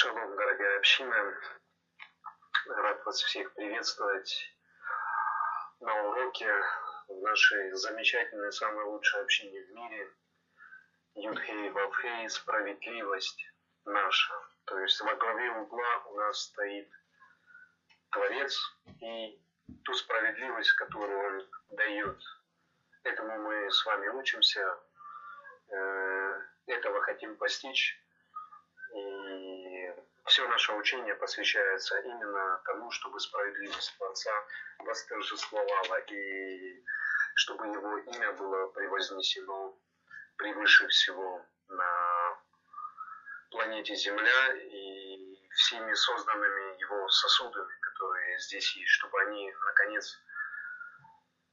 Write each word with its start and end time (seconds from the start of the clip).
Шалом, 0.00 0.34
дорогая 0.34 0.78
община. 0.78 1.34
Рад 2.68 3.04
вас 3.04 3.22
всех 3.22 3.52
приветствовать 3.52 4.34
на 5.80 5.94
уроке 6.04 6.50
в 7.06 7.20
нашей 7.20 7.70
замечательной, 7.72 8.50
самой 8.50 8.86
лучшей 8.86 9.20
общине 9.20 9.60
в 9.60 9.70
мире. 9.72 10.10
Юдхей 11.16 11.68
Вавхей, 11.68 12.30
справедливость 12.30 13.44
наша. 13.84 14.32
То 14.64 14.78
есть 14.78 14.98
во 15.02 15.14
главе 15.16 15.50
угла 15.50 16.04
у 16.06 16.16
нас 16.16 16.44
стоит 16.44 16.90
Творец 18.10 18.58
и 19.02 19.38
ту 19.84 19.92
справедливость, 19.92 20.72
которую 20.76 21.18
Он 21.20 21.76
дает. 21.76 22.22
Этому 23.02 23.38
мы 23.42 23.70
с 23.70 23.84
вами 23.84 24.08
учимся, 24.08 24.78
э, 25.68 26.40
этого 26.68 27.02
хотим 27.02 27.36
постичь. 27.36 28.00
Все 30.30 30.46
наше 30.46 30.72
учение 30.74 31.16
посвящается 31.16 31.98
именно 32.02 32.62
тому, 32.64 32.88
чтобы 32.92 33.18
справедливость 33.18 33.96
Творца 33.96 34.30
восторжествовала 34.78 35.98
и 36.08 36.84
чтобы 37.34 37.66
Его 37.66 37.98
имя 37.98 38.30
было 38.34 38.68
превознесено 38.68 39.76
превыше 40.36 40.86
всего 40.86 41.44
на 41.66 42.38
планете 43.50 43.96
Земля 43.96 44.54
и 44.54 45.50
всеми 45.50 45.92
созданными 45.94 46.80
Его 46.80 47.08
сосудами, 47.08 47.80
которые 47.80 48.38
здесь 48.38 48.76
есть, 48.76 48.90
чтобы 48.90 49.20
они, 49.22 49.52
наконец, 49.52 50.16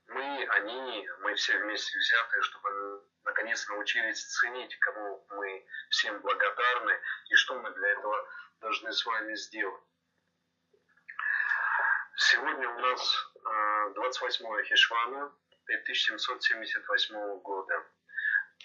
мы, 0.10 0.48
они, 0.50 1.10
мы 1.22 1.34
все 1.34 1.58
вместе 1.58 1.98
взятые, 1.98 2.44
чтобы 2.44 3.04
наконец 3.28 3.68
научились 3.68 4.26
ценить, 4.26 4.76
кому 4.80 5.26
мы 5.30 5.66
всем 5.90 6.20
благодарны 6.22 7.00
и 7.30 7.36
что 7.36 7.60
мы 7.60 7.70
для 7.72 7.90
этого 7.90 8.28
должны 8.62 8.92
с 8.92 9.06
вами 9.06 9.36
сделать. 9.36 9.84
Сегодня 12.16 12.70
у 12.70 12.80
нас 12.80 13.34
28 13.96 14.64
Хишвана 14.64 15.32
1778 15.66 17.40
года 17.42 17.86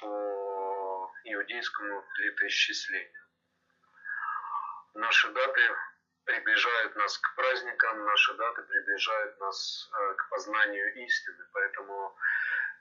по 0.01 1.13
иудейскому 1.25 2.05
летоисчислению. 2.19 3.23
Наши 4.95 5.29
даты 5.33 5.61
приближают 6.25 6.97
нас 6.97 7.19
к 7.19 7.35
праздникам, 7.35 8.05
наши 8.05 8.35
даты 8.35 8.63
приближают 8.63 9.41
нас 9.41 9.91
э, 9.93 10.15
к 10.15 10.29
познанию 10.31 11.05
истины. 11.05 11.45
Поэтому 11.53 12.17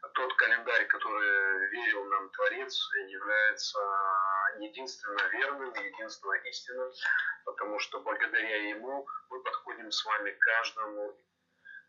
тот 0.09 0.33
календарь, 0.35 0.87
который 0.87 1.69
верил 1.69 2.05
нам 2.05 2.29
Творец, 2.29 2.89
является 3.07 3.79
единственно 4.59 5.27
верным, 5.29 5.73
единственно 5.73 6.33
истинным, 6.33 6.91
потому 7.45 7.79
что 7.79 7.99
благодаря 8.01 8.69
ему 8.69 9.07
мы 9.29 9.43
подходим 9.43 9.91
с 9.91 10.03
вами 10.05 10.31
к 10.31 10.39
каждому, 10.39 11.17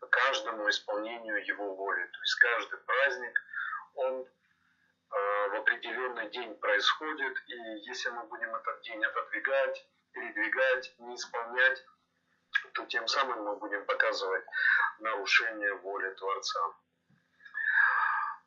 каждому 0.09 0.69
исполнению 0.69 1.45
его 1.45 1.75
воли. 1.75 2.05
То 2.05 2.19
есть 2.19 2.35
каждый 2.35 2.79
праздник, 2.79 3.39
он 3.95 4.25
э, 4.25 5.47
в 5.49 5.55
определенный 5.55 6.29
день 6.29 6.55
происходит, 6.59 7.37
и 7.47 7.55
если 7.89 8.09
мы 8.09 8.23
будем 8.23 8.55
этот 8.55 8.81
день 8.81 9.03
отодвигать, 9.03 9.87
передвигать, 10.11 10.95
не 10.99 11.15
исполнять, 11.15 11.83
то 12.73 12.85
тем 12.85 13.07
самым 13.07 13.43
мы 13.43 13.55
будем 13.57 13.85
показывать 13.85 14.45
нарушение 14.99 15.73
воли 15.75 16.13
Творца. 16.13 16.59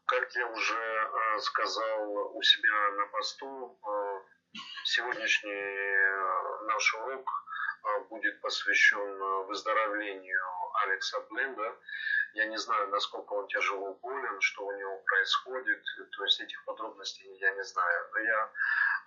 Как 0.07 0.37
я 0.37 0.47
уже 0.47 0.75
э, 0.75 1.39
сказал 1.41 2.37
у 2.37 2.41
себя 2.41 2.91
на 2.93 3.07
посту, 3.07 3.77
э, 3.83 4.59
сегодняшний 4.85 5.51
э, 5.51 6.65
наш 6.67 6.95
урок 6.95 7.29
будет 8.09 8.41
посвящен 8.41 9.19
выздоровлению 9.47 10.43
Алекса 10.85 11.21
Бленда. 11.31 11.77
Я 12.35 12.47
не 12.47 12.57
знаю, 12.57 12.89
насколько 12.89 13.33
он 13.33 13.49
тяжело 13.49 13.95
болен, 13.95 14.41
что 14.41 14.67
у 14.67 14.73
него 14.73 14.99
происходит, 15.07 15.83
то 16.17 16.25
есть 16.25 16.41
этих 16.41 16.65
подробностей 16.65 17.27
я 17.39 17.51
не 17.53 17.65
знаю. 17.65 18.09
Но 18.13 18.19
я 18.21 18.53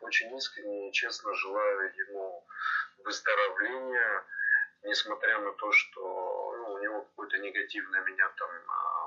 очень 0.02 0.36
искренне 0.36 0.90
и 0.90 0.94
честно 0.94 1.34
желаю 1.34 1.94
ему 1.96 2.46
выздоровления, 3.04 4.26
несмотря 4.84 5.40
на 5.40 5.52
то, 5.54 5.72
что 5.72 6.02
ну, 6.02 6.74
у 6.74 6.80
него 6.80 7.02
какой-то 7.02 7.38
негативный 7.38 8.02
меня 8.02 8.30
там 8.38 8.50
а, 8.68 8.99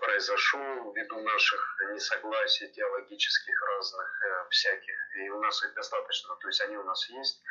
произошел 0.00 0.92
ввиду 0.92 1.20
наших 1.20 1.82
несогласий 1.92 2.68
теологических 2.68 3.62
разных 3.62 4.22
э, 4.22 4.48
всяких. 4.50 5.16
И 5.16 5.28
у 5.30 5.40
нас 5.40 5.62
их 5.64 5.74
достаточно, 5.74 6.34
то 6.36 6.48
есть 6.48 6.60
они 6.62 6.76
у 6.76 6.84
нас 6.84 7.08
есть, 7.10 7.42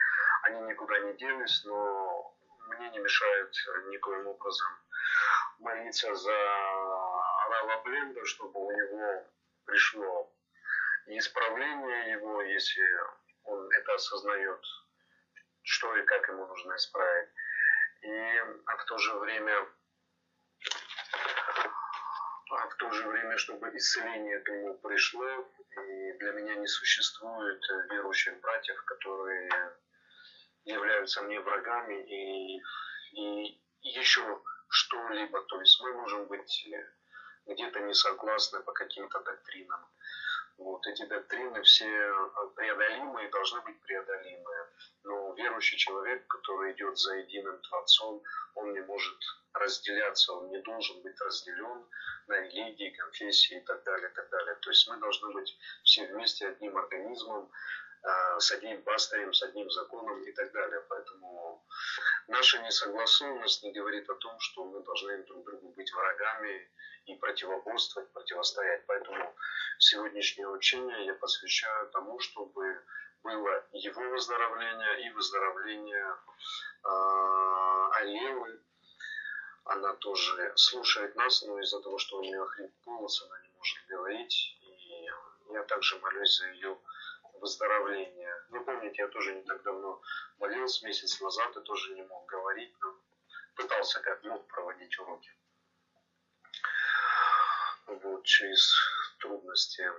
они 0.44 0.62
никуда 0.62 1.00
не 1.00 1.14
делись, 1.14 1.64
но 1.66 2.36
мне 2.68 2.90
не 2.90 3.00
мешают 3.00 3.54
никоим 3.90 4.28
образом 4.28 4.70
молиться 5.60 6.14
за 6.16 6.32
Рава 7.50 7.82
Бленда, 7.84 8.26
чтобы 8.26 8.60
у 8.60 8.72
него 8.72 9.24
пришло 9.66 10.32
исправление 11.08 12.12
его, 12.12 12.42
если 12.42 12.84
он 13.44 13.72
это 13.72 13.94
осознает, 13.94 14.62
что 15.62 15.96
и 15.96 16.04
как 16.04 16.28
ему 16.30 16.46
нужно 16.48 16.76
исправить. 16.76 17.30
И 18.02 18.38
а 18.66 18.78
в 18.78 18.86
то 18.86 18.98
же 18.98 19.14
время 19.16 19.68
а 22.52 22.68
в 22.68 22.76
то 22.76 22.92
же 22.92 23.08
время, 23.08 23.38
чтобы 23.38 23.76
исцеление 23.76 24.40
к 24.40 24.50
нему 24.50 24.76
пришло, 24.76 25.28
и 25.72 26.14
для 26.20 26.32
меня 26.34 26.56
не 26.56 26.68
существует 26.68 27.62
верующих 27.90 28.40
братьев, 28.40 28.84
которые 28.86 29.50
являются 30.64 31.22
мне 31.24 31.40
врагами 31.40 32.04
и, 32.04 32.62
и 33.14 33.62
еще 33.82 34.42
что-либо. 34.70 35.42
То 35.44 35.60
есть 35.60 35.82
мы 35.82 35.94
можем 35.94 36.26
быть 36.28 36.68
где-то 37.48 37.80
не 37.82 37.94
согласны 37.94 38.62
по 38.62 38.74
каким-то 38.74 39.20
доктринам. 39.22 39.80
Вот 40.58 40.88
эти 40.88 41.06
доктрины 41.06 41.62
все 41.64 41.86
преодолимые, 42.56 43.30
должны 43.30 43.62
быть 43.62 43.80
преодолимые. 43.82 44.68
Но 45.04 45.34
верующий 45.34 45.78
человек, 45.78 46.26
который 46.28 46.72
идет 46.74 46.98
за 46.98 47.16
единым 47.16 47.60
Творцом, 47.62 48.24
он 48.56 48.74
не 48.74 48.82
может 48.82 49.18
разделяться, 49.54 50.34
он 50.34 50.50
не 50.50 50.60
должен 50.62 51.02
быть 51.02 51.20
разделен 51.20 51.86
на 52.28 52.40
религии, 52.40 52.90
конфессии 52.90 53.58
и 53.58 53.62
так 53.62 53.84
далее, 53.84 54.10
и 54.10 54.14
так 54.14 54.30
далее. 54.30 54.56
То 54.56 54.70
есть 54.70 54.88
мы 54.88 54.98
должны 54.98 55.34
быть 55.34 55.58
все 55.84 56.08
вместе 56.08 56.48
одним 56.48 56.78
организмом, 56.78 57.50
с 58.40 58.52
одним 58.52 58.82
пастырем, 58.84 59.34
с 59.34 59.42
одним 59.44 59.70
законом 59.70 60.22
и 60.24 60.32
так 60.32 60.52
далее. 60.52 60.82
Поэтому 60.90 61.66
наша 62.28 62.62
несогласованность 62.62 63.64
не 63.64 63.72
говорит 63.72 64.10
о 64.10 64.16
том, 64.16 64.40
что 64.40 64.66
мы 64.66 64.82
должны 64.84 65.24
друг 65.24 65.46
другу 65.46 65.70
быть 65.70 65.92
врагами 65.94 66.70
и 67.06 67.16
противоборствовать, 67.16 68.12
противостоять. 68.12 68.86
Поэтому 68.88 69.36
сегодняшнее 69.80 70.48
учение 70.48 71.06
я 71.06 71.14
посвящаю 71.16 71.90
тому, 71.90 72.20
чтобы 72.20 72.84
было 73.24 73.64
его 73.72 74.02
выздоровление 74.10 75.08
и 75.08 75.10
выздоровление 75.12 76.16
э. 76.84 77.26
Она 79.66 79.94
тоже 79.96 80.54
слушает 80.56 81.16
нас, 81.16 81.42
но 81.42 81.60
из-за 81.60 81.82
того, 81.82 81.98
что 81.98 82.18
у 82.18 82.22
нее 82.22 82.46
хрип 82.46 82.72
голос, 82.86 83.24
она 83.24 83.40
не 83.42 83.50
может 83.58 83.78
говорить. 83.88 84.58
И 84.62 85.08
я 85.54 85.64
также 85.64 85.98
молюсь 86.00 86.38
за 86.38 86.48
ее 86.50 86.78
выздоровление. 87.40 88.34
Вы 88.50 88.64
помните, 88.64 89.02
я 89.02 89.08
тоже 89.08 89.36
не 89.36 89.44
так 89.44 89.62
давно 89.64 90.02
молился, 90.40 90.86
месяц 90.86 91.20
назад, 91.22 91.56
и 91.58 91.62
тоже 91.62 91.94
не 91.94 92.04
мог 92.04 92.26
говорить, 92.26 92.76
но 92.82 92.96
пытался 93.56 94.00
как 94.02 94.24
мог 94.24 94.48
проводить 94.48 94.98
уроки. 95.00 95.32
Вот, 97.88 98.24
через 98.24 98.74
трудности. 99.20 99.90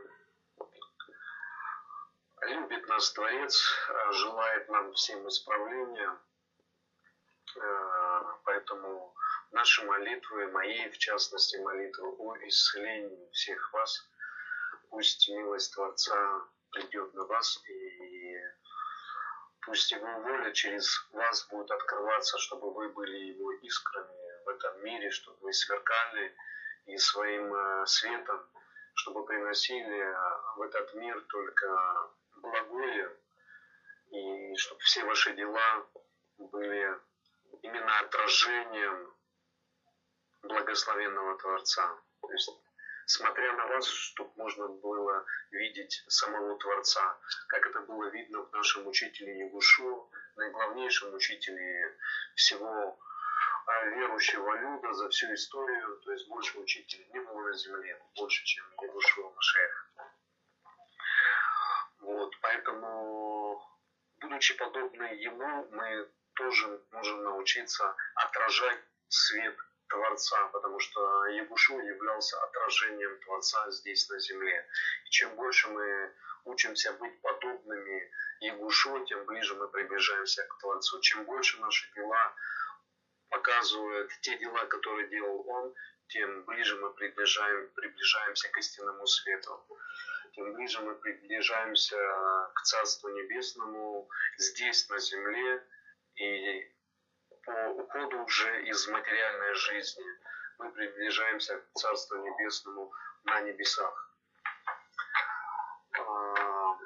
Любит 2.42 2.86
нас 2.88 3.12
Творец, 3.12 3.62
желает 4.10 4.68
нам 4.68 4.92
всем 4.92 5.26
исправления, 5.28 6.18
поэтому 8.44 9.14
наши 9.52 9.84
молитвы, 9.84 10.48
моей 10.48 10.90
в 10.90 10.98
частности 10.98 11.56
молитвы 11.56 12.08
о 12.18 12.36
исцелении 12.46 13.30
всех 13.32 13.72
вас, 13.72 14.08
пусть 14.90 15.28
милость 15.28 15.74
Творца 15.74 16.44
придет 16.70 17.14
на 17.14 17.24
вас, 17.24 17.62
и 17.68 18.36
пусть 19.62 19.90
Его 19.92 20.20
воля 20.20 20.52
через 20.52 21.08
вас 21.12 21.46
будет 21.48 21.70
открываться, 21.70 22.38
чтобы 22.38 22.72
вы 22.72 22.88
были 22.90 23.16
Его 23.32 23.52
искрами 23.52 24.44
в 24.44 24.48
этом 24.48 24.84
мире, 24.84 25.10
чтобы 25.10 25.38
вы 25.40 25.52
сверкали 25.52 26.34
и 26.86 26.96
своим 26.96 27.54
э, 27.54 27.86
светом, 27.86 28.40
чтобы 28.94 29.26
приносили 29.26 30.14
в 30.56 30.62
этот 30.62 30.94
мир 30.94 31.20
только 31.28 32.10
благое, 32.36 33.16
и 34.10 34.56
чтобы 34.56 34.80
все 34.80 35.04
ваши 35.04 35.34
дела 35.34 35.86
были 36.38 36.98
именно 37.62 37.98
отражением 38.00 39.14
благословенного 40.42 41.36
Творца. 41.38 41.98
То 42.20 42.32
есть 42.32 42.50
смотря 43.06 43.52
на 43.52 43.66
вас, 43.68 43.86
чтобы 43.86 44.32
можно 44.36 44.68
было 44.68 45.24
видеть 45.50 46.04
самого 46.08 46.58
Творца, 46.58 47.18
как 47.48 47.64
это 47.66 47.80
было 47.80 48.10
видно 48.10 48.42
в 48.42 48.52
нашем 48.52 48.86
учителе 48.86 49.38
Ягушу, 49.38 50.10
наиглавнейшем 50.36 51.14
учителе 51.14 51.96
всего 52.34 52.98
а, 53.66 53.84
верующего 53.86 54.56
люда 54.56 54.92
за 54.92 55.08
всю 55.08 55.32
историю, 55.32 56.00
то 56.04 56.12
есть 56.12 56.28
больше 56.28 56.58
учителя 56.58 57.04
не 57.12 57.20
было 57.20 57.42
на 57.42 57.52
земле, 57.54 58.02
больше, 58.16 58.44
чем 58.44 58.64
Ягушева 58.82 59.30
Машех. 59.30 59.92
Вот, 62.00 62.32
поэтому, 62.42 63.62
будучи 64.20 64.56
подобны 64.56 65.04
ему, 65.04 65.68
мы 65.70 66.10
тоже 66.34 66.82
можем 66.90 67.22
научиться 67.22 67.94
отражать 68.14 68.80
свет 69.08 69.56
Творца, 69.88 70.48
потому 70.48 70.78
что 70.78 71.26
Ягушу 71.26 71.80
являлся 71.80 72.42
отражением 72.42 73.18
Творца 73.20 73.70
здесь 73.70 74.08
на 74.08 74.18
земле. 74.18 74.66
И 75.04 75.10
чем 75.10 75.34
больше 75.36 75.68
мы 75.68 76.12
учимся 76.44 76.92
быть 76.94 77.20
подобными 77.20 78.10
Ягушу, 78.40 79.04
тем 79.06 79.24
ближе 79.26 79.54
мы 79.54 79.68
приближаемся 79.68 80.44
к 80.44 80.58
Творцу. 80.58 81.00
Чем 81.00 81.24
больше 81.24 81.60
наши 81.60 81.92
дела 81.94 82.34
показывают 83.28 84.10
те 84.20 84.38
дела, 84.38 84.64
которые 84.66 85.08
делал 85.08 85.48
Он, 85.48 85.74
тем 86.08 86.44
ближе 86.44 86.76
мы 86.76 86.92
приближаем, 86.94 87.68
приближаемся 87.74 88.48
к 88.48 88.58
истинному 88.58 89.06
свету. 89.06 89.66
Тем 90.34 90.52
ближе 90.52 90.80
мы 90.80 90.94
приближаемся 90.94 91.96
к 92.54 92.62
Царству 92.62 93.08
Небесному 93.08 94.08
здесь, 94.38 94.88
на 94.88 94.98
земле, 94.98 95.66
и 96.16 96.75
по 97.46 97.52
уходу 97.68 98.24
уже 98.24 98.64
из 98.64 98.88
материальной 98.88 99.54
жизни 99.54 100.04
мы 100.58 100.72
приближаемся 100.72 101.58
к 101.58 101.78
Царству 101.78 102.16
Небесному 102.16 102.92
на 103.24 103.40
небесах. 103.40 104.10
А, 105.98 106.76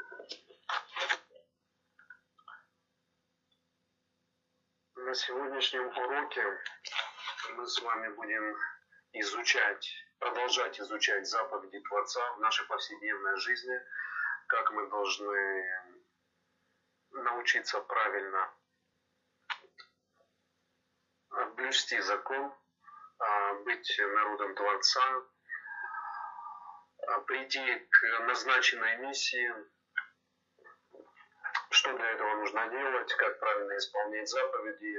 на 4.96 5.14
сегодняшнем 5.14 5.88
уроке 5.88 6.44
мы 7.56 7.66
с 7.66 7.80
вами 7.80 8.08
будем 8.14 8.56
изучать, 9.12 9.90
продолжать 10.18 10.78
изучать 10.78 11.26
заповеди 11.26 11.80
Творца 11.80 12.32
в 12.34 12.40
нашей 12.40 12.66
повседневной 12.66 13.36
жизни, 13.38 13.80
как 14.46 14.70
мы 14.72 14.88
должны 14.90 15.64
научиться 17.12 17.80
правильно 17.80 18.52
блюсти 21.56 22.00
закон, 22.00 22.52
а, 23.18 23.54
быть 23.64 23.98
народом 23.98 24.54
Творца, 24.54 25.02
а, 27.06 27.20
прийти 27.20 27.88
к 27.90 28.20
назначенной 28.26 28.96
миссии, 28.96 29.54
что 31.70 31.92
для 31.92 32.10
этого 32.10 32.34
нужно 32.36 32.68
делать, 32.68 33.14
как 33.14 33.38
правильно 33.38 33.76
исполнять 33.76 34.28
заповеди. 34.28 34.98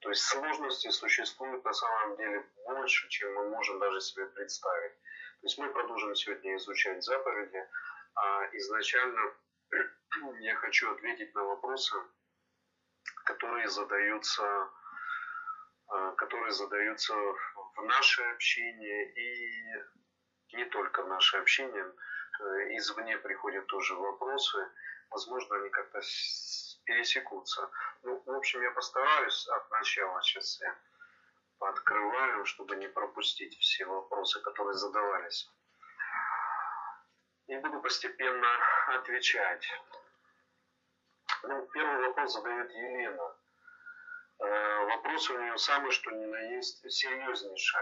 То 0.00 0.10
есть 0.10 0.22
сложности 0.22 0.88
существуют 0.90 1.64
на 1.64 1.72
самом 1.72 2.16
деле 2.16 2.46
больше, 2.66 3.08
чем 3.08 3.34
мы 3.34 3.48
можем 3.48 3.80
даже 3.80 4.00
себе 4.00 4.26
представить. 4.26 4.92
То 5.40 5.46
есть 5.46 5.58
мы 5.58 5.72
продолжим 5.72 6.14
сегодня 6.14 6.56
изучать 6.56 7.02
заповеди. 7.02 7.68
А 8.14 8.44
изначально 8.52 9.34
я 10.40 10.54
хочу 10.56 10.90
ответить 10.92 11.34
на 11.34 11.44
вопросы, 11.44 11.96
которые 13.24 13.68
задаются 13.68 14.70
которые 16.16 16.52
задаются 16.52 17.14
в 17.14 17.82
наше 17.84 18.22
общение 18.22 19.12
и 19.14 20.56
не 20.56 20.64
только 20.66 21.02
в 21.02 21.08
наше 21.08 21.36
общение. 21.38 21.84
Э, 21.84 22.76
извне 22.76 23.18
приходят 23.18 23.66
тоже 23.66 23.94
вопросы. 23.94 24.58
Возможно, 25.10 25.56
они 25.56 25.70
как-то 25.70 26.00
пересекутся. 26.84 27.70
Ну, 28.02 28.22
в 28.24 28.30
общем, 28.30 28.62
я 28.62 28.70
постараюсь 28.70 29.48
от 29.48 29.70
начала 29.70 30.22
сейчас 30.22 30.60
я 30.60 30.76
пооткрываю, 31.58 32.44
чтобы 32.44 32.76
не 32.76 32.88
пропустить 32.88 33.58
все 33.58 33.84
вопросы, 33.84 34.40
которые 34.40 34.74
задавались. 34.74 35.50
И 37.48 37.56
буду 37.56 37.80
постепенно 37.80 38.48
отвечать. 38.88 39.66
Ну, 41.42 41.66
первый 41.72 42.06
вопрос 42.08 42.32
задает 42.32 42.70
Елена. 42.70 43.36
Э, 44.40 44.84
вопрос 44.86 45.30
у 45.30 45.38
нее 45.38 45.58
самый, 45.58 45.90
что 45.90 46.10
ни 46.10 46.26
на 46.26 46.40
есть, 46.56 46.90
серьезнейший. 46.90 47.80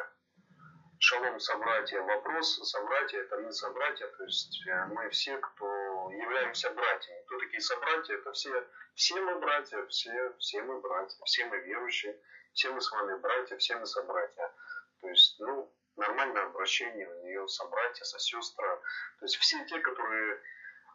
Шалом, 0.98 1.38
собратья. 1.38 2.00
Вопрос, 2.00 2.56
собратья, 2.70 3.20
это 3.20 3.36
мы 3.36 3.52
собратья, 3.52 4.06
то 4.06 4.24
есть 4.24 4.66
э, 4.66 4.86
мы 4.86 5.10
все, 5.10 5.36
кто 5.36 6.10
являемся 6.10 6.70
братьями. 6.70 7.22
Кто 7.26 7.38
такие 7.38 7.60
собратья? 7.60 8.14
Это 8.14 8.32
все, 8.32 8.66
все 8.94 9.20
мы 9.20 9.38
братья, 9.38 9.84
все, 9.86 10.32
все 10.38 10.62
мы 10.62 10.80
братья, 10.80 11.18
все 11.24 11.44
мы 11.46 11.58
верующие, 11.58 12.18
все 12.54 12.70
мы 12.70 12.80
с 12.80 12.90
вами 12.90 13.18
братья, 13.18 13.58
все 13.58 13.76
мы 13.76 13.86
собратья. 13.86 14.54
То 15.02 15.08
есть, 15.10 15.38
ну, 15.38 15.70
нормальное 15.96 16.44
обращение 16.44 17.08
у 17.08 17.24
нее 17.24 17.46
собратья, 17.48 18.04
сестры. 18.04 18.80
То 19.18 19.26
есть 19.26 19.36
все 19.36 19.62
те, 19.66 19.78
которые 19.80 20.40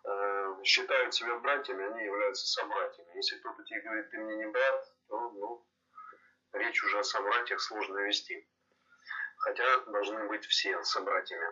э, 0.04 0.56
считают 0.64 1.14
себя 1.14 1.38
братьями, 1.38 1.86
они 1.86 2.06
являются 2.06 2.48
собратьями. 2.48 3.16
Если 3.16 3.38
кто-то 3.38 3.64
тебе 3.64 3.82
говорит, 3.82 4.10
ты 4.10 4.18
мне 4.18 4.36
не 4.38 4.48
брат, 4.48 4.92
речь 6.54 6.84
уже 6.84 7.00
о 7.00 7.04
собратьях 7.04 7.60
сложно 7.62 8.00
вести. 8.00 8.48
Хотя 9.38 9.80
должны 9.86 10.28
быть 10.28 10.46
все 10.46 10.84
собратьями. 10.84 11.48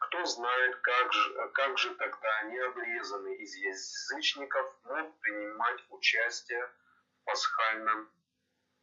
Кто 0.00 0.24
знает, 0.24 0.76
как 0.80 1.12
же, 1.12 1.48
как 1.54 1.78
же 1.78 1.94
тогда 1.94 2.42
необрезанный 2.42 3.36
из 3.36 3.54
язычников 3.54 4.74
мог 4.84 5.18
принимать 5.20 5.84
участие 5.88 6.66
в 6.66 7.24
пасхальном 7.24 8.10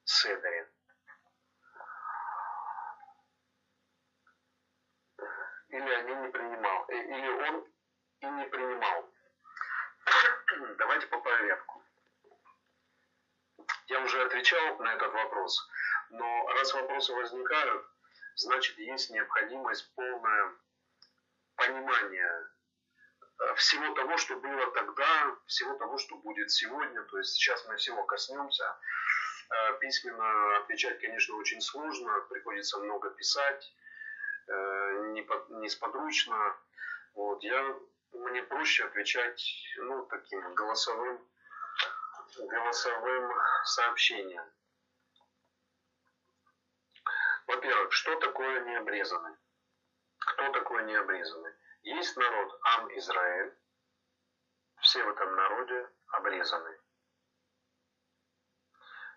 седере? 0.04 0.70
Или 5.70 5.90
они 5.90 6.16
не 6.16 6.30
принимал, 6.30 6.86
э, 6.90 6.96
или 6.96 7.30
он 7.30 7.68
и 8.20 8.26
не 8.26 8.46
принимал. 8.48 9.10
Давайте 10.78 11.08
по 11.08 11.20
порядку. 11.20 11.81
Я 13.92 14.00
уже 14.00 14.22
отвечал 14.24 14.78
на 14.78 14.94
этот 14.94 15.12
вопрос, 15.12 15.70
но 16.12 16.48
раз 16.54 16.74
вопросы 16.74 17.12
возникают, 17.14 17.86
значит 18.36 18.78
есть 18.78 19.10
необходимость 19.10 19.94
полное 19.96 20.54
понимание 21.58 22.32
э, 22.32 23.56
всего 23.56 23.94
того, 23.94 24.16
что 24.16 24.38
было 24.38 24.72
тогда, 24.72 25.36
всего 25.46 25.74
того, 25.74 25.98
что 25.98 26.16
будет 26.20 26.50
сегодня. 26.52 27.04
То 27.04 27.18
есть 27.18 27.34
сейчас 27.34 27.68
мы 27.68 27.76
всего 27.76 28.06
коснемся. 28.06 28.64
Э, 28.64 29.78
письменно 29.82 30.60
отвечать, 30.60 31.02
конечно, 31.02 31.36
очень 31.36 31.60
сложно, 31.60 32.22
приходится 32.30 32.80
много 32.80 33.10
писать, 33.10 33.76
э, 34.48 35.24
несподручно. 35.50 36.56
Вот, 37.14 37.44
я, 37.44 37.76
мне 38.14 38.42
проще 38.44 38.86
отвечать 38.86 39.44
ну, 39.80 40.06
таким 40.06 40.56
голосовым 40.56 41.28
голосовым 42.38 43.32
сообщением. 43.66 44.44
Во-первых, 47.48 47.92
что 47.92 48.16
такое 48.20 48.62
необрезанный? 48.62 49.36
Кто 50.20 50.52
такой 50.52 50.84
необрезанный? 50.84 51.54
Есть 51.82 52.16
народ 52.16 52.60
Ам 52.64 52.98
Израиль. 52.98 53.58
Все 54.82 55.04
в 55.04 55.10
этом 55.10 55.36
народе 55.36 55.90
обрезаны. 56.08 56.80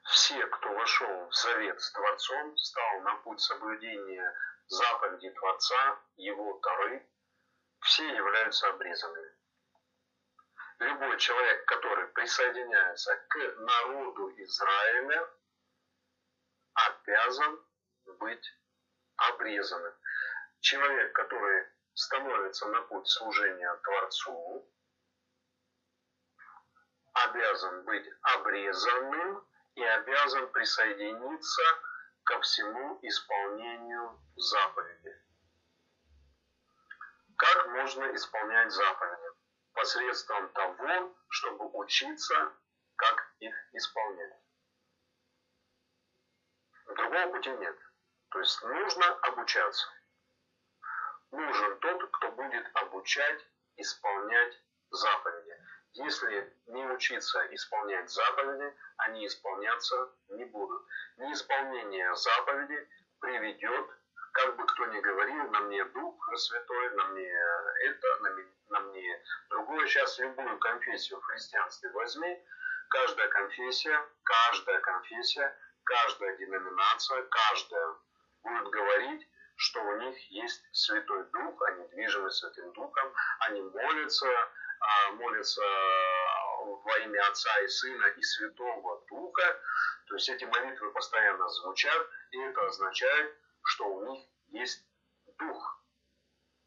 Все, 0.05 0.47
кто 0.47 0.73
вошел 0.73 1.29
в 1.29 1.35
завет 1.35 1.81
с 1.81 1.93
Творцом, 1.93 2.57
стал 2.59 3.01
на 3.01 3.17
путь 3.17 3.41
соблюдения 3.41 4.35
заповеди 4.67 5.31
Творца, 5.31 5.99
его 6.17 6.59
Тары, 6.59 7.09
все 7.81 8.07
являются 8.15 8.69
обрезанными 8.69 9.44
любой 10.79 11.17
человек, 11.19 11.65
который 11.67 12.07
присоединяется 12.09 13.17
к 13.29 13.37
народу 13.59 14.31
Израиля, 14.37 15.29
обязан 16.75 17.61
быть 18.19 18.59
обрезанным. 19.17 19.95
Человек, 20.61 21.13
который 21.13 21.67
становится 21.95 22.67
на 22.67 22.83
путь 22.83 23.09
служения 23.09 23.75
Творцу, 23.85 24.69
обязан 27.13 27.85
быть 27.85 28.07
обрезанным 28.23 29.47
и 29.77 29.83
обязан 29.83 30.51
присоединиться 30.53 31.63
ко 32.25 32.41
всему 32.41 32.99
исполнению 33.03 34.21
заповеди. 34.37 35.23
Как 37.37 37.67
можно 37.69 38.15
исполнять 38.15 38.73
заповеди? 38.73 39.34
Посредством 39.75 40.49
того, 40.53 41.15
чтобы 41.29 41.71
учиться, 41.79 42.53
как 42.97 43.35
их 43.41 43.55
исполнять. 43.73 44.33
Другого 46.87 47.33
пути 47.33 47.51
нет. 47.51 47.77
То 48.31 48.39
есть 48.39 48.63
нужно 48.63 49.07
обучаться. 49.29 49.87
нужен 51.31 51.79
тот, 51.81 52.11
кто 52.13 52.31
будет 52.33 52.71
обучать, 52.75 53.41
исполнять 53.77 54.63
заповеди. 54.91 55.57
Если 55.93 56.57
не 56.67 56.85
учиться 56.87 57.39
исполнять 57.55 58.11
заповеди, 58.11 58.77
они 58.99 59.27
исполняться 59.27 60.13
не 60.29 60.45
будут. 60.45 60.85
Неисполнение 61.17 62.15
заповеди 62.17 62.89
приведет, 63.21 63.91
как 64.35 64.57
бы 64.57 64.67
кто 64.67 64.87
ни 64.87 65.01
говорил, 65.01 65.51
на 65.51 65.61
мне 65.61 65.85
Дух 65.85 66.15
Святой, 66.37 66.91
на 66.91 67.05
мне 67.07 67.33
это, 67.85 68.19
на 68.21 68.31
мне, 68.31 68.45
на 68.69 68.81
мне 68.81 69.23
другое. 69.49 69.87
Сейчас 69.87 70.19
любую 70.19 70.59
конфессию 70.59 71.21
в 71.21 71.25
христианстве 71.25 71.91
возьми, 71.91 72.45
каждая 72.89 73.29
конфессия, 73.29 73.99
каждая 74.25 74.81
конфессия, 74.81 75.57
каждая 75.85 76.37
деноминация, 76.37 77.23
каждая 77.23 77.95
будет 78.43 78.69
говорить, 78.71 79.29
что 79.57 79.81
у 79.81 79.97
них 80.01 80.19
есть 80.31 80.63
Святой 80.73 81.25
Дух, 81.33 81.63
они 81.69 81.87
движимы 81.89 82.31
Святым 82.33 82.73
Духом, 82.73 83.13
они 83.39 83.63
молятся, 83.63 84.27
а, 84.81 85.13
молятся 85.13 85.63
во 86.85 86.99
имя 87.05 87.29
Отца 87.29 87.61
и 87.61 87.69
Сына 87.69 88.07
и 88.07 88.23
Святого 88.23 89.01
Духа. 89.09 89.61
То 90.09 90.15
есть 90.17 90.29
эти 90.29 90.45
молитвы 90.45 90.91
постоянно 90.91 91.49
звучат, 91.49 92.09
и 92.33 92.39
это 92.39 92.67
означает, 92.67 93.35
что 93.65 93.89
у 93.89 94.07
них 94.07 94.25
есть 94.49 94.85
Дух 95.39 95.85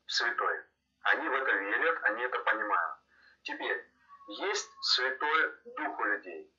Святой. 0.07 0.63
Они 1.01 1.27
в 1.27 1.33
это 1.33 1.51
верят, 1.51 2.03
они 2.03 2.23
это 2.23 2.39
понимают. 2.39 2.97
Теперь, 3.43 3.85
есть 4.27 4.69
Святой 4.81 5.53
Дух 5.77 5.99
у 5.99 6.03
людей. 6.03 6.53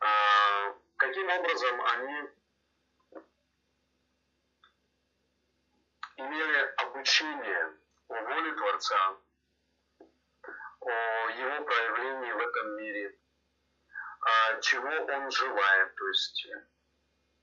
А, 0.00 0.74
каким 0.96 1.28
образом 1.28 1.80
они 1.80 2.28
имели 6.16 6.74
обучение 6.76 7.72
о 8.08 8.22
воле 8.22 8.52
Творца, 8.54 9.16
о 10.80 10.90
его 11.30 11.64
проявлении 11.64 12.32
в 12.32 12.38
этом 12.38 12.76
мире, 12.76 13.18
а, 14.20 14.60
чего 14.60 14.88
он 14.88 15.30
желает, 15.30 15.94
то 15.94 16.08
есть 16.08 16.46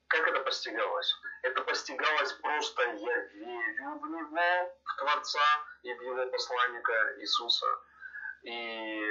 как 0.08 0.28
это 0.28 0.40
постигалось? 0.42 1.14
Это 1.44 1.62
постигалось 1.62 2.34
просто 2.34 2.82
я 2.84 3.18
верю 3.18 4.00
в 4.00 4.10
него, 4.10 4.74
в 4.84 4.96
Творца 4.98 5.66
и 5.84 5.94
в 5.94 6.02
его 6.02 6.32
посланника 6.32 7.20
Иисуса, 7.20 7.68
и 8.44 9.02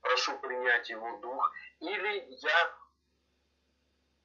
прошу 0.00 0.38
принять 0.38 0.88
его 0.90 1.18
дух, 1.18 1.52
или 1.80 2.26
я 2.28 2.74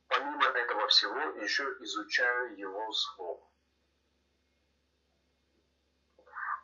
помимо 0.08 0.46
этого 0.46 0.88
всего 0.88 1.20
еще 1.42 1.64
изучаю 1.80 2.58
его 2.58 2.92
слово. 2.92 3.52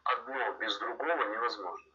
одно 0.08 0.54
без 0.54 0.78
другого 0.78 1.24
невозможно. 1.24 1.92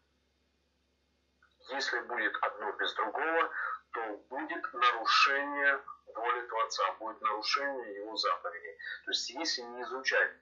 Если 1.71 2.01
будет 2.01 2.37
одно 2.43 2.73
без 2.73 2.93
другого, 2.95 3.51
то 3.93 4.17
будет 4.29 4.73
нарушение 4.73 5.83
воли 6.15 6.47
Творца, 6.47 6.93
будет 6.99 7.21
нарушение 7.21 7.97
Его 7.97 8.17
заповедей. 8.17 8.77
То 9.05 9.11
есть 9.11 9.31
если 9.31 9.63
не 9.63 9.83
изучать 9.83 10.33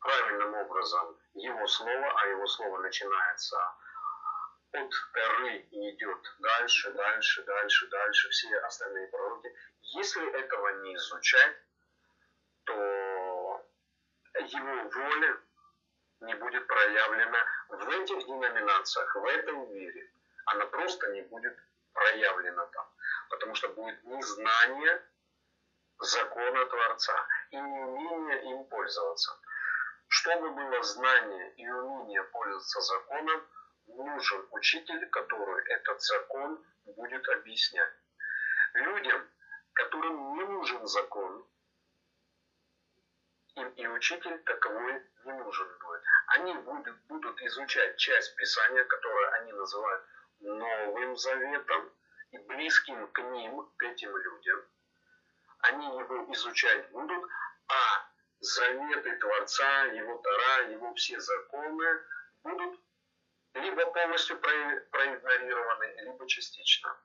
правильным 0.00 0.54
образом 0.54 1.16
Его 1.34 1.66
Слово, 1.66 2.20
а 2.20 2.26
Его 2.26 2.46
Слово 2.46 2.78
начинается 2.78 3.56
от 4.72 4.90
Торы 5.12 5.56
и 5.70 5.90
идет 5.90 6.34
дальше, 6.38 6.92
дальше, 6.92 7.42
дальше, 7.44 7.86
дальше, 7.88 8.28
все 8.30 8.58
остальные 8.58 9.08
пророки, 9.08 9.54
если 9.82 10.40
этого 10.40 10.68
не 10.82 10.94
изучать, 10.96 11.56
то 12.64 13.66
его 14.34 14.88
воля 14.90 15.40
не 16.20 16.34
будет 16.34 16.66
проявлена 16.66 17.44
в 17.68 17.88
этих 17.88 18.26
деноминациях, 18.26 19.14
в 19.14 19.24
этом 19.26 19.72
мире. 19.74 20.10
Она 20.46 20.66
просто 20.66 21.08
не 21.12 21.22
будет 21.22 21.56
проявлена 21.92 22.66
там. 22.66 22.86
Потому 23.30 23.54
что 23.54 23.68
будет 23.68 24.02
незнание 24.04 25.02
закона 25.98 26.66
Творца 26.66 27.26
и 27.50 27.56
неумение 27.56 28.50
им 28.52 28.64
пользоваться. 28.66 29.38
Чтобы 30.08 30.50
было 30.50 30.82
знание 30.82 31.54
и 31.54 31.68
умение 31.68 32.22
пользоваться 32.24 32.80
законом, 32.80 33.46
нужен 33.86 34.46
учитель, 34.50 35.08
который 35.10 35.64
этот 35.72 36.00
закон 36.02 36.64
будет 36.84 37.28
объяснять. 37.28 37.92
Людям, 38.74 39.28
которым 39.72 40.34
не 40.34 40.44
нужен 40.44 40.86
закон, 40.86 41.46
им 43.56 43.68
и 43.70 43.86
учитель 43.86 44.38
таковой 44.44 45.02
не 45.24 45.32
нужен 45.32 45.78
будет. 45.78 46.02
Они 46.26 46.54
будут, 46.54 47.00
будут 47.06 47.40
изучать 47.42 47.96
часть 47.96 48.34
Писания, 48.36 48.84
которую 48.84 49.32
они 49.34 49.52
называют 49.52 50.04
Новым 50.40 51.16
Заветом, 51.16 51.92
и 52.32 52.38
близким 52.38 53.06
к 53.12 53.22
ним, 53.22 53.70
к 53.76 53.82
этим 53.84 54.16
людям. 54.16 54.64
Они 55.68 55.86
его 55.86 56.32
изучать 56.32 56.90
будут, 56.90 57.30
а 57.68 58.08
заветы 58.40 59.16
Творца, 59.16 59.84
его 59.84 60.18
Тара, 60.18 60.70
его 60.70 60.94
все 60.94 61.18
законы 61.20 62.00
будут 62.42 62.80
либо 63.54 63.86
полностью 63.86 64.38
проигнорированы, 64.40 65.94
либо 66.02 66.26
частично 66.26 66.96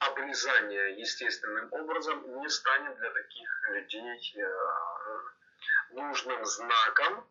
обрезание 0.00 0.98
естественным 0.98 1.72
образом 1.72 2.40
не 2.40 2.48
станет 2.48 2.96
для 2.96 3.10
таких 3.10 3.68
людей 3.68 4.42
э, 4.42 5.20
нужным 5.90 6.44
знаком 6.44 7.30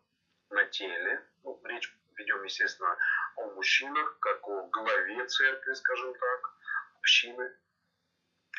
на 0.50 0.64
теле. 0.66 1.26
Ну, 1.42 1.60
речь 1.64 1.92
ведем, 2.16 2.42
естественно, 2.44 2.96
о 3.36 3.46
мужчинах, 3.46 4.18
как 4.20 4.46
о 4.46 4.68
главе 4.68 5.26
церкви, 5.26 5.72
скажем 5.74 6.14
так, 6.14 6.54
общины, 6.98 7.56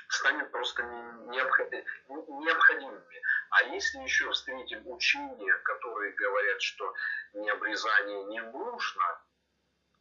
станет 0.10 0.52
просто 0.52 0.84
необходимыми. 0.84 3.22
А 3.52 3.64
если 3.64 4.00
еще 4.00 4.30
встретим 4.32 4.88
учения, 4.88 5.54
которые 5.64 6.14
говорят, 6.14 6.62
что 6.62 6.94
не 7.34 7.50
обрезание 7.50 8.24
не 8.26 8.42
нужно, 8.42 9.22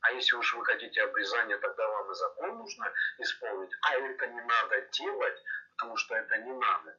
а 0.03 0.13
если 0.13 0.37
уж 0.37 0.55
вы 0.55 0.65
хотите 0.65 1.03
обрезание, 1.03 1.59
тогда 1.59 1.87
вам 1.89 2.11
и 2.11 2.15
закон 2.15 2.59
нужно 2.59 2.93
исполнить. 3.19 3.73
А 3.83 3.95
это 3.95 4.27
не 4.29 4.41
надо 4.41 4.81
делать, 4.93 5.43
потому 5.77 5.97
что 5.97 6.15
это 6.15 6.39
не 6.39 6.53
надо. 6.53 6.99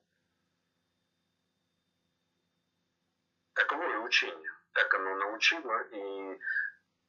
Таковое 3.54 4.00
учение. 4.00 4.52
Так 4.74 4.94
оно 4.94 5.16
научило, 5.16 5.82
и 5.92 6.40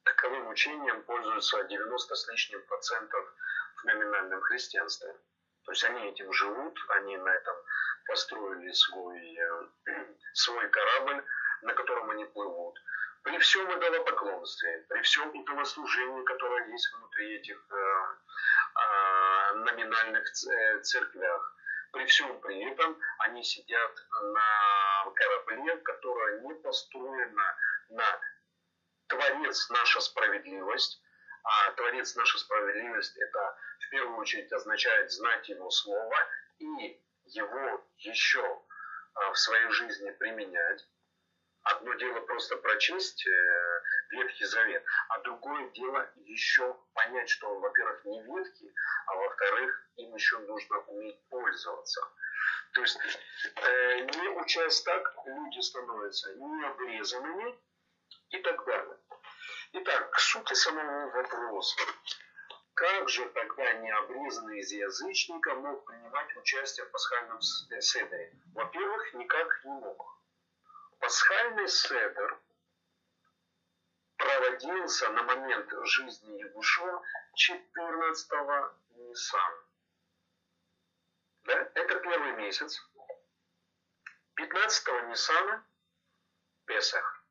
таковым 0.03 0.47
учением 0.47 1.03
пользуются 1.03 1.63
90 1.63 2.15
с 2.15 2.27
лишним 2.27 2.65
процентов 2.65 3.33
в 3.77 3.83
номинальном 3.85 4.41
христианстве. 4.41 5.15
То 5.65 5.71
есть 5.71 5.83
они 5.85 6.09
этим 6.09 6.31
живут, 6.33 6.77
они 6.89 7.17
на 7.17 7.29
этом 7.29 7.55
построили 8.07 8.71
свой, 8.71 9.37
э, 9.37 9.67
свой 10.33 10.67
корабль, 10.69 11.23
на 11.61 11.73
котором 11.73 12.09
они 12.11 12.25
плывут. 12.25 12.77
При 13.23 13.37
всем 13.39 13.71
идолопоклонстве, 13.71 14.85
при 14.89 15.01
всем 15.01 15.29
идолослужении, 15.31 16.23
которое 16.25 16.67
есть 16.67 16.93
внутри 16.93 17.37
этих 17.37 17.65
э, 17.71 18.05
э, 18.75 19.53
номинальных 19.55 20.29
церквях, 20.31 21.55
при 21.93 22.05
всем 22.07 22.41
при 22.41 22.71
этом 22.71 22.99
они 23.19 23.43
сидят 23.43 23.91
на 24.21 25.11
корабле, 25.15 25.77
которое 25.77 26.41
не 26.41 26.55
построено 26.55 27.55
на 27.89 28.19
Творец 29.07 29.69
наша 29.69 30.01
справедливость, 30.01 31.01
а 31.43 31.71
Творец 31.71 32.15
наша 32.15 32.37
справедливость 32.37 33.17
это 33.17 33.57
в 33.79 33.89
первую 33.89 34.17
очередь 34.17 34.51
означает 34.51 35.11
знать 35.11 35.47
Его 35.49 35.69
Слово 35.69 36.15
и 36.59 36.99
его 37.25 37.85
еще 37.97 38.41
э, 38.41 39.31
в 39.31 39.37
своей 39.37 39.69
жизни 39.69 40.11
применять. 40.11 40.87
Одно 41.63 41.93
дело 41.93 42.19
просто 42.21 42.57
прочесть 42.57 43.25
э, 43.25 43.81
Ветхий 44.11 44.45
Завет, 44.45 44.83
а 45.09 45.19
другое 45.19 45.69
дело 45.69 46.09
еще 46.25 46.77
понять, 46.93 47.29
что 47.29 47.49
он, 47.49 47.61
во-первых, 47.61 48.05
не 48.05 48.21
ветхий, 48.21 48.73
а 49.07 49.15
во-вторых, 49.15 49.89
им 49.95 50.13
еще 50.13 50.39
нужно 50.39 50.77
уметь 50.79 51.19
пользоваться. 51.29 52.01
То 52.73 52.81
есть, 52.81 52.99
э, 53.55 53.99
не 53.99 54.29
учась 54.29 54.81
так, 54.83 55.13
люди 55.25 55.59
становятся 55.61 56.33
необрезанными 56.35 57.55
и 58.29 58.37
так 58.39 58.65
далее. 58.65 58.97
Итак, 59.75 60.11
к 60.11 60.19
сути 60.19 60.53
самого 60.53 61.09
вопроса. 61.09 61.81
Как 62.75 63.09
же 63.09 63.27
тогда 63.29 63.73
необрезанный 63.73 64.59
из 64.59 64.71
язычника 64.71 65.55
мог 65.55 65.83
принимать 65.85 66.37
участие 66.37 66.85
в 66.85 66.91
пасхальном 66.91 67.41
седере? 67.41 68.37
Во-первых, 68.53 69.13
никак 69.15 69.65
не 69.65 69.71
мог. 69.71 70.21
Пасхальный 70.99 71.67
седер 71.67 72.39
проводился 74.17 75.09
на 75.09 75.23
момент 75.23 75.71
жизни 75.85 76.37
Ягушева 76.37 77.01
14-го 77.35 78.75
Ниссана. 78.95 79.63
Да? 81.45 81.71
Это 81.73 81.99
первый 81.99 82.33
месяц. 82.33 82.79
15-го 84.39 84.99
Ниссана 85.07 85.65
Песах. 86.65 87.22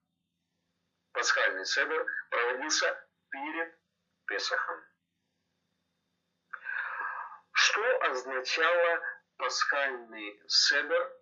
Пасхальный 1.13 1.65
седер 1.65 2.07
проводился 2.31 3.09
перед 3.31 3.79
Песохом. 4.27 4.85
Что 7.53 8.01
означало 8.11 9.01
пасхальный 9.37 10.43
седер, 10.49 11.13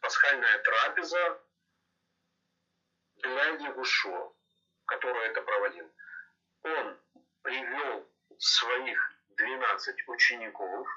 пасхальная 0.00 0.58
трапеза 0.58 1.42
для 3.16 3.44
Егушо, 3.44 4.36
который 4.86 5.26
это 5.28 5.42
проводил? 5.42 5.92
Он 6.62 7.00
привел 7.42 8.10
своих 8.38 9.12
12 9.28 10.08
учеников 10.08 10.88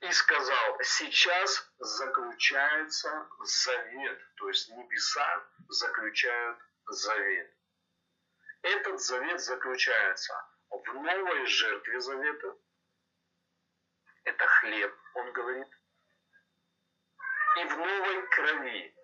и 0.00 0.12
сказал, 0.12 0.78
сейчас 0.82 1.72
заключается 1.78 3.28
завет, 3.40 4.20
то 4.36 4.48
есть 4.48 4.68
небеса 4.70 5.44
заключают 5.68 6.58
завет. 6.86 7.52
Этот 8.62 9.00
завет 9.00 9.40
заключается 9.40 10.34
в 10.70 10.94
новой 10.94 11.46
жертве 11.46 12.00
завета. 12.00 12.56
Это 14.24 14.46
хлеб, 14.46 14.94
он 15.14 15.32
говорит. 15.32 15.68
И 17.56 17.64
в 17.64 17.76
новой 17.78 18.28
крови. 18.28 18.94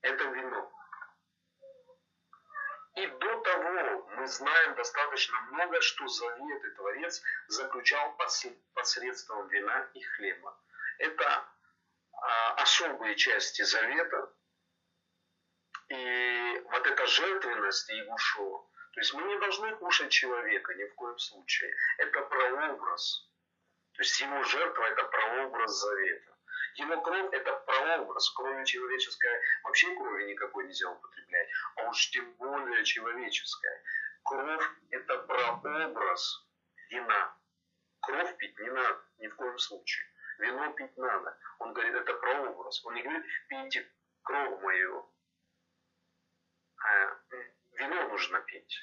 Это 0.00 0.24
вино. 0.24 0.71
И 2.94 3.06
до 3.06 3.40
того 3.40 4.06
мы 4.16 4.26
знаем 4.26 4.74
достаточно 4.74 5.40
много, 5.50 5.80
что 5.80 6.06
завет 6.06 6.64
и 6.64 6.70
Творец 6.72 7.22
заключал 7.48 8.16
посредством 8.74 9.48
вина 9.48 9.88
и 9.94 10.02
хлеба. 10.02 10.58
Это 10.98 11.48
а, 12.12 12.54
особые 12.62 13.16
части 13.16 13.62
завета. 13.62 14.32
И 15.88 16.62
вот 16.70 16.86
эта 16.86 17.06
жертвенность 17.06 17.88
Егушо, 17.88 18.70
то 18.92 19.00
есть 19.00 19.14
мы 19.14 19.22
не 19.22 19.38
должны 19.38 19.74
кушать 19.76 20.10
человека 20.10 20.74
ни 20.74 20.84
в 20.84 20.94
коем 20.94 21.18
случае. 21.18 21.74
Это 21.96 22.20
прообраз. 22.22 23.26
То 23.94 24.02
есть 24.02 24.20
его 24.20 24.42
жертва 24.42 24.82
это 24.82 25.04
прообраз 25.04 25.70
завета. 25.80 26.31
Его 26.76 27.00
кровь– 27.02 27.28
это 27.32 27.52
прообраз. 27.52 28.30
Крови 28.30 28.64
человеческой 28.64 29.40
вообще 29.62 29.94
крови 29.94 30.24
никакой 30.24 30.64
нельзя 30.64 30.90
употреблять, 30.90 31.48
а 31.76 31.88
уж 31.88 32.10
тем 32.10 32.32
более 32.34 32.84
человеческая. 32.84 33.82
Кровь– 34.24 34.70
это 34.90 35.18
прообраз 35.18 36.46
вина. 36.88 37.36
Кровь 38.00 38.36
пить 38.38 38.58
не 38.58 38.70
надо 38.70 39.04
ни 39.18 39.28
в 39.28 39.36
коем 39.36 39.58
случае. 39.58 40.06
Вино 40.38 40.72
пить 40.72 40.96
надо. 40.96 41.38
Он 41.58 41.72
говорит, 41.74 41.94
это 41.94 42.14
прообраз. 42.14 42.84
Он 42.84 42.94
не 42.94 43.02
говорит, 43.02 43.26
пейте 43.48 43.92
кровь 44.22 44.60
мою. 44.62 45.12
А 46.78 47.20
вино 47.72 48.08
нужно 48.08 48.40
пить. 48.40 48.76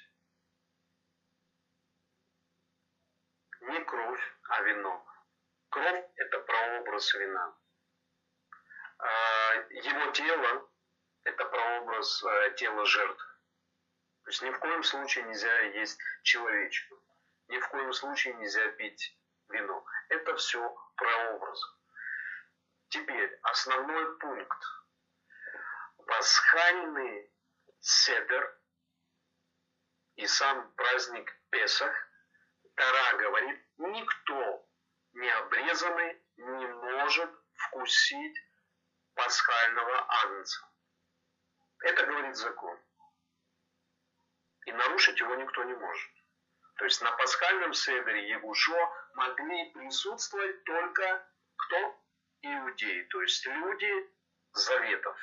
Не 3.61 3.83
кровь, 3.83 4.37
а 4.43 4.61
вино. 4.61 5.05
Кровь– 5.69 6.05
это 6.15 6.39
прообраз 6.39 7.13
вина. 7.15 7.57
А, 8.99 9.53
его 9.69 10.11
тело– 10.11 10.69
это 11.23 11.45
прообраз 11.45 12.23
э, 12.23 12.53
тела 12.57 12.85
жертвы. 12.85 13.25
То 14.23 14.29
есть 14.29 14.41
ни 14.41 14.49
в 14.51 14.59
коем 14.59 14.83
случае 14.83 15.23
нельзя 15.25 15.59
есть 15.61 15.99
человечку, 16.23 16.95
ни 17.47 17.57
в 17.59 17.67
коем 17.69 17.93
случае 17.93 18.33
нельзя 18.35 18.67
пить 18.73 19.17
вино. 19.47 19.85
Это 20.09 20.35
все 20.35 20.75
прообраз. 20.95 21.59
Теперь 22.89 23.39
основной 23.43 24.17
пункт. 24.19 24.63
Пасхальный 26.05 27.31
седер 27.79 28.59
и 30.15 30.27
сам 30.27 30.73
праздник 30.73 31.31
Песах, 31.51 31.93
Тара 32.75 33.17
говорит, 33.17 33.65
никто 33.77 34.67
не 35.13 35.29
обрезанный 35.29 36.21
не 36.37 36.67
может 36.67 37.29
вкусить 37.53 38.48
пасхального 39.19 40.05
агнца. 40.23 40.65
Это 41.79 42.05
говорит 42.05 42.35
закон. 42.37 42.79
И 44.65 44.71
нарушить 44.71 45.19
его 45.19 45.35
никто 45.35 45.63
не 45.65 45.73
может. 45.73 46.11
То 46.77 46.85
есть 46.85 47.01
на 47.01 47.11
пасхальном 47.11 47.73
седере 47.73 48.29
Егушо 48.29 48.93
могли 49.15 49.71
присутствовать 49.71 50.63
только 50.63 51.27
кто? 51.57 51.99
Иудеи, 52.41 53.03
то 53.09 53.21
есть 53.21 53.45
люди 53.45 54.09
заветов. 54.53 55.17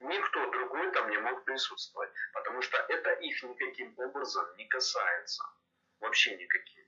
Никто 0.00 0.50
другой 0.50 0.92
там 0.92 1.10
не 1.10 1.18
мог 1.18 1.44
присутствовать, 1.44 2.12
потому 2.32 2.62
что 2.62 2.76
это 2.76 3.10
их 3.14 3.42
никаким 3.42 3.92
образом 3.98 4.56
не 4.56 4.68
касается. 4.68 5.42
Вообще 5.98 6.36
никаким. 6.36 6.84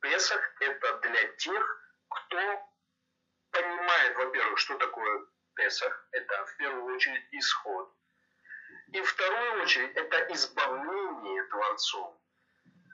Песах 0.00 0.42
это 0.60 0.98
для 0.98 1.28
тех, 1.34 1.94
кто 2.08 2.70
понимает, 3.50 4.16
во-первых, 4.16 4.58
что 4.58 4.76
такое 4.76 5.26
Песах, 5.54 6.08
это 6.12 6.46
в 6.46 6.56
первую 6.56 6.94
очередь 6.94 7.26
исход. 7.32 7.92
И 8.92 9.00
в 9.00 9.04
вторую 9.04 9.62
очередь 9.62 9.94
это 9.96 10.32
избавление 10.32 11.44
Творцом. 11.44 12.20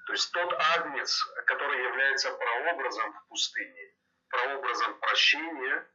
То 0.06 0.12
есть 0.12 0.32
тот 0.32 0.52
агнец, 0.52 1.26
который 1.46 1.82
является 1.84 2.32
прообразом 2.32 3.12
в 3.12 3.28
пустыне, 3.28 3.94
прообразом 4.28 4.98
прощения, 5.00 5.86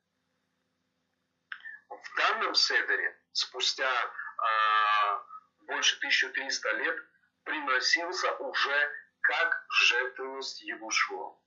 в 1.90 2.16
данном 2.18 2.56
седере 2.56 3.20
спустя 3.32 3.92
э, 3.92 5.20
больше 5.68 5.98
1300 5.98 6.72
лет 6.74 6.96
приносился 7.44 8.34
уже 8.38 8.92
как 9.22 9.66
жертвенность 9.70 10.62
Егушуа 10.62 11.41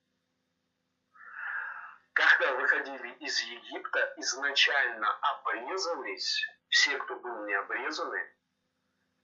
когда 2.15 2.55
выходили 2.55 3.13
из 3.21 3.41
Египта, 3.43 4.15
изначально 4.19 5.19
обрезались, 5.21 6.47
все, 6.69 6.97
кто 6.99 7.17
был 7.17 7.45
не 7.45 7.55
обрезаны, 7.55 8.35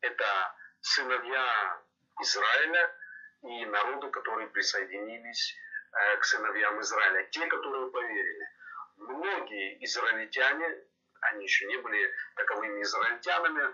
это 0.01 0.55
сыновья 0.81 1.83
Израиля 2.21 2.95
и 3.43 3.67
народы, 3.67 4.11
которые 4.11 4.49
присоединились 4.49 5.55
э, 5.93 6.17
к 6.17 6.25
сыновьям 6.25 6.81
Израиля, 6.81 7.25
те, 7.31 7.47
которые 7.47 7.91
поверили. 7.91 8.49
Многие 8.97 9.85
израильтяне, 9.85 10.77
они 11.21 11.45
еще 11.45 11.67
не 11.67 11.77
были 11.79 12.13
таковыми 12.35 12.83
израильтянами, 12.83 13.73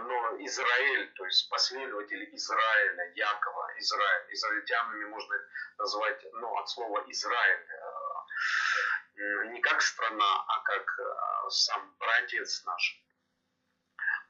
но 0.00 0.36
Израиль, 0.44 1.12
то 1.14 1.24
есть 1.24 1.48
последователи 1.48 2.28
Израиля, 2.34 3.12
Якова, 3.14 3.72
Израиль, 3.78 4.34
израильтянами 4.34 5.04
можно 5.04 5.36
назвать, 5.78 6.26
ну, 6.32 6.56
от 6.56 6.68
слова 6.68 7.04
Израиль, 7.06 7.66
э, 7.70 9.44
не 9.52 9.60
как 9.60 9.80
страна, 9.82 10.44
а 10.48 10.60
как 10.64 10.98
э, 10.98 11.50
сам 11.50 11.94
братец 11.98 12.64
наш, 12.64 13.02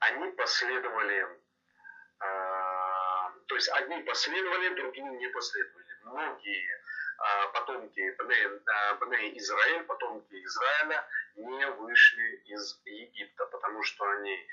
они 0.00 0.32
последовали, 0.32 1.22
э, 1.22 2.28
то 3.46 3.54
есть 3.54 3.68
одни 3.70 4.02
последовали, 4.02 4.74
другие 4.74 5.06
не 5.06 5.28
последовали. 5.28 5.86
Многие 6.02 6.74
э, 6.74 7.48
потомки 7.52 8.16
Бней 9.00 9.38
Израиль, 9.38 9.84
потомки 9.84 10.44
Израиля 10.44 11.08
не 11.36 11.66
вышли 11.70 12.36
из 12.46 12.80
Египта, 12.84 13.46
потому 13.46 13.82
что 13.82 14.04
они 14.10 14.46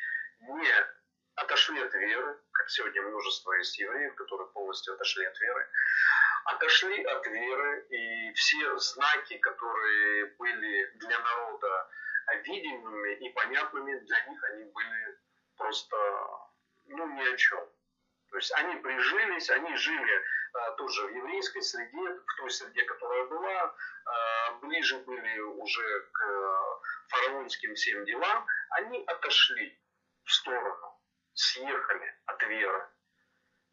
не 0.48 0.72
отошли 1.36 1.82
от 1.82 1.94
веры, 1.94 2.40
как 2.52 2.70
сегодня 2.70 3.02
множество 3.02 3.54
есть 3.54 3.78
евреев, 3.78 4.16
которые 4.16 4.48
полностью 4.50 4.94
отошли 4.94 5.26
от 5.26 5.40
веры, 5.40 5.68
отошли 6.46 7.04
от 7.04 7.26
веры, 7.28 7.86
и 7.90 8.34
все 8.34 8.78
знаки, 8.78 9.38
которые 9.38 10.26
были 10.38 10.92
для 10.96 11.20
народа 11.20 11.90
видимыми 12.44 13.16
и 13.16 13.30
понятными, 13.30 14.00
для 14.00 14.26
них 14.26 14.44
они 14.44 14.64
были 14.66 15.20
просто 15.58 15.96
ну, 16.88 17.08
ни 17.08 17.34
о 17.34 17.38
чем. 17.38 17.60
То 18.30 18.38
есть 18.38 18.52
они 18.54 18.76
прижились, 18.78 19.50
они 19.50 19.76
жили 19.76 20.24
а, 20.54 20.72
тоже 20.72 21.08
в 21.08 21.16
еврейской 21.16 21.62
среде, 21.62 22.20
в 22.26 22.36
той 22.38 22.50
среде, 22.50 22.84
которая 22.84 23.26
была, 23.26 23.76
а, 24.06 24.52
ближе 24.62 24.98
были 25.00 25.40
уже 25.40 26.02
к 26.12 26.22
а, 26.22 26.80
фараонским 27.10 27.76
всем 27.76 28.04
делам, 28.06 28.46
они 28.72 29.04
отошли 29.06 29.80
в 30.26 30.32
сторону, 30.34 31.00
съехали 31.34 32.16
от 32.26 32.44
веры. 32.44 32.88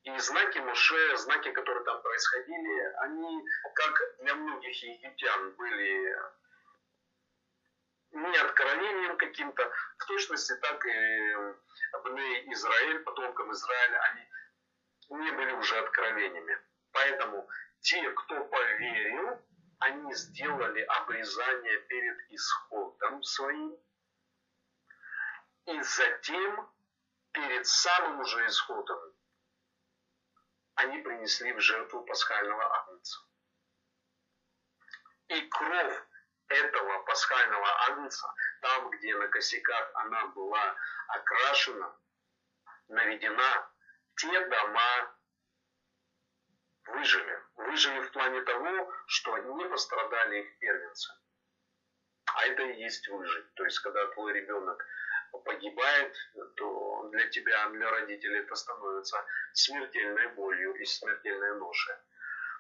И 0.04 0.18
знаки 0.18 0.58
Моше, 0.58 1.16
знаки, 1.16 1.52
которые 1.52 1.84
там 1.84 2.02
происходили, 2.02 2.92
они, 3.02 3.44
как 3.74 4.16
для 4.18 4.34
многих 4.34 4.82
египтян, 4.82 5.52
были 5.52 6.16
не 8.10 8.36
откровением 8.36 9.16
каким-то, 9.16 9.70
в 9.98 10.06
точности 10.06 10.54
так 10.56 10.84
и 10.84 11.34
Бней 12.04 12.52
Израиль, 12.52 12.98
потомкам 13.00 13.52
Израиля, 13.52 14.00
они 14.10 14.28
не 15.22 15.30
были 15.32 15.52
уже 15.52 15.78
откровениями. 15.78 16.58
Поэтому 16.92 17.48
те, 17.80 18.10
кто 18.10 18.44
поверил, 18.44 19.40
они 19.78 20.14
сделали 20.14 20.80
обрезание 20.82 21.78
перед 21.82 22.30
исходом 22.30 23.22
своим, 23.22 23.76
и 25.66 25.82
затем 25.82 26.72
перед 27.32 27.66
самым 27.66 28.20
уже 28.20 28.46
исходом 28.46 28.98
они 30.74 30.98
принесли 30.98 31.52
в 31.52 31.60
жертву 31.60 32.04
пасхального 32.04 32.64
агнца. 32.64 33.20
И 35.28 35.40
кровь 35.48 36.02
этого 36.48 37.02
пасхального 37.04 37.68
агнца, 37.86 38.34
там, 38.60 38.90
где 38.90 39.14
на 39.16 39.28
косяках 39.28 39.90
она 39.94 40.26
была 40.28 40.76
окрашена, 41.08 41.96
наведена, 42.88 43.70
те 44.16 44.46
дома 44.46 45.16
выжили. 46.86 47.42
Выжили 47.56 48.00
в 48.00 48.12
плане 48.12 48.42
того, 48.42 48.92
что 49.06 49.38
не 49.38 49.64
пострадали 49.66 50.40
их 50.40 50.58
первенцы. 50.58 51.12
А 52.26 52.46
это 52.46 52.62
и 52.62 52.80
есть 52.82 53.08
выжить. 53.08 53.54
То 53.54 53.64
есть, 53.64 53.78
когда 53.80 54.06
твой 54.08 54.32
ребенок 54.32 54.84
погибает, 55.38 56.14
то 56.56 57.08
для 57.10 57.28
тебя, 57.28 57.68
для 57.70 57.90
родителей 57.90 58.40
это 58.40 58.54
становится 58.54 59.24
смертельной 59.52 60.28
болью 60.28 60.74
и 60.74 60.84
смертельной 60.84 61.58
ношей. 61.58 61.96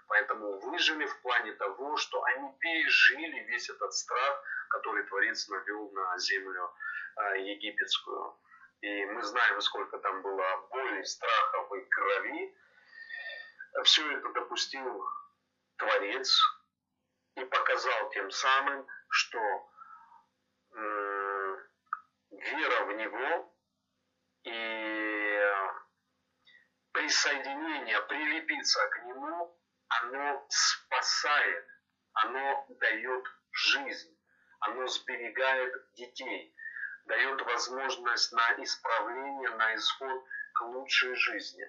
Поэтому 0.08 0.58
выжили 0.60 1.06
в 1.06 1.22
плане 1.22 1.52
того, 1.54 1.96
что 1.96 2.22
они 2.22 2.52
пережили 2.58 3.40
весь 3.44 3.70
этот 3.70 3.94
страх, 3.94 4.42
который 4.68 5.04
Творец 5.04 5.48
навел 5.48 5.90
на 5.92 6.18
землю 6.18 6.70
э, 7.16 7.40
египетскую. 7.40 8.36
И 8.80 9.04
мы 9.06 9.22
знаем, 9.22 9.60
сколько 9.60 9.98
там 9.98 10.22
было 10.22 10.66
боли, 10.70 11.02
страхов 11.04 11.72
и 11.72 11.80
крови. 11.88 12.54
Все 13.84 14.18
это 14.18 14.28
допустил 14.32 15.04
Творец 15.76 16.38
и 17.36 17.44
показал 17.44 18.10
тем 18.10 18.30
самым, 18.30 18.86
что 19.08 19.38
вера 22.42 22.84
в 22.84 22.92
Него 22.94 23.54
и 24.44 25.42
присоединение, 26.92 28.00
прилепиться 28.02 28.80
к 28.88 29.04
Нему, 29.04 29.58
оно 29.88 30.46
спасает, 30.48 31.66
оно 32.12 32.66
дает 32.80 33.24
жизнь, 33.50 34.16
оно 34.60 34.86
сберегает 34.88 35.74
детей, 35.94 36.54
дает 37.06 37.40
возможность 37.42 38.32
на 38.32 38.62
исправление, 38.62 39.50
на 39.50 39.74
исход 39.76 40.24
к 40.54 40.62
лучшей 40.62 41.14
жизни. 41.14 41.64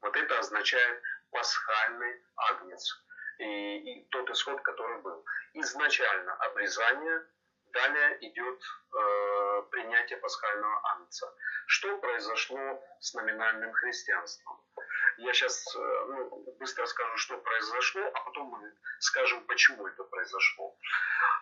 Вот 0.00 0.16
это 0.16 0.38
означает 0.38 1.02
пасхальный 1.30 2.22
агнец 2.36 3.04
и, 3.38 4.00
и 4.00 4.08
тот 4.10 4.30
исход, 4.30 4.60
который 4.62 5.00
был. 5.02 5.24
Изначально 5.54 6.34
обрезание– 6.34 7.26
Далее 7.72 8.18
идет 8.28 8.62
э, 8.94 9.62
принятие 9.70 10.18
пасхального 10.18 10.80
анца. 10.92 11.34
Что 11.66 11.98
произошло 11.98 12.82
с 13.00 13.12
номинальным 13.14 13.72
христианством? 13.72 14.58
Я 15.18 15.32
сейчас 15.34 15.76
э, 15.76 15.78
ну, 15.78 16.54
быстро 16.58 16.86
скажу, 16.86 17.16
что 17.16 17.36
произошло, 17.38 18.02
а 18.14 18.20
потом 18.20 18.46
мы 18.46 18.72
скажем, 18.98 19.44
почему 19.46 19.86
это 19.86 20.04
произошло. 20.04 20.76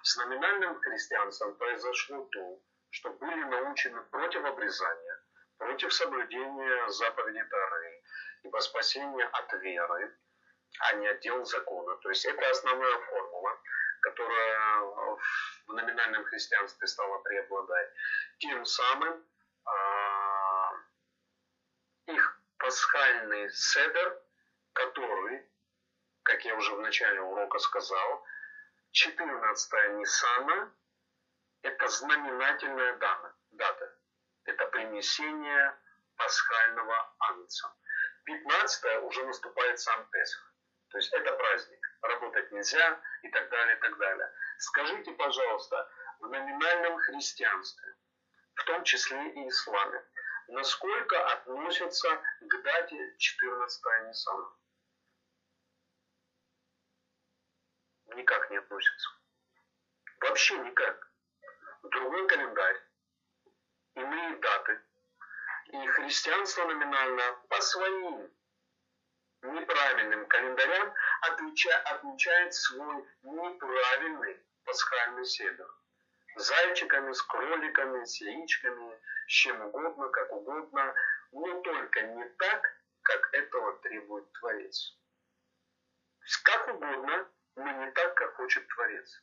С 0.02 0.16
номинальным 0.16 0.80
христианством 0.82 1.56
произошло 1.56 2.24
то, 2.32 2.60
что 2.90 3.10
были 3.10 3.44
научены 3.44 4.02
против 4.02 4.44
обрезания, 4.44 5.20
против 5.58 5.92
соблюдения 5.92 6.88
заповедей 6.88 7.44
Тары, 7.44 8.02
ибо 8.42 8.58
спасение 8.58 9.26
от 9.26 9.52
веры, 9.54 10.16
а 10.80 10.92
не 10.94 11.06
от 11.06 11.20
дел 11.20 11.44
закона. 11.44 11.96
То 11.98 12.08
есть 12.08 12.24
это 12.24 12.50
основная 12.50 12.98
формула 12.98 13.60
которая 14.00 14.80
в 15.66 15.72
номинальном 15.72 16.24
христианстве 16.24 16.86
стала 16.86 17.18
преобладать. 17.18 17.90
Тем 18.38 18.64
самым 18.64 19.24
а, 19.64 20.72
их 22.06 22.40
пасхальный 22.58 23.50
седер, 23.50 24.22
который, 24.72 25.48
как 26.22 26.44
я 26.44 26.54
уже 26.56 26.74
в 26.74 26.80
начале 26.80 27.20
урока 27.20 27.58
сказал, 27.58 28.24
14 28.92 29.72
Ниссана– 29.94 30.72
это 31.62 31.88
знаменательная 31.88 32.96
дата. 33.50 33.98
Это 34.44 34.66
принесение 34.66 35.78
пасхального 36.16 37.14
агнца. 37.18 37.74
15 38.24 39.02
уже 39.02 39.24
наступает 39.26 39.78
сам 39.80 40.08
Песах. 40.10 40.55
То 40.96 40.98
есть 40.98 41.12
это 41.12 41.30
праздник 41.30 41.86
работать 42.00 42.52
нельзя 42.52 43.02
и 43.20 43.28
так 43.28 43.50
далее, 43.50 43.76
и 43.76 43.80
так 43.80 43.98
далее. 43.98 44.32
Скажите, 44.56 45.12
пожалуйста, 45.12 45.90
в 46.20 46.26
номинальном 46.30 46.96
христианстве, 47.00 47.96
в 48.54 48.64
том 48.64 48.82
числе 48.82 49.30
и 49.32 49.46
исламе, 49.46 50.02
насколько 50.48 51.32
относятся 51.32 52.08
к 52.40 52.62
дате 52.62 53.14
14 53.18 53.82
Ниссана? 54.06 54.48
Никак 58.14 58.50
не 58.50 58.56
относятся. 58.56 59.08
Вообще 60.20 60.56
никак. 60.60 61.10
Другой 61.82 62.26
календарь, 62.26 62.80
иные 63.96 64.36
даты. 64.36 64.80
И 65.66 65.86
христианство 65.88 66.64
номинально 66.64 67.38
по 67.50 67.60
своим 67.60 68.35
неправильным 69.54 70.26
календарям 70.26 70.94
отмечает 71.22 72.54
свой 72.54 73.04
неправильный 73.22 74.40
пасхальный 74.64 75.24
седр. 75.24 75.66
Зайчиками, 76.36 77.12
с 77.12 77.22
кроликами, 77.22 78.04
с 78.04 78.20
яичками, 78.20 79.00
с 79.26 79.30
чем 79.30 79.60
угодно, 79.62 80.08
как 80.08 80.32
угодно, 80.32 80.94
но 81.32 81.60
только 81.62 82.02
не 82.02 82.24
так, 82.38 82.62
как 83.02 83.34
этого 83.34 83.78
требует 83.78 84.30
Творец. 84.32 84.96
Как 86.44 86.68
угодно, 86.68 87.28
но 87.56 87.70
не 87.84 87.90
так, 87.92 88.14
как 88.14 88.34
хочет 88.34 88.66
Творец. 88.68 89.22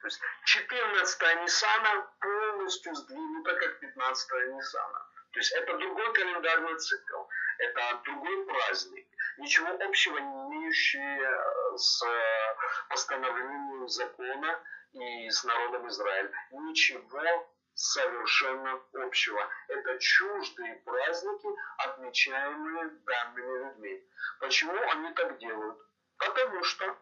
То 0.00 0.06
есть 0.06 0.20
14 0.44 1.42
Ниссана 1.42 2.10
полностью 2.20 2.94
сдвинута, 2.94 3.54
как 3.56 3.80
15 3.80 4.30
Ниссана. 4.54 5.06
То 5.32 5.40
есть 5.40 5.52
это 5.52 5.76
другой 5.78 6.12
календарный 6.12 6.78
цикл 6.78 7.24
это 7.58 8.00
другой 8.04 8.46
праздник, 8.46 9.06
ничего 9.38 9.68
общего 9.68 10.18
не 10.18 10.44
имеющий 10.44 10.98
э, 10.98 11.76
с 11.76 12.02
э, 12.02 12.56
постановлением 12.88 13.88
закона 13.88 14.60
и 14.92 15.30
с 15.30 15.44
народом 15.44 15.88
Израиля. 15.88 16.30
Ничего 16.52 17.48
совершенно 17.74 18.80
общего. 18.94 19.48
Это 19.68 19.98
чуждые 19.98 20.76
праздники, 20.76 21.48
отмечаемые 21.78 22.90
данными 23.04 23.64
людьми. 23.64 24.08
Почему 24.40 24.74
они 24.90 25.12
так 25.14 25.38
делают? 25.38 25.78
Потому 26.18 26.62
что 26.62 26.96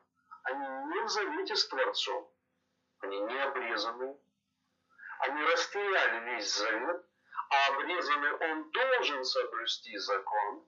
они 0.45 0.67
не 0.95 1.01
в 1.05 1.09
завете 1.09 1.57
с 1.57 1.69
Творцом. 1.69 2.29
Они 3.01 3.21
не 3.21 3.39
обрезаны. 3.43 4.17
Они 5.21 5.43
растеряли 5.45 6.35
весь 6.35 6.57
завет 6.57 7.07
а 7.53 7.75
обрезанный 7.75 8.33
он 8.33 8.71
должен 8.71 9.25
соблюсти 9.25 9.97
закон. 9.99 10.67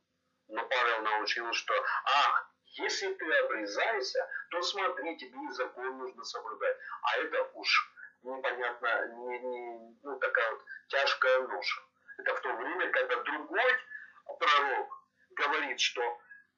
Но 0.48 0.62
Павел 0.66 1.02
научил, 1.02 1.50
что, 1.54 1.74
ах, 2.04 2.50
если 2.76 3.12
ты 3.14 3.32
обрезаешься, 3.38 4.28
то 4.50 4.60
смотри, 4.62 5.16
тебе 5.16 5.38
и 5.48 5.52
закон 5.52 5.96
нужно 5.98 6.22
соблюдать. 6.24 6.76
А 7.02 7.16
это 7.18 7.50
уж 7.54 7.92
непонятно, 8.22 9.06
не, 9.08 9.38
не, 9.38 9.98
ну, 10.02 10.18
такая 10.18 10.50
вот 10.52 10.62
тяжкая 10.88 11.40
ноша. 11.48 11.80
Это 12.18 12.34
в 12.34 12.40
то 12.40 12.52
время, 12.52 12.90
когда 12.90 13.16
другой 13.22 13.72
пророк 14.38 14.88
говорит, 15.30 15.80
что 15.80 16.02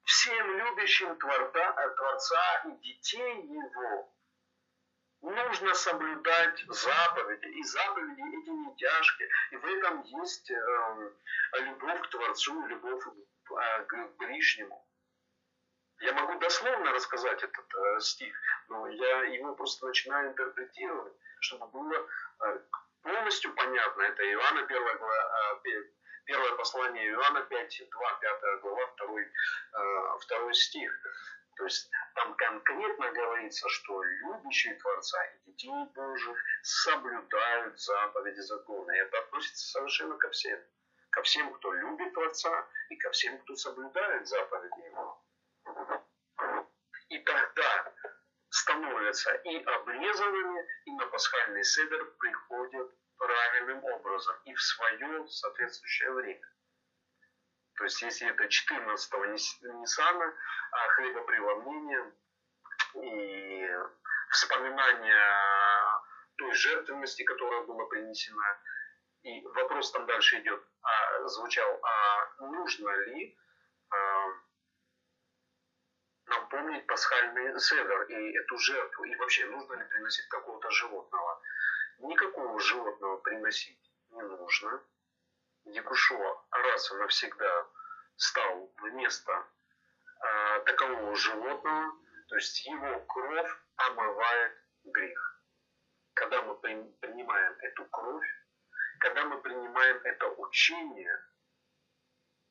всем 0.05 0.59
любящим 0.59 1.17
Творца, 1.19 1.73
Творца 1.97 2.62
и 2.67 2.73
детей 2.83 3.43
его 3.43 4.12
нужно 5.23 5.75
соблюдать 5.75 6.65
заповеди, 6.69 7.47
и 7.47 7.63
заповеди 7.65 8.21
эти 8.21 8.51
не 8.51 8.77
тяжкие, 8.77 9.29
и 9.51 9.57
в 9.57 9.65
этом 9.65 10.03
есть 10.03 10.51
э, 10.51 11.11
любовь 11.61 12.01
к 12.03 12.11
Творцу, 12.11 12.67
любовь 12.67 13.05
э, 13.07 13.85
к 13.85 14.09
ближнему. 14.19 14.87
Я 16.01 16.13
могу 16.13 16.39
дословно 16.39 16.93
рассказать 16.93 17.43
этот 17.43 17.75
э, 17.75 18.01
стих, 18.01 18.35
но 18.69 18.87
я 18.89 19.23
его 19.25 19.55
просто 19.55 19.87
начинаю 19.87 20.31
интерпретировать, 20.31 21.15
чтобы 21.41 21.67
было 21.69 22.07
э, 22.41 22.59
полностью 23.03 23.55
понятно. 23.55 24.03
Это 24.03 24.23
Иоанна 24.23 24.63
1 24.63 24.99
глава, 24.99 25.59
э, 25.65 25.83
первое 26.27 26.53
послание 26.57 27.09
Иоанна 27.11 27.43
5, 27.43 27.83
2, 27.91 28.15
5 28.21 28.61
глава, 28.61 28.95
2, 28.99 29.21
э, 29.21 30.19
2 30.29 30.53
стих. 30.53 30.93
То 31.57 31.64
есть 31.64 31.90
там 32.14 32.35
конкретно 32.35 33.12
говорится, 33.12 33.69
что 33.69 34.03
любящие 34.03 34.75
Творца 34.75 35.25
и 35.25 35.51
детей 35.51 35.73
Божьих 35.95 36.37
соблюдают 36.62 37.81
заповеди 37.81 38.40
закона. 38.40 38.90
И 38.92 38.99
это 38.99 39.19
относится 39.21 39.73
совершенно 39.73 40.16
ко 40.19 40.31
всем. 40.31 40.61
Ко 41.11 41.23
всем, 41.23 41.53
кто 41.55 41.73
любит 41.73 42.12
Творца, 42.12 42.69
и 42.90 42.97
ко 42.97 43.11
всем, 43.11 43.38
кто 43.38 43.55
соблюдает 43.55 44.29
заповеди 44.29 44.87
Его. 44.87 45.25
И 47.09 47.19
тогда 47.21 47.95
становятся 48.51 49.35
и 49.35 49.62
обрезанными, 49.62 50.66
и 50.85 50.92
на 50.92 51.07
пасхальный 51.07 51.64
седер 51.64 52.05
приходят 52.19 52.92
правильным 53.16 53.83
образом 53.83 54.37
и 54.45 54.55
в 54.55 54.61
свое 54.61 55.27
соответствующее 55.29 56.12
время. 56.12 56.56
То 57.77 57.85
есть, 57.85 58.01
если 58.03 58.29
это 58.29 58.45
14-го 58.45 59.25
Ниссана, 59.27 60.35
а 60.73 60.89
хлебопреломление 60.95 62.12
и 62.95 63.69
вспоминание 64.31 65.21
той 66.37 66.53
жертвенности, 66.55 67.23
которая 67.23 67.62
была 67.62 67.85
принесена, 67.87 68.59
и 69.23 69.47
вопрос 69.47 69.93
там 69.93 70.07
дальше 70.07 70.39
идет, 70.41 70.62
а, 70.83 71.29
звучал, 71.29 71.81
а 71.83 72.43
нужно 72.45 72.89
ли 73.07 73.37
а, 73.91 74.27
нам 76.27 76.49
помнить 76.49 76.87
пасхальный 76.87 77.59
седр 77.61 78.03
и 78.05 78.37
эту 78.37 78.59
жертву, 78.59 79.05
и 79.05 79.17
вообще 79.17 79.47
нужно 79.47 79.75
ли 79.75 79.85
приносить 79.85 80.29
какого-то 80.29 80.71
животного. 80.71 81.43
Никакого 81.99 82.59
животного 82.61 83.17
приносить 83.19 83.93
не 84.11 84.23
нужно. 84.23 84.83
Якушуа 85.67 86.47
раз 86.51 86.93
и 86.93 86.95
навсегда 86.97 87.67
стал 88.17 88.73
вместо 88.79 89.33
э, 89.33 90.61
такового 90.65 91.15
животного, 91.17 91.93
то 92.29 92.37
есть 92.37 92.65
его 92.67 93.01
кровь 93.07 93.51
омывает 93.77 94.53
грех. 94.85 95.43
Когда 96.15 96.43
мы 96.43 96.55
принимаем 96.57 97.53
эту 97.61 97.85
кровь, 97.87 98.29
когда 99.01 99.25
мы 99.25 99.41
принимаем 99.43 100.01
это 100.05 100.29
учение, 100.29 101.21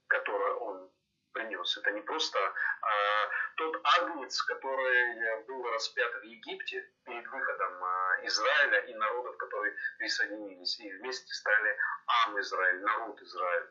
которое 0.07 0.53
он 0.55 0.91
принес, 1.35 1.77
это 1.77 1.91
не 1.91 2.01
просто 2.01 2.39
а, 2.39 3.29
тот 3.57 3.79
агнец, 3.83 4.41
который 4.43 5.43
был 5.43 5.63
распят 5.69 6.11
в 6.15 6.23
Египте 6.23 6.89
перед 7.03 7.27
выходом 7.27 7.83
а, 7.83 8.25
Израиля 8.25 8.79
и 8.79 8.93
народов, 8.95 9.37
которые 9.37 9.75
присоединились 9.97 10.79
и 10.79 10.91
вместе 10.93 11.31
стали 11.33 11.77
Ам 12.07 12.39
Израиль, 12.39 12.81
народ 12.81 13.21
Израиль. 13.21 13.67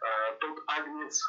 А, 0.00 0.32
тот 0.32 0.58
агнец 0.66 1.22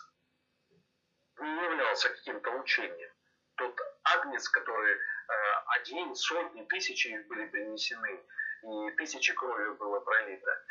не 1.40 1.64
являлся 1.64 2.10
каким-то 2.10 2.50
учением. 2.52 3.12
Тот 3.56 3.80
агнец, 4.04 4.50
который 4.50 4.98
а, 5.28 5.76
один, 5.76 6.16
сотни, 6.16 6.64
тысячи 6.66 7.08
их 7.08 7.28
были 7.28 7.46
принесены, 7.48 8.20
и 8.64 8.92
тысячи 8.98 9.34
крови 9.34 9.70
было 9.78 10.00
пролито 10.00 10.64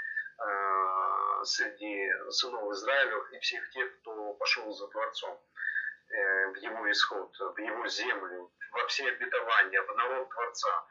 среди 1.45 2.11
сынов 2.31 2.73
Израилев 2.73 3.33
и 3.33 3.39
всех 3.39 3.71
тех, 3.71 4.01
кто 4.01 4.35
пошел 4.35 4.73
за 4.73 4.89
Творцом 4.89 5.39
э, 6.09 6.47
в 6.49 6.57
его 6.57 6.91
исход, 6.91 7.35
в 7.39 7.59
его 7.59 7.87
землю, 7.87 8.51
во 8.73 8.87
все 8.87 9.09
обетования, 9.09 9.83
в 9.83 9.97
народ 9.97 10.29
Творца. 10.29 10.87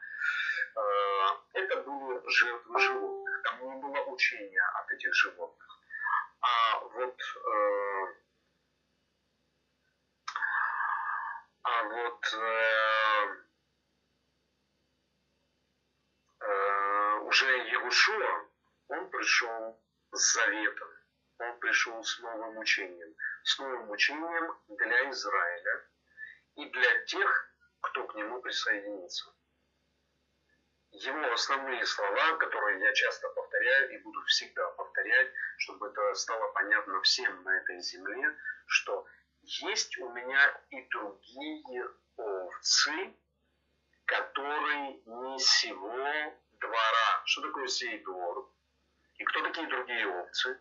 Это 1.52 1.82
были 1.82 2.28
жертвы 2.28 2.80
животных, 2.80 3.42
там 3.44 3.66
не 3.66 3.80
было 3.80 4.04
учения 4.12 4.62
от 4.74 4.90
этих 4.92 5.14
животных. 5.14 5.80
А 6.40 6.80
вот 6.80 7.20
э, 7.20 8.14
а 11.62 11.82
вот 11.84 12.34
э, 12.34 13.36
э, 16.40 17.18
уже 17.20 17.46
Егушуа, 17.68 18.44
он 18.88 19.10
пришел 19.10 19.80
с 20.12 20.34
заветом, 20.34 20.88
он 21.38 21.58
пришел 21.58 22.02
с 22.02 22.18
новым 22.20 22.58
учением, 22.58 23.14
с 23.44 23.58
новым 23.58 23.90
учением 23.90 24.58
для 24.68 25.10
Израиля 25.10 25.88
и 26.56 26.70
для 26.70 27.04
тех, 27.04 27.50
кто 27.80 28.06
к 28.06 28.14
нему 28.14 28.40
присоединится. 28.40 29.32
Его 30.92 31.32
основные 31.32 31.84
слова, 31.84 32.36
которые 32.36 32.80
я 32.80 32.92
часто 32.94 33.28
повторяю 33.28 33.92
и 33.92 33.98
буду 33.98 34.22
всегда 34.24 34.66
повторять, 34.70 35.30
чтобы 35.58 35.88
это 35.88 36.14
стало 36.14 36.52
понятно 36.52 37.02
всем 37.02 37.42
на 37.42 37.58
этой 37.58 37.80
земле, 37.80 38.34
что 38.66 39.06
есть 39.42 39.98
у 39.98 40.08
меня 40.10 40.62
и 40.70 40.88
другие 40.88 41.90
овцы, 42.16 43.14
которые 44.06 45.02
не 45.04 45.38
сего 45.38 46.38
двора. 46.52 47.22
Что 47.26 47.42
такое 47.42 47.66
сей 47.66 48.02
двор? 48.02 48.50
И 49.18 49.24
кто 49.24 49.42
такие 49.42 49.66
другие 49.68 50.06
овцы? 50.08 50.60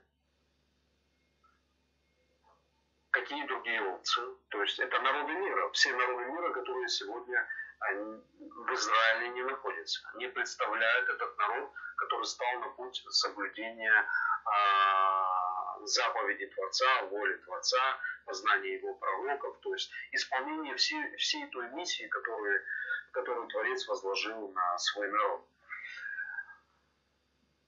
Какие 3.12 3.46
другие 3.48 3.82
овцы? 3.82 4.22
То 4.50 4.62
есть 4.62 4.80
это 4.80 5.00
народы 5.00 5.34
мира, 5.34 5.70
все 5.72 5.94
народы 5.94 6.26
мира, 6.26 6.52
которые 6.54 6.88
сегодня 6.88 7.48
они 7.80 8.22
в 8.40 8.74
Израиле 8.74 9.30
не 9.30 9.44
находятся. 9.44 10.02
Они 10.14 10.28
представляют 10.28 11.10
этот 11.10 11.38
народ, 11.38 11.72
который 11.98 12.26
стал 12.26 12.60
на 12.60 12.70
путь 12.70 13.04
соблюдения 13.10 14.08
а, 14.46 15.80
заповеди 15.84 16.48
Творца, 16.48 17.04
воли 17.04 17.36
Творца, 17.38 18.00
познания 18.26 18.76
его 18.76 18.94
пророков, 18.96 19.60
то 19.62 19.74
есть 19.74 19.92
исполнение 20.12 20.76
всей, 20.76 21.16
всей 21.18 21.48
той 21.48 21.70
миссии, 21.72 22.08
которую, 22.08 22.64
которую 23.12 23.48
Творец 23.48 23.88
возложил 23.88 24.52
на 24.52 24.78
свой 24.78 25.10
народ. 25.10 25.48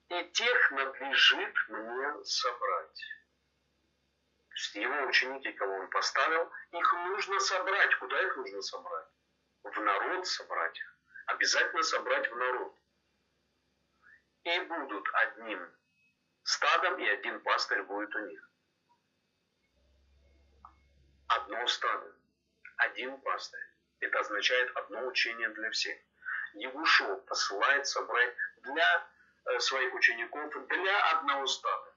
И 0.10 0.24
тех 0.32 0.72
надлежит 0.72 1.56
мне 1.70 2.24
собрать. 2.24 3.02
Его 4.74 5.08
ученики, 5.08 5.52
кого 5.54 5.74
он 5.74 5.90
поставил, 5.90 6.52
их 6.72 6.94
нужно 6.94 7.40
собрать. 7.40 7.96
Куда 7.96 8.22
их 8.22 8.38
нужно 8.38 8.62
собрать? 8.62 9.08
в 9.64 9.82
народ 9.82 10.28
собрать 10.28 10.78
их, 10.78 10.98
обязательно 11.28 11.84
собрать 11.84 12.32
в 12.32 12.36
народ. 12.36 12.76
И 14.44 14.60
будут 14.62 15.08
одним 15.14 15.70
стадом, 16.44 17.00
и 17.00 17.08
один 17.08 17.42
пастырь 17.42 17.84
будет 17.84 18.16
у 18.16 18.20
них. 18.20 18.50
Одно 21.28 21.68
стадо, 21.68 22.16
один 22.78 23.20
пастырь. 23.22 23.68
Это 24.00 24.20
означает 24.20 24.76
одно 24.78 25.06
учение 25.08 25.50
для 25.50 25.70
всех. 25.72 25.98
Егушо 26.54 27.18
посылает 27.18 27.86
собрать 27.88 28.34
для 28.62 29.10
своих 29.60 29.94
учеников, 29.94 30.54
для 30.68 31.12
одного 31.12 31.46
стада, 31.48 31.94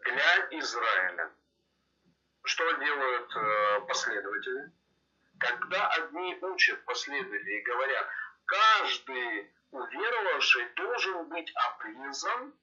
для 0.00 0.48
Израиля. 0.58 1.30
Что 2.44 2.72
делают 2.72 3.36
э, 3.36 3.80
последователи? 3.86 4.72
Когда 5.38 5.88
одни 5.90 6.36
учат 6.40 6.84
последователи 6.84 7.58
и 7.58 7.62
говорят, 7.62 8.08
каждый 8.46 9.52
уверовавший 9.70 10.68
должен 10.74 11.28
быть 11.28 11.52
обрезан, 11.54 12.54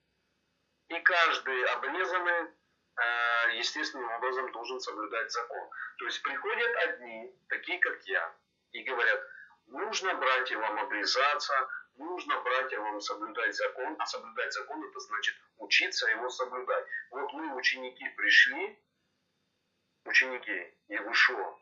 и 0.90 1.00
каждый 1.00 1.64
обрезанный 1.66 2.50
э, 2.50 3.56
естественным 3.58 4.10
образом 4.12 4.52
должен 4.52 4.80
соблюдать 4.80 5.32
закон. 5.32 5.70
То 5.98 6.06
есть 6.06 6.22
приходят 6.24 6.76
одни, 6.88 7.34
такие 7.48 7.80
как 7.80 8.02
я, 8.04 8.36
и 8.72 8.84
говорят, 8.84 9.22
нужно, 9.68 10.14
братья, 10.16 10.58
вам 10.58 10.80
обрезаться, 10.80 11.70
нужно, 12.00 12.42
братья, 12.42 12.80
вам 12.80 13.00
соблюдать 13.02 13.56
закон, 13.56 13.96
а 14.00 14.06
соблюдать 14.06 14.54
закон 14.54 14.84
это 14.84 15.00
значит 15.00 15.36
учиться 15.58 16.08
его 16.10 16.30
соблюдать. 16.30 16.86
Вот 17.12 17.32
мы, 17.34 17.56
ученики, 17.56 18.08
пришли, 18.18 18.80
ученики 20.06 20.74
Егушо, 20.88 21.60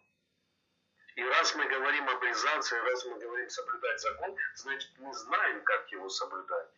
и 1.16 1.24
раз 1.24 1.56
мы 1.56 1.66
говорим 1.66 2.08
обрезаться, 2.08 2.78
и 2.78 2.82
раз 2.82 3.06
мы 3.06 3.18
говорим 3.18 3.50
соблюдать 3.50 4.00
закон, 4.00 4.38
значит 4.54 4.92
мы 5.00 5.12
знаем, 5.14 5.64
как 5.64 5.92
его 5.92 6.08
соблюдать. 6.10 6.70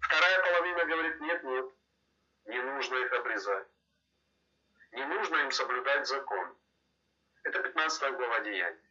Вторая 0.00 0.42
половина 0.42 0.84
говорит, 0.84 1.20
нет, 1.20 1.42
нет, 1.42 1.66
не 2.44 2.62
нужно 2.62 2.94
их 2.96 3.12
обрезать. 3.12 3.66
Не 4.92 5.04
нужно 5.06 5.36
им 5.38 5.50
соблюдать 5.50 6.06
закон. 6.06 6.56
Это 7.42 7.62
15 7.62 8.16
глава 8.16 8.40
Деяний. 8.40 8.83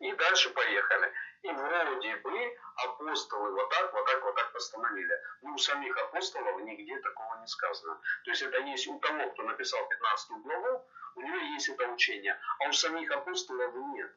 И 0.00 0.12
дальше 0.12 0.50
поехали. 0.50 1.12
И 1.42 1.52
вроде 1.52 2.16
бы 2.16 2.56
апостолы 2.76 3.52
вот 3.52 3.70
так, 3.70 3.92
вот 3.92 4.06
так, 4.06 4.22
вот 4.22 4.34
так 4.34 4.52
постановили. 4.52 5.14
Но 5.42 5.54
у 5.54 5.58
самих 5.58 5.96
апостолов 5.96 6.60
нигде 6.62 6.98
такого 7.00 7.40
не 7.40 7.46
сказано. 7.46 8.00
То 8.24 8.30
есть 8.30 8.42
это 8.42 8.58
есть 8.58 8.86
у 8.88 8.98
того, 8.98 9.30
кто 9.30 9.42
написал 9.44 9.86
15 9.88 10.30
главу, 10.42 10.84
у 11.16 11.20
него 11.20 11.36
есть 11.36 11.68
это 11.68 11.86
учение, 11.88 12.38
а 12.60 12.68
у 12.68 12.72
самих 12.72 13.10
апостолов 13.10 13.74
нет. 13.74 14.12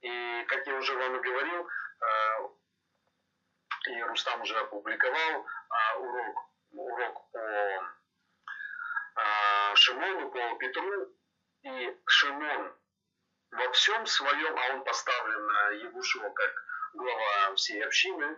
И, 0.00 0.44
как 0.48 0.66
я 0.66 0.74
уже 0.74 0.96
вам 0.96 1.16
и 1.16 1.20
говорил, 1.20 1.68
э, 2.00 2.48
и 3.86 4.02
Рустам 4.02 4.40
уже 4.42 4.56
опубликовал 4.58 5.46
а, 5.68 5.98
урок, 5.98 6.50
урок 6.72 7.30
по 7.32 7.40
а, 9.16 9.74
Шимону, 9.74 10.30
по 10.30 10.54
Петру. 10.58 11.08
И 11.62 11.96
Шимон 12.06 12.74
во 13.52 13.70
всем 13.72 14.06
своем, 14.06 14.58
а 14.58 14.74
он 14.74 14.84
поставлен 14.84 15.46
на 15.46 15.68
Егушева 15.70 16.30
как 16.30 16.52
глава 16.94 17.54
всей 17.54 17.84
общины, 17.84 18.36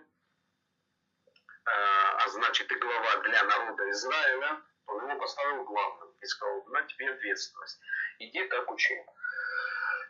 а, 1.67 2.25
а 2.25 2.29
значит 2.29 2.71
и 2.71 2.75
глава 2.75 3.17
для 3.23 3.43
народа 3.45 3.91
Израиля, 3.91 4.63
он 4.87 5.09
его 5.09 5.19
поставил 5.19 5.65
главным 5.65 6.13
и 6.21 6.27
сказал, 6.27 6.65
на 6.67 6.83
тебе 6.83 7.11
ответственность, 7.11 7.81
иди 8.19 8.45
так 8.49 8.71
учи. 8.71 8.95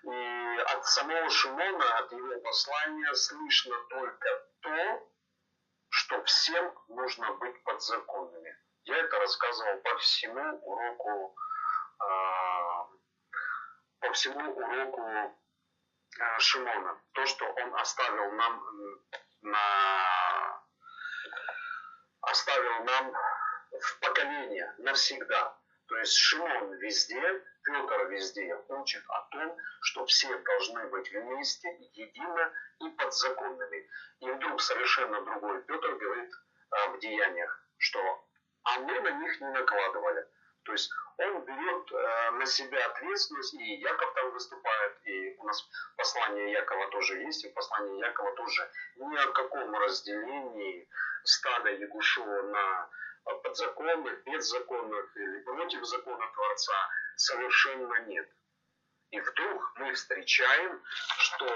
И 0.04 0.58
от 0.66 0.84
самого 0.86 1.30
Шимона, 1.30 1.98
от 1.98 2.12
его 2.12 2.40
послания 2.40 3.14
слышно 3.14 3.76
только 3.88 4.48
то, 4.60 5.10
что 5.90 6.22
всем 6.24 6.74
нужно 6.88 7.32
быть 7.34 7.62
подзаконными. 7.62 8.58
Я 8.84 8.98
это 8.98 9.18
рассказывал 9.18 9.80
по 9.80 9.96
всему 9.98 10.58
уроку, 10.62 11.23
всему 14.14 14.52
уроку 14.54 15.02
а, 16.20 16.38
Шимона. 16.38 17.00
То, 17.12 17.26
что 17.26 17.44
он 17.44 17.74
оставил 17.76 18.32
нам 18.32 18.62
на 19.42 20.64
оставил 22.22 22.84
нам 22.84 23.12
в 23.80 24.00
поколение 24.00 24.74
навсегда. 24.78 25.58
То 25.88 25.96
есть 25.98 26.16
Шимон 26.16 26.72
везде, 26.78 27.44
Петр 27.64 28.06
везде 28.06 28.56
учит 28.68 29.04
о 29.08 29.20
том, 29.30 29.56
что 29.82 30.06
все 30.06 30.34
должны 30.38 30.86
быть 30.88 31.10
вместе, 31.10 31.68
едино 31.92 32.52
и 32.80 32.88
подзаконными. 32.90 33.88
И 34.20 34.30
вдруг 34.30 34.62
совершенно 34.62 35.20
другой 35.22 35.62
Петр 35.64 35.94
говорит 35.96 36.32
в 36.88 36.98
деяниях, 37.00 37.60
что 37.76 38.00
а 38.62 38.78
мы 38.78 39.00
на 39.00 39.10
них 39.10 39.40
не 39.40 39.50
накладывали. 39.50 40.26
То 40.64 40.72
есть 40.72 40.90
он 41.18 41.44
берет 41.44 41.92
э, 41.92 42.30
на 42.32 42.46
себя 42.46 42.86
ответственность, 42.86 43.54
и 43.54 43.76
Яков 43.76 44.12
там 44.14 44.30
выступает, 44.32 44.98
и 45.04 45.36
у 45.38 45.44
нас 45.44 45.68
послание 45.96 46.52
Якова 46.52 46.88
тоже 46.90 47.18
есть, 47.18 47.44
и 47.44 47.50
послание 47.50 47.98
Якова 48.00 48.32
тоже 48.36 48.70
ни 48.96 49.16
о 49.16 49.32
каком 49.32 49.74
разделении 49.74 50.88
стада 51.24 51.70
Ягушева 51.70 52.42
на 52.42 52.90
подзаконных, 53.42 54.24
беззаконных 54.24 55.16
или 55.16 55.40
против 55.40 55.84
закона 55.84 56.30
Творца 56.34 56.88
совершенно 57.16 58.00
нет. 58.02 58.28
И 59.10 59.20
вдруг 59.20 59.72
мы 59.76 59.92
встречаем, 59.92 60.82
что 61.18 61.46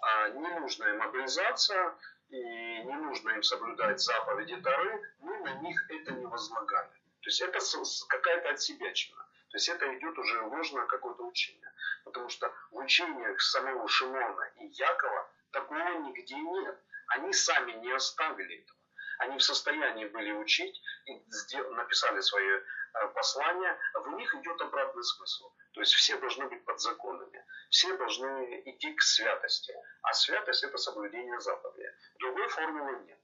а, 0.00 0.28
ненужная 0.28 0.94
мобилизация 0.94 1.94
и 2.28 2.36
не 2.36 2.94
нужно 2.94 3.30
им 3.30 3.42
соблюдать 3.42 4.00
заповеди 4.00 4.56
Тары, 4.60 5.14
мы 5.20 5.38
на 5.40 5.54
них 5.60 5.90
это 5.90 6.12
не 6.12 6.26
возлагали. 6.26 6.90
То 7.20 7.28
есть 7.28 7.40
это 7.40 7.58
какая-то 8.08 8.50
отсебячина. 8.50 9.28
То 9.50 9.56
есть 9.56 9.68
это 9.68 9.96
идет 9.96 10.18
уже 10.18 10.40
ложное 10.42 10.86
какое-то 10.86 11.24
учение. 11.24 11.72
Потому 12.04 12.28
что 12.28 12.52
в 12.70 12.76
учениях 12.76 13.40
самого 13.40 13.88
Шимона 13.88 14.52
и 14.56 14.66
Якова 14.66 15.30
такого 15.52 15.98
нигде 15.98 16.36
нет. 16.36 16.78
Они 17.08 17.32
сами 17.32 17.72
не 17.72 17.92
оставили 17.92 18.62
этого. 18.62 18.78
Они 19.18 19.38
в 19.38 19.42
состоянии 19.42 20.06
были 20.06 20.32
учить 20.32 20.80
и 21.06 21.12
написали 21.70 22.20
свои 22.20 22.46
э, 22.46 23.08
послания. 23.14 23.76
В 23.94 24.08
них 24.10 24.32
идет 24.36 24.60
обратный 24.60 25.02
смысл. 25.02 25.50
То 25.72 25.80
есть 25.80 25.94
все 25.94 26.16
должны 26.18 26.46
быть 26.46 26.64
подзаконными. 26.64 27.44
Все 27.70 27.96
должны 27.96 28.62
идти 28.66 28.94
к 28.94 29.02
святости. 29.02 29.74
А 30.02 30.12
святость 30.12 30.64
это 30.64 30.76
соблюдение 30.76 31.40
заповедей. 31.40 31.90
Другой 32.20 32.48
формулы 32.48 33.00
нет. 33.06 33.17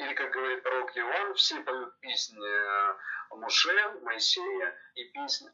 Или, 0.00 0.14
как 0.14 0.30
говорит 0.30 0.62
пророк 0.62 0.96
Иоанн, 0.96 1.34
все 1.34 1.60
поют 1.60 2.00
песнь 2.00 2.42
э, 2.42 2.94
Моше, 3.32 4.00
Моисея 4.00 4.78
и 4.94 5.04
песнь 5.12 5.46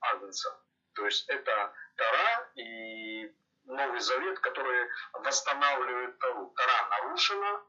Агнца. 0.00 0.60
То 0.94 1.04
есть 1.04 1.28
это 1.28 1.72
Тара 1.96 2.50
и 2.56 3.32
Новый 3.62 4.00
Завет, 4.00 4.40
который 4.40 4.88
восстанавливает 5.12 6.18
Тару. 6.18 6.52
Тара 6.56 6.88
нарушена, 6.90 7.62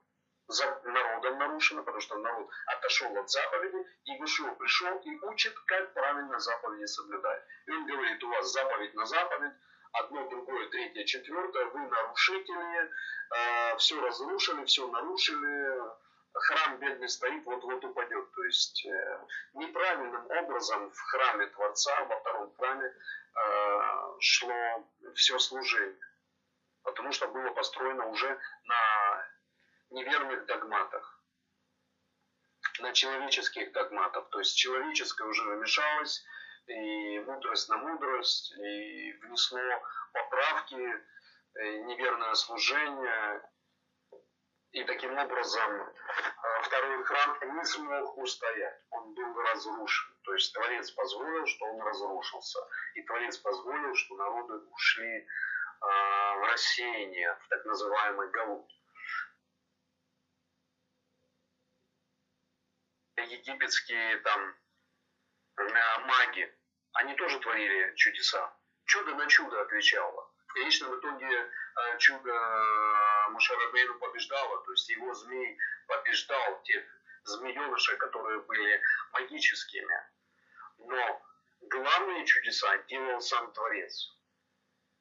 народом 0.83 1.38
нарушена, 1.38 1.83
потому 1.83 2.01
что 2.01 2.17
народ 2.17 2.49
отошел 2.65 3.15
от 3.17 3.29
заповеди, 3.29 3.88
и 4.05 4.17
Гушуа 4.17 4.55
пришел 4.55 4.97
и 4.97 5.19
учит, 5.25 5.53
как 5.67 5.93
правильно 5.93 6.39
заповеди 6.39 6.85
соблюдать. 6.85 7.43
И 7.67 7.71
он 7.71 7.85
говорит, 7.85 8.23
у 8.23 8.29
вас 8.29 8.51
заповедь 8.51 8.95
на 8.95 9.05
заповедь, 9.05 9.53
одно, 9.91 10.27
другое, 10.27 10.69
третье, 10.69 11.03
четвертое, 11.03 11.65
вы 11.65 11.88
нарушители, 11.88 12.91
э, 13.29 13.77
все 13.77 14.01
разрушили, 14.01 14.65
все 14.65 14.88
нарушили, 14.88 16.04
храм 16.35 16.79
бедный 16.79 17.09
стоит, 17.09 17.45
вот-вот 17.45 17.83
упадет. 17.83 18.31
То 18.31 18.43
есть 18.43 18.85
э, 18.85 19.19
неправильным 19.53 20.29
образом 20.29 20.91
в 20.91 20.99
храме 20.99 21.47
Творца, 21.47 22.03
во 22.05 22.19
втором 22.19 22.53
храме 22.55 22.85
э, 22.87 24.19
шло 24.19 24.89
все 25.15 25.39
служение. 25.39 25.99
Потому 26.83 27.11
что 27.11 27.27
было 27.27 27.51
построено 27.51 28.05
уже 28.07 28.39
на 28.65 29.27
неверных 29.91 30.45
догматах, 30.45 31.19
на 32.79 32.93
человеческих 32.93 33.71
догматах. 33.71 34.29
То 34.29 34.39
есть 34.39 34.55
человеческое 34.57 35.27
уже 35.27 35.43
намешалось, 35.43 36.23
и 36.67 37.19
мудрость 37.19 37.69
на 37.69 37.77
мудрость, 37.77 38.51
и 38.57 39.13
внесло 39.23 39.61
поправки, 40.13 40.75
и 40.75 41.79
неверное 41.83 42.33
служение, 42.35 43.41
и 44.75 44.83
таким 44.83 45.17
образом 45.17 45.71
э, 45.71 46.61
второй 46.63 47.01
храм 47.05 47.39
не 47.55 47.63
смог 47.63 48.17
устоять. 48.17 48.81
Он 48.89 49.13
был 49.13 49.41
разрушен. 49.41 50.13
То 50.23 50.33
есть 50.33 50.53
Творец 50.53 50.91
позволил, 50.91 51.45
что 51.45 51.65
он 51.65 51.81
разрушился. 51.81 52.59
И 52.95 53.01
Творец 53.03 53.38
позволил, 53.38 53.95
что 53.95 54.17
народы 54.17 54.55
ушли 54.55 55.15
э, 55.15 55.25
в 55.79 56.51
рассеяние, 56.51 57.38
в 57.41 57.47
так 57.47 57.63
называемый 57.63 58.29
Галут. 58.31 58.69
Египетские 63.15 64.17
там 64.17 64.55
э, 65.57 65.99
маги, 66.05 66.53
они 66.95 67.15
тоже 67.15 67.39
творили 67.39 67.95
чудеса. 67.95 68.53
Чудо 68.83 69.15
на 69.15 69.25
чудо 69.27 69.61
отвечало. 69.61 70.33
В 70.47 70.53
конечном 70.53 70.99
итоге 70.99 71.49
чудо 71.99 72.31
Мушарабейну 73.31 73.99
побеждала, 73.99 74.63
то 74.63 74.71
есть 74.71 74.89
его 74.89 75.13
змей 75.13 75.57
побеждал 75.88 76.61
тех 76.63 76.83
змеенышей, 77.25 77.97
которые 77.97 78.41
были 78.41 78.81
магическими. 79.13 80.03
Но 80.77 81.21
главные 81.61 82.25
чудеса 82.25 82.77
делал 82.88 83.19
сам 83.21 83.51
Творец. 83.53 84.15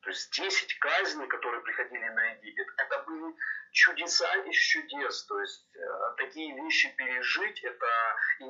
То 0.01 0.11
есть 0.11 0.31
10 0.33 0.79
казней, 0.81 1.27
которые 1.29 1.63
приходили 1.63 2.09
на 2.09 2.33
Египет, 2.33 2.67
это 2.77 3.03
были 3.05 3.35
чудеса 3.73 4.35
из 4.43 4.57
чудес. 4.57 5.25
То 5.25 5.41
есть 5.41 5.67
э, 5.75 5.81
такие 6.19 6.55
вещи 6.63 6.95
пережить, 6.95 7.65
это 7.65 7.87
и 8.41 8.45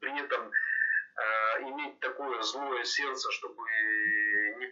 при 0.00 0.18
этом 0.18 0.50
э, 0.50 1.62
иметь 1.62 2.00
такое 2.00 2.40
злое 2.40 2.84
сердце, 2.84 3.30
чтобы 3.32 3.62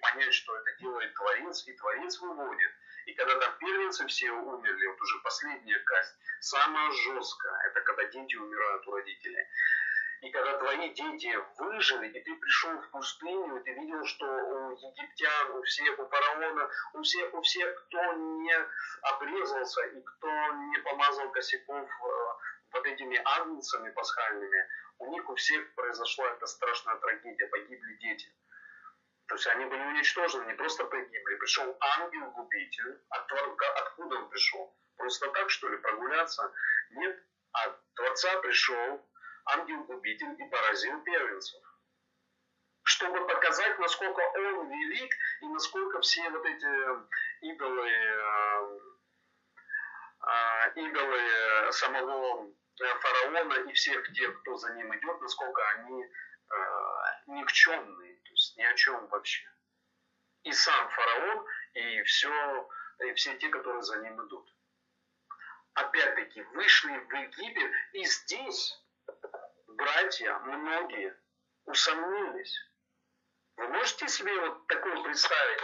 понять, 0.02 0.34
что 0.34 0.54
это 0.56 0.72
делает 0.78 1.14
Творец, 1.14 1.66
и 1.66 1.72
Творец 1.72 2.20
выводит. 2.20 2.72
И 3.06 3.14
когда 3.14 3.38
там 3.38 3.56
первенцы 3.58 4.06
все 4.06 4.30
умерли, 4.30 4.86
вот 4.86 5.00
уже 5.00 5.18
последняя 5.20 5.78
казнь, 5.78 6.14
самая 6.40 6.90
жесткая, 6.92 7.68
это 7.68 7.80
когда 7.80 8.04
дети 8.04 8.36
умирают 8.36 8.86
у 8.86 8.92
родителей. 8.92 9.46
И 10.20 10.30
когда 10.30 10.56
твои 10.58 10.94
дети 10.94 11.36
выжили, 11.58 12.06
и 12.08 12.20
ты 12.20 12.34
пришел 12.36 12.80
в 12.80 12.90
пустыню, 12.90 13.56
и 13.56 13.64
ты 13.64 13.72
видел, 13.72 14.04
что 14.04 14.24
у 14.24 14.70
египтян, 14.70 15.50
у 15.50 15.62
всех, 15.62 15.98
у 15.98 16.06
фараона, 16.06 16.70
у 16.94 17.02
всех, 17.02 17.34
у 17.34 17.42
всех, 17.42 17.74
кто 17.86 18.12
не 18.12 18.54
обрезался 19.02 19.82
и 19.82 20.00
кто 20.00 20.28
не 20.28 20.78
помазал 20.78 21.28
косяков 21.32 21.88
э, 21.88 22.06
вот 22.72 22.86
этими 22.86 23.20
агнцами 23.24 23.90
пасхальными, 23.90 24.68
у 24.98 25.10
них 25.10 25.28
у 25.28 25.34
всех 25.34 25.74
произошла 25.74 26.30
эта 26.30 26.46
страшная 26.46 26.96
трагедия, 26.96 27.48
погибли 27.48 27.94
дети. 27.94 28.32
То 29.32 29.36
есть 29.36 29.46
они 29.46 29.64
были 29.64 29.80
уничтожены, 29.80 30.44
не 30.44 30.52
просто 30.52 30.84
погибли. 30.84 31.36
Пришел 31.36 31.74
ангел-губитель. 31.80 33.00
От, 33.08 33.32
откуда 33.32 34.16
он 34.16 34.28
пришел? 34.28 34.76
Просто 34.98 35.30
так, 35.30 35.48
что 35.48 35.70
ли, 35.70 35.78
прогуляться? 35.78 36.52
Нет. 36.90 37.18
От 37.52 37.80
Творца 37.94 38.40
пришел 38.42 39.08
ангел-губитель 39.46 40.36
и 40.38 40.50
поразил 40.50 41.00
первенцев. 41.00 41.62
Чтобы 42.82 43.26
показать, 43.26 43.78
насколько 43.78 44.20
он 44.20 44.68
велик 44.68 45.14
и 45.40 45.46
насколько 45.46 46.02
все 46.02 46.28
вот 46.28 46.44
эти 46.44 47.54
идолы, 47.54 47.88
э, 47.88 48.78
э, 50.26 50.72
идолы 50.74 51.72
самого 51.72 52.52
фараона 53.00 53.70
и 53.70 53.72
всех 53.72 54.12
тех, 54.12 54.42
кто 54.42 54.56
за 54.58 54.74
ним 54.74 54.94
идет, 54.94 55.22
насколько 55.22 55.62
они 55.70 56.04
э, 56.52 57.30
никчемные 57.32 58.12
есть 58.32 58.56
ни 58.56 58.62
о 58.62 58.74
чем 58.74 59.06
вообще. 59.08 59.48
И 60.42 60.52
сам 60.52 60.88
фараон, 60.90 61.46
и, 61.74 62.02
все, 62.02 62.68
и 63.06 63.12
все 63.14 63.36
те, 63.38 63.48
которые 63.48 63.82
за 63.82 63.98
ним 63.98 64.26
идут. 64.26 64.48
Опять-таки, 65.74 66.42
вышли 66.42 66.98
в 66.98 67.12
Египет, 67.14 67.72
и 67.92 68.04
здесь 68.04 68.78
братья, 69.68 70.38
многие, 70.40 71.16
усомнились. 71.64 72.58
Вы 73.56 73.68
можете 73.68 74.08
себе 74.08 74.38
вот 74.40 74.66
такое 74.66 75.02
представить? 75.02 75.60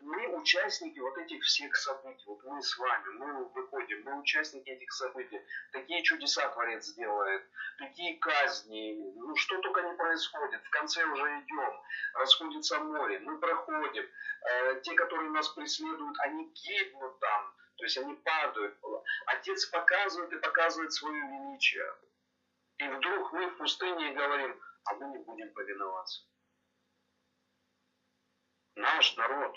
Мы 0.00 0.28
участники 0.36 0.98
вот 0.98 1.16
этих 1.18 1.42
всех 1.42 1.74
событий. 1.76 2.24
Вот 2.26 2.42
мы 2.44 2.62
с 2.62 2.76
вами, 2.78 3.08
мы 3.18 3.44
выходим, 3.46 4.02
мы 4.04 4.20
участники 4.20 4.68
этих 4.68 4.92
событий. 4.92 5.40
Такие 5.72 6.02
чудеса 6.02 6.48
Творец 6.48 6.92
делает, 6.94 7.42
такие 7.78 8.18
казни, 8.18 9.12
ну 9.16 9.34
что 9.36 9.58
только 9.58 9.82
не 9.82 9.94
происходит. 9.94 10.62
В 10.64 10.70
конце 10.70 11.04
уже 11.04 11.40
идем, 11.40 11.80
расходится 12.14 12.80
море, 12.80 13.18
мы 13.20 13.38
проходим. 13.38 14.06
Э, 14.42 14.80
те, 14.82 14.94
которые 14.94 15.30
нас 15.30 15.48
преследуют, 15.50 16.18
они 16.20 16.50
гибнут 16.52 17.18
там, 17.20 17.54
то 17.76 17.84
есть 17.84 17.98
они 17.98 18.14
падают. 18.14 18.78
Отец 19.26 19.66
показывает 19.66 20.32
и 20.32 20.38
показывает 20.38 20.92
свое 20.92 21.20
величие. 21.20 21.94
И 22.78 22.88
вдруг 22.88 23.32
мы 23.32 23.50
в 23.50 23.58
пустыне 23.58 24.12
говорим, 24.12 24.58
а 24.84 24.94
мы 24.94 25.08
не 25.08 25.18
будем 25.18 25.52
повиноваться. 25.52 26.29
Наш 28.80 29.14
народ. 29.16 29.54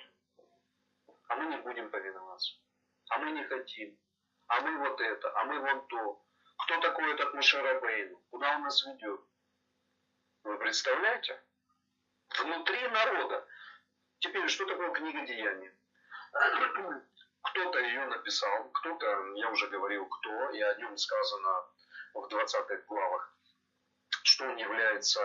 А 1.30 1.36
мы 1.38 1.46
не 1.46 1.58
будем 1.58 1.90
повиноваться. 1.90 2.56
А 3.10 3.20
мы 3.20 3.32
не 3.32 3.44
хотим. 3.46 3.98
А 4.48 4.60
мы 4.60 4.78
вот 4.80 5.00
это, 5.00 5.40
а 5.40 5.46
мы 5.46 5.60
вон 5.60 5.88
то. 5.88 6.22
Кто 6.58 6.82
такой 6.82 7.14
этот 7.14 7.34
Мушарабейн? 7.34 8.18
Куда 8.32 8.56
он 8.56 8.64
нас 8.64 8.86
ведет? 8.86 9.22
Вы 10.44 10.58
представляете? 10.58 11.42
Внутри 12.38 12.86
народа. 12.90 13.48
Теперь, 14.20 14.50
что 14.50 14.66
такое 14.66 14.92
книга 14.92 15.26
деяний? 15.26 15.72
Кто-то 17.44 17.80
ее 17.80 18.06
написал, 18.08 18.70
кто-то, 18.72 19.06
я 19.36 19.50
уже 19.52 19.68
говорил, 19.68 20.06
кто, 20.06 20.50
и 20.52 20.62
о 20.62 20.76
нем 20.76 20.98
сказано 20.98 21.66
в 22.14 22.26
20-х 22.26 22.76
главах, 22.88 23.38
что 24.24 24.46
он 24.46 24.56
является 24.58 25.22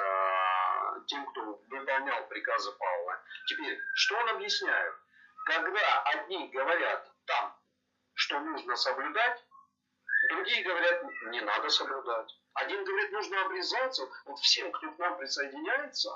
тем, 1.07 1.27
кто 1.27 1.61
выполнял 1.69 2.27
приказы 2.29 2.73
Павла. 2.73 3.23
Теперь, 3.47 3.79
что 3.95 4.17
он 4.17 4.29
объясняет? 4.31 4.95
Когда 5.47 6.03
одни 6.03 6.49
говорят 6.49 7.11
там, 7.27 7.57
что 8.15 8.41
нужно 8.41 8.77
соблюдать, 8.77 9.45
другие 10.31 10.63
говорят, 10.65 11.05
не 11.31 11.41
надо 11.41 11.69
соблюдать. 11.69 12.35
Один 12.55 12.85
говорит, 12.85 13.13
нужно 13.13 13.43
обрезаться. 13.43 14.09
Вот 14.25 14.39
всем, 14.41 14.71
кто 14.73 14.91
к 14.93 14.99
нам 14.99 15.17
присоединяется, 15.19 16.11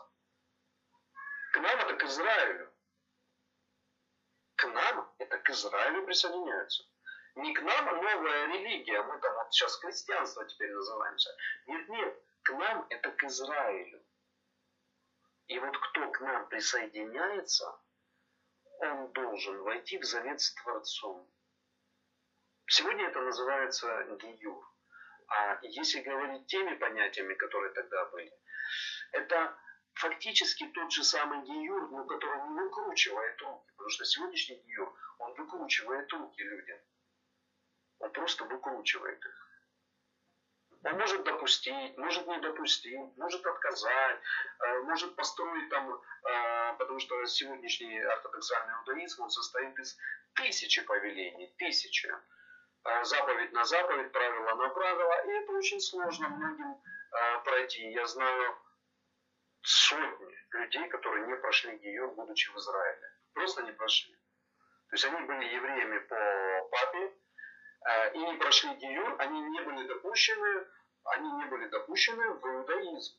к 1.53 1.57
нам 1.61 1.79
это 1.81 1.95
к 1.95 2.05
Израилю. 2.05 2.73
К 4.57 4.67
нам 4.67 5.15
это 5.19 5.39
к 5.39 5.51
Израилю 5.51 6.05
присоединяются. 6.05 6.85
Не 7.37 7.55
к 7.55 7.63
нам 7.63 7.89
а 7.89 7.93
новая 7.93 8.47
религия, 8.47 9.03
мы 9.03 9.19
там 9.19 9.35
вот 9.35 9.53
сейчас 9.53 9.77
христианство 9.77 10.45
теперь 10.47 10.73
называемся. 10.73 11.31
Нет, 11.67 11.89
нет, 11.89 12.23
к 12.43 12.51
нам 12.51 12.87
это 12.91 13.11
к 13.11 13.25
Израилю. 13.25 14.02
И 15.53 15.59
вот 15.59 15.77
кто 15.77 16.11
к 16.11 16.21
нам 16.23 16.49
присоединяется, 16.49 17.79
он 18.81 19.13
должен 19.13 19.63
войти 19.65 19.99
в 19.99 20.05
завет 20.05 20.41
с 20.41 20.55
Творцом. 20.55 21.31
Сегодня 22.69 23.09
это 23.09 23.21
называется 23.21 24.17
гиюр. 24.19 24.65
А 25.29 25.59
если 25.61 26.01
говорить 26.01 26.47
теми 26.47 26.75
понятиями, 26.77 27.35
которые 27.35 27.71
тогда 27.75 28.07
были, 28.07 28.33
это 29.13 29.55
фактически 29.93 30.69
тот 30.69 30.91
же 30.91 31.05
самый 31.05 31.45
гиюр, 31.45 31.91
но 31.91 32.07
который 32.07 32.49
не 32.49 32.59
выкручивает 32.59 33.39
руки. 33.43 33.71
Потому 33.73 33.91
что 33.91 34.07
сегодняшний 34.07 34.57
гиюр, 34.57 34.99
он 35.19 35.35
выкручивает 35.35 36.11
руки 36.15 36.43
людям. 36.43 36.79
Он 37.99 38.11
просто 38.11 38.45
выкручивает 38.45 39.23
их. 39.23 39.42
Он 40.85 40.99
может 40.99 41.23
допустить, 41.23 41.97
может 41.97 42.27
не 42.27 42.39
допустить, 42.41 43.17
может 43.17 43.47
отказать, 43.47 44.21
э, 44.59 44.81
может 44.81 45.15
построить 45.15 45.69
там, 45.69 45.93
э, 45.93 46.75
потому 46.77 46.99
что 46.99 47.25
сегодняшний 47.27 48.01
ортодоксальный 48.01 48.75
иудаизм, 48.81 49.23
он 49.23 49.31
состоит 49.31 49.79
из 49.79 49.97
тысячи 50.35 50.83
повелений, 50.83 51.55
тысячи. 51.57 52.13
Э, 52.85 53.05
заповедь 53.05 53.53
на 53.53 53.65
заповедь, 53.65 54.11
правило 54.11 54.55
на 54.57 54.69
правило, 54.71 55.25
и 55.27 55.31
это 55.31 55.53
очень 55.53 55.81
сложно 55.81 56.29
многим 56.29 56.75
пройти. 57.45 57.91
Я 57.93 58.07
знаю 58.07 58.57
сотни 59.61 60.39
людей, 60.53 60.89
которые 60.89 61.27
не 61.27 61.37
прошли 61.37 61.77
Гиюр, 61.77 62.11
будучи 62.15 62.51
в 62.51 62.57
Израиле. 62.57 63.13
Просто 63.35 63.63
не 63.63 63.73
прошли. 63.73 64.15
То 64.89 64.95
есть 64.95 65.05
они 65.05 65.27
были 65.27 65.45
евреями 65.45 65.99
по 65.99 66.69
папе, 66.71 67.13
и 68.15 68.19
не 68.19 68.35
прошли 68.35 68.75
Гиюр, 68.75 69.17
они 69.19 69.41
не 69.41 69.61
были 69.63 69.87
допущены, 69.87 70.67
они 71.05 71.33
не 71.33 71.45
были 71.47 71.69
допущены 71.69 72.31
в 72.35 72.47
иудаизм. 72.47 73.19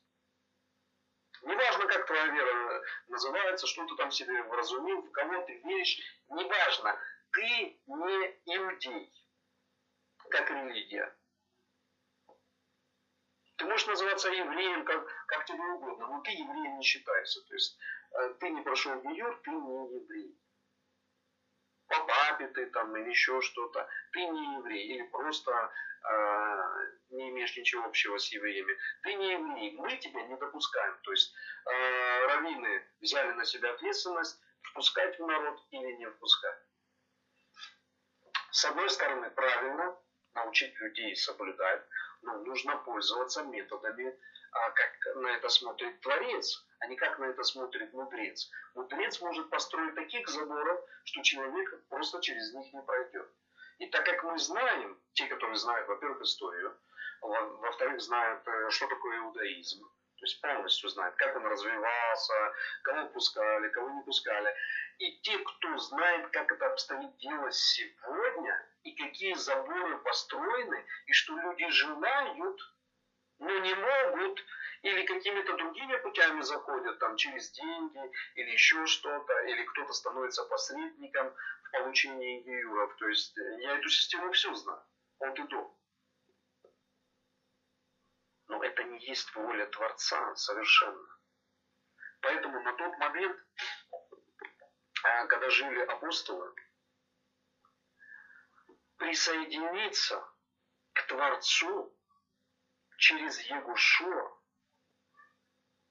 Неважно, 1.43 1.88
как 1.88 2.05
твоя 2.05 2.28
вера 2.28 2.84
называется, 3.07 3.68
что 3.68 3.86
ты 3.86 3.95
там 3.95 4.11
себе 4.11 4.41
вразумил, 4.43 5.01
в 5.01 5.11
кого 5.11 5.41
ты 5.41 5.59
веришь, 5.66 5.99
неважно, 6.30 6.97
ты 7.32 7.82
не 7.86 8.55
иудей, 8.55 9.14
как 10.30 10.49
религия. 10.49 11.14
Ты 13.57 13.66
можешь 13.66 13.88
называться 13.88 14.30
евреем, 14.30 14.86
как, 14.86 15.05
как 15.28 15.45
тебе 15.45 15.64
угодно, 15.64 16.07
но 16.07 16.22
ты 16.22 16.32
евреем 16.32 16.78
не 16.78 16.84
считаешься. 16.84 17.41
То 17.47 17.53
есть 17.53 17.78
э, 18.11 18.34
ты 18.39 18.49
не 18.49 18.61
прошел 18.61 19.01
Гиюр, 19.01 19.41
ты 19.43 19.51
не 19.51 19.95
еврей 19.95 20.39
по 21.88 22.00
папе 22.06 22.48
ты 22.48 22.66
там 22.68 22.96
или 22.98 23.10
еще 23.10 23.42
что-то, 23.42 23.88
ты 24.12 24.26
не 24.26 24.56
еврей 24.58 24.88
или 24.88 25.04
просто 25.04 25.52
э, 25.52 26.64
не 27.10 27.30
имеешь 27.30 27.56
ничего 27.58 27.86
общего 27.86 28.18
с 28.18 28.32
евреями, 28.32 28.78
ты 29.04 29.14
не 29.16 29.34
еврей, 29.34 29.76
мы 29.78 29.98
тебя 29.98 30.24
не 30.24 30.36
допускаем. 30.38 30.98
То 31.04 31.12
есть 31.12 31.34
э, 31.66 32.26
раввины 32.28 32.88
взяли 33.02 33.32
на 33.34 33.46
себя 33.46 33.72
ответственность 33.74 34.40
впускать 34.62 35.18
в 35.20 35.26
народ 35.26 35.60
или 35.72 35.94
не 35.94 36.10
впускать. 36.10 36.60
С 38.52 38.66
одной 38.66 38.90
стороны, 38.90 39.30
правильно 39.32 39.96
научить 40.36 40.80
людей 40.80 41.16
соблюдать, 41.16 41.84
но 42.22 42.38
нужно 42.40 42.78
пользоваться 42.78 43.44
методами 43.44 44.18
а 44.54 44.70
как 44.72 45.16
на 45.16 45.28
это 45.36 45.50
смотрит 45.50 46.00
Творец, 46.02 46.64
а 46.84 46.88
не 46.88 46.98
как 46.98 47.18
на 47.18 47.26
это 47.26 47.44
смотрит 47.44 47.94
мудрец. 47.94 48.52
Мудрец 48.76 49.22
может 49.22 49.50
построить 49.50 49.96
таких 49.96 50.28
заборов, 50.28 50.82
что 51.06 51.22
человек 51.22 51.88
просто 51.88 52.20
через 52.20 52.54
них 52.54 52.74
не 52.74 52.82
пройдет. 52.82 53.30
И 53.80 53.88
так 53.88 54.06
как 54.06 54.22
мы 54.24 54.38
знаем, 54.38 55.00
те, 55.14 55.28
которые 55.28 55.56
знают, 55.56 55.88
во-первых, 55.88 56.22
историю, 56.22 56.78
во-вторых, 57.22 58.02
знают, 58.02 58.46
э, 58.46 58.70
что 58.70 58.88
такое 58.88 59.18
иудаизм, 59.20 59.82
то 59.82 60.26
есть 60.26 60.42
полностью 60.42 60.90
знают, 60.90 61.16
как 61.16 61.34
он 61.38 61.46
развивался, 61.46 62.34
кого 62.84 63.08
пускали, 63.08 63.70
кого 63.70 63.90
не 63.90 64.04
пускали. 64.04 64.54
И 64.98 65.22
те, 65.22 65.38
кто 65.38 65.78
знает, 65.78 66.30
как 66.32 66.52
это 66.52 66.66
обстоит 66.66 67.16
дело 67.18 67.50
сегодня, 67.50 68.68
и 68.84 68.92
какие 68.96 69.36
заборы 69.36 69.98
построены, 70.00 70.86
и 71.06 71.14
что 71.14 71.34
люди 71.38 71.70
желают 71.70 72.60
но 73.44 73.60
не 73.60 73.74
могут 73.76 74.44
или 74.84 75.06
какими-то 75.06 75.56
другими 75.56 75.96
путями 75.98 76.42
заходят, 76.42 77.00
там 77.00 77.16
через 77.16 77.52
деньги 77.52 78.12
или 78.36 78.52
еще 78.52 78.86
что-то, 78.86 79.40
или 79.46 79.64
кто-то 79.64 79.94
становится 79.94 80.44
посредником 80.44 81.34
в 81.64 81.72
получении 81.72 82.42
геюров. 82.42 82.94
То 82.98 83.08
есть 83.08 83.38
э, 83.38 83.62
я 83.62 83.78
эту 83.78 83.88
систему 83.88 84.32
всю 84.34 84.54
знаю, 84.54 84.84
от 85.20 85.40
и 85.40 85.44
до. 85.44 85.78
Но 88.50 88.62
это 88.62 88.84
не 88.84 89.00
есть 89.08 89.34
воля 89.36 89.66
Творца 89.68 90.36
совершенно. 90.36 91.18
Поэтому 92.20 92.60
на 92.60 92.74
тот 92.74 92.98
момент, 92.98 93.40
э, 95.06 95.28
когда 95.28 95.50
жили 95.50 95.80
апостолы, 95.80 96.54
присоединиться 98.98 100.30
к 100.92 101.08
Творцу 101.08 101.98
через 102.98 103.40
Егушо 103.50 104.33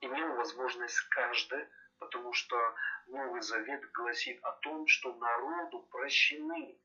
имел 0.03 0.34
возможность 0.36 1.00
каждый, 1.09 1.66
потому 1.98 2.32
что 2.32 2.57
Новый 3.07 3.40
Завет 3.40 3.90
гласит 3.92 4.38
о 4.44 4.53
том, 4.61 4.86
что 4.86 5.14
народу 5.14 5.80
прощены 5.90 6.78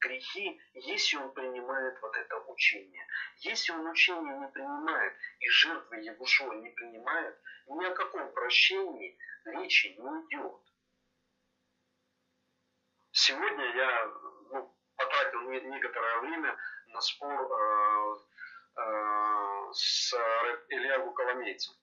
грехи, 0.00 0.60
если 0.74 1.16
он 1.16 1.32
принимает 1.32 2.00
вот 2.02 2.16
это 2.16 2.38
учение. 2.46 3.06
Если 3.38 3.72
он 3.72 3.86
учение 3.86 4.38
не 4.38 4.48
принимает 4.48 5.14
и 5.40 5.48
жертвы 5.48 5.96
Егушо 5.96 6.52
не 6.54 6.70
принимает, 6.70 7.38
ни 7.66 7.84
о 7.84 7.94
каком 7.94 8.32
прощении 8.32 9.16
речи 9.44 9.96
не 9.98 10.26
идет. 10.26 10.60
Сегодня 13.12 13.76
я 13.76 14.06
ну, 14.50 14.76
потратил 14.96 15.50
некоторое 15.50 16.20
время 16.20 16.56
на 16.88 17.00
спор 17.00 17.40
э, 17.40 18.16
Э, 18.76 19.70
с 19.72 20.12
Ильягу 20.68 21.12
Коломейцем. 21.12 21.74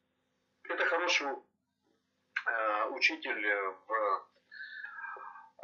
Это 0.70 0.86
хороший 0.86 1.28
э, 1.28 2.86
учитель 2.89 3.47
в, 3.88 3.91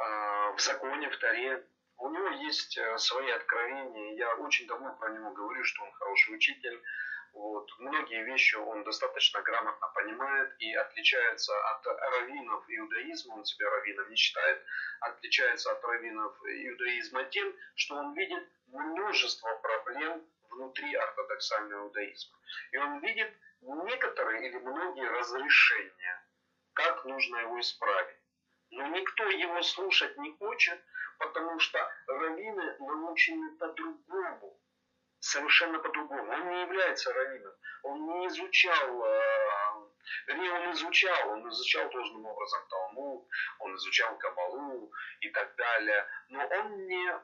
э, 0.00 0.52
в 0.52 0.60
законе, 0.60 1.08
в 1.10 1.16
Таре. 1.18 1.64
у 1.98 2.10
него 2.10 2.28
есть 2.28 2.76
э, 2.76 2.98
свои 2.98 3.30
откровения. 3.30 4.14
Я 4.16 4.34
очень 4.36 4.66
давно 4.66 4.94
про 4.96 5.10
него 5.10 5.30
говорю, 5.30 5.62
что 5.64 5.84
он 5.84 5.92
хороший 5.92 6.34
учитель. 6.34 6.82
Вот. 7.32 7.70
Многие 7.78 8.24
вещи 8.24 8.56
он 8.56 8.82
достаточно 8.84 9.40
грамотно 9.42 9.86
понимает 9.94 10.54
и 10.58 10.74
отличается 10.74 11.52
от 11.70 11.86
раввинов 11.86 12.64
иудаизма, 12.68 13.34
он 13.34 13.44
себя 13.44 13.70
раввином 13.70 14.10
не 14.10 14.16
считает, 14.16 14.64
отличается 15.00 15.70
от 15.70 15.84
раввинов 15.84 16.36
иудаизма 16.44 17.24
тем, 17.24 17.54
что 17.76 17.94
он 17.96 18.14
видит 18.14 18.48
множество 18.66 19.54
проблем 19.56 20.26
внутри 20.50 20.94
ортодоксального 20.94 21.86
иудаизма. 21.86 22.38
И 22.72 22.76
он 22.78 23.00
видит 23.00 23.32
некоторые 23.60 24.48
или 24.48 24.58
многие 24.58 25.08
разрешения, 25.08 26.24
как 26.74 27.04
нужно 27.04 27.36
его 27.38 27.60
исправить. 27.60 28.16
Но 28.70 28.86
никто 28.88 29.28
его 29.28 29.62
слушать 29.62 30.16
не 30.18 30.36
хочет, 30.36 30.80
потому 31.18 31.58
что 31.58 31.78
раввины 32.06 32.76
научены 32.78 33.56
по-другому, 33.56 34.60
совершенно 35.20 35.78
по-другому. 35.78 36.32
Он 36.32 36.48
не 36.48 36.62
является 36.62 37.12
раввином, 37.12 37.54
он 37.82 38.06
не 38.06 38.26
изучал, 38.28 39.04
э, 39.04 39.88
вернее, 40.26 40.52
он 40.52 40.72
изучал, 40.72 41.30
он 41.30 41.48
изучал 41.48 41.90
должным 41.90 42.26
образом 42.26 42.60
Талмуд, 42.68 43.28
он 43.60 43.74
изучал 43.76 44.16
Кабалу 44.18 44.92
и 45.20 45.30
так 45.30 45.54
далее, 45.56 46.06
но 46.28 46.46
он 46.46 46.86
не 46.86 47.20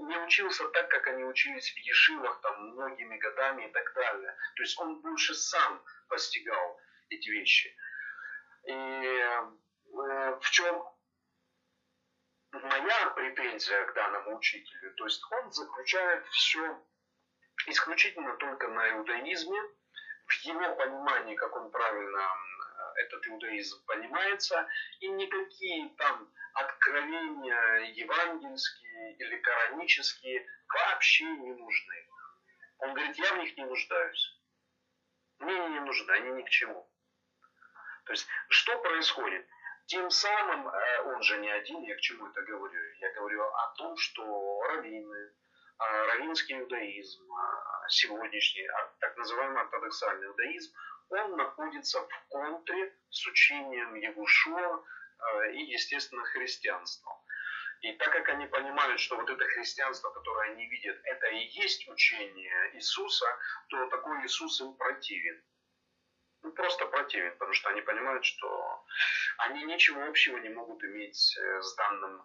не 0.00 0.16
учился 0.18 0.68
так, 0.68 0.88
как 0.88 1.06
они 1.08 1.24
учились 1.24 1.70
в 1.70 1.76
Ешивах 1.78 2.40
там 2.40 2.70
многими 2.70 3.16
годами 3.18 3.68
и 3.68 3.72
так 3.72 3.92
далее. 3.94 4.36
То 4.56 4.62
есть 4.62 4.78
он 4.78 5.00
больше 5.00 5.34
сам 5.34 5.82
постигал 6.08 6.80
эти 7.08 7.28
вещи. 7.30 7.74
И 8.64 8.72
э, 8.72 10.38
в 10.40 10.50
чем 10.50 10.84
моя 12.52 13.10
претензия 13.10 13.84
к 13.86 13.94
данному 13.94 14.36
учителю? 14.36 14.94
То 14.94 15.04
есть 15.04 15.22
он 15.32 15.52
заключает 15.52 16.26
все 16.28 16.82
исключительно 17.66 18.36
только 18.36 18.68
на 18.68 18.90
иудаизме, 18.90 19.60
в 20.26 20.34
его 20.44 20.74
понимании, 20.76 21.34
как 21.36 21.56
он 21.56 21.70
правильно 21.70 22.30
этот 22.96 23.26
иудаизм 23.26 23.84
понимается, 23.86 24.66
и 25.00 25.08
никакие 25.08 25.88
там 25.96 26.32
откровения 26.54 27.92
евангельские 27.94 29.16
или 29.16 29.36
коранические 29.38 30.46
вообще 30.68 31.24
не 31.24 31.52
нужны. 31.54 32.08
Он 32.78 32.94
говорит, 32.94 33.16
я 33.16 33.34
в 33.34 33.38
них 33.38 33.56
не 33.56 33.64
нуждаюсь. 33.64 34.38
Мне 35.38 35.54
они 35.54 35.74
не 35.74 35.80
нужны, 35.80 36.10
они 36.12 36.30
ни 36.30 36.42
к 36.42 36.48
чему. 36.48 36.90
То 38.04 38.12
есть, 38.12 38.26
что 38.48 38.78
происходит? 38.80 39.46
Тем 39.86 40.10
самым, 40.10 40.68
э, 40.68 41.02
он 41.14 41.22
же 41.22 41.38
не 41.38 41.50
один, 41.50 41.82
я 41.82 41.96
к 41.96 42.00
чему 42.00 42.26
это 42.26 42.42
говорю? 42.42 42.80
Я 43.00 43.12
говорю 43.14 43.42
о 43.42 43.74
том, 43.76 43.96
что 43.96 44.60
раввины, 44.68 45.32
а, 45.78 46.06
раввинский 46.06 46.58
иудаизм, 46.58 47.32
а, 47.32 47.88
сегодняшний 47.88 48.66
а, 48.66 48.92
так 49.00 49.16
называемый 49.16 49.62
ортодоксальный 49.62 50.26
иудаизм, 50.26 50.74
он 51.10 51.36
находится 51.36 52.00
в 52.00 52.26
контре 52.28 52.94
с 53.10 53.26
учением 53.26 53.94
Егушуа 53.94 54.84
и, 55.52 55.62
естественно, 55.64 56.22
христианством. 56.24 57.14
И 57.80 57.92
так 57.92 58.12
как 58.12 58.28
они 58.28 58.46
понимают, 58.46 59.00
что 59.00 59.16
вот 59.16 59.30
это 59.30 59.44
христианство, 59.44 60.10
которое 60.10 60.52
они 60.52 60.66
видят, 60.68 60.98
это 61.04 61.28
и 61.28 61.46
есть 61.60 61.88
учение 61.88 62.74
Иисуса, 62.74 63.26
то 63.68 63.86
такой 63.88 64.24
Иисус 64.24 64.60
им 64.60 64.74
противен. 64.74 65.42
Ну, 66.42 66.52
просто 66.52 66.86
противен, 66.86 67.32
потому 67.32 67.52
что 67.52 67.68
они 67.70 67.80
понимают, 67.80 68.24
что 68.24 68.84
они 69.38 69.64
ничего 69.64 70.04
общего 70.04 70.38
не 70.38 70.48
могут 70.48 70.82
иметь 70.84 71.36
э, 71.36 71.62
с 71.62 71.74
данным 71.74 72.22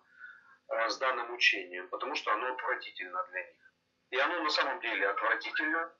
Э, 0.69 0.89
с 0.89 0.97
данным 0.97 1.33
учением, 1.33 1.89
потому 1.89 2.15
что 2.15 2.31
оно 2.31 2.53
отвратительно 2.53 3.23
для 3.31 3.41
них. 3.41 3.73
И 4.11 4.17
оно 4.17 4.43
на 4.43 4.49
самом 4.49 4.79
деле 4.79 5.09
отвратительно 5.09 5.93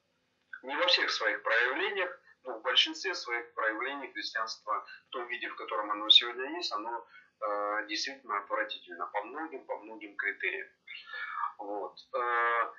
не 0.63 0.75
во 0.75 0.87
всех 0.87 1.11
своих 1.11 1.43
проявлениях, 1.43 2.19
но 2.43 2.59
в 2.59 2.61
большинстве 2.61 3.13
своих 3.15 3.53
проявлений 3.53 4.11
христианства 4.11 4.85
в 5.07 5.09
том 5.09 5.27
виде, 5.27 5.47
в 5.47 5.55
котором 5.55 5.91
оно 5.91 6.09
сегодня 6.09 6.57
есть, 6.57 6.71
оно 6.71 7.05
э, 7.41 7.85
действительно 7.87 8.37
отвратительно 8.39 9.07
по 9.07 9.23
многим, 9.23 9.65
по 9.65 9.77
многим 9.79 10.15
критериям. 10.15 10.69
Вот. 11.57 11.97
Э, 12.15 12.71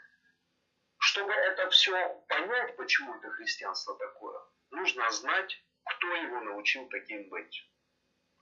чтобы 0.98 1.32
это 1.32 1.68
все 1.70 2.24
понять, 2.28 2.76
почему 2.76 3.14
это 3.14 3.30
христианство 3.30 3.96
такое, 3.96 4.40
нужно 4.70 5.10
знать, 5.10 5.62
кто 5.84 6.08
его 6.14 6.40
научил 6.40 6.88
таким 6.88 7.28
быть. 7.28 7.70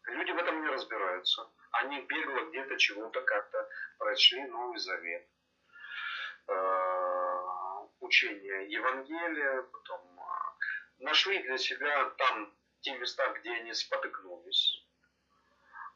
Люди 0.06 0.32
в 0.32 0.36
этом 0.36 0.62
не 0.62 0.68
разбираются 0.68 1.48
они 1.72 2.00
бегло 2.02 2.44
где-то 2.50 2.76
чего-то 2.78 3.20
как-то 3.22 3.68
прочли 3.98 4.44
Новый 4.46 4.78
Завет, 4.78 5.26
э, 6.48 7.86
учение 8.00 8.70
Евангелия, 8.70 9.62
потом 9.62 10.20
э, 10.20 10.22
нашли 11.03 11.42
для 11.42 11.59
себя 11.59 12.11
там 12.11 12.55
те 12.80 12.96
места, 12.98 13.28
где 13.34 13.50
они 13.53 13.72
спотыкнулись, 13.74 14.84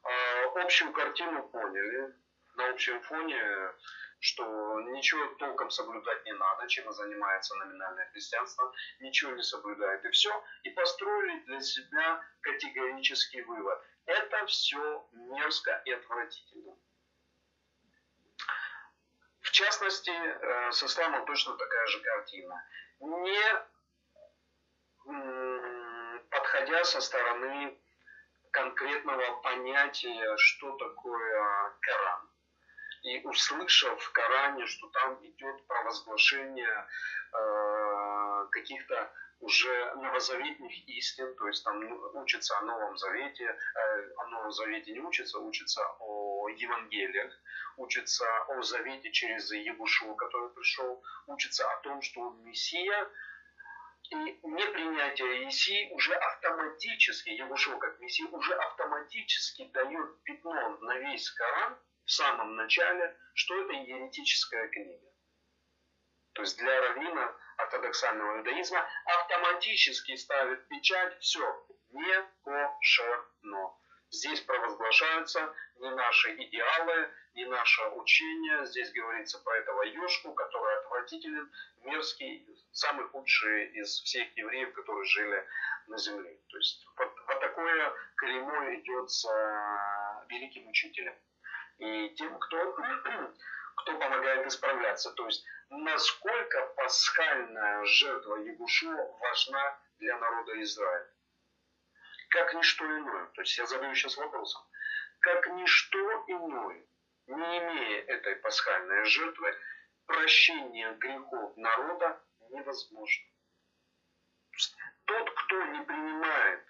э, 0.05 0.45
общую 0.63 0.93
картину 0.93 1.49
поняли, 1.49 2.15
на 2.57 2.71
общем 2.71 3.01
фоне, 3.03 3.43
что 4.21 4.81
ничего 4.93 5.27
толком 5.35 5.71
соблюдать 5.71 6.25
не 6.25 6.33
надо, 6.33 6.69
чем 6.69 6.91
занимается 6.93 7.55
номинальное 7.57 8.09
христианство, 8.11 8.73
ничего 9.01 9.33
не 9.33 9.43
соблюдает 9.43 10.05
и 10.05 10.11
все, 10.11 10.45
и 10.63 10.71
построили 10.71 11.41
для 11.41 11.61
себя 11.61 12.23
категорический 12.41 13.43
вывод– 13.43 13.79
это 14.07 14.47
все 14.47 15.09
мерзко 15.13 15.83
и 15.85 15.93
отвратительно. 15.93 16.77
В 19.41 19.51
частности, 19.51 20.11
э, 20.11 20.73
с 20.73 20.83
исламом 20.83 21.27
точно 21.27 21.57
такая 21.57 21.87
же 21.87 22.01
картина. 22.01 22.65
Не 23.01 23.67
подходя 26.31 26.85
со 26.85 27.01
стороны 27.01 27.79
конкретного 28.51 29.41
понятия, 29.43 30.37
что 30.37 30.77
такое 30.77 31.73
Коран. 31.81 32.31
И 33.03 33.21
услышав 33.25 34.01
в 34.03 34.13
Коране, 34.13 34.67
что 34.67 34.89
там 34.89 35.25
идет 35.25 35.67
провозглашение 35.67 36.87
э, 37.33 38.47
каких-то 38.51 39.13
уже 39.41 39.95
новозаветных 39.97 40.73
истин, 40.89 41.35
то 41.37 41.47
есть 41.47 41.63
там 41.63 41.81
ну, 41.81 42.23
учится 42.23 42.59
о 42.59 42.63
Новом 42.63 42.97
Завете, 42.97 43.45
э, 43.45 44.13
о 44.17 44.27
Новом 44.29 44.51
Завете 44.51 44.93
не 44.93 45.01
учится, 45.01 45.39
учится 45.39 45.83
о 46.01 46.49
Евангелиях, 46.49 47.33
учится 47.77 48.25
о 48.49 48.63
Завете 48.63 49.13
через 49.13 49.53
Егушу, 49.53 50.15
который 50.17 50.49
пришел, 50.51 51.03
учится 51.27 51.71
о 51.71 51.77
том, 51.83 52.03
что 52.03 52.23
он 52.23 52.43
Мессия, 52.45 53.09
и 54.11 54.17
непринятие 54.43 55.47
Мессии 55.47 55.91
уже 55.93 56.15
автоматически, 56.15 57.31
Егушева 57.31 57.79
как 57.79 57.99
Мессия, 58.01 58.27
уже 58.29 58.55
автоматически 58.55 59.71
дает 59.73 60.23
пятно 60.23 60.79
на 60.79 60.99
весь 60.99 61.31
Коран 61.31 61.79
в 62.05 62.11
самом 62.11 62.57
начале, 62.57 63.17
что 63.35 63.61
это 63.63 63.73
еретическая 63.73 64.69
книга. 64.69 65.07
То 66.35 66.43
есть 66.43 66.59
для 66.59 66.81
раввина 66.81 67.35
ортодоксального 67.57 68.39
иудаизма 68.39 68.87
автоматически 69.07 70.17
ставит 70.17 70.69
печать 70.69 71.19
«все, 71.21 71.67
не 71.91 72.31
кошерно». 72.43 73.75
Здесь 74.11 74.41
провозглашаются 74.43 75.53
не 75.81 75.91
наши 75.91 76.35
идеалы, 76.37 77.11
не 77.35 77.45
наше 77.47 77.83
учение. 77.89 78.65
Здесь 78.67 78.93
говорится 78.93 79.39
про 79.41 79.57
этого 79.57 79.83
ешку, 79.83 80.33
который 80.33 80.79
отвратителен, 80.79 81.51
мерзкий, 81.83 82.47
самый 82.73 83.07
худший 83.09 83.67
из 83.73 84.01
всех 84.01 84.29
евреев, 84.37 84.73
которые 84.75 85.05
жили 85.07 85.47
на 85.89 85.99
земле. 85.99 86.39
То 86.49 86.57
есть 86.57 86.87
вот, 86.97 87.13
вот 87.27 87.41
такое 87.41 87.93
клеймо 88.17 88.75
идет 88.77 89.11
с 89.11 89.25
великим 90.29 90.69
учителем. 90.69 91.15
И 91.79 92.09
тем, 92.11 92.39
кто, 92.39 92.73
кто 93.77 93.99
помогает 93.99 94.47
исправляться. 94.47 95.11
То 95.13 95.27
есть 95.27 95.45
насколько 95.69 96.67
пасхальная 96.77 97.85
жертва 97.85 98.37
Ягушуа 98.37 99.19
важна 99.19 99.79
для 99.99 100.17
народа 100.19 100.63
Израиля. 100.63 101.16
Как 102.29 102.55
ничто 102.55 102.85
иное. 102.85 103.27
То 103.35 103.43
есть 103.43 103.57
я 103.59 103.67
задаю 103.67 103.95
сейчас 103.95 104.17
вопросом. 104.17 104.63
Как 105.21 105.47
ничто 105.49 105.99
иное, 106.29 106.87
не 107.27 107.59
имея 107.59 108.03
этой 108.03 108.37
пасхальной 108.37 109.05
жертвы, 109.05 109.57
прощение 110.07 110.95
грехов 110.95 111.57
народа 111.57 112.23
невозможно. 112.51 113.25
Тот, 115.05 115.31
кто 115.31 115.65
не 115.67 115.83
принимает, 115.83 116.65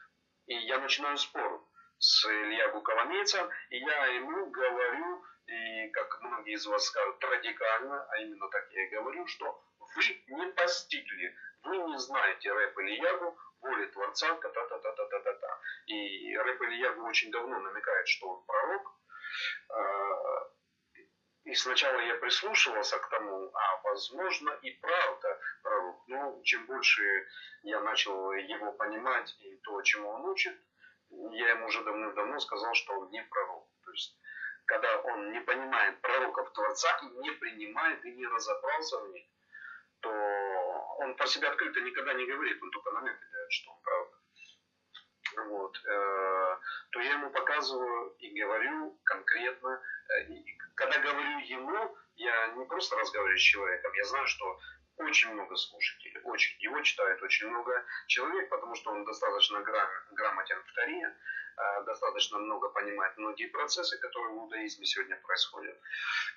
и 0.47 0.55
я 0.55 0.79
начинаю 0.79 1.17
спор 1.17 1.67
с 1.99 2.25
Илья 2.27 2.69
Гуковомейцем, 2.69 3.49
и 3.71 3.79
я 3.79 4.07
ему 4.07 4.51
говорю, 4.51 5.25
и 5.47 5.89
как 5.91 6.21
многие 6.23 6.55
из 6.55 6.67
вас 6.67 6.85
скажут, 6.85 7.23
радикально, 7.23 8.05
а 8.11 8.19
именно 8.19 8.49
так 8.49 8.69
я 8.73 8.85
и 8.85 8.91
говорю, 8.91 9.27
что 9.27 9.63
вы 9.95 10.03
не 10.27 10.53
постигли, 10.53 11.35
вы 11.63 11.77
не 11.79 11.99
знаете 11.99 12.53
рэп 12.53 12.79
или 12.79 13.01
ягу, 13.03 13.39
воли 13.61 13.87
Творца, 13.87 14.35
та-та-та-та-та-та-та. 14.35 15.61
И 15.87 16.37
рэп 16.37 16.63
или 16.63 16.77
ягу 16.77 17.07
очень 17.07 17.31
давно 17.31 17.59
намекает, 17.61 18.09
что 18.09 18.29
он 18.29 18.45
пророк. 18.45 18.93
А, 19.69 20.51
и 21.45 21.55
сначала 21.55 22.01
я 22.01 22.17
прислушивался 22.17 22.99
к 22.99 23.09
тому, 23.09 23.51
а 23.55 23.81
возможно 23.85 24.51
и 24.63 24.71
правда 24.73 25.41
пророк. 25.63 26.09
Но 26.09 26.43
чем 26.43 26.67
больше 26.67 27.03
я 27.63 27.81
начал 27.81 28.33
его 28.33 28.73
понимать 28.73 29.37
и 29.41 29.57
то, 29.59 29.81
чему 29.83 30.09
он 30.09 30.25
учит, 30.27 30.57
я 31.11 31.51
ему 31.51 31.67
уже 31.67 31.85
давным-давно 31.85 32.41
сказал, 32.41 32.75
что 32.75 32.95
он 32.95 33.11
не 33.11 33.23
пророк. 33.23 33.69
То 33.85 33.91
есть, 33.93 34.19
когда 34.67 34.97
он 34.99 35.33
не 35.33 35.41
понимает 35.41 36.01
пророков 36.01 36.53
Творца 36.53 36.89
и 37.03 37.07
не 37.07 37.31
принимает 37.33 38.05
и 38.05 38.13
не 38.13 38.27
разобрался 38.27 38.99
в 39.01 39.09
них, 39.11 39.25
то 40.01 40.11
он 40.99 41.15
про 41.17 41.27
себя 41.27 41.51
открыто 41.51 41.81
никогда 41.81 42.13
не 42.15 42.27
говорит, 42.27 42.63
он 42.63 42.71
только 42.71 42.91
намеки 42.91 43.25
дает, 43.33 43.53
что 43.53 43.73
он 43.73 43.81
правда. 43.83 44.17
Вот. 45.49 45.77
Э, 45.87 46.59
то 46.91 47.01
я 47.01 47.13
ему 47.13 47.31
показываю 47.31 48.15
и 48.19 48.41
говорю 48.41 48.99
конкретно. 49.05 49.83
Э, 50.09 50.23
и 50.25 50.59
когда 50.75 50.99
говорю 50.99 51.39
ему, 51.41 51.97
я 52.17 52.49
не 52.49 52.65
просто 52.67 52.97
разговариваю 52.97 53.39
с 53.39 53.43
человеком, 53.43 53.93
я 53.95 54.05
знаю, 54.05 54.27
что 54.27 54.59
очень 54.99 55.33
много 55.33 55.57
слушателей, 55.57 56.21
очень. 56.25 56.57
Его 56.61 56.81
читает 56.81 57.23
очень 57.23 57.49
много 57.49 57.85
человек, 58.07 58.49
потому 58.49 58.75
что 58.75 58.91
он 58.93 59.05
достаточно 59.05 59.61
грам, 59.61 59.89
грамотен 60.13 60.63
в 60.63 60.73
Таре, 60.73 61.15
достаточно 61.87 62.39
много 62.39 62.69
понимает 62.69 63.17
многие 63.17 63.47
процессы, 63.47 63.99
которые 63.99 64.35
в 64.35 64.39
иудаизме 64.39 64.87
сегодня 64.87 65.17
происходят. 65.17 65.79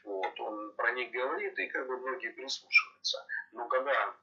Вот. 0.04 0.40
Он 0.40 0.74
про 0.76 0.92
них 0.92 1.12
говорит, 1.12 1.58
и 1.60 1.68
как 1.68 1.88
бы 1.88 1.98
многие 1.98 2.30
прислушиваются. 2.30 3.26
Но 3.52 3.68
когда 3.68 4.16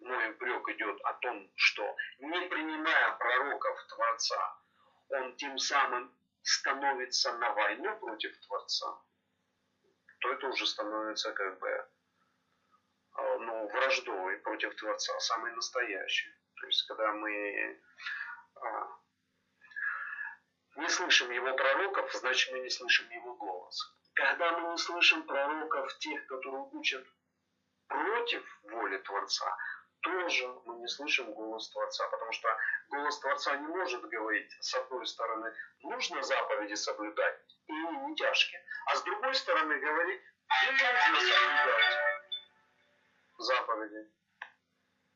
мой 0.00 0.30
упрек 0.30 0.68
идет 0.70 1.00
о 1.02 1.12
том, 1.14 1.50
что 1.54 1.96
не 2.18 2.48
принимая 2.48 3.12
пророков 3.18 3.86
Творца, 3.88 4.56
он 5.08 5.36
тем 5.36 5.58
самым 5.58 6.14
становится 6.42 7.32
на 7.34 7.52
войну 7.52 7.98
против 7.98 8.36
Творца, 8.46 8.98
то 10.20 10.32
это 10.32 10.48
уже 10.48 10.66
становится 10.66 11.32
как 11.32 11.58
бы 11.58 11.88
а, 13.14 13.38
ну, 13.38 13.68
враждой 13.68 14.38
против 14.38 14.74
Творца, 14.76 15.18
самый 15.20 15.52
настоящий. 15.52 16.30
То 16.60 16.66
есть, 16.66 16.86
когда 16.86 17.12
мы 17.12 17.80
а, 18.54 18.98
не 20.76 20.88
слышим 20.88 21.30
его 21.30 21.54
пророков, 21.54 22.12
значит, 22.14 22.52
мы 22.52 22.60
не 22.60 22.70
слышим 22.70 23.08
его 23.10 23.34
голос. 23.34 23.78
Когда 24.14 24.58
мы 24.58 24.72
не 24.72 24.78
слышим 24.78 25.22
пророков, 25.24 25.98
тех, 25.98 26.26
которые 26.26 26.62
учат 26.72 27.06
против 27.88 28.60
воли 28.64 28.98
Творца, 28.98 29.56
тоже 30.00 30.48
мы 30.66 30.76
не 30.76 30.88
слышим 30.88 31.32
голос 31.32 31.70
Творца, 31.70 32.08
потому 32.08 32.32
что 32.32 32.48
голос 32.88 33.20
Творца 33.20 33.56
не 33.56 33.66
может 33.66 34.02
говорить, 34.02 34.50
с 34.60 34.74
одной 34.74 35.06
стороны, 35.06 35.52
нужно 35.82 36.22
заповеди 36.22 36.74
соблюдать, 36.74 37.40
и 37.66 37.72
не 37.72 38.16
тяжкие, 38.16 38.64
а 38.86 38.96
с 38.96 39.02
другой 39.02 39.34
стороны 39.34 39.78
говорить, 39.78 40.22
не 40.64 40.70
нужно 40.72 41.20
соблюдать 41.20 42.12
заповеди. 43.38 44.10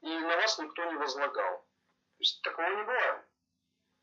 И 0.03 0.19
на 0.19 0.37
вас 0.37 0.59
никто 0.59 0.85
не 0.85 0.97
возлагал. 0.97 1.59
То 1.59 2.21
есть 2.21 2.43
такого 2.43 2.69
не 2.69 2.83
бывает. 2.83 3.26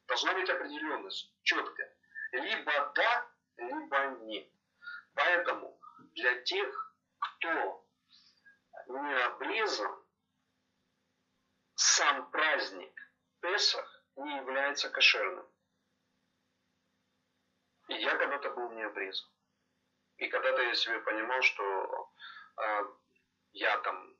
Должна 0.07 0.33
быть 0.33 0.49
определенность, 0.49 1.33
четкая. 1.43 1.95
Либо 2.31 2.91
да, 2.95 3.31
либо 3.57 4.05
нет. 4.21 4.49
Поэтому 5.13 5.79
для 6.15 6.41
тех, 6.41 6.95
кто 7.19 7.85
не 8.87 9.23
обрезан, 9.25 10.03
сам 11.75 12.29
праздник 12.31 12.93
Песах 13.39 14.03
не 14.15 14.37
является 14.37 14.89
кошерным. 14.89 15.47
И 17.89 17.95
я 17.95 18.17
когда-то 18.17 18.49
был 18.51 18.71
не 18.71 18.83
обрезан. 18.83 19.29
И 20.17 20.27
когда-то 20.27 20.61
я 20.61 20.73
себе 20.73 20.99
понимал, 20.99 21.41
что 21.41 22.11
э, 22.57 22.81
я 23.51 23.77
там 23.79 24.17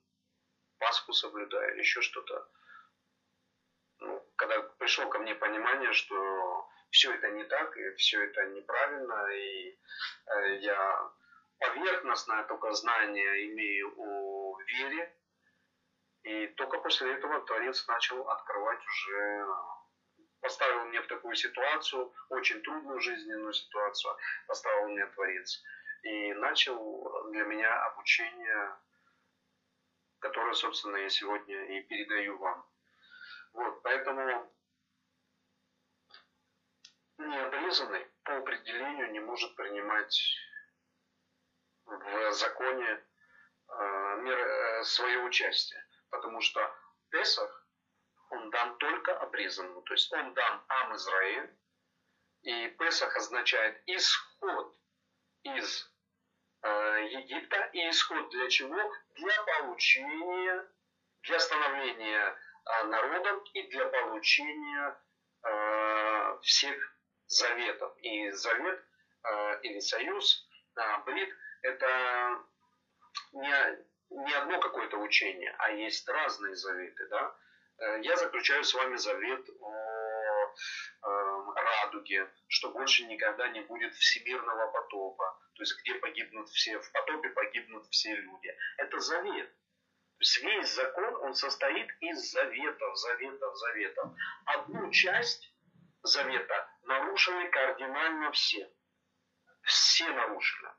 Пасху 0.80 1.14
соблюдаю, 1.14 1.78
еще 1.78 2.02
что-то. 2.02 2.50
Когда 4.44 4.62
пришло 4.78 5.08
ко 5.08 5.20
мне 5.20 5.36
понимание, 5.36 5.94
что 5.94 6.68
все 6.90 7.14
это 7.14 7.30
не 7.30 7.46
так, 7.46 7.78
и 7.78 7.96
все 7.96 8.22
это 8.26 8.46
неправильно, 8.48 9.28
и 9.32 9.80
э, 10.26 10.58
я 10.58 11.12
поверхностное 11.60 12.44
только 12.44 12.74
знание 12.74 13.48
имею 13.54 13.94
о 13.96 14.60
вере, 14.64 15.18
и 16.24 16.48
только 16.58 16.78
после 16.80 17.14
этого 17.14 17.40
Творец 17.46 17.88
начал 17.88 18.28
открывать 18.28 18.86
уже, 18.86 19.48
поставил 20.42 20.88
меня 20.88 21.02
в 21.04 21.08
такую 21.08 21.36
ситуацию, 21.36 22.14
очень 22.28 22.62
трудную 22.64 23.00
жизненную 23.00 23.54
ситуацию, 23.54 24.18
поставил 24.48 24.90
меня 24.90 25.08
Творец. 25.08 25.64
И 26.02 26.34
начал 26.34 27.32
для 27.32 27.46
меня 27.46 27.86
обучение, 27.86 28.76
которое, 30.20 30.54
собственно, 30.54 30.98
я 30.98 31.08
сегодня 31.08 31.78
и 31.78 31.82
передаю 31.84 32.38
вам. 32.40 32.73
Вот, 33.54 33.82
поэтому 33.84 34.52
необрезанный 37.18 38.06
по 38.24 38.38
определению 38.38 39.12
не 39.12 39.20
может 39.20 39.56
принимать 39.56 40.20
в 41.86 42.32
законе 42.32 43.04
э, 43.68 44.84
свое 44.84 45.20
участие 45.20 45.84
потому 46.14 46.42
что 46.42 46.76
Песах, 47.10 47.68
он 48.30 48.50
дан 48.52 48.78
только 48.78 49.18
обрезанному, 49.20 49.82
то 49.82 49.94
есть 49.94 50.12
он 50.14 50.34
дан 50.34 50.64
Ам 50.68 50.96
Израиль, 50.96 51.50
и 52.44 52.68
Песах 52.80 53.16
означает 53.18 53.82
исход 53.88 54.76
из 55.44 55.92
э, 56.62 56.70
Египта, 57.12 57.70
и 57.74 57.90
исход 57.90 58.30
для 58.30 58.50
чего? 58.50 58.94
Для 59.16 59.44
получения, 59.44 60.68
для 61.24 61.40
становления 61.40 62.20
э, 62.20 62.36
народом 62.66 63.44
и 63.54 63.64
для 63.70 63.86
получения 63.86 64.98
э, 65.44 66.38
всех 66.42 66.76
заветов. 67.28 67.94
И 68.02 68.32
завет 68.32 68.84
э, 69.24 69.60
или 69.64 69.80
союз, 69.80 70.48
брит, 71.06 71.30
это 71.62 72.44
не, 73.34 73.86
не 74.10 74.34
одно 74.34 74.60
какое-то 74.60 74.98
учение, 74.98 75.54
а 75.60 75.72
есть 75.72 76.08
разные 76.08 76.56
заветы. 76.56 77.08
Да? 77.10 77.36
Э, 77.80 78.02
я 78.02 78.16
заключаю 78.16 78.64
с 78.64 78.74
вами 78.74 78.96
завет 78.98 79.50
о 79.60 80.54
э, 81.04 81.54
радуге, 81.56 82.30
что 82.48 82.72
больше 82.72 83.06
никогда 83.06 83.48
не 83.50 83.62
будет 83.62 83.94
всемирного 83.96 84.72
потопа, 84.72 85.40
то 85.56 85.64
есть 85.64 85.80
где 85.82 85.96
погибнут 85.96 86.50
все, 86.50 86.80
в 86.80 86.92
потопе 86.92 87.30
погибнут 87.30 87.86
все 87.90 88.16
люди. 88.16 88.56
Это 88.78 89.00
завет. 89.00 89.52
Весь 90.20 90.74
закон, 90.74 91.16
он 91.24 91.34
состоит 91.34 91.90
из 92.00 92.32
заветов, 92.32 92.98
заветов, 92.98 93.58
заветов. 93.58 94.12
Одну 94.46 94.90
часть 94.92 95.54
завета 96.04 96.70
нарушили 96.84 97.50
кардинально 97.50 98.32
все. 98.32 98.72
Все 99.64 100.08
нарушили 100.08 100.70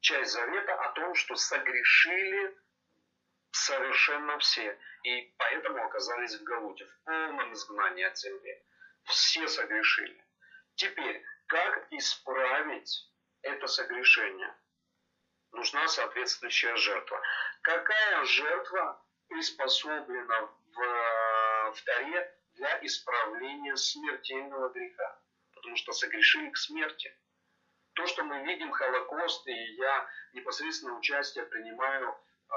часть 0.00 0.32
завета 0.32 0.74
о 0.74 0.92
том, 0.92 1.14
что 1.14 1.36
согрешили 1.36 2.56
совершенно 3.52 4.38
все. 4.38 4.78
И 5.04 5.34
поэтому 5.38 5.84
оказались 5.84 6.34
в 6.34 6.42
Галуте, 6.42 6.84
в 6.86 7.04
полном 7.04 7.52
изгнании 7.52 8.04
от 8.04 8.18
земли. 8.18 8.64
Все 9.04 9.46
согрешили. 9.48 10.24
Теперь, 10.74 11.22
как 11.46 11.86
исправить 11.92 13.10
это 13.42 13.66
согрешение? 13.66 14.54
Нужна 15.52 15.86
соответствующая 15.88 16.76
жертва. 16.76 17.20
Какая 17.62 18.24
жертва 18.24 19.02
приспособлена 19.28 20.40
в, 20.42 21.72
в 21.72 21.84
Таре 21.84 22.34
для 22.54 22.78
исправления 22.86 23.76
смертельного 23.76 24.68
греха? 24.70 25.20
Потому 25.54 25.76
что 25.76 25.92
согрешили 25.92 26.50
к 26.50 26.56
смерти 26.56 27.14
то, 28.00 28.06
что 28.06 28.24
мы 28.24 28.42
видим 28.44 28.70
Холокост, 28.70 29.46
и 29.46 29.74
я 29.74 30.08
непосредственно 30.32 30.96
участие 30.96 31.44
принимаю 31.44 32.08
э, 32.08 32.54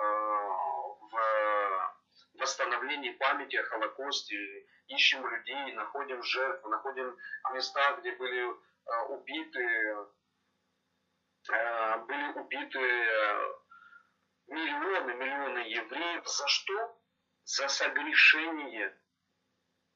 в 1.12 1.96
восстановлении 2.36 3.12
памяти 3.12 3.58
о 3.58 3.64
Холокосте, 3.64 4.36
ищем 4.88 5.28
людей, 5.28 5.74
находим 5.74 6.24
жертв, 6.24 6.66
находим 6.68 7.18
места, 7.54 7.98
где 8.00 8.14
были 8.14 8.46
э, 8.46 9.02
убиты, 9.10 9.64
э, 9.64 10.06
были 11.48 12.40
убиты 12.40 12.80
миллионы, 14.48 15.14
миллионы 15.14 15.60
евреев. 15.60 16.28
За 16.28 16.48
что? 16.48 17.02
За 17.44 17.68
согрешение. 17.68 18.98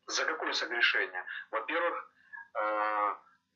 За 0.07 0.25
какое 0.25 0.53
согрешение? 0.53 1.25
Во-первых, 1.51 2.11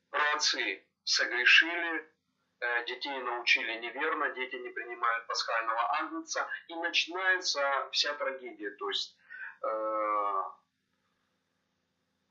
праотцы 0.09 0.85
согрешили, 1.03 2.13
э, 2.59 2.85
детей 2.85 3.17
научили 3.19 3.79
неверно, 3.79 4.29
дети 4.31 4.55
не 4.55 4.69
принимают 4.69 5.27
пасхального 5.27 5.99
агнца, 5.99 6.47
и 6.67 6.75
начинается 6.75 7.89
вся 7.91 8.13
трагедия. 8.13 8.71
То 8.71 8.89
есть 8.89 9.17
э, 9.63 10.43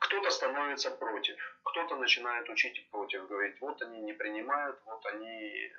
кто-то 0.00 0.30
становится 0.30 0.90
против, 0.90 1.36
кто-то 1.62 1.96
начинает 1.96 2.48
учить 2.48 2.90
против, 2.90 3.28
говорить, 3.28 3.60
вот 3.60 3.80
они 3.82 4.00
не 4.00 4.14
принимают, 4.14 4.80
вот 4.86 5.04
они 5.06 5.72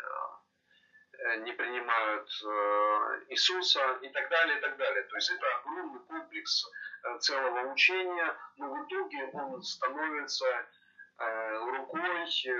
э, 1.19 1.37
не 1.37 1.51
принимают 1.53 2.29
э, 2.43 3.25
Иисуса 3.29 3.97
и 4.01 4.09
так 4.09 4.29
далее, 4.29 4.57
и 4.57 4.61
так 4.61 4.77
далее. 4.77 5.03
То 5.03 5.15
есть 5.15 5.31
это 5.31 5.55
огромный 5.57 5.99
комплекс 6.01 6.65
э, 7.03 7.17
целого 7.19 7.71
учения, 7.71 8.37
но 8.57 8.73
в 8.73 8.85
итоге 8.85 9.25
он 9.33 9.61
становится 9.63 10.45
рукой, 11.77 12.01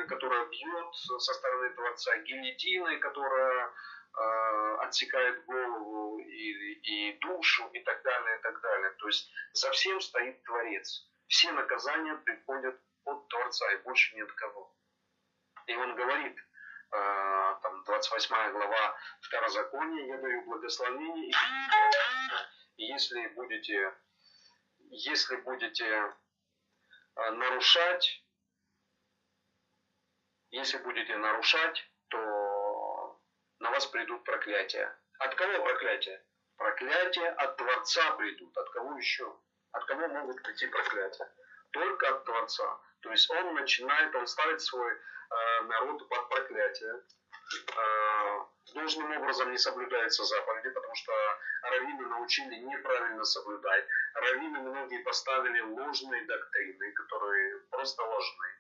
которая 0.08 0.46
бьет 0.46 0.94
со 0.94 1.34
стороны 1.34 1.72
Творца, 1.72 2.16
гильотиной, 2.18 3.00
которая 3.00 3.72
отсекает 4.82 5.44
голову 5.46 6.20
и, 6.20 6.74
и 6.84 7.18
душу 7.22 7.68
и 7.74 7.80
так 7.80 8.04
далее, 8.04 8.38
и 8.38 8.42
так 8.44 8.62
далее. 8.62 8.92
То 9.00 9.08
есть 9.08 9.32
за 9.54 9.72
всем 9.72 10.00
стоит 10.00 10.44
Творец 10.44 11.08
все 11.32 11.52
наказания 11.54 12.16
приходят 12.18 12.80
от 13.06 13.28
Творца 13.30 13.72
и 13.72 13.78
больше 13.84 14.16
ни 14.16 14.22
от 14.22 14.32
кого. 14.34 14.76
И 15.66 15.76
он 15.76 15.96
говорит, 15.96 16.38
э, 16.38 17.56
там 17.62 17.84
28 17.86 18.52
глава 18.52 18.98
Второзакония, 19.22 20.08
я 20.08 20.18
даю 20.18 20.44
благословение, 20.44 21.32
и 22.76 22.84
если 22.84 23.28
будете, 23.28 23.96
если 24.90 25.38
будете 25.38 25.86
э, 25.86 27.32
нарушать, 27.32 28.26
если 30.50 30.80
будете 30.80 31.16
нарушать, 31.16 31.90
то 32.10 33.22
на 33.60 33.72
вас 33.72 33.88
придут 33.88 34.26
проклятия. 34.26 35.00
От 35.20 35.36
кого 35.36 35.64
проклятия? 35.64 36.26
Проклятия 36.58 37.30
от 37.30 37.56
Творца 37.56 38.12
придут. 38.18 38.58
От 38.58 38.70
кого 38.72 38.98
еще? 38.98 39.34
От 39.72 39.86
кого 39.86 40.08
могут 40.08 40.42
прийти 40.44 40.68
проклятия? 40.68 41.32
Только 41.72 42.10
от 42.10 42.26
Творца. 42.26 42.80
То 43.02 43.12
есть 43.12 43.30
он 43.30 43.56
начинает, 43.56 44.14
он 44.16 44.28
ставит 44.28 44.62
свой 44.62 44.92
э, 44.92 45.62
народ 45.64 46.08
под 46.10 46.30
проклятие. 46.30 47.02
Э, 47.78 48.46
должным 48.74 49.12
образом 49.18 49.52
не 49.52 49.58
соблюдаются 49.58 50.24
заповеди, 50.24 50.70
потому 50.70 50.96
что 50.96 51.14
раввины 51.64 52.08
научили 52.08 52.56
неправильно 52.56 53.24
соблюдать. 53.24 53.86
Раввины 54.14 54.60
многие 54.60 55.04
поставили 55.04 55.62
ложные 55.62 56.26
доктрины, 56.26 56.92
которые 56.94 57.60
просто 57.70 58.04
ложные. 58.04 58.56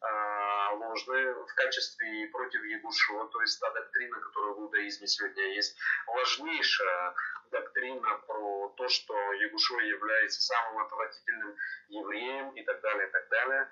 Э, 0.00 0.74
ложные 0.74 1.34
в 1.34 1.54
качестве 1.54 2.28
против 2.28 2.62
Егушева, 2.62 3.28
то 3.30 3.40
есть 3.40 3.58
та 3.60 3.70
доктрина, 3.70 4.20
которая 4.20 4.54
в 4.54 4.60
иудаизме 4.60 5.08
сегодня 5.08 5.54
есть, 5.54 5.76
важнейшая 6.06 7.14
доктрина 7.50 8.18
про 8.26 8.68
то, 8.76 8.88
что 8.88 9.32
Ягушо 9.32 9.80
является 9.80 10.40
самым 10.42 10.84
отвратительным 10.84 11.56
евреем 11.88 12.50
и 12.50 12.62
так 12.62 12.80
далее, 12.80 13.08
и 13.08 13.10
так 13.10 13.28
далее. 13.28 13.70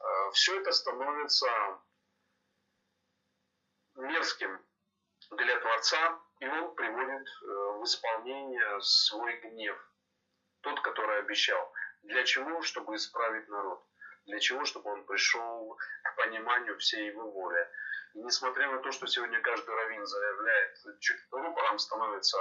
Э, 0.00 0.30
Все 0.32 0.58
это 0.58 0.72
становится 0.72 1.48
мерзким 3.96 4.64
для 5.32 5.60
Творца, 5.60 6.18
и 6.40 6.48
он 6.48 6.74
приводит 6.76 7.28
э, 7.28 7.46
в 7.78 7.84
исполнение 7.84 8.80
свой 8.80 9.36
гнев, 9.40 9.76
тот, 10.62 10.80
который 10.80 11.18
обещал. 11.18 11.72
Для 12.04 12.24
чего? 12.24 12.62
Чтобы 12.62 12.96
исправить 12.96 13.48
народ. 13.48 13.84
Для 14.28 14.38
чего? 14.40 14.64
Чтобы 14.66 14.90
он 14.92 15.04
пришел 15.06 15.78
к 16.02 16.16
пониманию 16.16 16.76
всей 16.78 17.06
его 17.06 17.30
воли. 17.30 17.66
И 18.12 18.18
несмотря 18.18 18.70
на 18.70 18.78
то, 18.78 18.92
что 18.92 19.06
сегодня 19.06 19.40
каждый 19.40 19.74
раввин 19.74 20.04
заявляет, 20.04 20.76
чуть 21.00 21.20
рупором 21.30 21.78
становится 21.78 22.38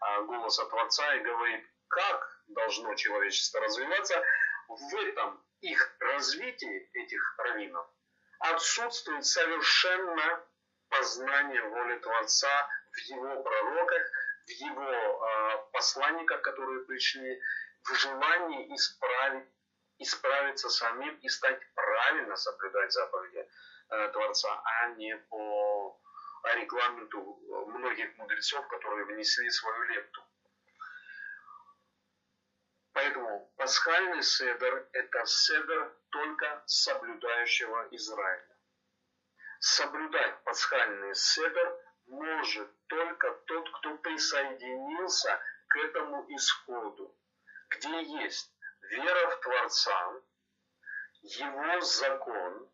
а, 0.00 0.22
голоса 0.22 0.64
Творца 0.66 1.14
и 1.14 1.24
говорит, 1.24 1.66
как 1.88 2.42
должно 2.46 2.94
человечество 2.94 3.60
развиваться, 3.60 4.24
в 4.68 4.94
этом 4.96 5.44
их 5.60 5.96
развитии, 5.98 6.90
этих 6.92 7.34
раввинов, 7.38 7.86
отсутствует 8.38 9.24
совершенно 9.24 10.44
познание 10.88 11.62
воли 11.62 11.98
Творца 11.98 12.70
в 12.92 12.98
его 13.10 13.42
пророках, 13.42 14.02
в 14.46 14.50
его 14.50 15.26
э, 15.26 15.66
посланниках, 15.72 16.42
которые 16.42 16.84
пришли, 16.84 17.40
в 17.82 17.94
желании 17.94 18.72
исправить, 18.74 19.48
исправиться 19.98 20.68
самим 20.68 21.16
и 21.16 21.28
стать 21.28 21.60
правильно 21.74 22.36
соблюдать 22.36 22.92
заповеди 22.92 23.48
э, 23.90 24.08
Творца, 24.08 24.62
а 24.64 24.88
не 24.88 25.16
по 25.16 26.00
регламенту 26.54 27.40
многих 27.68 28.16
мудрецов, 28.18 28.66
которые 28.68 29.06
внесли 29.06 29.50
свою 29.50 29.82
лепту. 29.84 30.22
Поэтому 32.92 33.52
пасхальный 33.56 34.22
седер– 34.22 34.88
это 34.92 35.26
седер 35.26 35.92
только 36.10 36.62
соблюдающего 36.66 37.88
Израиля. 37.90 38.56
Соблюдать 39.58 40.44
пасхальный 40.44 41.14
седер 41.14 41.76
может 42.06 42.70
только 42.86 43.32
тот, 43.46 43.68
кто 43.78 43.96
присоединился 43.98 45.40
к 45.68 45.76
этому 45.76 46.24
исходу, 46.36 47.16
где 47.70 48.02
есть 48.02 48.53
вера 48.90 49.30
в 49.30 49.40
Творца, 49.40 50.22
его 51.22 51.80
закон, 51.80 52.70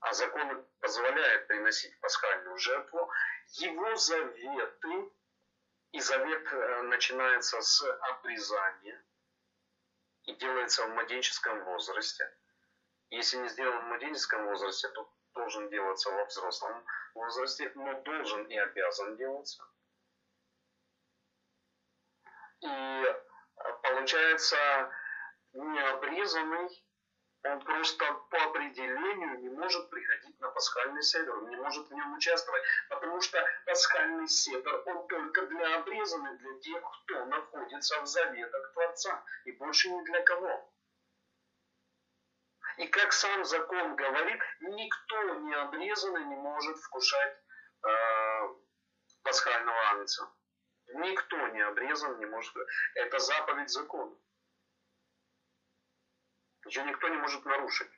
а 0.00 0.12
закон 0.12 0.66
позволяет 0.80 1.46
приносить 1.46 1.98
пасхальную 2.00 2.58
жертву, 2.58 3.10
его 3.48 3.96
заветы, 3.96 5.10
и 5.92 6.00
завет 6.00 6.52
э, 6.52 6.82
начинается 6.82 7.60
с 7.62 7.82
обрезания 8.10 9.02
и 10.24 10.34
делается 10.34 10.84
в 10.84 10.90
младенческом 10.90 11.64
возрасте. 11.64 12.30
Если 13.10 13.38
не 13.38 13.48
сделан 13.48 13.78
в 13.78 13.88
младенческом 13.88 14.44
возрасте, 14.46 14.88
то 14.88 15.10
должен 15.34 15.70
делаться 15.70 16.10
во 16.10 16.24
взрослом 16.24 16.84
возрасте, 17.14 17.72
но 17.76 18.00
должен 18.02 18.44
и 18.44 18.56
обязан 18.56 19.16
делаться. 19.16 19.64
И 22.60 23.16
получается 23.96 24.56
необрезанный 25.54 26.68
он 27.44 27.60
просто 27.60 28.04
по 28.30 28.44
определению 28.44 29.38
не 29.38 29.48
может 29.50 29.88
приходить 29.88 30.38
на 30.40 30.50
пасхальный 30.50 31.02
седр, 31.02 31.32
он 31.32 31.48
не 31.48 31.56
может 31.56 31.88
в 31.88 31.94
нем 31.94 32.14
участвовать, 32.14 32.62
потому 32.88 33.20
что 33.20 33.42
пасхальный 33.64 34.26
седр, 34.26 34.82
он 34.84 35.06
только 35.06 35.46
для 35.46 35.76
обрезанных, 35.76 36.38
для 36.38 36.58
тех, 36.58 36.82
кто 37.04 37.24
находится 37.26 38.00
в 38.02 38.06
заветах 38.06 38.72
Творца, 38.72 39.24
и 39.44 39.52
больше 39.52 39.88
ни 39.90 40.04
для 40.06 40.22
кого. 40.24 40.72
И 42.78 42.88
как 42.88 43.12
сам 43.12 43.44
закон 43.44 43.94
говорит, 43.94 44.42
никто 44.60 45.34
не 45.36 45.54
обрезанный 45.54 46.24
не 46.24 46.36
может 46.36 46.76
вкушать 46.78 47.36
э, 47.86 48.48
пасхального 49.22 49.80
агнца. 49.92 50.28
Никто 50.96 51.48
не 51.48 51.60
обрезан 51.60 52.18
не 52.18 52.26
может. 52.26 52.54
Это 52.94 53.18
заповедь 53.18 53.70
закона. 53.70 54.16
Ее 56.66 56.84
никто 56.84 57.08
не 57.08 57.16
может 57.16 57.44
нарушить. 57.44 57.90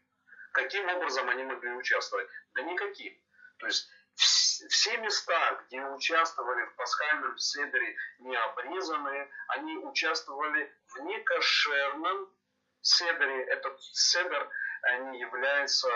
Каким 0.53 0.88
образом 0.88 1.28
они 1.28 1.44
могли 1.44 1.70
участвовать? 1.72 2.28
Да 2.55 2.62
никаким. 2.62 3.16
То 3.59 3.66
есть 3.66 3.88
все 4.14 4.96
места, 4.99 5.64
где 5.66 5.80
участвовали 5.84 6.64
в 6.66 6.74
пасхальном 6.74 7.38
седере 7.38 7.96
необрезанные, 8.18 9.30
они 9.49 9.76
участвовали 9.76 10.74
в 10.88 10.99
некошерном 11.01 12.34
седере. 12.80 13.44
Этот 13.44 13.80
седер 13.80 14.51
не 15.01 15.20
является, 15.20 15.88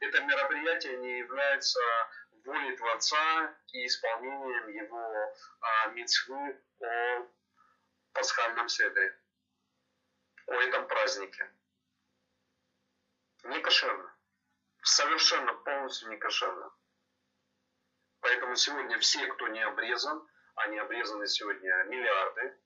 это 0.00 0.20
мероприятие 0.22 0.98
не 0.98 1.18
является 1.18 1.80
волей 2.44 2.76
Творца 2.76 3.56
и 3.72 3.86
исполнением 3.86 4.68
его 4.68 5.34
а, 5.60 5.86
митцвы 5.88 6.60
о 6.80 7.28
пасхальном 8.12 8.68
седере 8.68 9.18
о 10.46 10.54
этом 10.54 10.86
празднике. 10.86 11.50
Не 13.44 13.60
кошерно. 13.60 14.14
Совершенно 14.82 15.54
полностью 15.54 16.10
не 16.10 16.16
кошерно. 16.16 16.72
Поэтому 18.20 18.54
сегодня 18.56 18.98
все, 18.98 19.26
кто 19.26 19.48
не 19.48 19.60
обрезан, 19.60 20.28
они 20.54 20.78
обрезаны 20.78 21.26
сегодня 21.26 21.84
миллиарды, 21.84 22.58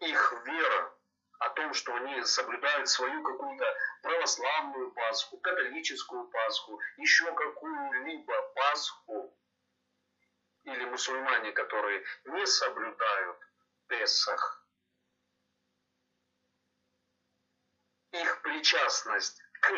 их 0.00 0.32
вера 0.44 0.99
о 1.40 1.48
том, 1.50 1.72
что 1.72 1.94
они 1.94 2.22
соблюдают 2.24 2.88
свою 2.88 3.22
какую-то 3.22 3.64
православную 4.02 4.92
Пасху, 4.92 5.38
католическую 5.38 6.28
Пасху, 6.28 6.78
еще 6.98 7.32
какую-либо 7.32 8.42
Пасху, 8.54 9.34
или 10.64 10.84
мусульмане, 10.84 11.52
которые 11.52 12.04
не 12.24 12.46
соблюдают 12.46 13.38
Песах, 13.86 14.66
их 18.12 18.42
причастность 18.42 19.42
к 19.60 19.72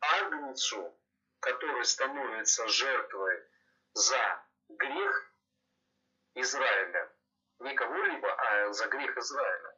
Агнцу, 0.00 0.94
который 1.40 1.84
становится 1.86 2.68
жертвой 2.68 3.42
за 3.94 4.44
грех 4.68 5.32
Израиля, 6.34 7.10
не 7.60 7.74
кого-либо, 7.74 8.30
а 8.30 8.72
за 8.72 8.88
грех 8.88 9.16
Израиля. 9.16 9.71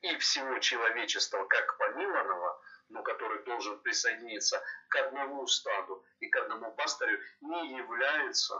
И 0.00 0.16
всего 0.18 0.58
человечества 0.58 1.44
как 1.44 1.76
помилованного, 1.78 2.60
но 2.88 3.02
который 3.02 3.42
должен 3.44 3.80
присоединиться 3.80 4.62
к 4.88 4.96
одному 4.96 5.46
стаду 5.46 6.04
и 6.20 6.28
к 6.28 6.36
одному 6.36 6.74
пастырю, 6.74 7.20
не 7.40 7.76
является 7.76 8.54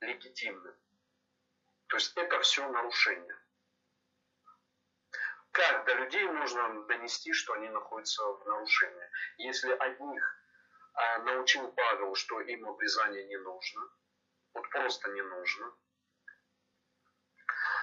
легитимным. 0.00 0.74
То 1.88 1.96
есть 1.96 2.16
это 2.16 2.40
все 2.40 2.68
нарушение. 2.68 3.36
Как 5.52 5.84
до 5.84 5.94
людей 5.94 6.24
можно 6.24 6.86
донести, 6.86 7.32
что 7.32 7.52
они 7.52 7.68
находятся 7.68 8.24
в 8.24 8.46
нарушении? 8.46 9.10
Если 9.36 9.70
одних 9.70 10.42
а, 10.94 11.18
научил 11.18 11.70
Павел, 11.72 12.14
что 12.14 12.40
им 12.40 12.66
обрезание 12.66 13.24
не 13.26 13.36
нужно, 13.36 13.82
вот 14.54 14.68
просто 14.70 15.10
не 15.10 15.22
нужно, 15.22 15.72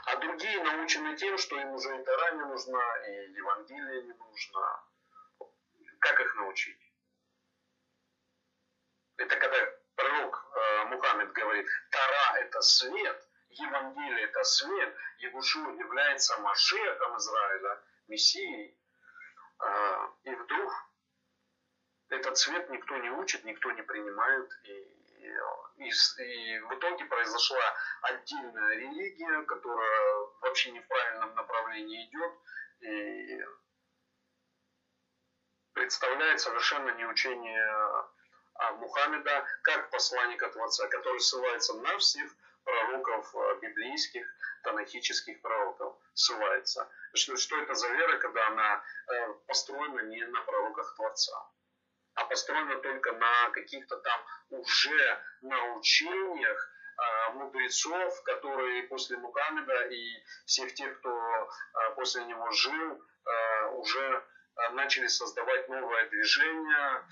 а 0.06 0.16
другие 0.18 0.64
научены 0.64 1.16
тем, 1.16 1.38
что 1.38 1.60
им 1.60 1.74
уже 1.74 2.00
и 2.00 2.04
Тора 2.04 2.32
не 2.32 2.46
нужна, 2.46 2.98
и 3.08 3.32
Евангелие 3.32 4.04
не 4.04 4.14
нужно. 4.14 4.84
Как 6.00 6.20
их 6.20 6.36
научить? 6.36 6.80
Это 9.18 9.36
когда 9.36 9.58
пророк 9.96 10.46
э, 10.56 10.86
Мухаммед 10.86 11.32
говорит, 11.34 11.68
Тора 11.92 12.40
это 12.40 12.62
свет, 12.62 13.30
Евангелие 13.50 14.26
это 14.26 14.44
свет, 14.44 14.96
Ягушу 15.18 15.74
является 15.78 16.40
Машехом 16.40 17.18
Израиля, 17.18 17.84
Мессией. 18.08 18.80
Э, 19.62 20.08
и 20.24 20.36
вдруг 20.36 20.72
этот 22.10 22.38
свет 22.38 22.70
никто 22.70 22.98
не 22.98 23.10
учит, 23.12 23.44
никто 23.44 23.72
не 23.72 23.82
принимает, 23.82 24.50
и 24.64 24.99
и, 25.78 25.90
и 25.90 26.60
в 26.60 26.74
итоге 26.76 27.06
произошла 27.06 27.76
отдельная 28.02 28.76
религия, 28.76 29.42
которая 29.44 30.16
вообще 30.42 30.72
не 30.72 30.80
в 30.80 30.88
правильном 30.88 31.36
направлении 31.36 32.06
идет 32.06 32.34
и 32.82 33.46
представляет 35.74 36.40
совершенно 36.40 36.92
не 36.92 37.06
учение 37.06 38.10
а 38.60 38.74
Мухаммеда 38.74 39.46
как 39.64 39.90
посланника 39.90 40.50
Творца, 40.50 40.88
который 40.90 41.22
ссылается 41.22 41.74
на 41.76 41.98
всех 41.98 42.30
пророков 42.66 43.34
а, 43.34 43.56
библейских, 43.56 44.28
танахических 44.64 45.42
пророков, 45.42 45.96
ссылается. 46.14 46.90
Что, 47.14 47.38
что 47.38 47.58
это 47.58 47.74
за 47.74 47.88
вера, 47.88 48.18
когда 48.18 48.48
она 48.48 48.84
э, 49.08 49.34
построена 49.48 50.02
не 50.02 50.26
на 50.26 50.42
пророках 50.42 50.94
Творца? 50.96 51.50
А 52.16 52.26
построена 52.26 52.78
только 52.78 53.12
на 53.14 53.50
каких-то 53.52 53.98
там 53.98 54.22
уже 54.50 55.24
научениях 55.42 56.72
э, 56.98 57.34
мудрецов, 57.34 58.24
которые 58.24 58.84
после 58.84 59.18
Мухаммеда 59.18 59.88
и 59.88 60.24
всех 60.46 60.74
тех, 60.74 61.00
кто 61.00 61.10
э, 61.12 61.96
после 61.96 62.26
него 62.26 62.50
жил, 62.52 63.02
э, 63.26 63.66
уже 63.72 64.24
начали 64.74 65.08
создавать 65.08 65.70
новое 65.70 66.10
движение, 66.10 67.06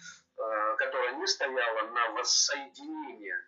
которое 0.78 1.14
не 1.14 1.26
стояло 1.26 1.84
на 1.92 2.10
воссоединение 2.10 3.42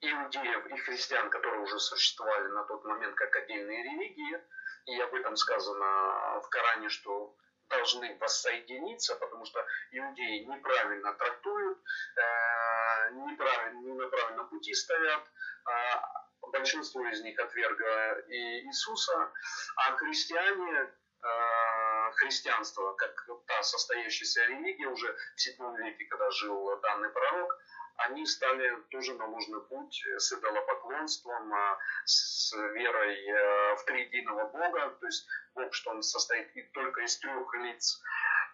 иудеев 0.00 0.66
и 0.66 0.76
христиан, 0.76 1.28
которые 1.30 1.62
уже 1.62 1.80
существовали 1.80 2.46
на 2.48 2.62
тот 2.64 2.84
момент 2.84 3.16
как 3.16 3.34
отдельные 3.34 3.82
религии, 3.82 4.40
и 4.86 5.00
об 5.00 5.14
этом 5.14 5.36
сказано 5.36 6.40
в 6.40 6.48
Коране, 6.48 6.88
что 6.88 7.34
должны 7.68 8.16
воссоединиться, 8.18 9.16
потому 9.16 9.44
что 9.44 9.64
иудеи 9.90 10.44
неправильно 10.44 11.12
трактуют, 11.14 11.78
э, 12.16 13.10
неправильно, 13.12 13.78
не 13.80 13.92
на 13.92 14.08
правильном 14.08 14.48
пути 14.48 14.74
стоят, 14.74 15.22
а 15.64 16.26
большинство 16.52 17.06
из 17.08 17.22
них 17.22 17.38
отверга 17.38 18.18
и 18.28 18.60
Иисуса, 18.66 19.32
а 19.76 19.96
христиане 19.96 20.92
э, 21.22 22.12
христианство, 22.16 22.92
как 22.94 23.26
та 23.46 23.62
состоящаяся 23.62 24.44
религия 24.44 24.88
уже 24.88 25.14
в 25.34 25.40
7 25.40 25.76
веке, 25.76 26.04
когда 26.06 26.30
жил 26.30 26.80
данный 26.80 27.10
пророк, 27.10 27.58
они 27.98 28.26
стали 28.26 28.76
тоже 28.90 29.14
на 29.14 29.26
ложный 29.26 29.60
путь 29.62 30.04
с 30.18 30.32
идолопоклонством, 30.32 31.52
а 31.54 31.78
с 32.04 32.52
верой 32.52 33.26
э, 33.26 33.76
в 33.76 33.84
триединого 33.84 34.48
Бога, 34.48 34.90
то 35.00 35.06
есть 35.06 35.26
Бог, 35.54 35.72
что 35.72 35.90
он 35.90 36.02
состоит 36.02 36.72
только 36.72 37.00
из 37.02 37.16
трех 37.18 37.54
лиц, 37.54 38.02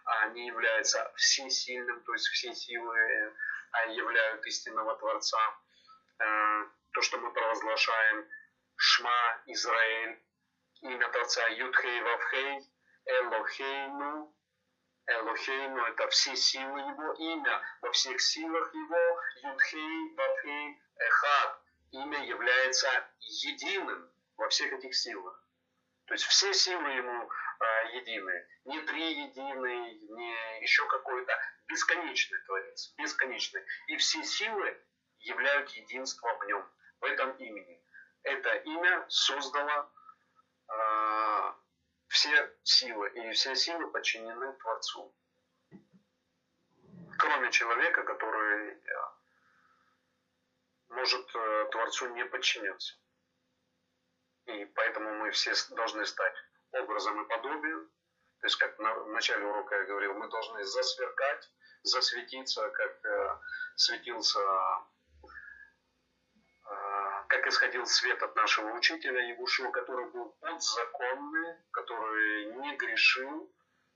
а 0.05 0.27
не 0.29 0.47
является 0.47 1.11
всесильным, 1.15 2.01
то 2.03 2.13
есть 2.13 2.27
все 2.27 2.53
силы 2.53 3.33
являют 3.89 4.45
истинного 4.45 4.95
Творца. 4.97 5.39
Э, 6.19 6.65
то, 6.91 7.01
что 7.01 7.17
мы 7.17 7.31
провозглашаем 7.31 8.25
Шма, 8.75 9.41
Израиль, 9.47 10.19
имя 10.81 11.09
Творца 11.09 11.47
Юдхей 11.47 12.01
Вавхей, 12.01 12.69
Элохейну, 13.05 14.33
Элохейну– 15.05 15.85
это 15.87 16.07
все 16.09 16.35
силы 16.35 16.79
Его, 16.79 17.13
имя 17.13 17.61
во 17.81 17.91
всех 17.91 18.21
силах 18.21 18.73
Его, 18.73 19.21
Юдхей, 19.43 20.15
Вавхей, 20.15 20.81
Эхад. 20.97 21.59
Имя 21.91 22.25
является 22.25 22.89
единым 23.19 24.09
во 24.37 24.47
всех 24.49 24.71
этих 24.73 24.95
силах. 24.95 25.43
То 26.05 26.13
есть 26.13 26.25
все 26.25 26.53
силы 26.53 26.89
Ему 26.89 27.29
а, 27.59 27.83
едины. 27.91 28.47
Не 28.65 28.81
три 28.81 29.25
единый, 29.25 29.99
не 29.99 30.61
еще 30.61 30.87
какой-то 30.87 31.33
бесконечный 31.67 32.39
Творец, 32.45 32.93
бесконечный. 32.97 33.63
И 33.87 33.97
все 33.97 34.23
силы 34.23 34.81
являют 35.19 35.69
единство 35.71 36.33
в 36.37 36.45
Нем, 36.45 36.65
в 37.01 37.05
этом 37.05 37.31
имени. 37.37 37.83
Это 38.23 38.55
имя 38.55 39.05
создало 39.09 39.91
а, 40.67 41.55
все 42.13 42.55
силы, 42.63 43.09
и 43.09 43.31
все 43.31 43.55
силы 43.55 43.89
подчинены 43.91 44.53
Творцу. 44.53 45.15
Кроме 47.17 47.51
человека, 47.51 48.03
который 48.03 48.73
э, 48.73 48.79
может 50.89 51.35
э, 51.35 51.67
Творцу 51.71 52.09
не 52.09 52.23
подчиняться. 52.25 52.93
И 54.45 54.65
поэтому 54.65 55.15
мы 55.15 55.31
все 55.31 55.53
должны 55.71 56.05
стать 56.05 56.35
образом 56.73 57.19
и 57.23 57.27
подобием. 57.27 57.89
То 58.41 58.45
есть, 58.45 58.57
как 58.57 58.77
в 58.77 59.07
начале 59.09 59.45
урока 59.45 59.75
я 59.75 59.85
говорил, 59.85 60.13
мы 60.13 60.29
должны 60.29 60.63
засверкать, 60.65 61.51
засветиться, 61.81 62.69
как 62.69 63.05
э, 63.05 63.39
светился 63.75 64.39
как 67.33 67.47
исходил 67.47 67.85
свет 67.87 68.21
от 68.21 68.35
нашего 68.35 68.73
учителя 68.73 69.19
Ягушева, 69.29 69.71
который 69.71 70.05
был 70.11 70.35
подзаконный, 70.39 71.55
который 71.71 72.45
не 72.57 72.75
грешил. 72.75 73.51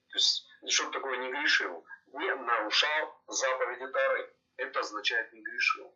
То 0.10 0.18
есть, 0.18 0.48
что 0.68 0.90
такое 0.90 1.18
не 1.18 1.30
грешил? 1.30 1.86
Не 2.14 2.34
нарушал 2.34 3.22
заповеди 3.28 3.88
Тары. 3.92 4.34
Это 4.58 4.80
означает 4.80 5.32
не 5.34 5.42
грешил. 5.42 5.96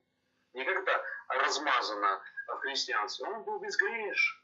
Не 0.54 0.66
как-то 0.66 1.04
размазано 1.30 2.22
в 2.48 2.58
христианстве. 2.60 3.26
Он 3.26 3.44
был 3.44 3.60
безгрешен. 3.60 4.38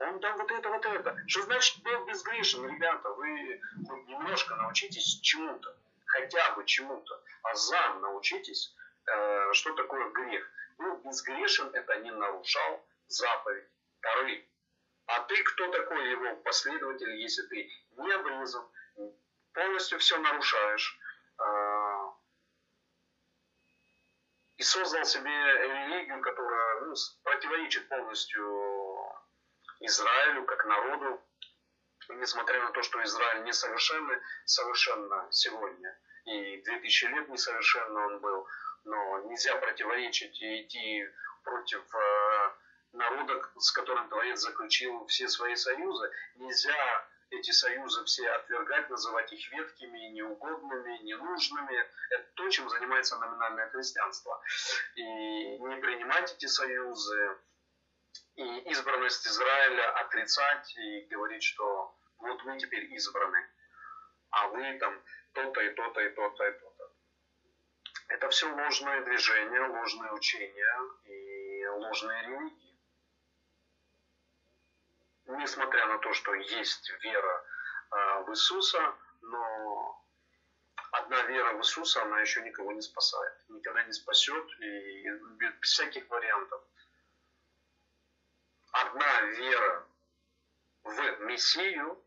Он 0.00 0.18
там 0.18 0.36
вот 0.36 0.50
это, 0.50 0.68
вот 0.68 0.84
это. 0.84 1.16
Что 1.28 1.42
значит 1.42 1.80
был 1.84 2.04
безгрешен? 2.06 2.66
Ребята, 2.66 3.08
вы 3.10 3.60
хоть 3.88 4.08
немножко 4.08 4.56
научитесь 4.56 5.20
чему-то. 5.20 5.76
Хотя 6.06 6.56
бы 6.56 6.64
чему-то. 6.64 7.22
А 7.44 7.54
зам 7.54 8.00
научитесь, 8.00 8.74
э, 9.06 9.52
что 9.52 9.74
такое 9.74 10.10
грех 10.10 10.50
был 10.78 10.96
безгрешен, 10.98 11.70
это 11.72 11.96
не 11.98 12.10
нарушал 12.10 12.84
заповедь 13.06 13.68
Торы. 14.00 14.46
А 15.06 15.20
ты 15.20 15.42
кто 15.42 15.70
такой 15.70 16.10
его 16.10 16.36
последователь, 16.36 17.14
если 17.16 17.42
ты 17.42 17.70
не 17.96 18.12
обрезан, 18.12 18.66
полностью 19.52 19.98
все 19.98 20.16
нарушаешь, 20.18 20.98
а, 21.38 22.14
и 24.56 24.62
создал 24.62 25.04
себе 25.04 25.30
религию, 25.30 26.20
которая 26.20 26.80
ну, 26.82 26.94
противоречит 27.24 27.88
полностью 27.88 28.44
Израилю 29.80 30.44
как 30.44 30.64
народу, 30.64 31.20
несмотря 32.10 32.62
на 32.62 32.70
то, 32.70 32.82
что 32.82 33.02
Израиль 33.02 33.44
несовершенный, 33.44 34.18
совершенно 34.44 35.26
сегодня, 35.30 35.98
и 36.26 36.62
2000 36.62 37.04
лет 37.06 37.28
несовершенно 37.28 38.06
он 38.06 38.20
был, 38.20 38.46
но 38.84 39.18
нельзя 39.28 39.56
противоречить 39.56 40.40
и 40.40 40.62
идти 40.62 41.08
против 41.44 41.82
э, 41.94 42.52
народа, 42.92 43.42
с 43.58 43.70
которым 43.72 44.08
Творец 44.08 44.40
заключил 44.40 45.06
все 45.06 45.28
свои 45.28 45.56
союзы. 45.56 46.10
Нельзя 46.36 47.06
эти 47.30 47.50
союзы 47.50 48.04
все 48.04 48.28
отвергать, 48.30 48.90
называть 48.90 49.32
их 49.32 49.52
веткими, 49.52 50.10
неугодными, 50.10 50.98
ненужными. 50.98 51.86
Это 52.10 52.24
то, 52.34 52.48
чем 52.50 52.68
занимается 52.68 53.16
номинальное 53.18 53.70
христианство. 53.70 54.40
И 54.96 55.02
не 55.02 55.76
принимать 55.80 56.32
эти 56.32 56.46
союзы, 56.46 57.38
и 58.36 58.58
избранность 58.70 59.26
Израиля 59.26 59.90
отрицать 60.00 60.76
и 60.76 61.06
говорить, 61.10 61.42
что 61.42 61.94
вот 62.18 62.44
мы 62.44 62.58
теперь 62.58 62.84
избраны, 62.94 63.46
а 64.30 64.48
вы 64.48 64.78
там 64.78 65.02
то-то 65.32 65.60
и 65.60 65.70
то-то 65.74 66.00
и 66.00 66.08
то-то 66.10 66.44
и 66.44 66.52
то-то. 66.52 66.71
Это 68.12 68.28
все 68.28 68.46
ложное 68.46 69.00
движение, 69.04 69.66
ложные 69.68 70.12
учения 70.12 70.78
и 71.04 71.66
ложные 71.66 72.22
религии. 72.24 72.78
Несмотря 75.24 75.86
на 75.86 75.96
то, 75.96 76.12
что 76.12 76.34
есть 76.34 76.90
вера 77.02 77.44
вера 77.90 78.22
в 78.24 78.30
Иисуса, 78.30 78.94
но 79.22 80.06
одна 80.90 81.22
вера 81.22 81.54
в 81.54 81.60
Иисуса, 81.60 82.02
она 82.02 82.20
еще 82.20 82.42
никого 82.42 82.72
не 82.72 82.82
спасает, 82.82 83.48
никогда 83.48 83.82
не 83.84 83.92
спасет 83.92 84.46
и 84.60 85.08
без 85.38 85.54
всяких 85.62 86.06
вариантов. 86.10 86.62
Одна 88.72 89.20
вера 89.22 89.86
в 90.84 91.20
Мессию, 91.20 92.04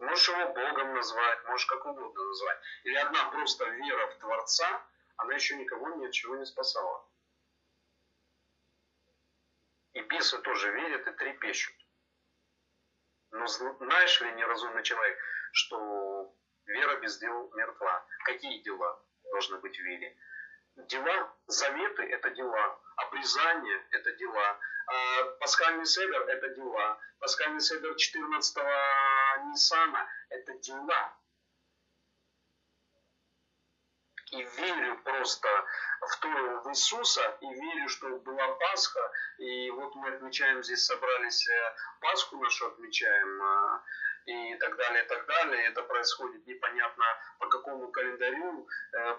можешь 0.00 0.28
его 0.30 0.54
Богом 0.54 0.94
назвать, 0.94 1.44
можешь 1.44 1.66
как 1.66 1.84
угодно 1.84 2.24
назвать, 2.24 2.58
или 2.84 2.96
одна 2.96 3.30
просто 3.30 3.66
вера 3.66 4.06
в 4.06 4.18
Творца, 4.18 4.86
она 5.16 5.34
еще 5.34 5.56
никого 5.56 5.88
ни 5.96 6.06
от 6.06 6.12
чего 6.12 6.36
не 6.36 6.44
спасала. 6.44 7.08
И 9.92 10.00
бесы 10.02 10.38
тоже 10.42 10.72
верят 10.72 11.06
и 11.06 11.12
трепещут. 11.12 11.74
Но 13.30 13.46
знаешь 13.46 14.20
ли, 14.20 14.32
неразумный 14.32 14.82
человек, 14.82 15.18
что 15.52 16.34
вера 16.66 17.00
без 17.00 17.18
дел 17.18 17.50
мертва? 17.54 18.06
Какие 18.24 18.62
дела 18.62 19.02
должны 19.24 19.58
быть 19.58 19.76
в 19.76 19.82
вере? 19.82 20.16
Дела, 20.76 21.34
заветы– 21.46 22.02
это 22.04 22.30
дела, 22.30 22.80
обрезание– 22.96 23.86
это 23.90 24.12
дела, 24.12 24.58
а 24.86 25.24
пасхальный 25.40 25.86
седер– 25.86 26.20
это 26.28 26.48
дела, 26.50 27.00
пасхальный 27.18 27.60
седер 27.60 27.92
14-го 27.92 29.48
Ниссана– 29.48 30.06
это 30.28 30.52
дела 30.58 31.15
и 34.32 34.42
верю 34.42 34.98
просто 35.04 35.48
в 36.00 36.16
то, 36.20 36.28
в 36.28 36.70
Иисуса, 36.70 37.38
и 37.40 37.46
верю, 37.46 37.88
что 37.88 38.08
была 38.18 38.48
Пасха, 38.54 39.12
и 39.38 39.70
вот 39.70 39.94
мы 39.94 40.08
отмечаем 40.14 40.62
здесь, 40.62 40.84
собрались, 40.84 41.46
э, 41.48 41.74
Пасху 42.00 42.36
нашу 42.38 42.66
отмечаем, 42.66 43.42
а, 43.42 43.84
и 44.26 44.56
так 44.56 44.76
далее, 44.76 45.04
и 45.04 45.08
так 45.08 45.26
далее. 45.26 45.66
Это 45.66 45.82
происходит 45.82 46.46
непонятно 46.46 47.04
по 47.38 47.48
какому 47.48 47.88
календарю, 47.92 48.68
э, 48.92 49.18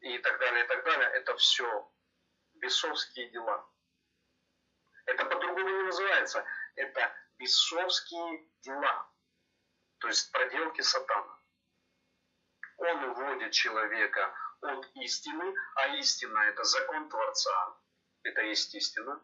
и 0.00 0.18
так 0.18 0.38
далее, 0.38 0.64
и 0.64 0.68
так 0.68 0.84
далее. 0.84 1.08
Это 1.14 1.34
все 1.36 1.90
бесовские 2.54 3.28
дела. 3.30 3.66
Это 5.06 5.24
по-другому 5.24 5.68
не 5.68 5.82
называется. 5.84 6.44
Это 6.74 7.12
бесовские 7.38 8.46
дела. 8.60 9.08
То 9.98 10.08
есть 10.08 10.30
проделки 10.32 10.82
сатана. 10.82 11.35
Он 12.78 13.04
уводит 13.04 13.52
человека 13.52 14.34
от 14.60 14.90
истины, 14.96 15.54
а 15.76 15.96
истина– 15.96 16.38
это 16.48 16.64
закон 16.64 17.08
Творца. 17.08 17.76
Это 18.22 18.42
есть 18.42 18.74
истина. 18.74 19.22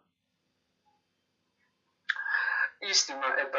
Истина– 2.81 3.25
это 3.37 3.59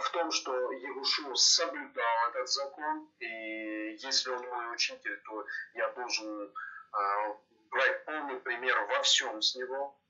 в 0.00 0.10
том, 0.10 0.30
что 0.30 0.72
Егушу 0.72 1.34
соблюдал 1.36 2.30
этот 2.30 2.48
закон, 2.48 3.10
и 3.18 3.96
если 3.98 4.30
он 4.30 4.48
мой 4.48 4.74
учитель, 4.74 5.20
то 5.22 5.44
я 5.74 5.88
должен 5.92 6.42
э, 6.42 7.34
брать 7.70 8.04
полный 8.04 8.40
пример 8.40 8.86
во 8.86 9.02
всем 9.02 9.40
с 9.42 9.54
него. 9.54 10.00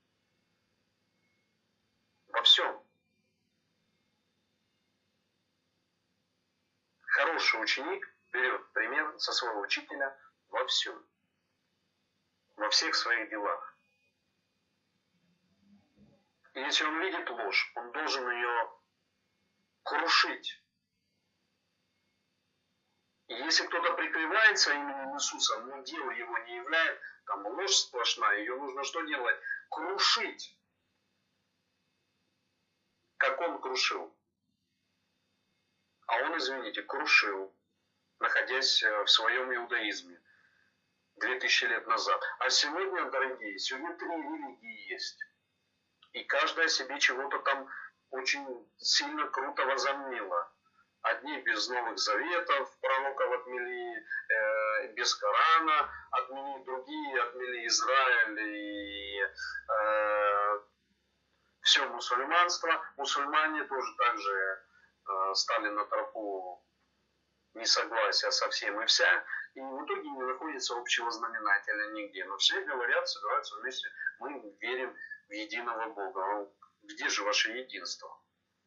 Во 2.29 2.43
всем. 2.43 2.83
Хороший 7.03 7.63
ученик 7.63 8.16
берет 8.37 8.73
пример 8.73 9.19
со 9.19 9.33
своего 9.33 9.61
учителя 9.61 10.17
во 10.49 10.65
всем, 10.67 11.07
во 12.57 12.69
всех 12.71 12.95
своих 12.95 13.31
делах. 13.31 13.79
И 16.55 16.61
если 16.61 16.85
он 16.85 17.01
видит 17.01 17.29
ложь, 17.31 17.73
он 17.75 17.93
должен 17.93 18.31
ее 18.31 18.71
крушить. 19.83 20.63
И 23.29 23.35
если 23.35 23.67
кто-то 23.67 23.95
прикрывается 23.95 24.73
именем 24.73 25.15
Иисуса, 25.17 25.61
но 25.61 25.83
дело 25.83 26.11
его 26.11 26.39
не 26.39 26.57
является, 26.57 27.03
там 27.27 27.47
ложь 27.47 27.75
сплошная, 27.75 28.39
ее 28.39 28.57
нужно 28.57 28.85
что 28.85 29.03
делать? 29.03 29.37
Крушить. 29.69 30.59
Как 33.17 33.41
он 33.41 33.61
крушил. 33.61 34.17
А 36.07 36.17
он, 36.23 36.39
извините, 36.39 36.83
крушил 36.83 37.56
находясь 38.21 38.83
э, 38.83 39.05
в 39.05 39.09
своем 39.09 39.55
иудаизме 39.55 40.21
2000 41.17 41.65
лет 41.67 41.87
назад. 41.87 42.21
А 42.41 42.51
сегодня, 42.51 43.11
дорогие, 43.11 43.59
сегодня 43.59 43.97
три 43.97 44.09
религии 44.09 44.93
есть. 44.93 45.19
И 46.13 46.25
каждая 46.25 46.69
себе 46.69 46.99
чего-то 46.99 47.39
там 47.41 47.69
очень 48.11 48.47
сильно 48.79 49.27
круто 49.29 49.65
возомнила. 49.65 50.53
Одни 51.03 51.41
без 51.43 51.69
новых 51.69 51.99
заветов, 51.99 52.79
пророков 52.81 53.41
отмели, 53.41 53.97
э, 53.97 54.93
без 54.95 55.15
Корана 55.15 55.91
отмели, 56.11 56.65
другие 56.65 57.23
отмели 57.23 57.67
Израиль 57.67 58.41
и 58.41 59.21
э, 59.21 60.61
все 61.63 61.87
мусульманство. 61.89 62.71
Мусульмане 62.97 63.65
тоже 63.65 63.97
также 63.99 64.65
э, 65.09 65.35
стали 65.35 65.69
на 65.69 65.85
тропу 65.87 66.67
несогласия 67.57 68.31
со 68.31 68.49
всем 68.51 68.81
и 68.81 68.87
вся, 68.87 69.25
и 69.55 69.61
в 69.61 69.85
итоге 69.85 70.09
не 70.09 70.23
находится 70.23 70.77
общего 70.77 71.11
знаменателя 71.11 71.91
нигде. 71.93 72.25
Но 72.25 72.37
все 72.37 72.61
говорят, 72.63 73.09
собираются 73.09 73.57
вместе, 73.57 73.89
мы 74.19 74.57
верим 74.61 74.95
в 75.29 75.33
единого 75.33 75.89
Бога. 75.93 76.27
Ну, 76.27 76.57
где 76.83 77.09
же 77.09 77.25
ваше 77.25 77.51
единство? 77.53 78.09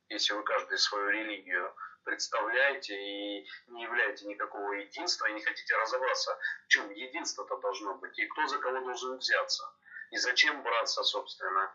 Если 0.09 0.33
вы 0.33 0.43
каждый 0.43 0.77
свою 0.77 1.09
религию 1.09 1.73
представляете 2.03 2.95
и 2.95 3.47
не 3.67 3.83
являете 3.83 4.25
никакого 4.25 4.73
единства, 4.73 5.27
и 5.27 5.33
не 5.33 5.43
хотите 5.43 5.75
разобраться, 5.75 6.37
в 6.65 6.67
чем 6.69 6.89
единство-то 6.89 7.57
должно 7.57 7.95
быть, 7.95 8.17
и 8.17 8.25
кто 8.25 8.47
за 8.47 8.57
кого 8.57 8.79
должен 8.79 9.17
взяться, 9.17 9.63
и 10.09 10.17
зачем 10.17 10.63
браться, 10.63 11.03
собственно. 11.03 11.71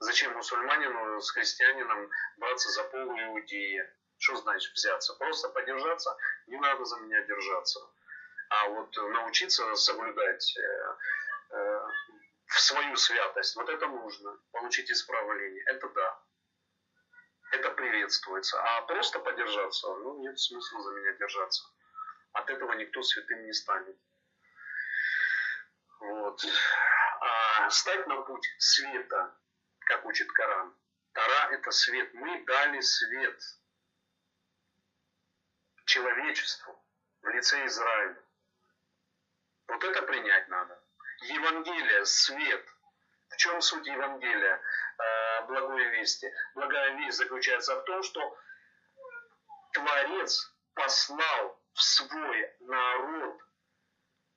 Зачем 0.00 0.32
мусульманину 0.34 1.20
с 1.20 1.30
христианином 1.32 2.08
браться 2.36 2.70
за 2.70 2.84
пол 2.84 3.10
иудеи? 3.10 3.84
Что 4.18 4.36
значит 4.36 4.72
взяться? 4.72 5.14
Просто 5.14 5.48
подержаться, 5.48 6.16
не 6.48 6.58
надо 6.58 6.84
за 6.84 6.98
меня 6.98 7.22
держаться. 7.22 7.80
А 8.50 8.68
вот 8.70 8.96
научиться 8.96 9.74
соблюдать 9.76 10.56
э, 10.56 10.96
э, 11.50 11.80
свою 12.48 12.96
святость, 12.96 13.54
вот 13.56 13.68
это 13.68 13.86
нужно, 13.86 14.36
получить 14.50 14.90
исправление, 14.90 15.62
это 15.66 15.88
да. 15.90 16.22
Это 17.52 17.70
приветствуется. 17.70 18.60
А 18.60 18.82
просто 18.82 19.20
подержаться, 19.20 19.88
ну 19.88 20.20
нет 20.20 20.38
смысла 20.38 20.82
за 20.82 20.90
меня 20.92 21.12
держаться. 21.12 21.64
От 22.32 22.50
этого 22.50 22.72
никто 22.72 23.02
святым 23.02 23.44
не 23.44 23.52
станет. 23.52 23.96
Вот. 26.00 26.44
А 27.20 27.70
стать 27.70 28.06
на 28.06 28.20
путь 28.22 28.46
света, 28.58 29.36
как 29.80 30.04
учит 30.06 30.30
Коран. 30.32 30.74
Тара– 31.12 31.48
это 31.52 31.70
свет. 31.70 32.12
Мы 32.14 32.44
дали 32.44 32.80
свет 32.80 33.40
человечеству 35.88 36.78
в 37.22 37.28
лице 37.28 37.64
Израиля. 37.66 38.22
Вот 39.66 39.82
это 39.82 40.02
принять 40.02 40.48
надо. 40.48 40.80
Евангелие, 41.22 42.04
свет. 42.04 42.64
В 43.30 43.36
чем 43.36 43.60
суть 43.60 43.86
Евангелия, 43.86 44.60
э, 44.98 45.46
благой 45.46 45.84
вести? 45.98 46.32
Благая 46.54 46.94
весть 46.96 47.18
заключается 47.18 47.76
в 47.76 47.84
том, 47.84 48.02
что 48.02 48.38
Творец 49.72 50.54
послал 50.74 51.60
в 51.72 51.82
свой 51.82 52.56
народ 52.60 53.42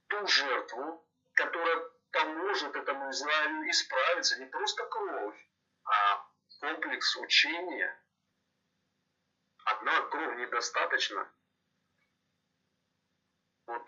ту 0.07 0.27
жертву, 0.27 1.07
которая 1.33 1.89
поможет 2.11 2.75
этому 2.75 3.09
Израилю 3.11 3.69
исправиться. 3.69 4.39
Не 4.39 4.45
просто 4.47 4.85
кровь, 4.85 5.47
а 5.85 6.25
комплекс 6.59 7.15
учения. 7.17 7.97
Одна 9.65 10.01
кровь 10.01 10.37
недостаточно– 10.37 11.29
вот 13.67 13.87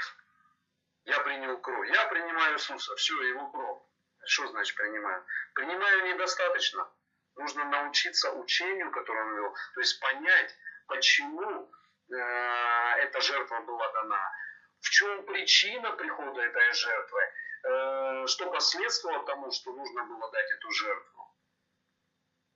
я 1.05 1.19
принял 1.19 1.57
кровь. 1.59 1.89
Я 1.89 2.05
принимаю 2.07 2.55
Иисуса, 2.55 2.95
все, 2.95 3.21
его 3.24 3.49
кровь. 3.51 3.82
Что 4.26 4.47
значит 4.47 4.76
принимаю? 4.78 5.26
Принимаю 5.53 6.13
недостаточно. 6.13 6.89
Нужно 7.36 7.65
научиться 7.65 8.32
учению, 8.32 8.91
которое 8.91 9.26
он 9.26 9.36
вел. 9.36 9.55
То 9.74 9.80
есть 9.82 9.99
понять, 9.99 10.55
почему 10.88 11.71
э, 12.09 12.15
эта 12.15 13.19
жертва 13.21 13.59
была 13.61 13.91
дана. 13.91 14.32
В 14.80 14.89
чем 14.89 15.26
причина 15.26 15.91
прихода 15.93 16.41
этой 16.41 16.74
жертвы. 16.74 17.21
Э, 17.65 18.28
что 18.28 18.51
последствовало 18.51 19.26
тому, 19.26 19.51
что 19.51 19.74
нужно 19.74 20.05
было 20.05 20.32
дать 20.32 20.51
эту 20.51 20.71
жертву. 20.71 21.36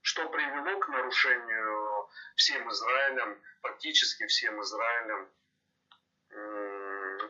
Что 0.02 0.30
привело 0.30 0.80
к 0.80 0.88
нарушению 0.88 2.10
всем 2.36 2.70
Израилем, 2.70 3.42
фактически 3.62 4.26
всем 4.28 4.62
Израилем 4.62 5.30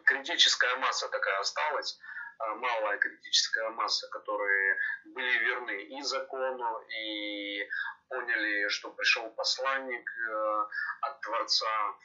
критическая 0.08 0.76
масса 0.78 1.10
такая 1.10 1.40
осталась, 1.40 2.00
а, 2.40 2.56
малая 2.56 2.98
критическая 2.98 3.70
масса, 3.70 4.08
которые 4.10 4.78
были 5.06 5.38
верны 5.40 5.84
и 5.84 6.02
закону, 6.02 6.80
и 6.80 7.68
поняли, 8.08 8.70
что 8.70 8.90
пришел 8.92 9.30
посланник 9.32 10.10
э, 10.10 10.66
от 11.02 11.22
Творца, 11.22 11.96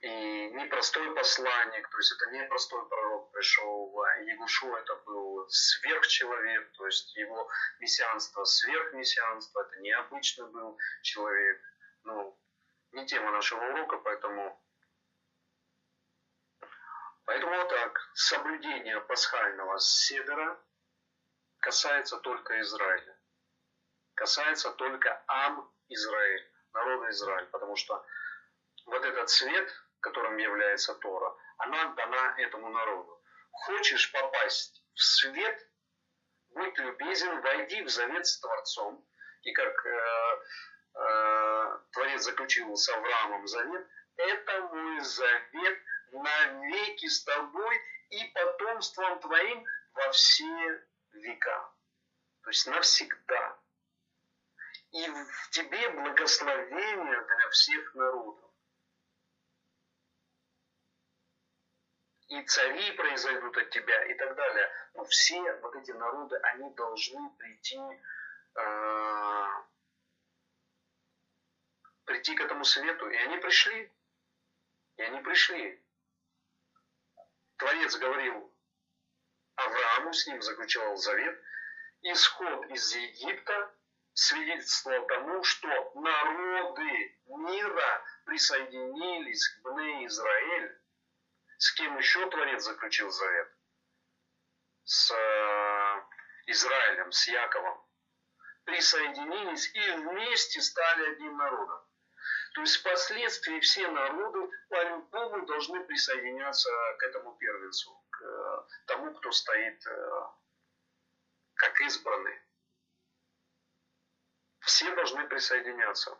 и 0.00 0.50
непростой 0.50 1.14
посланник, 1.14 1.88
то 1.88 1.98
есть 1.98 2.12
это 2.12 2.30
не 2.30 2.44
простой 2.44 2.86
пророк 2.88 3.30
пришел, 3.32 4.02
а 4.02 4.16
Ягушу 4.18 4.74
это 4.74 4.96
был 5.06 5.46
сверхчеловек, 5.48 6.72
то 6.72 6.86
есть 6.86 7.16
его 7.16 7.48
мессианство 7.80 8.44
сверхмессианство, 8.44 9.62
это 9.62 9.80
необычный 9.80 10.46
был 10.48 10.76
человек. 11.02 11.60
Ну, 12.04 12.38
не 12.96 13.06
тема 13.06 13.30
нашего 13.30 13.62
урока, 13.64 13.98
поэтому 13.98 14.60
Поэтому 17.26 17.56
вот 17.56 17.68
так, 17.68 18.10
соблюдение 18.14 19.00
пасхального 19.00 19.78
седера 19.80 20.58
касается 21.58 22.18
только 22.18 22.60
Израиля. 22.60 23.18
Касается 24.14 24.70
только 24.70 25.24
Ам 25.26 25.68
Израиль, 25.88 26.52
народа 26.72 27.10
Израиль, 27.10 27.46
потому 27.46 27.74
что 27.74 28.06
вот 28.86 29.04
этот 29.04 29.28
свет, 29.28 29.68
которым 30.00 30.36
является 30.36 30.94
Тора, 30.94 31.34
она 31.58 31.94
дана 31.94 32.34
этому 32.38 32.68
народу. 32.70 33.20
Хочешь 33.50 34.12
попасть 34.12 34.84
в 34.94 35.02
свет, 35.02 35.68
будь 36.50 36.78
любезен, 36.78 37.40
войди 37.40 37.82
в 37.82 37.88
завет 37.88 38.24
с 38.24 38.38
Творцом. 38.38 39.04
И 39.42 39.52
как 39.52 39.84
э, 39.84 40.42
Творец 41.92 42.22
заключил 42.22 42.74
с 42.76 42.88
Авраамом 42.88 43.46
завет, 43.46 43.86
это 44.16 44.60
мой 44.62 45.00
завет 45.00 45.78
навеки 46.12 47.06
с 47.06 47.24
тобой 47.24 47.80
и 48.10 48.24
потомством 48.32 49.18
твоим 49.20 49.64
во 49.92 50.10
все 50.12 50.82
века. 51.12 51.70
То 52.42 52.50
есть 52.50 52.66
навсегда. 52.66 53.58
И 54.92 55.08
в 55.08 55.50
тебе 55.50 55.90
благословение 55.90 57.20
для 57.20 57.50
всех 57.50 57.94
народов. 57.94 58.46
и 62.28 62.42
цари 62.42 62.92
произойдут 62.92 63.56
от 63.56 63.70
тебя 63.70 64.04
и 64.04 64.14
так 64.14 64.34
далее. 64.34 64.68
Но 64.94 65.04
все 65.04 65.40
вот 65.60 65.74
эти 65.76 65.92
народы, 65.92 66.36
они 66.36 66.70
должны 66.74 67.30
прийти, 67.38 67.78
э, 67.78 69.46
прийти 72.06 72.34
к 72.34 72.40
этому 72.40 72.64
свету. 72.64 73.08
И 73.10 73.16
они 73.16 73.36
пришли. 73.38 73.92
И 74.96 75.02
они 75.02 75.20
пришли. 75.20 75.84
Творец 77.58 77.96
говорил 77.96 78.54
Аврааму, 79.56 80.12
с 80.12 80.26
ним 80.26 80.40
заключал 80.42 80.96
завет. 80.96 81.38
Исход 82.02 82.66
из 82.70 82.94
Египта 82.94 83.74
свидетельствовал 84.14 85.06
тому, 85.06 85.42
что 85.44 85.68
народы 85.94 87.20
мира 87.26 88.04
присоединились 88.24 89.48
к 89.48 89.62
Бне 89.62 90.06
Израиль 90.06 90.80
с 91.58 91.72
кем 91.72 91.96
еще 91.96 92.28
Творец 92.28 92.64
заключил 92.64 93.10
завет? 93.10 93.48
С 94.84 95.10
э, 95.10 96.02
Израилем, 96.46 97.10
с 97.12 97.26
Яковом. 97.28 97.82
Присоединились 98.64 99.74
и 99.74 99.90
вместе 99.92 100.60
стали 100.60 101.12
одним 101.12 101.36
народом. 101.36 101.80
То 102.56 102.62
есть 102.62 102.76
впоследствии 102.76 103.60
все 103.60 103.86
народы 103.86 104.50
по-любому 104.70 105.44
должны 105.44 105.84
присоединяться 105.84 106.70
к 106.98 107.02
этому 107.02 107.36
первенцу, 107.36 108.02
к 108.08 108.22
э, 108.22 108.64
тому, 108.86 109.12
кто 109.12 109.30
стоит 109.30 109.86
э, 109.86 110.22
как 111.52 111.78
избранный. 111.82 112.40
Все 114.60 114.90
должны 114.94 115.28
присоединяться. 115.28 116.18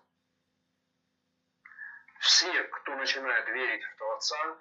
Все, 2.21 2.65
кто 2.65 2.97
начинает 2.97 3.49
верить 3.49 3.85
в 3.85 3.97
Творца, 3.97 4.59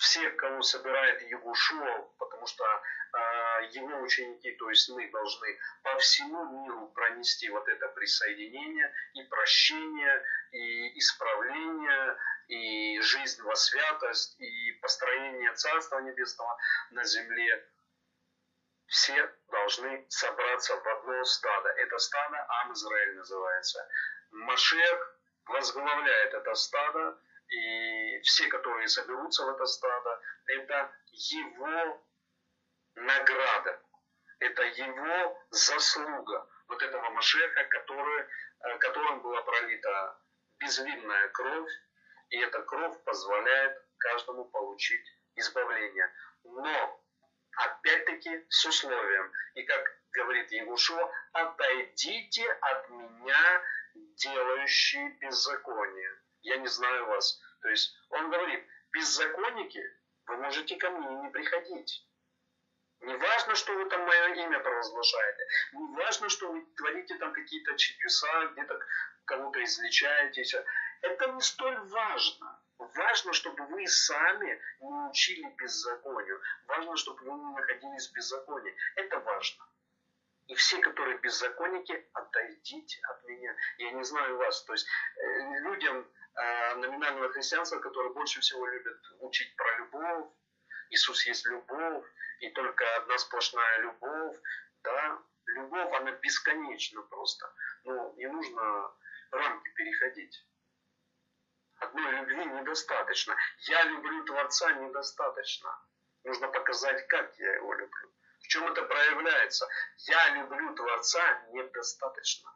всех, 0.00 0.34
кого 0.36 0.62
собирает 0.62 1.20
Егушуа, 1.22 2.08
потому 2.18 2.46
что 2.46 2.64
э, 2.64 3.66
его 3.72 4.00
ученики, 4.00 4.50
то 4.52 4.70
есть 4.70 4.88
мы 4.88 5.10
должны 5.10 5.58
по 5.82 5.98
всему 5.98 6.64
миру 6.64 6.88
пронести 6.94 7.50
вот 7.50 7.68
это 7.68 7.86
присоединение 7.88 8.92
и 9.12 9.22
прощение, 9.24 10.24
и 10.52 10.98
исправление, 10.98 12.16
и 12.48 13.00
жизнь 13.02 13.42
во 13.42 13.54
святость, 13.54 14.40
и 14.40 14.72
построение 14.80 15.52
Царства 15.52 15.98
Небесного 15.98 16.56
на 16.92 17.04
земле. 17.04 17.68
Все 18.86 19.30
должны 19.50 20.06
собраться 20.08 20.76
в 20.76 20.88
одно 20.88 21.24
стадо. 21.24 21.68
Это 21.68 21.98
стадо 21.98 22.46
Ам 22.62 22.72
Израиль 22.72 23.16
называется. 23.16 23.86
Машех 24.30 25.18
возглавляет 25.44 26.34
это 26.34 26.54
стадо, 26.54 27.18
и 27.50 28.20
все, 28.20 28.46
которые 28.48 28.88
соберутся 28.88 29.44
в 29.44 29.48
это 29.50 29.66
стадо, 29.66 30.20
это 30.46 30.92
его 31.12 32.06
награда, 32.94 33.82
это 34.38 34.62
его 34.62 35.38
заслуга. 35.50 36.48
Вот 36.68 36.82
этого 36.82 37.10
Машеха, 37.10 37.64
который, 37.64 38.22
э, 38.60 38.78
которым 38.78 39.20
была 39.22 39.42
пролита 39.42 40.18
безвинная 40.60 41.28
кровь, 41.30 41.72
и 42.28 42.38
эта 42.38 42.62
кровь 42.62 43.02
позволяет 43.02 43.82
каждому 43.98 44.44
получить 44.44 45.04
избавление. 45.34 46.12
Но, 46.44 47.04
опять-таки, 47.56 48.46
с 48.48 48.64
условием, 48.64 49.32
и 49.54 49.64
как 49.64 49.84
говорит 50.12 50.52
Егушо, 50.52 51.12
отойдите 51.32 52.48
от 52.52 52.90
меня, 52.90 53.62
делающие 53.94 55.10
беззаконие 55.18 56.19
я 56.42 56.56
не 56.58 56.68
знаю 56.68 57.06
вас. 57.06 57.40
То 57.62 57.68
есть 57.68 57.94
он 58.10 58.30
говорит, 58.30 58.64
беззаконники, 58.92 59.82
вы 60.26 60.36
можете 60.36 60.76
ко 60.76 60.90
мне 60.90 61.22
не 61.22 61.30
приходить. 61.30 62.06
Не 63.00 63.16
важно, 63.16 63.54
что 63.54 63.72
вы 63.74 63.88
там 63.88 64.02
мое 64.02 64.34
имя 64.34 64.60
провозглашаете. 64.60 65.46
Не 65.72 65.96
важно, 65.96 66.28
что 66.28 66.52
вы 66.52 66.66
творите 66.76 67.16
там 67.16 67.32
какие-то 67.32 67.76
чудеса, 67.76 68.46
где-то 68.52 68.78
кого-то 69.24 69.64
излечаете. 69.64 70.64
Это 71.00 71.32
не 71.32 71.40
столь 71.40 71.78
важно. 71.88 72.62
Важно, 72.78 73.32
чтобы 73.32 73.66
вы 73.66 73.86
сами 73.86 74.60
не 74.80 75.10
учили 75.10 75.48
беззаконию. 75.56 76.40
Важно, 76.66 76.96
чтобы 76.96 77.24
вы 77.24 77.38
не 77.38 77.54
находились 77.54 78.08
в 78.08 78.12
беззаконии. 78.12 78.74
Это 78.96 79.18
важно. 79.20 79.64
И 80.50 80.54
все, 80.54 80.80
которые 80.80 81.18
беззаконники, 81.18 82.08
отойдите 82.12 83.00
от 83.08 83.24
меня. 83.24 83.54
Я 83.78 83.92
не 83.92 84.04
знаю 84.04 84.36
вас. 84.36 84.64
То 84.64 84.72
есть 84.72 84.86
э, 85.16 85.60
людям 85.60 86.06
Э, 86.34 86.74
номинального 86.76 87.28
христианства, 87.32 87.78
которые 87.80 88.12
больше 88.12 88.40
всего 88.40 88.66
любят 88.66 88.98
учить 89.18 89.54
про 89.56 89.78
любовь. 89.78 90.26
Иисус 90.90 91.26
есть 91.26 91.44
любовь, 91.46 92.04
и 92.40 92.50
только 92.50 92.84
одна 92.96 93.18
сплошная 93.18 93.78
любовь. 93.80 94.36
Да, 94.82 95.18
любовь, 95.46 95.92
она 95.92 96.12
бесконечна 96.12 97.02
просто. 97.02 97.52
Но 97.84 98.14
не 98.16 98.26
нужно 98.28 98.92
рамки 99.32 99.68
переходить. 99.74 100.46
Одной 101.80 102.12
любви 102.12 102.44
недостаточно. 102.44 103.36
Я 103.68 103.84
люблю 103.84 104.24
Творца 104.24 104.72
недостаточно. 104.72 105.78
Нужно 106.24 106.48
показать, 106.48 107.06
как 107.08 107.36
я 107.38 107.54
его 107.54 107.74
люблю. 107.74 108.12
В 108.40 108.48
чем 108.48 108.66
это 108.72 108.82
проявляется? 108.82 109.68
Я 110.06 110.30
люблю 110.30 110.74
Творца 110.74 111.42
недостаточно 111.52 112.50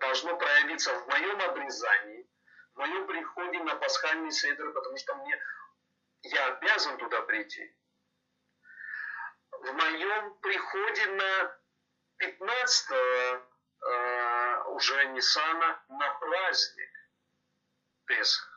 должно 0.00 0.36
проявиться 0.36 0.92
в 0.98 1.06
моем 1.08 1.40
обрезании, 1.42 2.28
в 2.74 2.78
моем 2.78 3.06
приходе 3.06 3.62
на 3.62 3.76
пасхальный 3.76 4.32
седр, 4.32 4.72
потому 4.72 4.96
что 4.96 5.14
мне 5.16 5.38
я 6.22 6.46
обязан 6.54 6.98
туда 6.98 7.22
прийти. 7.22 7.76
В 9.52 9.72
моем 9.72 10.38
приходе 10.38 11.06
на 11.06 11.60
15 12.16 12.90
э, 12.90 14.64
уже 14.68 15.06
Ниссана 15.08 15.84
на 15.88 16.14
праздник 16.14 16.90
Песах 18.06 18.49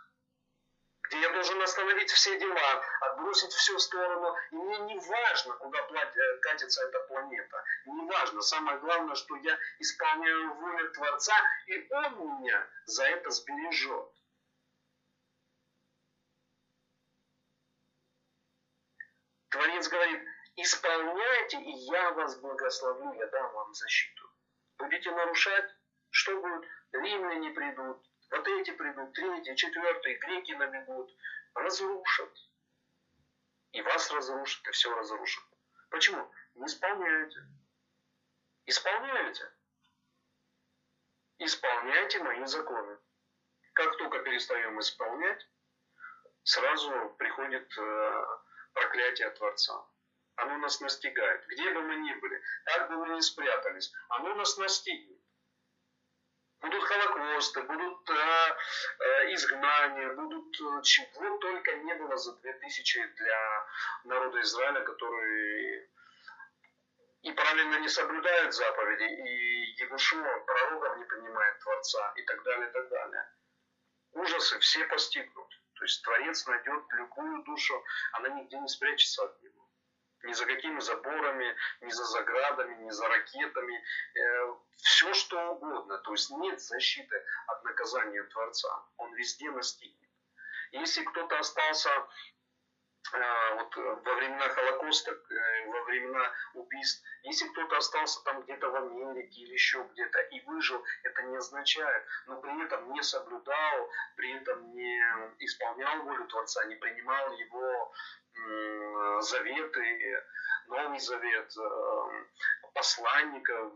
где 1.13 1.21
я 1.21 1.29
должен 1.31 1.61
остановить 1.61 2.09
все 2.09 2.39
дела, 2.39 2.83
отбросить 3.01 3.51
все 3.53 3.75
в 3.75 3.79
сторону. 3.79 4.35
И 4.51 4.55
мне 4.55 4.79
не 4.79 4.99
важно, 4.99 5.53
куда 5.57 5.79
э, 5.79 6.37
катится 6.41 6.83
эта 6.87 6.99
планета. 7.01 7.63
Не 7.85 8.05
важно. 8.07 8.41
Самое 8.41 8.79
главное, 8.79 9.13
что 9.13 9.35
я 9.37 9.57
исполняю 9.77 10.55
волю 10.55 10.91
Творца, 10.91 11.35
и 11.67 11.87
Он 11.91 12.39
меня 12.39 12.67
за 12.85 13.03
это 13.05 13.29
сбережет. 13.29 14.09
Творец 19.49 19.87
говорит, 19.87 20.27
исполняйте, 20.55 21.57
и 21.61 21.71
я 21.91 22.11
вас 22.13 22.39
благословлю, 22.39 23.13
я 23.13 23.27
дам 23.27 23.53
вам 23.53 23.71
защиту. 23.75 24.23
Будете 24.79 25.11
нарушать, 25.11 25.69
что 26.09 26.41
будет? 26.41 26.67
Римляне 26.91 27.51
придут, 27.51 28.03
вот 28.33 28.47
эти 28.47 28.71
придут, 28.71 29.13
третий, 29.13 29.55
четвертый, 29.55 30.15
греки 30.15 30.53
набегут, 30.53 31.15
разрушат. 31.53 32.33
И 33.71 33.81
вас 33.81 34.11
разрушат, 34.11 34.67
и 34.67 34.71
все 34.71 34.93
разрушат. 34.93 35.43
Почему? 35.89 36.31
Не 36.55 36.65
исполняете. 36.65 37.39
Исполняете. 38.65 39.51
Исполняйте 41.37 42.23
мои 42.23 42.45
законы. 42.45 42.97
Как 43.73 43.97
только 43.97 44.19
перестаем 44.19 44.79
исполнять, 44.79 45.47
сразу 46.43 47.15
приходит 47.17 47.71
э, 47.77 48.25
проклятие 48.73 49.29
Творца. 49.31 49.85
Оно 50.35 50.57
нас 50.57 50.81
настигает. 50.81 51.45
Где 51.47 51.71
бы 51.71 51.81
мы 51.81 51.95
ни 51.97 52.13
были, 52.15 52.41
как 52.65 52.89
бы 52.89 53.05
мы 53.05 53.15
ни 53.15 53.19
спрятались, 53.21 53.91
оно 54.09 54.33
нас 54.35 54.57
настигнет. 54.57 55.22
Будут 56.63 56.83
холокосты, 56.85 57.61
будут 57.63 58.09
э, 58.09 58.13
э, 58.13 59.33
изгнания, 59.33 60.13
будут 60.13 60.55
э, 60.61 60.81
чего 60.83 61.37
только 61.39 61.75
не 61.75 61.93
было 61.95 62.15
за 62.15 62.37
2000 62.37 63.07
для 63.17 63.67
народа 64.05 64.39
Израиля, 64.39 64.81
который 64.85 65.89
и 67.23 67.31
правильно 67.33 67.79
не 67.79 67.89
соблюдают 67.89 68.53
заповеди, 68.53 69.03
и 69.03 69.83
Егушуа, 69.83 70.39
пророков 70.45 70.97
не 70.99 71.03
понимает 71.03 71.59
Творца, 71.59 72.13
и 72.15 72.23
так 72.23 72.41
далее, 72.43 72.69
и 72.69 72.71
так 72.71 72.87
далее. 72.87 73.29
Ужасы 74.13 74.57
все 74.59 74.85
постигнут. 74.85 75.49
То 75.75 75.83
есть 75.83 76.01
Творец 76.01 76.47
найдет 76.47 76.83
любую 76.93 77.43
душу, 77.43 77.83
она 78.13 78.29
нигде 78.29 78.57
не 78.57 78.69
спрячется 78.69 79.25
от 79.25 79.41
него. 79.43 79.62
Ни 80.23 80.33
за 80.33 80.45
какими 80.45 80.79
заборами, 80.79 81.55
ни 81.81 81.91
за 81.91 82.05
заградами, 82.05 82.75
ни 82.83 82.89
за 82.91 83.07
ракетами. 83.07 83.83
Э, 84.15 84.55
все 84.77 85.13
что 85.13 85.51
угодно. 85.51 85.97
То 85.99 86.11
есть 86.11 86.31
нет 86.31 86.61
защиты 86.61 87.23
от 87.47 87.63
наказания 87.63 88.23
Творца. 88.23 88.85
Он 88.97 89.13
везде 89.15 89.51
настигнет. 89.51 90.09
Если 90.71 91.03
кто-то 91.03 91.37
остался 91.37 91.89
вот 93.11 93.77
э, 93.77 93.95
во 94.05 94.15
времена 94.15 94.49
Холокоста, 94.49 95.11
э, 95.11 95.67
во 95.67 95.83
времена 95.83 96.31
убийств, 96.53 97.03
если 97.23 97.47
кто-то 97.49 97.77
остался 97.77 98.23
там 98.23 98.41
где-то 98.41 98.69
в 98.69 98.75
Америке 98.75 99.41
или 99.41 99.53
еще 99.53 99.85
где-то 99.91 100.19
и 100.19 100.41
выжил, 100.41 100.83
это 101.03 101.23
не 101.23 101.37
означает, 101.37 102.05
но 102.27 102.39
при 102.39 102.63
этом 102.63 102.91
не 102.93 103.03
соблюдал, 103.03 103.89
при 104.15 104.33
этом 104.33 104.73
не 104.73 104.99
исполнял 105.39 106.03
волю 106.03 106.25
Творца, 106.27 106.63
не 106.65 106.75
принимал 106.75 107.33
его 107.33 107.93
заветы, 109.21 110.23
Новый 110.67 110.99
Завет, 110.99 111.53
э, 111.57 112.25
посланников, 112.73 113.73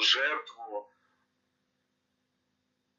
жертву, 0.00 0.90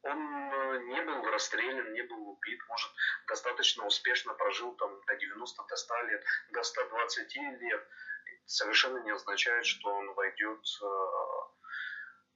он 0.05 0.53
э, 0.53 0.79
не 0.83 1.01
был 1.01 1.23
расстрелян, 1.31 1.93
не 1.93 2.03
был 2.03 2.29
убит, 2.29 2.59
может, 2.67 2.91
достаточно 3.27 3.85
успешно 3.85 4.33
прожил 4.35 4.75
там 4.75 5.01
до 5.05 5.15
90, 5.15 5.63
до 5.63 5.75
100 5.75 6.01
лет, 6.03 6.23
до 6.49 6.63
120 6.63 7.35
лет. 7.35 7.87
Совершенно 8.45 8.99
не 8.99 9.11
означает, 9.11 9.65
что 9.65 9.89
он 9.89 10.13
войдет 10.13 10.59
э, 10.59 10.85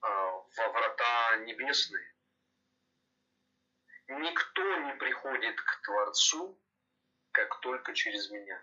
э, 0.02 0.08
во 0.58 0.70
врата 0.70 1.38
небесные. 1.46 2.16
Никто 4.08 4.78
не 4.78 4.96
приходит 4.96 5.62
к 5.62 5.82
Творцу, 5.84 6.60
как 7.32 7.60
только 7.60 7.94
через 7.94 8.32
меня. 8.32 8.60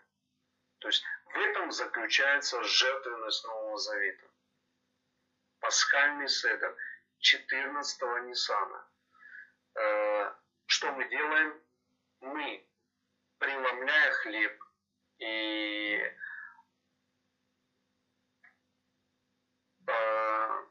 То 0.81 0.89
есть 0.89 1.05
в 1.27 1.39
этом 1.39 1.71
заключается 1.71 2.61
жертвенность 2.65 3.45
Нового 3.45 3.79
Завета. 3.79 4.27
Пасхальный 5.61 6.29
седер 6.29 6.77
14-го 7.21 8.19
Ниссана– 8.19 8.89
что 10.67 10.93
мы 10.93 11.09
делаем? 11.09 11.61
Мы, 12.21 12.67
преломляя 13.39 14.11
хлеб 14.13 14.65
и 15.19 16.01
э, 19.87 20.67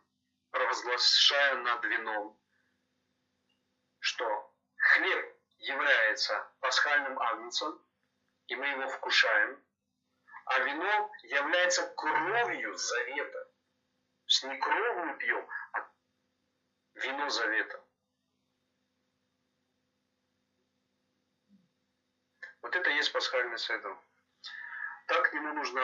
провозглашая 0.51 1.55
над 1.57 1.83
вином, 1.85 2.39
что 3.99 4.53
хлеб 4.77 5.35
является 5.57 6.51
пасхальным 6.59 7.19
агнцем, 7.19 7.81
и 8.47 8.55
мы 8.55 8.67
его 8.67 8.87
вкушаем, 8.87 9.63
а 10.45 10.59
вино 10.59 11.11
является 11.23 11.87
кровью 11.95 12.75
завета. 12.75 13.45
То 13.45 14.27
есть 14.27 14.43
не 14.43 14.57
кровь 14.57 15.05
мы 15.05 15.17
пьем, 15.17 15.47
а 15.73 15.89
вино 16.95 17.29
завета. 17.29 17.84
Вот 22.65 22.75
это 22.75 22.89
и 22.89 22.95
есть 22.95 23.13
пасхальный 23.13 23.59
седр. 23.59 23.95
Так 25.05 25.29
к 25.29 25.33
нему 25.33 25.53
нужно 25.53 25.83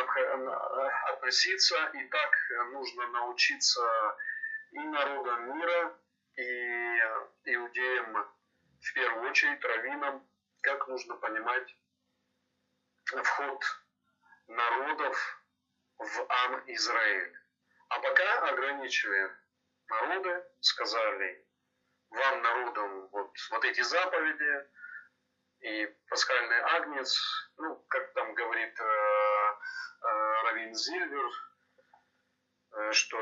относиться, 1.10 1.78
и 1.94 2.08
так 2.08 2.32
нужно 2.72 3.08
научиться 3.10 4.18
и 4.72 4.80
народам 4.80 5.60
мира, 5.60 5.96
и 6.38 7.54
иудеям 7.54 8.34
в 8.82 8.94
первую 8.96 9.30
очередь, 9.30 9.64
раввинам, 9.64 10.28
как 10.62 10.88
нужно 10.88 11.18
понимать 11.18 11.72
вход 13.06 13.64
народов 14.48 15.44
в 16.00 16.26
Ам 16.30 16.64
Израиль. 16.66 17.38
А 17.90 18.00
пока 18.00 18.50
ограничивая 18.50 19.40
народы, 19.88 20.44
сказали 20.62 21.46
вам, 22.10 22.42
народам, 22.42 23.08
вот, 23.10 23.38
вот 23.52 23.66
эти 23.66 23.82
заповеди, 23.82 24.68
и 25.62 25.86
пасхальный 26.10 26.60
агнец, 26.76 27.18
ну, 27.58 27.76
как 27.88 28.14
там 28.14 28.34
говорит 28.34 28.80
э, 28.80 28.84
э, 28.84 30.42
Равин 30.44 30.76
Зильвер, 30.76 31.32
э, 32.74 32.92
что 32.92 33.18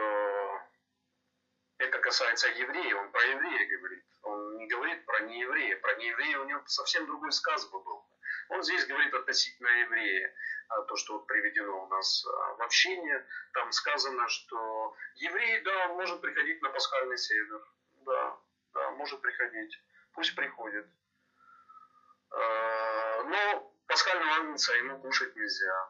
это 1.80 1.99
касается 1.99 2.48
евреев, 2.49 2.98
он 2.98 3.11
про 3.11 3.22
еврея 3.24 3.78
говорит. 3.78 4.06
Он 4.24 4.57
не 4.57 4.68
говорит 4.68 5.06
про 5.06 5.22
нееврея. 5.22 5.78
Про 5.78 5.95
нееврея 5.95 6.40
у 6.40 6.45
него 6.45 6.61
совсем 6.66 7.06
другой 7.06 7.32
сказ 7.32 7.66
бы 7.70 7.82
был. 7.82 8.06
Он 8.49 8.64
здесь 8.64 8.86
говорит 8.86 9.14
относительно 9.14 9.68
еврея. 9.68 10.34
А 10.70 10.82
то, 10.84 10.95
что 10.98 11.14
вот 11.14 11.28
приведено 11.28 11.84
у 11.84 11.88
нас 11.88 12.26
а, 12.26 12.56
в 12.56 12.61
общении, 12.61 13.26
там 13.53 13.72
сказано, 13.72 14.28
что 14.28 14.95
еврей, 15.16 15.61
да, 15.61 15.88
может 15.90 16.22
приходить 16.22 16.61
на 16.61 16.70
пасхальный 16.70 17.18
север. 17.18 17.61
Да, 18.06 18.38
да, 18.74 18.91
может 18.91 19.22
приходить. 19.22 19.74
Пусть 20.14 20.36
приходит. 20.36 20.86
Э, 22.31 23.23
но 23.23 23.73
пасхального 23.88 24.35
агнца 24.38 24.73
ему 24.73 24.99
кушать 25.01 25.35
нельзя. 25.35 25.89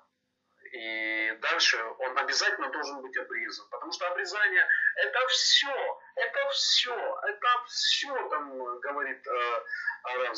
И 0.71 1.31
дальше 1.41 1.83
он 1.99 2.17
обязательно 2.17 2.69
должен 2.69 3.01
быть 3.01 3.17
обрезан. 3.17 3.67
Потому 3.69 3.91
что 3.91 4.07
обрезание 4.07 4.67
это 4.95 5.27
все, 5.29 6.01
это 6.15 6.49
все, 6.51 7.19
это 7.23 7.63
все, 7.67 8.29
там 8.29 8.79
говорит 8.79 9.25
э, 9.27 9.63
Арав 10.03 10.37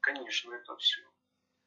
Конечно, 0.00 0.54
это 0.54 0.76
все. 0.76 1.02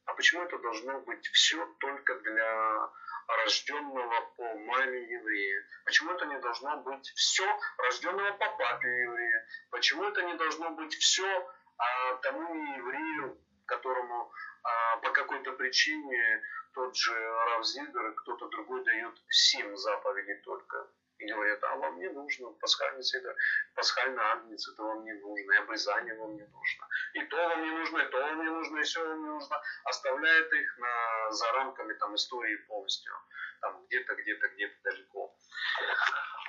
А 0.04 0.14
почему 0.14 0.42
это 0.42 0.58
должно 0.58 1.00
быть 1.00 1.26
все 1.32 1.66
только 1.80 2.14
для 2.20 2.90
рожденного 3.26 4.20
по 4.36 4.54
маме 4.54 5.02
еврея? 5.02 5.66
Почему 5.84 6.12
это 6.12 6.24
не 6.26 6.38
должно 6.38 6.78
быть 6.78 7.06
все 7.14 7.44
рожденного 7.78 8.32
по 8.32 8.50
папе 8.56 8.88
еврея? 8.88 9.46
Почему 9.70 10.04
это 10.04 10.22
не 10.22 10.34
должно 10.34 10.70
быть 10.70 10.94
все 10.94 11.52
а 11.78 12.16
тому 12.16 12.54
еврею, 12.76 13.38
которому 13.66 14.32
а, 14.62 14.96
по 14.98 15.10
какой-то 15.10 15.52
причине 15.52 16.42
тот 16.74 16.96
же 16.96 17.14
Рав 17.14 17.64
Зильбер 17.66 18.14
кто-то 18.14 18.48
другой 18.48 18.84
дает 18.84 19.14
семь 19.28 19.76
заповедей 19.76 20.40
только. 20.42 20.88
И 21.18 21.26
говорят, 21.26 21.64
а 21.64 21.74
вам 21.76 21.98
не 21.98 22.08
нужно, 22.10 22.50
пасхальный 22.60 23.02
седер, 23.02 23.34
пасхальный 23.74 24.22
агнец, 24.22 24.68
это 24.68 24.84
вам 24.84 25.02
не 25.02 25.12
нужно, 25.14 25.52
и 25.52 25.56
обрезание 25.56 26.14
вам 26.14 26.36
не 26.36 26.46
нужно, 26.46 26.88
и 27.14 27.22
то 27.24 27.36
вам 27.36 27.62
не 27.64 27.70
нужно, 27.72 27.98
и 27.98 28.08
то 28.08 28.18
вам 28.20 28.44
не 28.44 28.50
нужно, 28.50 28.78
и 28.78 28.82
все 28.84 29.04
вам 29.04 29.22
не 29.22 29.28
нужно. 29.28 29.60
Оставляет 29.84 30.52
их 30.52 30.78
на, 30.78 31.32
за 31.32 31.52
рамками 31.52 31.94
там, 31.94 32.14
истории 32.14 32.54
полностью, 32.68 33.12
там 33.60 33.84
где-то, 33.86 34.14
где-то, 34.14 34.48
где-то 34.48 34.76
далеко. 34.84 35.36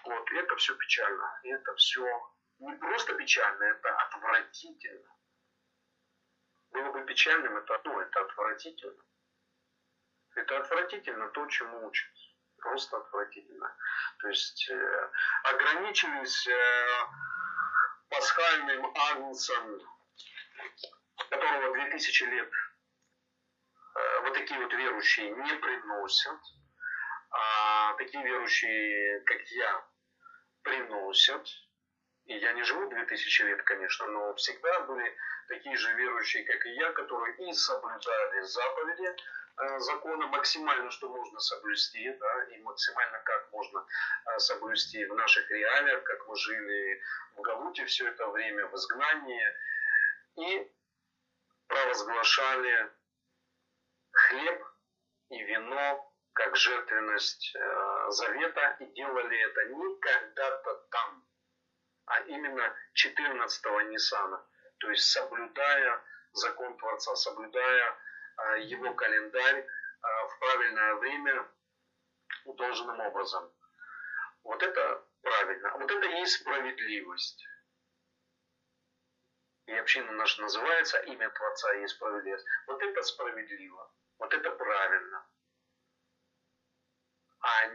Вот, 0.05 0.31
и 0.31 0.35
это 0.35 0.55
все 0.57 0.75
печально, 0.75 1.39
и 1.43 1.49
это 1.49 1.73
все 1.73 2.05
не 2.59 2.73
просто 2.75 3.15
печально, 3.15 3.63
это 3.63 3.89
отвратительно 3.89 5.18
было 6.71 6.91
бы 6.91 7.05
печальным, 7.05 7.57
это, 7.57 7.81
ну, 7.83 7.99
это 7.99 8.21
отвратительно. 8.21 9.03
Это 10.35 10.57
отвратительно 10.57 11.27
то, 11.29 11.45
чему 11.47 11.87
учат. 11.87 12.09
Просто 12.57 12.97
отвратительно. 12.97 13.75
То 14.19 14.27
есть 14.27 14.69
э, 14.69 15.11
ограничились 15.43 16.47
э, 16.47 17.07
пасхальным 18.09 18.93
агнцем, 19.11 19.79
которого 21.29 21.73
2000 21.73 22.23
лет 22.23 22.51
э, 23.95 24.21
вот 24.21 24.33
такие 24.33 24.59
вот 24.59 24.73
верующие 24.73 25.29
не 25.29 25.53
приносят, 25.55 26.39
а 27.31 27.93
такие 27.93 28.23
верующие, 28.23 29.21
как 29.21 29.41
я, 29.51 29.87
приносят. 30.63 31.47
И 32.29 32.37
я 32.37 32.53
не 32.53 32.61
живу 32.61 32.87
2000 32.87 33.41
лет, 33.41 33.63
конечно, 33.63 34.05
но 34.05 34.35
всегда 34.35 34.81
были 34.81 35.17
такие 35.47 35.75
же 35.75 35.91
верующие, 35.95 36.43
как 36.43 36.63
и 36.63 36.69
я, 36.73 36.91
которые 36.91 37.35
и 37.37 37.53
соблюдали 37.53 38.41
заповеди 38.41 39.15
э, 39.57 39.79
закона 39.79 40.27
максимально, 40.27 40.91
что 40.91 41.09
можно 41.09 41.39
соблюсти, 41.39 42.07
да, 42.19 42.43
и 42.43 42.61
максимально 42.61 43.19
как 43.25 43.51
можно 43.51 43.79
э, 43.79 44.37
соблюсти 44.37 45.05
в 45.05 45.15
наших 45.15 45.49
реалиях, 45.49 46.03
как 46.03 46.27
мы 46.27 46.35
жили 46.35 47.01
в 47.35 47.41
Галуте 47.41 47.85
все 47.85 48.07
это 48.07 48.27
время, 48.27 48.67
в 48.67 48.75
изгнании. 48.75 49.47
И 50.35 50.71
провозглашали 51.65 52.91
хлеб 54.11 54.63
и 55.29 55.43
вино 55.45 56.13
как 56.33 56.55
жертвенность 56.55 57.55
э, 57.55 58.05
завета 58.11 58.77
и 58.81 58.85
делали 58.93 59.39
это 59.49 59.65
не 59.65 59.99
когда-то 59.99 60.75
там, 60.91 61.25
а 62.09 62.21
именно 62.21 62.75
14-го 62.95 63.81
Ниссана, 63.81 64.43
то 64.79 64.89
есть 64.89 65.05
соблюдая 65.11 66.03
закон 66.33 66.75
Творца, 66.77 67.15
соблюдая 67.15 67.97
э, 68.37 68.61
его 68.61 68.93
календарь 68.95 69.59
э, 69.59 69.67
в 70.01 70.39
правильное 70.39 70.95
время 70.95 71.47
должным 72.45 72.99
образом. 72.99 73.53
Вот 74.43 74.63
это 74.63 75.05
правильно. 75.21 75.71
Вот 75.77 75.91
это 75.91 76.07
и 76.07 76.25
справедливость. 76.25 77.45
И 79.67 79.73
община 79.73 80.11
наша 80.13 80.41
называется 80.41 80.97
имя 81.01 81.29
Творца 81.29 81.73
и 81.75 81.87
справедливость. 81.87 82.45
Вот 82.65 82.81
это 82.81 83.03
справедливо. 83.03 83.93
Вот 84.17 84.33
это 84.33 84.49
правильно. 84.49 85.27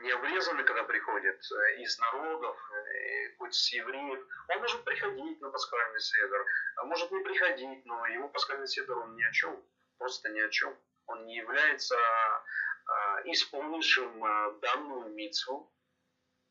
Не 0.05 0.11
обрезанный, 0.11 0.65
когда 0.65 0.85
приходит 0.85 1.41
э, 1.51 1.81
из 1.81 1.99
народов, 1.99 2.59
э, 2.73 3.37
хоть 3.39 3.55
с 3.55 3.73
евреев, 3.73 4.21
он 4.49 4.61
может 4.61 4.85
приходить 4.85 5.41
на 5.41 5.49
пасхальный 5.49 6.01
седр, 6.01 6.47
а 6.77 6.85
может 6.85 7.11
не 7.11 7.25
приходить, 7.25 7.87
но 7.87 8.07
его 8.09 8.29
пасхальный 8.29 8.67
седр, 8.67 8.99
он 8.99 9.17
ни 9.17 9.23
о 9.23 9.33
чем, 9.33 9.65
просто 9.97 10.29
ни 10.29 10.41
о 10.41 10.51
чем. 10.51 10.77
Он 11.07 11.25
не 11.25 11.37
является 11.37 11.97
а, 11.97 13.23
исполнившим 13.25 14.23
а, 14.23 14.51
данную 14.61 15.15
митцву, 15.15 15.73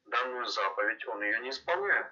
данную 0.05 0.45
заповедь, 0.45 1.05
он 1.05 1.21
ее 1.21 1.39
не 1.41 1.51
исполняет. 1.51 2.07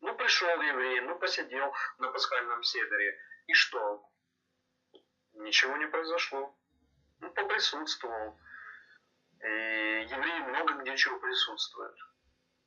Ну, 0.00 0.14
пришел 0.14 0.48
еврей, 0.62 1.02
ну, 1.02 1.18
посидел 1.18 1.70
на 1.98 2.10
пасхальном 2.10 2.62
седере, 2.62 3.18
и 3.46 3.52
что? 3.52 4.08
Ничего 5.34 5.76
не 5.76 5.86
произошло. 5.86 6.56
Ну, 7.20 7.30
поприсутствовал. 7.30 8.38
И 9.42 9.46
евреи 9.46 10.40
много 10.40 10.74
где 10.74 10.96
чего 10.96 11.18
присутствуют. 11.18 11.96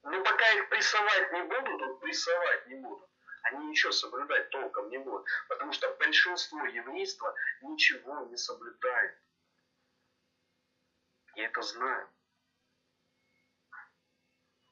Но 0.04 0.22
пока 0.24 0.50
их 0.52 0.70
прессовать 0.70 1.32
не 1.32 1.44
будут, 1.44 1.82
вот 1.82 2.00
прессовать 2.02 2.68
не 2.68 2.76
будут, 2.76 3.10
они 3.44 3.68
ничего 3.68 3.92
соблюдать 3.92 4.50
толком 4.50 4.90
не 4.90 4.98
будут. 4.98 5.26
Потому 5.48 5.72
что 5.72 5.90
большинство 5.96 6.66
еврейства 6.66 7.34
ничего 7.62 8.26
не 8.26 8.38
соблюдает. 8.38 9.18
Я 11.36 11.46
это 11.46 11.62
знаю. 11.62 12.10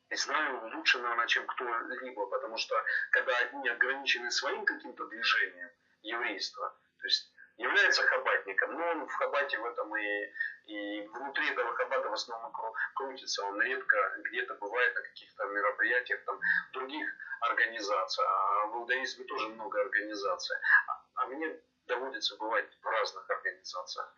И 0.10 0.16
знаю 0.16 0.76
лучше, 0.76 1.00
наверное, 1.00 1.28
чем 1.28 1.48
кто-либо, 1.48 2.28
потому 2.28 2.58
что 2.58 2.76
когда 3.12 3.36
одни 3.38 3.68
ограничены 3.70 4.30
своим 4.30 4.64
каким-то 4.66 5.08
движением 5.08 5.72
еврейства, 6.04 6.78
то 7.00 7.08
есть 7.08 7.34
является 7.58 8.04
хабатником, 8.04 8.74
но 8.74 8.86
он 8.92 9.08
в 9.08 9.14
хабате 9.14 9.58
в 9.60 9.66
этом 9.66 9.96
и, 9.96 10.32
и 10.66 11.08
внутри 11.08 11.50
этого 11.52 11.74
хабата 11.76 12.10
в 12.10 12.14
основном 12.14 12.52
крутится, 12.96 13.46
он 13.46 13.62
редко 13.62 13.96
где-то 14.26 14.56
бывает 14.56 14.96
на 14.96 15.02
каких-то 15.02 15.46
мероприятиях 15.46 16.24
там 16.26 16.40
других 16.74 17.08
организаций, 17.42 18.26
а 18.26 18.68
в 18.68 18.78
иудаизме 18.78 19.26
тоже 19.26 19.50
много 19.50 19.82
организаций. 19.82 20.58
А, 20.88 21.02
а 21.16 21.28
мне 21.28 21.60
доводится 21.88 22.38
бывать 22.38 22.70
в 22.82 22.86
разных 22.86 23.30
организациях. 23.30 24.16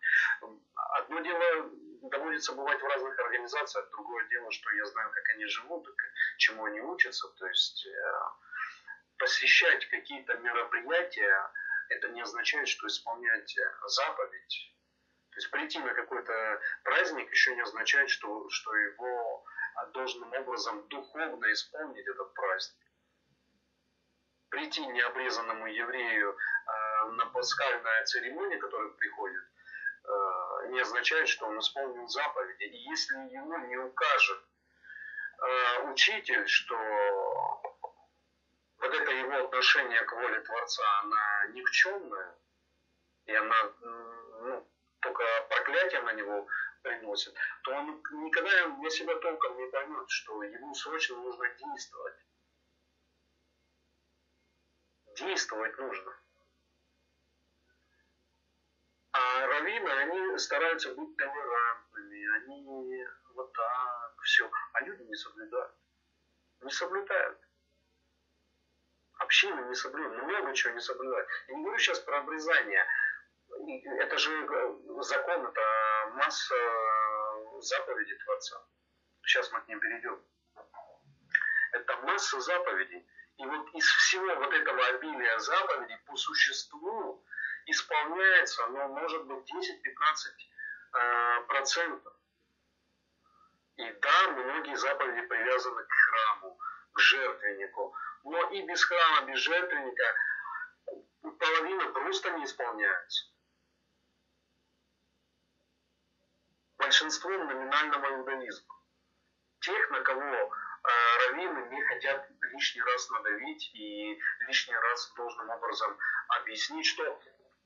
Одно 0.98 1.20
дело 1.20 1.70
доводится 2.02 2.52
бывать 2.52 2.80
в 2.80 2.86
разных 2.86 3.18
организациях, 3.18 3.90
другое 3.90 4.24
дело, 4.28 4.50
что 4.52 4.70
я 4.70 4.84
знаю, 4.86 5.10
как 5.10 5.28
они 5.30 5.46
живут, 5.46 5.86
чему 6.38 6.64
они 6.64 6.80
учатся. 6.80 7.28
То 7.38 7.46
есть 7.46 7.86
э, 7.86 8.12
посвящать 9.18 9.88
какие-то 9.88 10.34
мероприятия, 10.38 11.50
это 11.90 12.08
не 12.08 12.20
означает, 12.20 12.68
что 12.68 12.86
исполнять 12.86 13.54
заповедь. 13.86 14.72
То 15.30 15.38
есть 15.38 15.50
прийти 15.50 15.78
на 15.78 15.92
какой-то 15.92 16.60
праздник 16.82 17.30
еще 17.30 17.54
не 17.54 17.60
означает, 17.60 18.08
что, 18.08 18.48
что 18.48 18.74
его 18.74 19.44
должным 19.92 20.32
образом 20.32 20.88
духовно 20.88 21.52
исполнить 21.52 22.06
этот 22.06 22.32
праздник. 22.34 22.82
Прийти 24.48 24.86
необрезанному 24.86 25.66
еврею 25.66 26.30
э, 26.32 27.10
на 27.10 27.26
пасхальная 27.26 28.04
церемония, 28.04 28.58
которая 28.58 28.88
приходит, 28.90 29.42
э, 30.04 30.68
не 30.70 30.80
означает, 30.80 31.28
что 31.28 31.46
он 31.46 31.58
исполнил 31.58 32.08
заповеди. 32.08 32.64
И 32.64 32.76
если 32.88 33.16
ему 33.34 33.58
не 33.66 33.76
укажет 33.76 34.40
э, 35.38 35.90
учитель, 35.90 36.46
что 36.46 36.76
вот 38.78 38.94
это 38.94 39.10
его 39.10 39.44
отношение 39.44 40.02
к 40.02 40.12
воле 40.12 40.40
Творца, 40.40 41.00
она 41.00 41.46
никчемная, 41.48 42.38
и 43.24 43.34
она 43.34 43.72
ну, 43.80 44.68
только 45.00 45.24
проклятие 45.48 46.02
на 46.02 46.12
него 46.12 46.46
приносит, 46.82 47.34
то 47.62 47.72
он 47.72 48.02
никогда 48.12 48.68
для 48.68 48.90
себя 48.90 49.16
толком 49.16 49.56
не 49.56 49.66
поймет, 49.70 50.08
что 50.08 50.42
ему 50.42 50.74
срочно 50.74 51.16
нужно 51.16 51.48
действовать. 51.48 52.16
Действовать 55.16 55.78
нужно. 55.78 56.12
А 59.12 59.46
раввины, 59.46 59.88
они 59.88 60.38
стараются 60.38 60.94
быть 60.94 61.16
толерантными, 61.16 62.36
они 62.36 63.06
вот 63.34 63.52
так, 63.52 64.20
все. 64.22 64.50
А 64.74 64.80
люди 64.82 65.02
не 65.04 65.14
соблюдают. 65.14 65.74
Не 66.60 66.70
соблюдают. 66.70 67.45
Община 69.18 69.60
не 69.62 69.74
соблюдает, 69.74 70.22
много 70.22 70.54
чего 70.54 70.74
не 70.74 70.80
соблюдает. 70.80 71.26
Я 71.48 71.54
не 71.54 71.62
говорю 71.62 71.78
сейчас 71.78 72.00
про 72.00 72.18
обрезание. 72.18 72.86
Это 74.00 74.18
же 74.18 74.30
э, 74.32 75.02
закон, 75.02 75.46
это 75.46 75.60
масса 76.14 76.54
заповедей 77.60 78.16
Творца. 78.18 78.62
Сейчас 79.22 79.50
мы 79.52 79.60
к 79.62 79.68
ним 79.68 79.80
перейдем. 79.80 80.22
Это 81.72 81.96
масса 81.98 82.40
заповедей. 82.40 83.06
И 83.38 83.46
вот 83.46 83.68
из 83.74 83.84
всего 83.84 84.34
вот 84.36 84.52
этого 84.52 84.86
обилия 84.86 85.38
заповедей 85.38 85.98
по 86.06 86.16
существу 86.16 87.24
исполняется, 87.66 88.66
ну, 88.68 88.88
может 88.88 89.24
быть, 89.24 89.50
10-15 89.52 89.76
э, 90.92 91.40
процентов. 91.48 92.12
И 93.76 93.92
да, 94.00 94.28
многие 94.30 94.76
заповеди 94.76 95.26
привязаны 95.26 95.82
к 95.82 95.90
храму, 95.90 96.58
к 96.92 96.98
жертвеннику. 96.98 97.94
Но 98.26 98.50
и 98.50 98.60
без 98.62 98.82
храма, 98.82 99.26
без 99.26 99.38
жертвенника 99.38 100.16
половина 101.38 101.92
просто 101.92 102.30
не 102.32 102.44
исполняется. 102.44 103.30
Большинством 106.76 107.46
номинального 107.46 108.16
иудаизма. 108.16 108.74
Тех, 109.60 109.90
на 109.90 110.00
кого 110.00 110.24
э, 110.24 110.48
раввины 111.28 111.68
не 111.70 111.80
хотят 111.82 112.28
лишний 112.52 112.82
раз 112.82 113.10
надавить 113.10 113.70
и 113.74 114.20
лишний 114.48 114.74
раз 114.74 115.12
должным 115.14 115.48
образом 115.50 115.96
объяснить, 116.40 116.86
что 116.86 117.20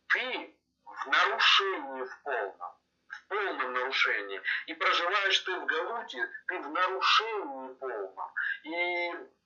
ты 0.08 0.58
в 0.84 1.06
нарушении 1.06 2.04
в 2.04 2.22
полном, 2.22 2.72
в 3.08 3.28
полном 3.28 3.72
нарушении. 3.72 4.42
И 4.66 4.74
проживаешь 4.74 5.38
ты 5.40 5.58
в 5.58 5.64
Галуте, 5.64 6.30
ты 6.48 6.58
в 6.60 6.70
нарушении 6.70 7.74
полном. 7.76 8.34
И 8.64 9.39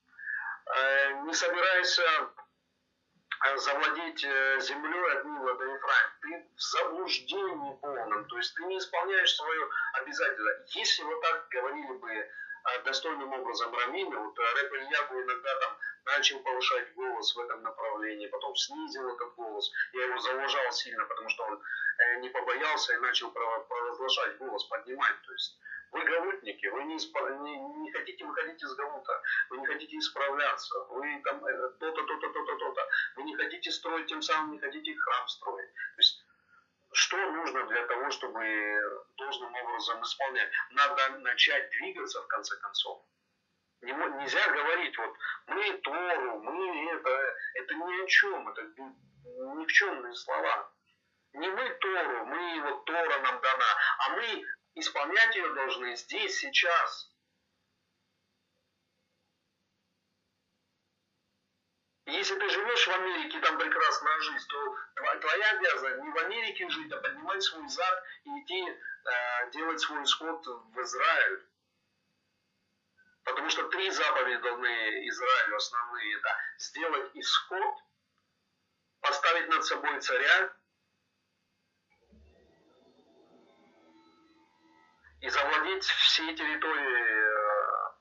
не 1.24 1.34
собираешься 1.34 2.02
э, 2.02 3.56
завладеть 3.58 4.24
э, 4.24 4.60
землей 4.60 5.12
от 5.12 5.24
Нила 5.24 5.54
до. 5.54 5.78
Ты 6.22 6.48
в 6.56 6.60
заблуждении 6.60 7.76
полном, 7.80 8.26
то 8.26 8.36
есть 8.38 8.54
ты 8.54 8.64
не 8.64 8.78
исполняешь 8.78 9.34
свое 9.34 9.68
обязательство. 9.94 10.78
Если 10.78 11.02
вот 11.02 11.20
так 11.20 11.48
говорили 11.48 11.92
бы 11.92 12.30
достойным 12.84 13.32
образом 13.32 13.74
раввины, 13.74 14.16
вот 14.16 14.38
рэп 14.38 14.72
Ильягу 14.72 15.22
иногда 15.22 15.54
там 15.60 15.76
начал 16.06 16.40
повышать 16.40 16.94
голос 16.94 17.34
в 17.34 17.40
этом 17.40 17.62
направлении, 17.62 18.26
потом 18.26 18.54
снизил 18.56 19.08
этот 19.14 19.34
голос. 19.34 19.70
Я 19.92 20.04
его 20.04 20.18
зауважал 20.18 20.72
сильно, 20.72 21.04
потому 21.04 21.28
что 21.28 21.44
он 21.44 21.62
э, 21.98 22.20
не 22.20 22.28
побоялся 22.30 22.94
и 22.94 22.98
начал 22.98 23.30
провозглашать 23.30 24.38
голос, 24.38 24.64
поднимать. 24.64 25.22
То 25.26 25.32
есть 25.32 25.58
вы 25.94 26.02
галутники, 26.02 26.66
вы 26.66 26.84
не, 26.84 26.96
не, 26.96 27.58
не 27.58 27.92
хотите 27.92 28.24
выходить 28.24 28.62
из 28.62 28.74
галута, 28.74 29.22
вы 29.50 29.58
не 29.58 29.66
хотите 29.66 29.96
исправляться, 29.96 30.74
вы 30.90 31.22
там 31.24 31.44
э, 31.46 31.70
то-то, 31.78 32.02
то-то, 32.02 32.28
то-то, 32.32 32.56
то-то, 32.56 32.88
вы 33.16 33.22
не 33.22 33.34
хотите 33.36 33.70
строить, 33.70 34.06
тем 34.06 34.20
самым 34.20 34.52
не 34.52 34.58
хотите 34.58 34.96
храм 34.96 35.28
строить. 35.28 35.72
То 35.72 35.98
есть 35.98 36.24
что 36.92 37.16
нужно 37.30 37.66
для 37.66 37.86
того, 37.86 38.10
чтобы 38.10 38.80
должным 39.16 39.54
образом 39.54 40.02
исполнять? 40.02 40.50
Надо 40.70 41.18
начать 41.18 41.70
двигаться 41.70 42.22
в 42.22 42.26
конце 42.26 42.56
концов. 42.58 43.02
Нельзя 43.82 44.48
говорить, 44.48 44.98
вот 44.98 45.14
мы 45.46 45.72
Тору, 45.78 46.40
мы 46.40 46.90
это, 46.92 47.36
это 47.54 47.74
ни 47.74 48.02
о 48.02 48.06
чем, 48.06 48.48
это 48.48 48.62
никчемные 49.58 50.14
слова. 50.14 50.72
Не 51.34 51.48
мы 51.48 51.68
Тору, 51.80 52.24
мы 52.26 52.60
вот 52.62 52.84
Тора 52.84 53.18
нам 53.20 53.40
дана, 53.40 53.76
а 53.98 54.10
мы 54.16 54.44
исполнять 54.74 55.34
ее 55.34 55.52
должны 55.54 55.96
здесь, 55.96 56.38
сейчас. 56.38 57.10
Если 62.06 62.38
ты 62.38 62.48
живешь 62.48 62.86
в 62.86 62.92
Америке, 62.92 63.40
там 63.40 63.58
прекрасная 63.58 64.20
жизнь, 64.20 64.46
то 64.48 64.76
твоя 65.20 65.50
обязанность 65.52 66.02
не 66.02 66.10
в 66.10 66.18
Америке 66.18 66.68
жить, 66.68 66.92
а 66.92 67.00
поднимать 67.00 67.42
свой 67.42 67.66
зад 67.68 68.04
и 68.24 68.28
идти 68.40 68.62
э, 68.62 69.50
делать 69.52 69.80
свой 69.80 70.02
исход 70.04 70.46
в 70.46 70.82
Израиль. 70.82 71.48
Потому 73.24 73.48
что 73.48 73.68
три 73.68 73.90
заповеди 73.90 74.42
должны 74.42 75.08
Израилю 75.08 75.56
основные. 75.56 76.16
Это 76.18 76.36
сделать 76.58 77.10
исход, 77.14 77.74
поставить 79.00 79.48
над 79.48 79.64
собой 79.64 79.98
царя 80.00 80.54
и 85.24 85.30
завладеть 85.30 85.84
всей 85.84 86.36
территорией, 86.36 87.02
э, 87.02 87.92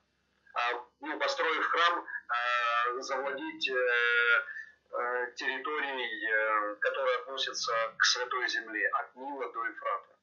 а, 0.54 0.86
ну, 1.00 1.18
построив 1.18 1.66
храм, 1.66 2.04
э, 2.04 3.00
завладеть 3.00 3.70
э, 3.70 5.34
территорией, 5.36 6.78
которая 6.80 7.18
относится 7.20 7.72
к 7.98 8.04
Святой 8.04 8.46
Земле, 8.48 8.88
от 8.90 9.16
Нила 9.16 9.52
до 9.52 9.64
Ефрата 9.64 10.14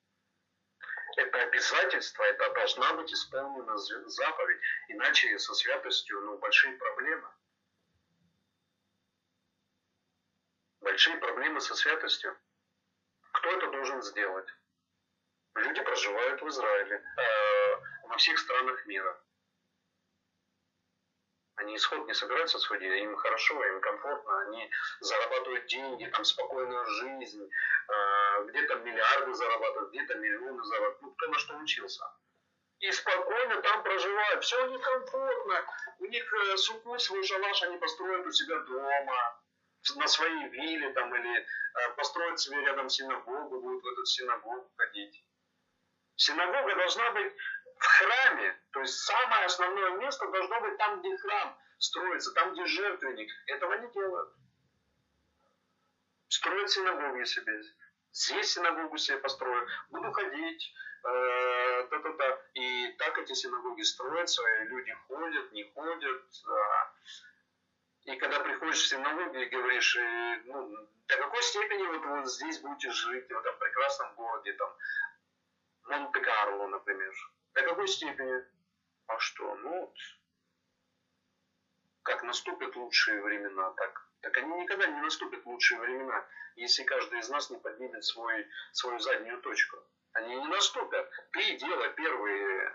это 1.18 1.42
обязательство, 1.42 2.24
это 2.24 2.54
должна 2.54 2.94
быть 2.94 3.12
исполнена 3.12 3.78
заповедь, 3.78 4.62
иначе 4.88 5.38
со 5.40 5.54
святостью 5.54 6.22
ну, 6.22 6.38
большие 6.38 6.78
проблемы. 6.78 7.28
Большие 10.80 11.18
проблемы 11.18 11.60
со 11.60 11.76
святостью. 11.76 12.38
Кто 13.34 13.50
это 13.50 13.72
должен 13.72 14.02
сделать? 14.04 14.48
Люди 15.56 15.82
проживают 15.82 16.42
в 16.42 16.48
Израиле, 16.48 17.06
э, 17.18 17.76
во 18.04 18.18
всех 18.18 18.40
странах 18.40 18.86
мира. 18.86 19.22
Они 21.56 21.76
исход 21.76 22.08
не 22.08 22.14
собираются 22.14 22.58
сводить, 22.58 23.04
им 23.04 23.16
хорошо, 23.18 23.64
им 23.66 23.82
комфортно, 23.82 24.42
они 24.42 24.72
зарабатывают 25.02 25.68
деньги, 25.68 26.06
там 26.06 26.24
спокойная 26.24 26.86
жизнь, 26.86 27.44
э, 27.44 28.46
где-то 28.46 28.76
миллиарды 28.76 29.34
зарабатывают, 29.34 29.92
где-то 29.92 30.16
миллионы 30.16 30.64
зарабатывают, 30.64 31.02
ну 31.02 31.12
кто 31.12 31.28
на 31.28 31.38
что 31.38 31.58
учился. 31.58 32.04
И 32.80 32.92
спокойно 32.92 33.62
там 33.62 33.84
проживают, 33.84 34.44
все 34.44 34.66
у 34.66 34.70
них 34.70 34.82
комфортно, 34.82 35.66
у 36.00 36.06
них 36.06 36.34
э, 36.34 36.58
суку, 36.58 36.98
свой 36.98 37.24
шалаш 37.24 37.64
они 37.64 37.78
построят 37.78 38.26
у 38.26 38.32
себя 38.32 38.58
дома, 38.62 39.42
на 39.96 40.08
своей 40.08 40.48
вилле 40.50 40.94
там, 40.94 41.14
или 41.14 41.40
э, 41.40 41.46
построят 41.98 42.40
себе 42.40 42.62
рядом 42.62 42.90
синагогу, 42.90 43.62
будут 43.62 43.84
в 43.84 43.88
эту 43.88 44.06
синагогу 44.06 44.72
ходить. 44.78 45.24
Синагога 46.16 46.76
должна 46.76 47.12
быть 47.12 47.34
в 47.78 47.86
храме, 47.86 48.62
то 48.72 48.80
есть 48.82 48.94
самое 49.00 49.46
основное 49.46 49.92
место 49.98 50.28
должно 50.28 50.62
быть 50.62 50.78
там, 50.78 51.00
где 51.00 51.18
храм 51.18 51.58
строится, 51.80 52.32
там, 52.34 52.54
где 52.54 52.66
жертвенник. 52.66 53.32
Этого 53.48 53.74
не 53.74 53.92
делают. 53.92 54.30
Строят 56.28 56.70
синагоги 56.70 57.24
себе. 57.26 57.62
Здесь 58.14 58.54
синагогу 58.54 58.98
себе 58.98 59.18
построю. 59.18 59.68
Буду 59.90 60.12
ходить, 60.12 60.74
э, 61.04 61.88
та 61.90 61.98
-та 61.98 62.18
-та. 62.18 62.40
И 62.54 62.96
так 62.98 63.18
эти 63.18 63.34
синагоги 63.34 63.84
строятся, 63.84 64.42
и 64.44 64.66
люди 64.66 64.94
ходят, 65.08 65.52
не 65.52 65.64
ходят. 65.74 66.22
И 68.06 68.16
когда 68.18 68.40
приходишь 68.40 68.84
в 68.84 68.88
синагогу 68.88 69.38
и 69.38 69.46
говоришь, 69.46 69.96
э, 69.96 70.42
ну, 70.46 70.88
до 71.08 71.18
какой 71.18 71.42
степени 71.44 71.88
вот 71.88 72.06
вы 72.06 72.26
здесь 72.26 72.60
будете 72.60 72.90
жить, 72.92 73.28
в 73.28 73.38
этом 73.38 73.58
прекрасном 73.60 74.16
городе, 74.16 74.54
там, 74.54 74.70
Монте-Карло, 75.86 76.68
например, 76.68 77.14
до 77.54 77.64
какой 77.64 77.88
степени? 77.88 78.44
А 79.08 79.20
что? 79.20 79.56
Ну, 79.56 79.94
как 82.04 82.24
наступят 82.24 82.76
лучшие 82.76 83.22
времена, 83.22 83.72
так, 83.72 84.10
так 84.22 84.38
они 84.38 84.62
никогда 84.62 84.88
не 84.88 85.02
наступят 85.02 85.46
лучшие 85.46 85.80
времена, 85.80 86.26
если 86.56 86.84
каждый 86.84 87.20
из 87.20 87.30
нас 87.30 87.50
не 87.50 87.58
поднимет 87.58 88.04
свой, 88.04 88.48
свою 88.74 89.00
заднюю 89.00 89.42
точку. 89.42 89.78
Они 90.14 90.36
не 90.36 90.48
наступят. 90.48 91.10
Ты 91.32 91.58
делай 91.58 91.90
первый, 91.94 92.72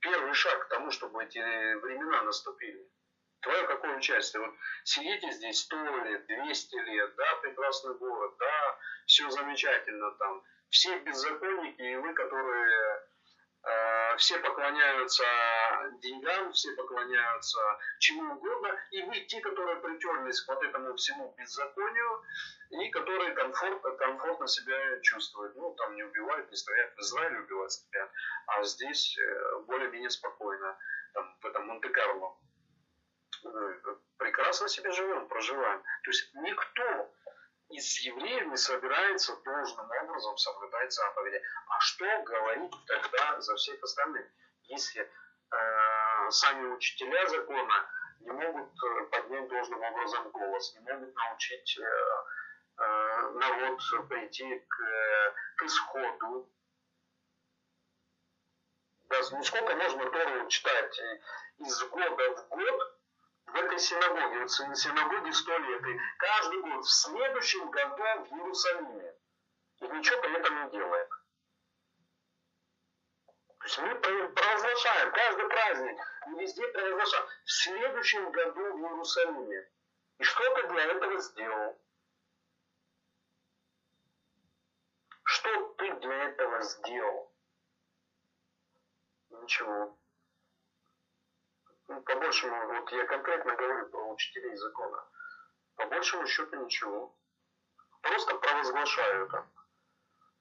первый 0.00 0.34
шаг 0.34 0.66
к 0.66 0.68
тому, 0.68 0.90
чтобы 0.90 1.24
эти 1.24 1.38
времена 1.38 2.22
наступили. 2.22 2.90
Твое 3.42 3.66
какое 3.66 3.96
участие? 3.96 4.42
Вот 4.42 4.54
сидите 4.84 5.30
здесь 5.32 5.60
100 5.60 5.76
лет, 6.04 6.26
200 6.26 6.74
лет, 6.76 7.14
да, 7.16 7.36
прекрасный 7.42 7.94
город, 7.94 8.34
да, 8.38 8.78
все 9.06 9.28
замечательно 9.30 10.10
там. 10.12 10.42
Все 10.70 10.98
беззаконники 11.00 11.82
и 11.82 11.96
вы, 11.96 12.14
которые 12.14 13.02
Э, 13.64 14.16
все 14.16 14.38
поклоняются 14.38 15.24
деньгам, 16.00 16.52
все 16.52 16.72
поклоняются 16.72 17.60
чему 18.00 18.34
угодно, 18.34 18.76
и 18.90 19.02
вы 19.02 19.20
те, 19.20 19.40
которые 19.40 19.76
притерлись 19.76 20.40
к 20.40 20.48
вот 20.48 20.62
этому 20.64 20.96
всему 20.96 21.32
беззаконию, 21.38 22.22
и 22.70 22.88
которые 22.90 23.32
комфортно, 23.34 23.92
комфортно 23.92 24.48
себя 24.48 25.00
чувствуют. 25.02 25.54
Ну, 25.54 25.74
там 25.74 25.94
не 25.94 26.02
убивают, 26.02 26.50
не 26.50 26.56
стреляют, 26.56 26.94
в 26.96 27.00
Израиле 27.00 27.38
убивать 27.38 27.70
стреляют, 27.70 28.10
а 28.46 28.64
здесь 28.64 29.16
э, 29.16 29.58
более-менее 29.60 30.10
спокойно, 30.10 30.76
там, 31.14 31.36
в 31.40 31.46
этом 31.46 31.66
Монте-Карло. 31.66 32.36
Ну, 33.44 34.00
прекрасно 34.18 34.68
себе 34.68 34.92
живем, 34.92 35.26
проживаем. 35.28 35.82
То 36.04 36.10
есть 36.10 36.34
никто 36.34 37.10
из 37.70 37.98
евреев 38.00 38.48
не 38.48 38.56
собирается 38.56 39.36
должным 39.44 39.90
образом 39.90 40.36
соблюдать 40.36 40.92
заповеди. 40.92 41.42
А 41.68 41.80
что 41.80 42.04
говорить 42.22 42.72
тогда 42.86 43.40
за 43.40 43.56
всех 43.56 43.82
остальных, 43.82 44.26
если 44.64 45.02
э, 45.02 46.30
сами 46.30 46.68
учителя 46.68 47.26
закона 47.28 47.88
не 48.20 48.30
могут 48.30 48.70
э, 48.84 49.04
поднять 49.10 49.48
должным 49.48 49.82
образом 49.82 50.30
голос, 50.30 50.74
не 50.74 50.80
могут 50.80 51.14
научить 51.14 51.78
э, 51.78 51.82
э, 52.78 53.30
народ 53.32 53.80
прийти 54.08 54.58
к, 54.68 54.76
к 55.56 55.62
исходу. 55.64 56.48
Да, 59.04 59.18
ну 59.30 59.42
сколько 59.42 59.74
можно 59.74 60.10
Тору 60.10 60.48
читать 60.48 61.00
из 61.58 61.82
года 61.84 62.30
в 62.30 62.48
год, 62.48 63.01
в 63.46 63.54
этой 63.54 63.78
синагоге, 63.78 64.40
вот 64.40 64.50
синагоге 64.50 65.32
сто 65.32 65.58
лет, 65.58 65.86
и 65.86 66.00
каждый 66.18 66.60
год 66.62 66.84
в 66.84 66.90
следующем 66.90 67.70
году 67.70 68.02
в 68.02 68.32
Иерусалиме. 68.32 69.14
И 69.80 69.88
ничего 69.88 70.20
при 70.22 70.38
этом 70.38 70.64
не 70.64 70.70
делает. 70.70 71.08
То 73.58 73.66
есть 73.66 73.78
мы 73.78 73.94
провозглашаем 73.94 75.12
каждый 75.12 75.48
праздник, 75.48 76.00
мы 76.26 76.42
везде 76.42 76.66
провозглашаем 76.68 77.26
в 77.44 77.50
следующем 77.50 78.30
году 78.32 78.60
в 78.60 78.78
Иерусалиме. 78.80 79.70
И 80.18 80.24
что 80.24 80.54
ты 80.54 80.68
для 80.68 80.84
этого 80.84 81.18
сделал? 81.20 81.78
Что 85.24 85.68
ты 85.78 85.94
для 85.94 86.24
этого 86.24 86.60
сделал? 86.62 87.32
Ничего. 89.30 89.98
Ну, 91.92 92.00
по 92.00 92.14
большему, 92.16 92.68
вот 92.68 92.90
я 92.90 93.04
конкретно 93.04 93.54
говорю 93.54 93.86
про 93.90 94.12
учителей 94.12 94.56
закона. 94.56 95.04
По 95.76 95.84
большему 95.86 96.26
счету 96.26 96.56
ничего. 96.64 97.14
Просто 98.00 98.34
провозглашаю 98.36 99.26
это. 99.26 99.46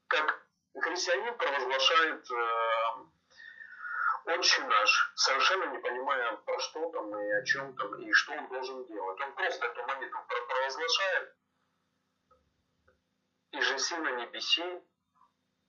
Как 0.08 0.48
христианин 0.80 1.38
провозглашает 1.38 2.32
э, 2.32 2.94
отче 4.28 4.64
наш, 4.64 5.12
совершенно 5.16 5.66
не 5.74 5.80
понимая, 5.80 6.38
про 6.38 6.58
что 6.60 6.90
там 6.92 7.20
и 7.20 7.32
о 7.34 7.44
чем 7.44 7.76
там, 7.76 8.00
и 8.00 8.14
что 8.14 8.32
он 8.32 8.48
должен 8.48 8.86
делать. 8.88 9.20
Он 9.20 9.36
просто 9.36 9.66
эту 9.66 9.84
молитву 9.84 10.26
провозглашает, 10.48 11.36
и 13.52 13.60
же 13.60 13.78
сильно 13.78 14.10
не 14.16 14.26
беси, 14.28 14.82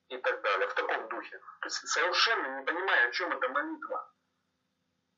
и 0.07 0.17
так 0.17 0.41
далее, 0.43 0.69
в 0.69 0.73
таком 0.75 1.09
духе. 1.09 1.39
То 1.59 1.65
есть 1.65 1.87
совершенно 1.89 2.59
не 2.59 2.65
понимая, 2.65 3.09
о 3.09 3.11
чем 3.11 3.33
эта 3.33 3.49
молитва 3.49 4.12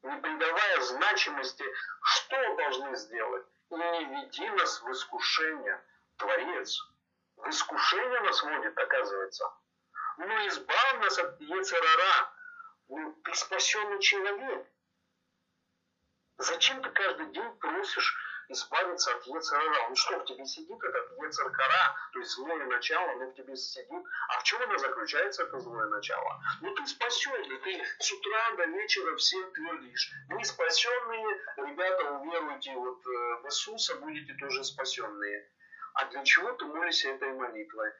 не 0.06 0.18
придавая 0.18 0.82
значимости, 0.82 1.66
что 2.02 2.56
должны 2.56 2.96
сделать. 2.96 3.46
И 3.72 3.76
не 3.76 4.06
веди 4.06 4.50
нас 4.52 4.82
в 4.82 4.92
искушение, 4.92 5.84
Творец. 6.18 6.80
В 7.38 7.50
искушение 7.50 8.22
нас 8.22 8.44
водит, 8.44 8.78
оказывается. 8.78 9.52
Ну, 10.18 10.48
избавь 10.48 11.00
нас 11.02 11.18
от 11.20 11.42
Ецерара. 11.42 12.32
Ну, 12.88 13.14
ты 13.24 13.34
спасенный 13.34 14.00
человек. 14.00 14.68
Зачем 16.38 16.82
ты 16.82 16.90
каждый 16.92 17.28
день 17.32 17.58
просишь 17.58 18.16
избавиться 18.50 19.16
от 19.16 19.26
Ецерара. 19.26 19.88
Он 19.88 19.96
что, 19.96 20.20
в 20.20 20.26
тебе 20.26 20.46
сидит, 20.46 20.84
этот 20.84 21.12
Ецеркара, 21.18 21.96
то 22.14 22.20
есть 22.20 22.32
злое 22.32 22.66
начало, 22.66 23.12
оно 23.12 23.30
в 23.30 23.34
тебе 23.34 23.56
сидит. 23.56 24.04
А 24.30 24.40
в 24.40 24.44
чем 24.44 24.62
оно 24.62 24.78
заключается, 24.78 25.44
это 25.44 25.60
злое 25.60 25.88
начало? 25.88 26.42
Ну 26.62 26.74
ты 26.76 26.86
спасенный, 26.86 27.58
ты 27.60 27.84
с 28.00 28.12
утра 28.12 28.52
до 28.58 28.66
вечера 28.66 29.16
всем 29.16 29.52
твердишь. 29.54 30.12
Мы 30.30 30.44
спасенные, 30.44 31.42
ребята, 31.58 32.12
уверуйте 32.12 32.74
вот 32.74 33.06
э, 33.06 33.42
в 33.42 33.46
Иисуса, 33.46 33.96
будете 33.96 34.34
тоже 34.36 34.64
спасенные. 34.64 35.50
А 35.94 36.06
для 36.06 36.24
чего 36.24 36.52
ты 36.54 36.66
молишься 36.66 37.10
этой 37.10 37.32
молитвой? 37.34 37.92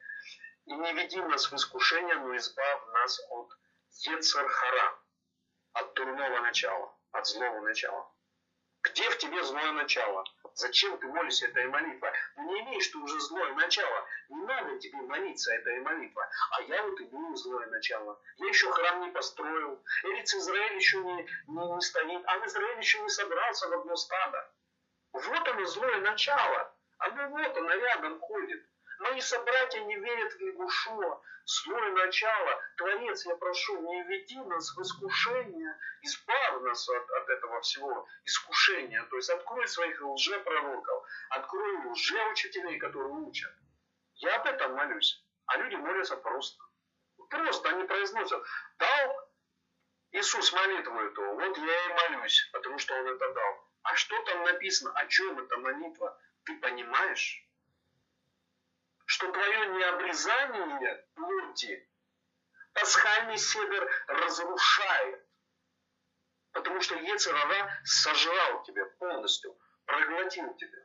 И 0.66 0.74
не 0.74 0.92
веди 0.94 1.20
нас 1.22 1.50
в 1.50 1.54
искушение, 1.54 2.16
но 2.16 2.36
избавь 2.36 2.86
нас 2.92 3.20
от 3.30 3.50
Ецархара, 4.00 4.98
от 5.72 5.94
дурного 5.94 6.40
начала, 6.40 6.94
от 7.12 7.26
злого 7.26 7.60
начала 7.60 8.15
Где 8.90 9.10
в 9.10 9.18
тебе 9.18 9.42
злое 9.42 9.72
начало? 9.72 10.24
Зачем 10.54 10.96
ты 10.98 11.08
молишься 11.08 11.46
этой 11.46 11.66
молитвой? 11.66 12.10
Не 12.36 12.60
имеешь 12.60 12.86
ты 12.88 12.98
уже 12.98 13.18
злое 13.20 13.52
начало. 13.54 14.06
Не 14.28 14.42
надо 14.42 14.78
тебе 14.78 14.98
молиться 14.98 15.52
этой 15.52 15.80
молитвой. 15.80 16.24
А 16.52 16.62
я 16.62 16.82
вот 16.84 17.00
имею 17.00 17.36
злое 17.36 17.66
начало. 17.66 18.20
Я 18.36 18.46
еще 18.46 18.70
храм 18.70 19.00
не 19.00 19.10
построил. 19.10 19.82
Эриц 20.04 20.34
Израиль 20.34 20.76
еще 20.76 20.98
не, 20.98 21.14
не, 21.48 21.74
не 21.74 21.80
стоит. 21.80 22.22
А 22.26 22.46
Израиль 22.46 22.78
еще 22.78 23.00
не 23.00 23.08
собрался 23.08 23.68
в 23.68 23.72
одно 23.72 23.96
стадо. 23.96 24.52
Вот 25.12 25.48
оно 25.48 25.64
злое 25.64 26.00
начало. 26.02 26.72
Оно 26.98 27.28
вот 27.28 27.56
оно 27.56 27.74
рядом 27.74 28.20
ходит. 28.20 28.64
Мои 28.98 29.20
собратья 29.20 29.80
не 29.80 29.96
верят 29.96 30.32
в 30.32 30.40
Ягушуа, 30.40 31.20
злое 31.44 31.92
начало. 31.92 32.60
Творец, 32.76 33.26
я 33.26 33.36
прошу, 33.36 33.80
не 33.82 34.02
веди 34.04 34.40
нас 34.40 34.74
в 34.74 34.80
искушение, 34.80 35.78
избавь 36.02 36.62
нас 36.62 36.88
от, 36.88 37.10
от 37.10 37.28
этого 37.28 37.60
всего 37.60 38.06
искушения. 38.24 39.02
То 39.04 39.16
есть 39.16 39.30
открой 39.30 39.66
своих 39.68 40.00
лжепророков, 40.00 41.04
открой 41.30 41.86
лжеучителей, 41.86 42.78
которые 42.78 43.12
учат. 43.12 43.52
Я 44.14 44.36
об 44.36 44.46
этом 44.46 44.74
молюсь. 44.74 45.22
А 45.46 45.58
люди 45.58 45.76
молятся 45.76 46.16
просто. 46.16 46.62
Просто 47.28 47.68
они 47.70 47.84
произносят, 47.84 48.42
дал 48.78 49.30
Иисус 50.12 50.52
молитву 50.52 50.98
эту, 51.00 51.22
вот 51.34 51.58
я 51.58 51.86
и 51.86 52.10
молюсь, 52.10 52.48
потому 52.52 52.78
что 52.78 52.94
Он 52.94 53.06
это 53.08 53.32
дал. 53.32 53.70
А 53.82 53.94
что 53.94 54.20
там 54.24 54.44
написано, 54.44 54.92
о 54.92 55.06
чем 55.06 55.38
эта 55.38 55.58
молитва? 55.58 56.18
Ты 56.44 56.58
понимаешь? 56.58 57.45
Что 59.06 59.30
твое 59.30 59.66
необрезание 59.68 61.06
плоти 61.14 61.88
пасхальный 62.74 63.38
седер 63.38 63.88
разрушает. 64.08 65.26
Потому 66.52 66.80
что 66.80 66.96
Ецерара 66.96 67.70
сожрал 67.84 68.62
тебя 68.64 68.84
полностью, 68.98 69.56
проглотил 69.84 70.52
тебя. 70.54 70.78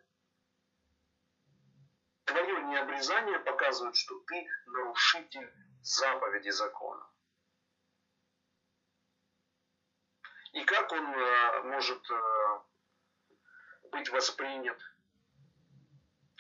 Твое 2.26 2.61
необрезание 2.64 3.39
показывает, 3.39 3.95
что 3.95 4.19
ты 4.19 4.48
нарушитель 4.68 5.52
заповеди 5.81 6.49
закона. 6.49 7.10
И 10.53 10.64
как 10.65 10.91
он 10.91 11.06
э, 11.14 11.61
может 11.64 12.11
э, 12.11 12.60
быть 13.91 14.10
воспринят? 14.10 14.80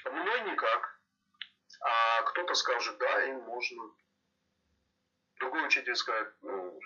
Мной 0.05 0.41
никак. 0.51 1.00
А 1.81 2.21
кто-то 2.23 2.53
скажет, 2.53 2.97
да, 2.97 3.23
им 3.25 3.41
можно. 3.41 3.83
Другой 5.39 5.65
учитель 5.65 5.95
скажет, 5.95 6.33
ну, 6.41 6.79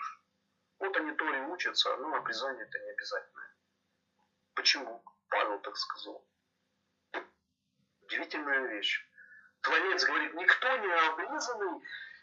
вот 0.78 0.96
они 0.96 1.12
Торе 1.12 1.42
учатся, 1.42 1.96
но 1.98 2.14
обрезание 2.14 2.64
это 2.64 2.78
не 2.78 2.90
обязательно. 2.90 3.42
Почему? 4.54 5.04
Павел 5.28 5.58
так 5.60 5.76
сказал. 5.76 6.26
Удивительная 8.02 8.68
вещь. 8.68 9.06
Творец 9.60 10.04
говорит, 10.04 10.34
никто 10.34 10.76
не 10.76 10.92
обрезанный 11.08 11.82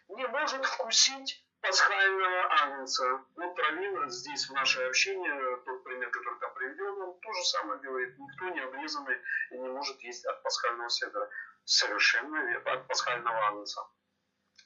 не 0.09 0.27
может 0.27 0.65
вкусить 0.65 1.42
пасхального 1.63 2.53
агнца. 2.61 3.25
Вот 3.37 3.57
Равин 3.57 4.09
здесь 4.09 4.49
в 4.49 4.53
наше 4.53 4.83
общение, 4.83 5.57
тот 5.65 5.83
пример, 5.83 6.11
который 6.11 6.39
там 6.39 6.53
приведен, 6.55 7.01
он 7.01 7.19
то 7.19 7.33
же 7.33 7.43
самое 7.45 7.79
говорит. 7.79 8.17
Никто 8.17 8.49
не 8.49 8.59
обрезанный 8.59 9.17
не 9.51 9.69
может 9.69 9.99
есть 10.01 10.25
от 10.25 10.43
пасхального 10.43 10.89
седра 10.89 11.29
совершенно 11.63 12.61
от 12.65 12.87
пасхального 12.87 13.47
агнца. 13.47 13.81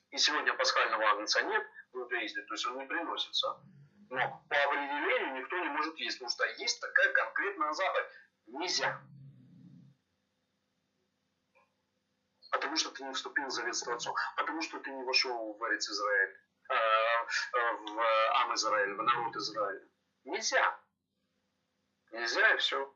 И 0.10 0.18
сегодня 0.18 0.54
пасхального 0.56 1.04
агнца 1.12 1.44
нет 1.44 1.64
в 1.94 2.00
иудаизме, 2.00 2.42
то 2.44 2.54
есть 2.56 2.66
он 2.66 2.80
не 2.80 2.86
приносится. 2.88 3.62
Но 4.10 4.46
по 4.50 4.64
определению 4.64 5.40
никто 5.40 5.58
не 5.60 5.70
может 5.70 5.96
есть, 5.98 6.18
потому 6.18 6.32
что 6.32 6.46
есть 6.64 6.82
такая 6.82 7.14
конкретная 7.14 7.74
заповедь. 7.74 8.08
Нельзя. 8.48 9.02
Потому 12.52 12.76
что 12.76 12.90
ты 12.90 13.04
не 13.04 13.14
вступил 13.14 13.46
в 13.46 13.52
завет 13.52 13.76
с 13.76 13.84
Творцом. 13.84 14.16
Потому 14.36 14.62
что 14.62 14.80
ты 14.80 14.90
не 14.90 15.04
вошел 15.04 15.54
в 15.54 15.64
Эрец 15.68 15.88
Израиль. 15.90 16.37
Э, 17.28 17.58
э, 17.58 17.74
в 17.74 18.00
Ам 18.42 18.56
Израиль, 18.56 18.94
в 18.94 19.04
народ 19.04 19.36
Израиля. 19.36 19.88
Нельзя. 20.24 20.80
Нельзя 22.12 22.54
и 22.54 22.58
все. 22.58 22.96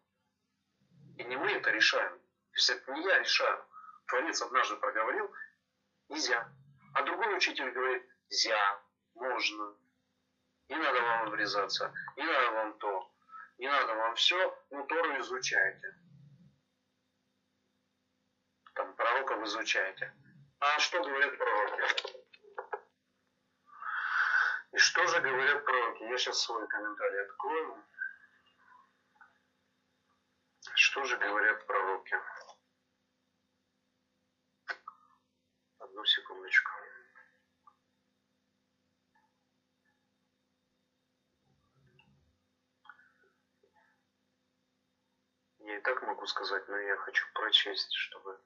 И 1.17 1.23
не 1.25 1.35
мы 1.35 1.51
это 1.51 1.69
решаем. 1.71 2.17
То 2.17 2.55
есть 2.55 2.69
это 2.69 2.91
не 2.93 3.03
я 3.03 3.19
решаю. 3.19 3.65
Творец 4.07 4.41
однажды 4.41 4.75
проговорил, 4.77 5.33
нельзя. 6.09 6.49
А 6.93 7.03
другой 7.03 7.35
учитель 7.35 7.71
говорит, 7.71 8.05
нельзя, 8.29 8.81
можно. 9.15 9.75
Не 10.69 10.75
надо 10.75 11.01
вам 11.01 11.29
врезаться, 11.31 11.93
не 12.15 12.23
надо 12.23 12.51
вам 12.51 12.77
то, 12.79 13.11
не 13.57 13.67
надо 13.67 13.93
вам 13.93 14.15
все, 14.15 14.57
ну 14.69 14.85
Тору 14.87 15.19
изучайте. 15.19 15.95
Там 18.73 18.95
пророков 18.95 19.43
изучайте. 19.43 20.13
А 20.59 20.79
что 20.79 21.03
говорят 21.03 21.37
пророки? 21.37 22.20
И 24.71 24.77
что 24.77 25.05
же 25.05 25.19
говорят 25.19 25.65
пророки? 25.65 26.03
Я 26.03 26.17
сейчас 26.17 26.41
свой 26.41 26.65
комментарий 26.67 27.23
открою. 27.23 27.83
Что 30.75 31.03
же 31.03 31.17
говорят 31.17 31.65
пророки? 31.67 32.15
Одну 35.79 36.05
секундочку. 36.05 36.71
Я 45.59 45.77
и 45.77 45.81
так 45.81 46.01
могу 46.03 46.25
сказать, 46.27 46.67
но 46.69 46.77
я 46.77 46.95
хочу 46.97 47.25
прочесть, 47.33 47.93
чтобы... 47.93 48.39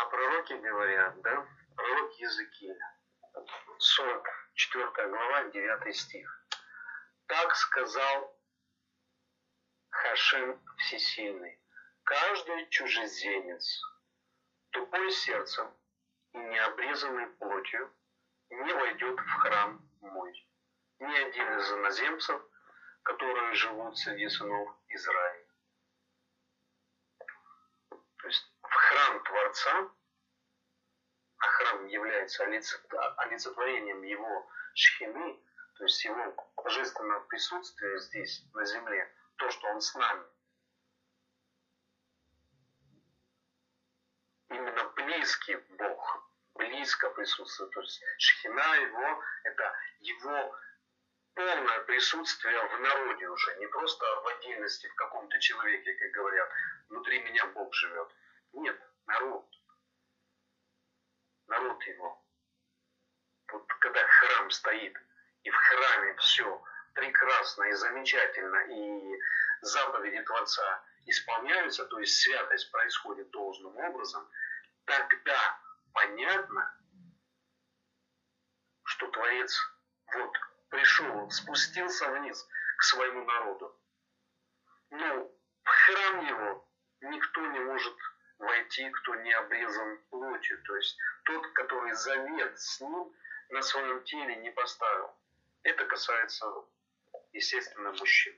А 0.00 0.06
пророки 0.06 0.52
говорят, 0.52 1.20
да? 1.22 1.44
Пророк 1.74 2.12
Языкиля. 2.20 2.78
44 3.78 5.08
глава, 5.08 5.44
9 5.50 5.96
стих. 5.96 6.46
Так 7.26 7.56
сказал 7.56 8.40
Хашим 9.90 10.62
Всесильный, 10.76 11.60
каждый 12.04 12.68
чужеземец, 12.68 13.82
тупой 14.70 15.10
сердцем 15.10 15.68
и 16.32 16.38
необрезанный 16.38 17.26
плотью, 17.30 17.92
не 18.50 18.72
войдет 18.72 19.18
в 19.18 19.30
храм 19.40 19.84
мой. 20.00 20.48
Ни 21.00 21.16
один 21.16 21.58
из 21.58 21.72
иноземцев, 21.72 22.40
которые 23.02 23.52
живут 23.54 23.98
среди 23.98 24.28
сынов 24.28 24.76
Израиля. 24.90 25.48
То 27.90 28.26
есть 28.28 28.52
в 28.68 28.74
храм 28.74 29.22
Творца, 29.24 29.90
а 31.38 31.46
храм 31.46 31.86
является 31.86 32.44
олицетворением 32.44 34.02
его 34.02 34.50
шхины, 34.74 35.40
то 35.76 35.84
есть 35.84 36.04
его 36.04 36.34
божественного 36.56 37.20
присутствия 37.26 37.98
здесь, 38.00 38.44
на 38.52 38.64
земле, 38.64 39.12
то, 39.36 39.50
что 39.50 39.68
Он 39.68 39.80
с 39.80 39.94
нами. 39.94 40.24
Именно 44.50 44.84
близкий 44.96 45.56
Бог, 45.78 46.28
близко 46.54 47.10
присутствует. 47.10 47.70
То 47.70 47.80
есть 47.80 48.02
шхина 48.18 48.74
его, 48.76 49.22
это 49.44 49.76
его 50.00 50.58
полное 51.34 51.80
присутствие 51.80 52.60
в 52.66 52.80
народе 52.80 53.28
уже, 53.28 53.56
не 53.56 53.66
просто 53.68 54.04
в 54.04 54.26
отдельности 54.26 54.88
в 54.88 54.94
каком-то 54.96 55.38
человеке, 55.38 55.94
как 55.94 56.10
говорят, 56.10 56.50
внутри 56.88 57.20
меня 57.22 57.46
Бог 57.46 57.72
живет. 57.74 58.08
Нет, 58.52 58.80
народ. 59.06 59.46
Народ 61.46 61.82
его. 61.84 62.24
Вот 63.52 63.66
когда 63.80 64.06
храм 64.06 64.50
стоит, 64.50 64.96
и 65.42 65.50
в 65.50 65.54
храме 65.56 66.14
все 66.16 66.62
прекрасно 66.94 67.64
и 67.64 67.72
замечательно, 67.72 68.56
и 68.56 69.20
заповеди 69.62 70.22
Творца 70.22 70.84
исполняются, 71.06 71.86
то 71.86 71.98
есть 71.98 72.20
святость 72.20 72.70
происходит 72.70 73.30
должным 73.30 73.76
образом, 73.76 74.28
тогда 74.84 75.60
понятно, 75.92 76.74
что 78.84 79.08
Творец 79.08 79.56
вот 80.14 80.32
пришел, 80.68 81.30
спустился 81.30 82.10
вниз 82.10 82.46
к 82.78 82.82
своему 82.82 83.24
народу. 83.24 83.80
Но 84.90 85.24
в 85.62 85.68
храм 85.68 86.26
его 86.26 86.68
никто 87.00 87.46
не 87.46 87.60
может 87.60 87.96
войти, 88.38 88.90
кто 88.90 89.14
не 89.16 89.32
обрезан 89.32 89.98
плотью. 90.10 90.62
То 90.62 90.76
есть 90.76 90.96
тот, 91.24 91.46
который 91.52 91.92
завет 91.92 92.58
с 92.58 92.80
ним 92.80 93.12
на 93.50 93.62
своем 93.62 94.02
теле 94.04 94.36
не 94.36 94.50
поставил. 94.50 95.10
Это 95.62 95.84
касается 95.86 96.46
естественно, 97.32 97.92
мужчин. 97.92 98.34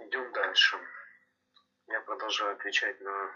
Идем 0.00 0.32
дальше. 0.32 0.78
Я 1.88 2.00
продолжаю 2.00 2.52
отвечать 2.52 3.00
на 3.00 3.34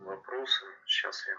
вопросы. 0.00 0.66
Сейчас 0.86 1.26
я 1.26 1.36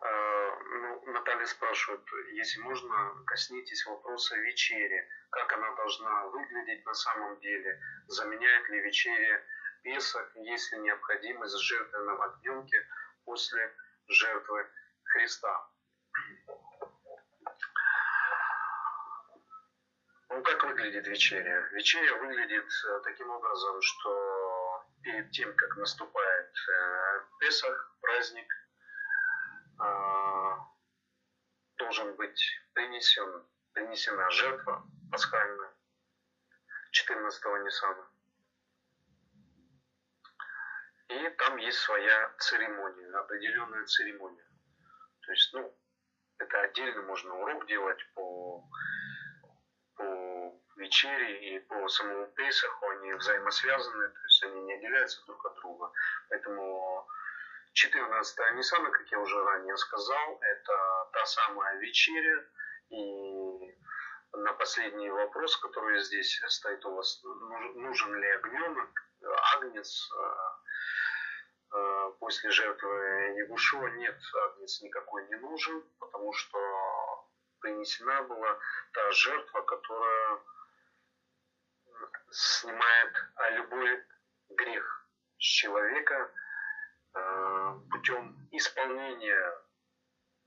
а, 0.00 0.41
ну, 0.72 1.12
Наталья 1.12 1.46
спрашивает, 1.46 2.00
если 2.32 2.60
можно, 2.60 3.24
коснитесь 3.26 3.84
вопроса 3.86 4.36
вечери. 4.38 5.08
Как 5.30 5.52
она 5.52 5.74
должна 5.74 6.26
выглядеть 6.26 6.84
на 6.86 6.94
самом 6.94 7.38
деле? 7.40 7.80
Заменяет 8.08 8.68
ли 8.68 8.80
вечеря 8.80 9.42
Песах, 9.82 10.36
есть 10.36 10.72
ли 10.72 10.78
необходимость 10.78 11.58
жертвенном 11.58 12.20
огненке 12.20 12.86
после 13.24 13.74
жертвы 14.08 14.66
Христа? 15.04 15.68
Ну, 20.28 20.42
как 20.42 20.64
выглядит 20.64 21.06
вечеря? 21.08 21.68
Вечеря 21.72 22.16
выглядит 22.16 22.64
э, 22.64 23.00
таким 23.04 23.28
образом, 23.30 23.82
что 23.82 24.84
перед 25.02 25.30
тем, 25.32 25.54
как 25.54 25.76
наступает 25.76 26.50
э, 26.70 27.20
Песах, 27.40 27.96
праздник, 28.00 28.46
э, 29.78 30.31
должен 31.92 32.16
быть 32.16 32.42
принесен, 32.72 33.44
принесена 33.74 34.30
жертва 34.30 34.82
пасхальная 35.10 35.74
14-го 36.90 37.58
Ниссана. 37.58 38.08
И 41.08 41.28
там 41.36 41.58
есть 41.58 41.78
своя 41.80 42.34
церемония, 42.38 43.14
определенная 43.18 43.84
церемония. 43.84 44.46
То 45.20 45.32
есть, 45.32 45.52
ну, 45.52 45.78
это 46.38 46.60
отдельно 46.62 47.02
можно 47.02 47.34
урок 47.34 47.66
делать 47.66 48.00
по 48.14 48.66
по 49.96 50.58
вечере 50.76 51.56
и 51.56 51.58
по 51.58 51.86
самому 51.88 52.26
Пейсаху 52.28 52.88
они 52.88 53.12
взаимосвязаны, 53.12 54.08
то 54.08 54.20
есть 54.24 54.42
они 54.44 54.62
не 54.62 54.74
отделяются 54.74 55.22
друг 55.26 55.44
от 55.44 55.54
друга. 55.56 55.92
Поэтому 56.30 57.06
14 57.72 58.38
Ниссана, 58.54 58.90
как 58.90 59.10
я 59.10 59.18
уже 59.18 59.42
ранее 59.42 59.76
сказал, 59.76 60.38
это 60.40 61.08
та 61.12 61.24
самая 61.26 61.78
вечеря. 61.78 62.44
И 62.90 63.76
на 64.32 64.52
последний 64.54 65.10
вопрос, 65.10 65.56
который 65.56 66.00
здесь 66.00 66.40
стоит 66.48 66.84
у 66.84 66.94
вас, 66.94 67.22
нужен 67.22 68.14
ли 68.14 68.30
огненок, 68.32 68.90
агнец 69.54 70.10
э, 70.12 71.76
э, 71.76 72.12
после 72.18 72.50
жертвы 72.50 73.34
Ягушева? 73.38 73.86
Нет, 73.86 74.18
агнец 74.44 74.82
никакой 74.82 75.26
не 75.28 75.36
нужен, 75.36 75.82
потому 75.98 76.32
что 76.34 77.28
принесена 77.60 78.22
была 78.24 78.58
та 78.92 79.10
жертва, 79.12 79.62
которая 79.62 80.40
снимает 82.30 83.12
любой 83.52 84.04
грех 84.50 85.06
с 85.38 85.44
человека 85.44 86.30
путем 87.90 88.48
исполнения 88.50 89.52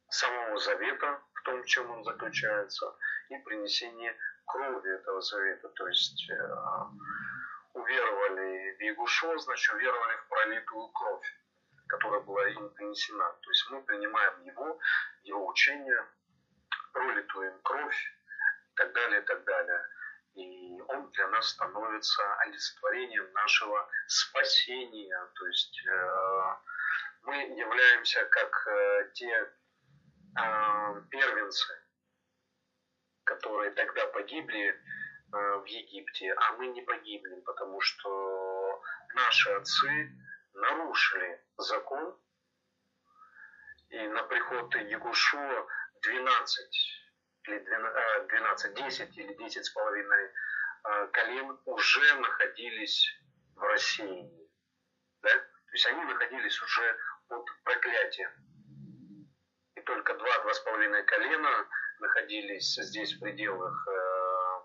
самого 0.09 0.57
завета 0.57 1.21
в 1.33 1.41
том, 1.43 1.61
в 1.61 1.65
чем 1.65 1.89
он 1.91 2.03
заключается, 2.03 2.95
и 3.29 3.37
принесения 3.39 4.15
крови 4.45 4.95
этого 4.95 5.21
завета. 5.21 5.69
То 5.69 5.87
есть 5.87 6.29
э, 6.29 6.33
уверовали 7.73 8.75
в 8.77 8.81
Ягушо, 8.81 9.37
значит, 9.37 9.75
уверовали 9.75 10.17
в 10.17 10.27
пролитую 10.29 10.87
кровь, 10.89 11.39
которая 11.87 12.21
была 12.21 12.47
им 12.49 12.69
принесена. 12.71 13.29
То 13.41 13.49
есть 13.49 13.69
мы 13.69 13.81
принимаем 13.83 14.41
его, 14.43 14.79
его 15.23 15.47
учение, 15.47 16.05
пролитую 16.93 17.51
им 17.51 17.59
кровь 17.61 18.13
и 18.71 18.75
так 18.75 18.93
далее, 18.93 19.21
и 19.21 19.25
так 19.25 19.43
далее. 19.43 19.85
И 20.35 20.81
он 20.89 21.09
для 21.11 21.27
нас 21.29 21.49
становится 21.49 22.21
олицетворением 22.41 23.31
нашего 23.33 23.89
спасения. 24.07 25.29
То 25.33 25.47
есть 25.47 25.81
э, 25.87 26.55
мы 27.23 27.35
являемся 27.35 28.25
как 28.25 28.67
э, 28.67 29.11
те 29.13 29.31
э, 29.31 31.01
первенцы, 31.09 31.73
которые 33.23 33.71
тогда 33.71 34.07
погибли 34.07 34.79
в 35.31 35.65
Египте, 35.65 36.33
а 36.33 36.53
мы 36.53 36.67
не 36.67 36.81
погибли, 36.83 37.41
потому 37.41 37.81
что 37.81 38.81
наши 39.15 39.49
отцы 39.51 40.11
нарушили 40.53 41.43
закон, 41.57 42.17
и 43.89 44.07
на 44.07 44.23
приход 44.23 44.73
Ягушуа 44.75 45.67
12 46.03 47.05
или 47.47 47.59
12, 47.59 48.27
12 48.27 48.73
10 48.73 49.17
или 49.17 49.34
10 49.34 49.65
с 49.65 49.69
половиной 49.72 50.31
а, 50.84 51.07
колен 51.07 51.57
уже 51.65 52.15
находились 52.19 53.07
в 53.55 53.61
России. 53.61 54.30
Да? 55.22 55.30
То 55.30 55.72
есть 55.73 55.85
они 55.88 56.03
находились 56.03 56.61
уже 56.61 56.97
под 57.27 57.45
проклятием. 57.63 58.31
И 59.76 59.81
только 59.81 60.13
два, 60.13 60.39
два 60.39 60.53
с 60.53 60.59
половиной 60.59 61.03
колена 61.03 61.67
находились 61.99 62.76
здесь 62.76 63.15
в 63.15 63.19
пределах, 63.19 63.88
э, 63.88 64.59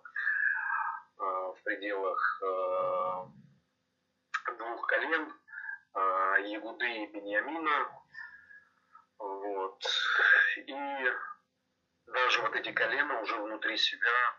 э, 1.19 1.23
в 1.23 1.59
пределах 1.65 2.43
э, 2.43 3.27
двух 4.57 4.87
колен, 4.87 5.33
Ягуды 6.45 6.87
и 6.87 7.07
Бениамина. 7.09 7.89
Вот. 9.19 9.85
И 10.57 10.73
даже 12.13 12.43
вот 12.43 12.55
эти 12.57 12.73
колена 12.73 13.21
уже 13.21 13.37
внутри 13.37 13.77
себя 13.77 14.35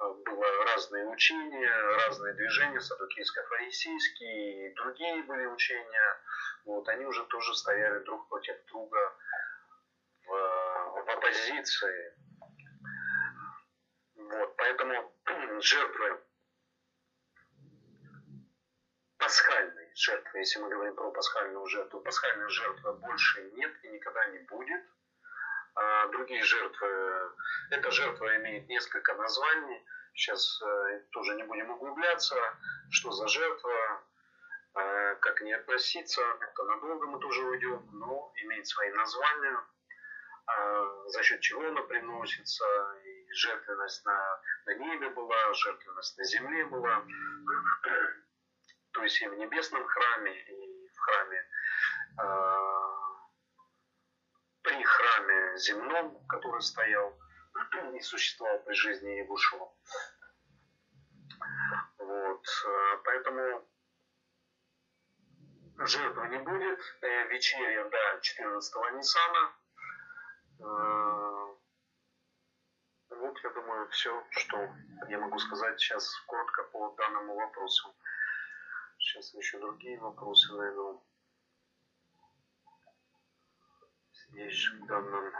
э, 0.00 0.12
было 0.24 0.64
разные 0.64 1.06
учения, 1.06 1.70
разные 2.06 2.34
движения, 2.34 2.80
садукийско-фарисейские 2.80 4.70
и 4.70 4.74
другие 4.74 5.22
были 5.22 5.46
учения. 5.46 6.20
Вот, 6.64 6.88
они 6.88 7.04
уже 7.06 7.24
тоже 7.26 7.54
стояли 7.54 8.04
друг 8.04 8.28
против 8.28 8.56
друга 8.66 9.16
в, 10.26 10.30
в 10.30 11.10
оппозиции. 11.10 12.14
Вот, 14.16 14.56
поэтому 14.56 15.14
жертвы 15.60 16.20
пасхальной 19.18 19.90
жертвы, 19.94 20.38
если 20.38 20.60
мы 20.60 20.68
говорим 20.68 20.94
про 20.94 21.10
пасхальную 21.10 21.66
жертву, 21.66 22.00
пасхальной 22.00 22.48
жертвы 22.50 22.92
больше 22.94 23.50
нет 23.52 23.72
и 23.82 23.88
никогда 23.88 24.26
не 24.26 24.38
будет– 24.40 24.84
другие 26.10 26.42
жертвы, 26.42 27.32
эта 27.70 27.90
жертва 27.90 28.36
имеет 28.36 28.68
несколько 28.68 29.14
названий. 29.14 29.84
Сейчас 30.14 30.60
э, 30.62 31.00
тоже 31.12 31.34
не 31.34 31.44
будем 31.44 31.70
углубляться, 31.70 32.36
что 32.90 33.12
за 33.12 33.28
жертва, 33.28 34.02
э, 34.74 35.14
как 35.20 35.40
не 35.42 35.52
относиться. 35.52 36.20
Это 36.40 36.64
надолго 36.64 37.06
мы 37.06 37.20
тоже 37.20 37.42
уйдем, 37.42 37.88
но 37.92 38.32
имеет 38.36 38.66
свои 38.66 38.90
названия, 38.90 39.60
а 40.46 41.08
за 41.08 41.22
счет 41.22 41.40
чего 41.40 41.66
она 41.68 41.82
приносится. 41.82 42.64
И 43.04 43.32
жертвенность 43.32 44.04
на, 44.04 44.40
на 44.66 44.74
небе 44.74 45.10
была, 45.10 45.54
жертвенность 45.54 46.18
на 46.18 46.24
земле 46.24 46.64
была. 46.64 47.04
То 48.92 49.02
есть 49.02 49.22
и 49.22 49.28
в 49.28 49.34
небесном 49.34 49.86
храме, 49.86 50.32
и 50.32 50.88
в 50.88 50.98
храме 50.98 51.48
а, 52.18 52.97
при 54.68 54.84
храме 54.84 55.56
земном, 55.58 56.26
который 56.26 56.60
стоял 56.60 57.18
и 57.94 58.00
существовал 58.00 58.58
при 58.64 58.74
жизни 58.74 59.10
Ягушева. 59.20 59.72
Вот, 61.98 62.44
э, 62.66 62.96
поэтому 63.04 63.66
жертвы 65.78 66.28
не 66.28 66.38
будет. 66.38 66.80
Э, 67.00 67.28
вечеря, 67.28 67.88
да, 67.88 68.20
14-го 68.20 68.90
Ниссана. 68.90 69.52
Э, 70.60 71.54
вот, 73.10 73.38
я 73.42 73.50
думаю, 73.50 73.88
все, 73.88 74.22
что 74.30 74.68
я 75.08 75.18
могу 75.18 75.38
сказать 75.38 75.80
сейчас 75.80 76.14
коротко 76.26 76.64
по 76.64 76.94
данному 76.98 77.36
вопросу. 77.36 77.94
Сейчас 78.98 79.32
еще 79.32 79.58
другие 79.60 79.98
вопросы 79.98 80.52
найду. 80.52 81.07
Здесь 84.30 84.70
в 84.70 84.86
данном 84.86 85.32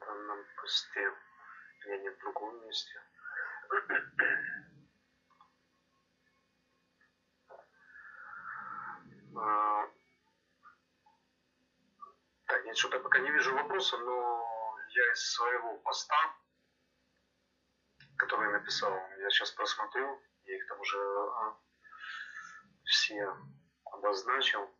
данном 0.00 0.44
посте. 0.56 1.12
Я 1.86 1.98
не 1.98 2.10
в 2.10 2.18
другом 2.18 2.60
месте. 2.66 3.00
А, 9.36 9.86
так, 12.46 12.64
нет, 12.64 12.76
что-то 12.76 12.98
пока 12.98 13.20
не 13.20 13.30
вижу 13.30 13.54
вопроса, 13.54 13.98
но 13.98 14.76
я 14.88 15.12
из 15.12 15.32
своего 15.32 15.78
поста, 15.78 16.16
который 18.16 18.46
я 18.46 18.58
написал, 18.58 18.92
я 19.18 19.30
сейчас 19.30 19.52
просмотрю, 19.52 20.20
я 20.44 20.56
их 20.56 20.66
там 20.66 20.80
уже 20.80 20.98
а, 20.98 21.56
все 22.84 23.32
обозначил, 23.98 24.70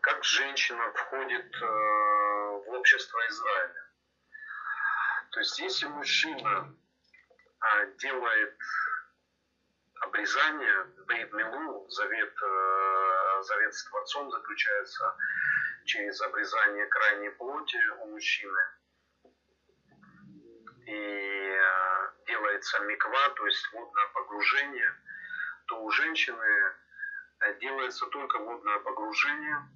как 0.00 0.24
женщина 0.24 0.92
входит 0.92 1.54
э, 1.54 1.66
в 1.66 2.68
общество 2.70 3.18
Израиля. 3.28 3.92
То 5.30 5.40
есть 5.40 5.58
если 5.58 5.86
мужчина 5.86 6.74
а, 7.60 7.86
делает 7.98 8.58
обрезание, 10.00 10.84
Бейт 11.06 11.32
Милу, 11.32 11.88
завет, 11.88 12.34
э, 12.42 13.42
завет 13.42 13.74
с 13.74 13.84
Творцом 13.84 14.30
заключается 14.30 15.16
через 15.84 16.20
обрезание 16.20 16.86
крайней 16.86 17.30
плоти 17.30 17.78
у 18.00 18.06
мужчины. 18.06 18.62
И 20.86 20.92
э, 20.92 22.10
делается 22.26 22.80
миква, 22.80 23.28
то 23.30 23.46
есть 23.46 23.72
водное 23.72 24.06
погружение, 24.14 24.94
то 25.66 25.82
у 25.82 25.90
женщины 25.90 26.81
делается 27.60 28.06
только 28.06 28.38
водное 28.38 28.78
погружение. 28.80 29.68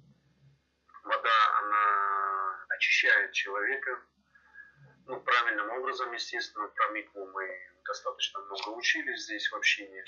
Вода, 1.03 1.59
она 1.59 2.65
очищает 2.69 3.31
человека, 3.31 4.01
ну, 5.05 5.21
правильным 5.21 5.69
образом, 5.71 6.11
естественно, 6.11 6.67
про 6.67 6.89
микву 6.89 7.25
мы 7.27 7.47
достаточно 7.85 8.41
много 8.41 8.69
учились 8.69 9.23
здесь 9.23 9.49
в 9.49 9.55
общине. 9.55 10.03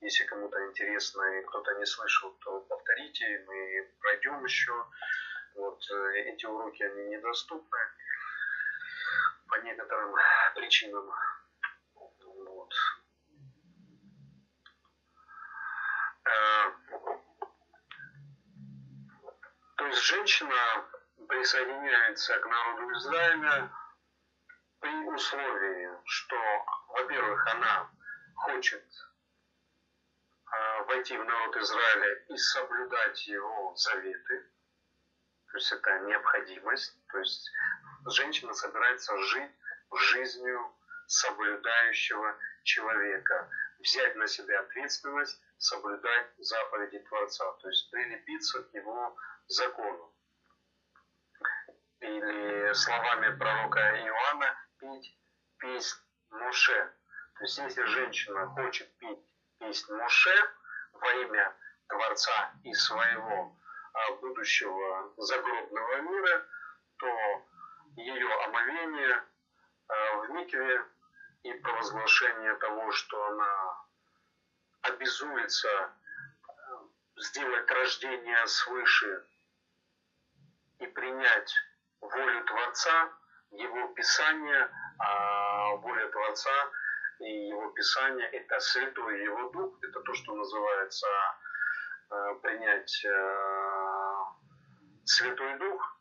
Если 0.00 0.24
кому-то 0.24 0.64
интересно 0.66 1.22
и 1.38 1.44
кто-то 1.46 1.74
не 1.74 1.86
слышал, 1.86 2.30
то 2.44 2.60
повторите, 2.60 3.44
мы 3.46 3.92
пройдем 4.00 4.44
еще. 4.44 4.72
Вот 5.56 5.80
э, 5.90 6.12
эти 6.26 6.46
уроки, 6.46 6.82
они 6.82 7.16
недоступны 7.16 7.78
по 9.48 9.56
некоторым 9.62 10.14
причинам. 10.54 11.10
Вот. 11.94 12.14
Э, 12.20 13.34
то 19.76 19.86
есть 19.86 20.02
женщина 20.02 20.88
присоединяется 21.28 22.38
к 22.38 22.46
народу 22.46 22.92
Израиля 22.92 23.70
при 24.80 24.94
условии, 25.08 25.90
что, 26.04 26.36
во-первых, 26.88 27.46
она 27.54 27.90
хочет 28.36 28.84
э, 30.52 30.84
войти 30.84 31.16
в 31.16 31.24
народ 31.24 31.56
Израиля 31.56 32.24
и 32.28 32.36
соблюдать 32.36 33.26
его 33.26 33.74
заветы, 33.76 34.50
то 35.50 35.58
есть 35.58 35.72
это 35.72 35.98
необходимость, 36.00 36.98
то 37.08 37.18
есть 37.18 37.50
женщина 38.06 38.52
собирается 38.54 39.16
жить 39.18 39.52
жизнью 40.12 40.74
соблюдающего 41.06 42.36
человека, 42.64 43.48
взять 43.78 44.16
на 44.16 44.26
себя 44.26 44.60
ответственность, 44.60 45.40
соблюдать 45.58 46.32
заповеди 46.38 46.98
Творца, 47.00 47.52
то 47.52 47.68
есть 47.68 47.90
прилепиться 47.90 48.62
к 48.62 48.74
его 48.74 49.16
закону. 49.48 50.14
Или 52.00 52.72
словами 52.74 53.36
пророка 53.36 53.80
Иоанна, 53.80 54.56
петь 54.78 55.18
песнь 55.58 56.00
Моше. 56.30 56.92
То 57.38 57.44
есть 57.44 57.58
если 57.58 57.82
женщина 57.84 58.46
хочет 58.48 58.96
петь 58.98 59.24
песнь 59.58 59.92
Моше 59.94 60.54
во 60.92 61.12
имя 61.12 61.56
Творца 61.88 62.52
и 62.62 62.72
своего 62.74 63.56
а, 63.92 64.12
будущего 64.16 65.12
загробного 65.16 66.00
мира, 66.02 66.46
то 66.98 67.06
ее 67.96 68.44
омовение 68.44 69.24
а, 69.88 70.16
в 70.16 70.30
микве 70.30 70.84
и 71.42 71.52
провозглашение 71.54 72.54
того, 72.56 72.90
что 72.92 73.24
она 73.26 73.83
обязуется 74.84 75.68
а, 75.68 75.92
сделать 77.16 77.70
рождение 77.70 78.46
свыше 78.46 79.24
и 80.78 80.86
принять 80.86 81.52
волю 82.00 82.44
Творца, 82.44 83.12
его 83.52 83.88
Писание, 83.94 84.68
а 84.98 85.76
воля 85.76 86.08
Творца 86.08 86.70
и 87.20 87.48
его 87.48 87.70
Писание– 87.70 88.26
это 88.32 88.60
Святой 88.60 89.22
Его 89.22 89.50
Дух, 89.50 89.78
это 89.82 90.00
то, 90.00 90.14
что 90.14 90.34
называется 90.34 91.06
э, 92.10 92.34
принять 92.42 93.04
э, 93.04 94.24
Святой 95.04 95.58
Дух. 95.58 96.00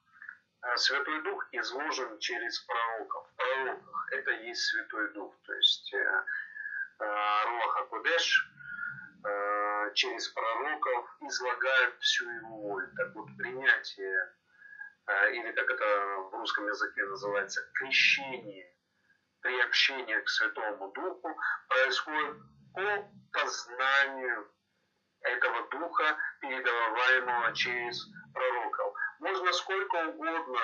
Святой 0.78 1.22
Дух 1.24 1.46
изложен 1.52 2.18
через 2.20 2.60
пророков. 2.62 3.28
В 3.28 3.36
пророках 3.36 4.12
это 4.14 4.32
есть 4.32 4.62
Святой 4.62 5.14
Дух, 5.14 5.36
то 5.46 5.54
есть 5.54 5.94
э, 5.94 6.24
Руаха 7.00 7.86
Кудеш 7.86 8.50
через 9.94 10.28
пророков 10.30 11.18
излагает 11.22 11.96
всю 12.00 12.30
его 12.30 12.58
волю. 12.58 12.92
Так 12.96 13.16
вот, 13.16 13.28
принятие 13.38 14.34
а, 15.06 15.28
или 15.30 15.52
как 15.52 15.70
это 15.70 15.86
в 16.32 16.34
русском 16.36 16.66
языке 16.68 17.04
называется, 17.04 17.62
крещение, 17.74 18.74
приобщение 19.42 20.22
к 20.22 20.30
Святому 20.30 20.92
Духу 20.92 21.38
происходит 21.68 22.38
по 22.74 23.12
познанию 23.32 24.50
этого 25.22 25.68
Духа, 25.70 26.18
передаваемого 26.42 27.54
через 27.54 28.06
пророков. 28.34 28.94
Можно 29.20 29.52
сколько 29.54 29.96
угодно 30.08 30.60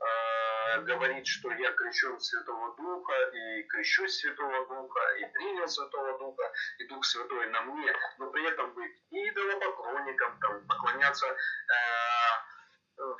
э, 0.00 0.80
говорить, 0.82 1.26
что 1.26 1.50
я 1.52 1.72
крещен 1.72 2.18
Святого 2.20 2.76
Духа, 2.76 3.14
и 3.32 3.62
крещусь 3.64 4.20
Святого 4.20 4.66
Духа, 4.66 5.00
и 5.18 5.24
принял 5.32 5.68
Святого 5.68 6.18
Духа, 6.18 6.52
и 6.78 6.86
Дух 6.88 7.04
Святой 7.04 7.48
на 7.50 7.62
мне, 7.62 7.92
но 8.18 8.30
при 8.30 8.46
этом 8.46 8.72
быть 8.74 8.92
идолопоклонником, 9.10 10.38
там, 10.40 10.66
поклоняться 10.66 11.26
э, 11.26 11.38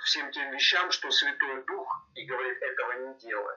всем 0.05 0.31
тем 0.33 0.51
вещам, 0.53 0.91
что 0.91 1.11
Святой 1.11 1.65
Дух 1.65 2.09
и 2.15 2.27
говорит, 2.27 2.63
этого 2.63 2.93
не 2.93 3.19
делай. 3.19 3.57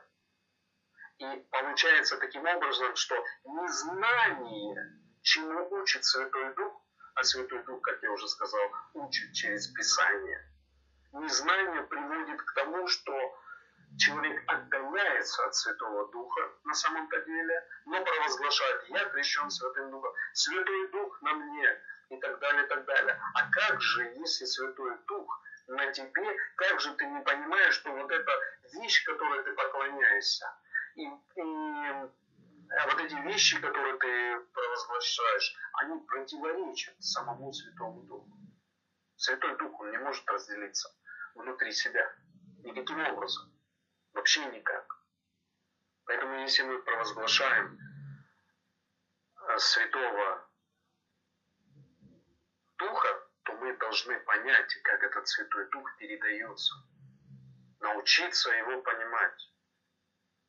И 1.19 1.47
получается 1.51 2.17
таким 2.17 2.45
образом, 2.45 2.95
что 2.95 3.15
незнание, 3.43 4.99
чему 5.21 5.67
учит 5.71 6.03
Святой 6.03 6.53
Дух, 6.55 6.81
а 7.15 7.23
Святой 7.23 7.63
Дух, 7.63 7.81
как 7.81 8.01
я 8.01 8.11
уже 8.11 8.27
сказал, 8.27 8.71
учит 8.93 9.33
через 9.33 9.67
Писание, 9.67 10.51
незнание 11.13 11.83
приводит 11.83 12.41
к 12.41 12.53
тому, 12.53 12.87
что 12.87 13.13
человек 13.97 14.43
отдаляется 14.47 15.45
от 15.45 15.55
Святого 15.55 16.11
Духа 16.11 16.41
на 16.63 16.73
самом-то 16.73 17.21
деле, 17.21 17.67
но 17.85 18.03
провозглашает, 18.03 18.89
я 18.89 19.05
крещен 19.09 19.49
Святым 19.49 19.91
Духом, 19.91 20.13
Святой 20.33 20.87
Дух 20.91 21.21
на 21.21 21.33
мне 21.33 21.81
и 22.09 22.17
так 22.17 22.39
далее, 22.39 22.63
и 22.65 22.67
так 22.67 22.85
далее. 22.85 23.19
А 23.33 23.49
как 23.51 23.81
же, 23.81 24.03
если 24.15 24.45
Святой 24.45 24.97
Дух 25.07 25.41
на 25.67 25.91
тебе, 25.91 26.37
как 26.55 26.79
же 26.79 26.93
ты 26.95 27.05
не 27.05 27.21
понимаешь, 27.21 27.75
что 27.75 27.91
вот 27.91 28.11
эта 28.11 28.31
вещь, 28.73 29.03
которой 29.05 29.43
ты 29.43 29.53
поклоняешься, 29.53 30.53
и, 30.95 31.03
и 31.03 31.41
а 32.73 32.87
вот 32.87 33.01
эти 33.01 33.15
вещи, 33.15 33.59
которые 33.59 33.97
ты 33.97 34.39
провозглашаешь, 34.53 35.55
они 35.73 35.99
противоречат 36.05 36.95
самому 36.99 37.51
Святому 37.51 38.01
Духу. 38.03 38.31
Святой 39.17 39.57
Дух, 39.57 39.79
он 39.79 39.91
не 39.91 39.97
может 39.97 40.27
разделиться 40.29 40.89
внутри 41.35 41.71
себя. 41.71 42.13
Никаким 42.63 42.99
образом. 42.99 43.51
Вообще 44.13 44.45
никак. 44.45 44.85
Поэтому 46.05 46.41
если 46.41 46.63
мы 46.63 46.81
провозглашаем 46.81 47.79
э, 49.35 49.57
Святого 49.57 50.49
Духа, 52.77 53.27
то 53.43 53.53
мы 53.53 53.75
должны 53.77 54.19
понять, 54.21 54.73
как 54.83 55.03
этот 55.03 55.27
Святой 55.27 55.69
Дух 55.69 55.97
передается. 55.97 56.73
Научиться 57.79 58.51
его 58.51 58.81
понимать. 58.81 59.51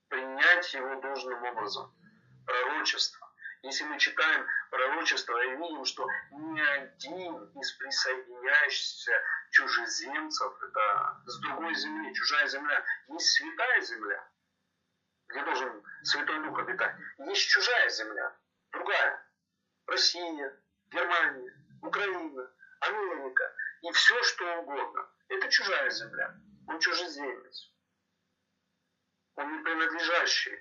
Принять 0.09 0.75
его 0.75 1.01
должным 1.01 1.43
образом. 1.45 1.95
Пророчество. 2.45 3.22
Если 3.63 3.85
мы 3.85 3.97
читаем 3.99 4.45
пророчество 4.71 5.41
и 5.45 5.57
видим, 5.57 5.85
что 5.85 6.05
ни 6.33 6.61
один 6.61 7.45
из 7.61 7.73
присоединяющихся 7.75 9.13
чужеземцев, 9.53 10.53
это 10.63 11.23
с 11.27 11.39
другой 11.39 11.73
земли, 11.77 12.13
чужая 12.13 12.49
земля, 12.49 12.85
есть 13.07 13.31
святая 13.31 13.81
земля, 13.83 14.29
где 15.29 15.45
должен 15.45 15.83
Святой 16.03 16.43
Дух 16.43 16.59
обитать. 16.59 16.97
Есть 17.19 17.49
чужая 17.49 17.89
земля, 17.91 18.37
другая. 18.73 19.29
Россия, 19.87 20.61
Германия, 20.91 21.55
Украина, 21.83 22.51
Америка 22.81 23.55
и 23.83 23.93
все, 23.93 24.23
что 24.25 24.59
угодно. 24.59 25.09
Это 25.29 25.49
чужая 25.49 25.89
земля. 25.91 26.35
Он 26.67 26.81
чужеземец. 26.81 27.71
Он 29.37 29.57
не 29.57 29.63
принадлежащий 29.63 30.59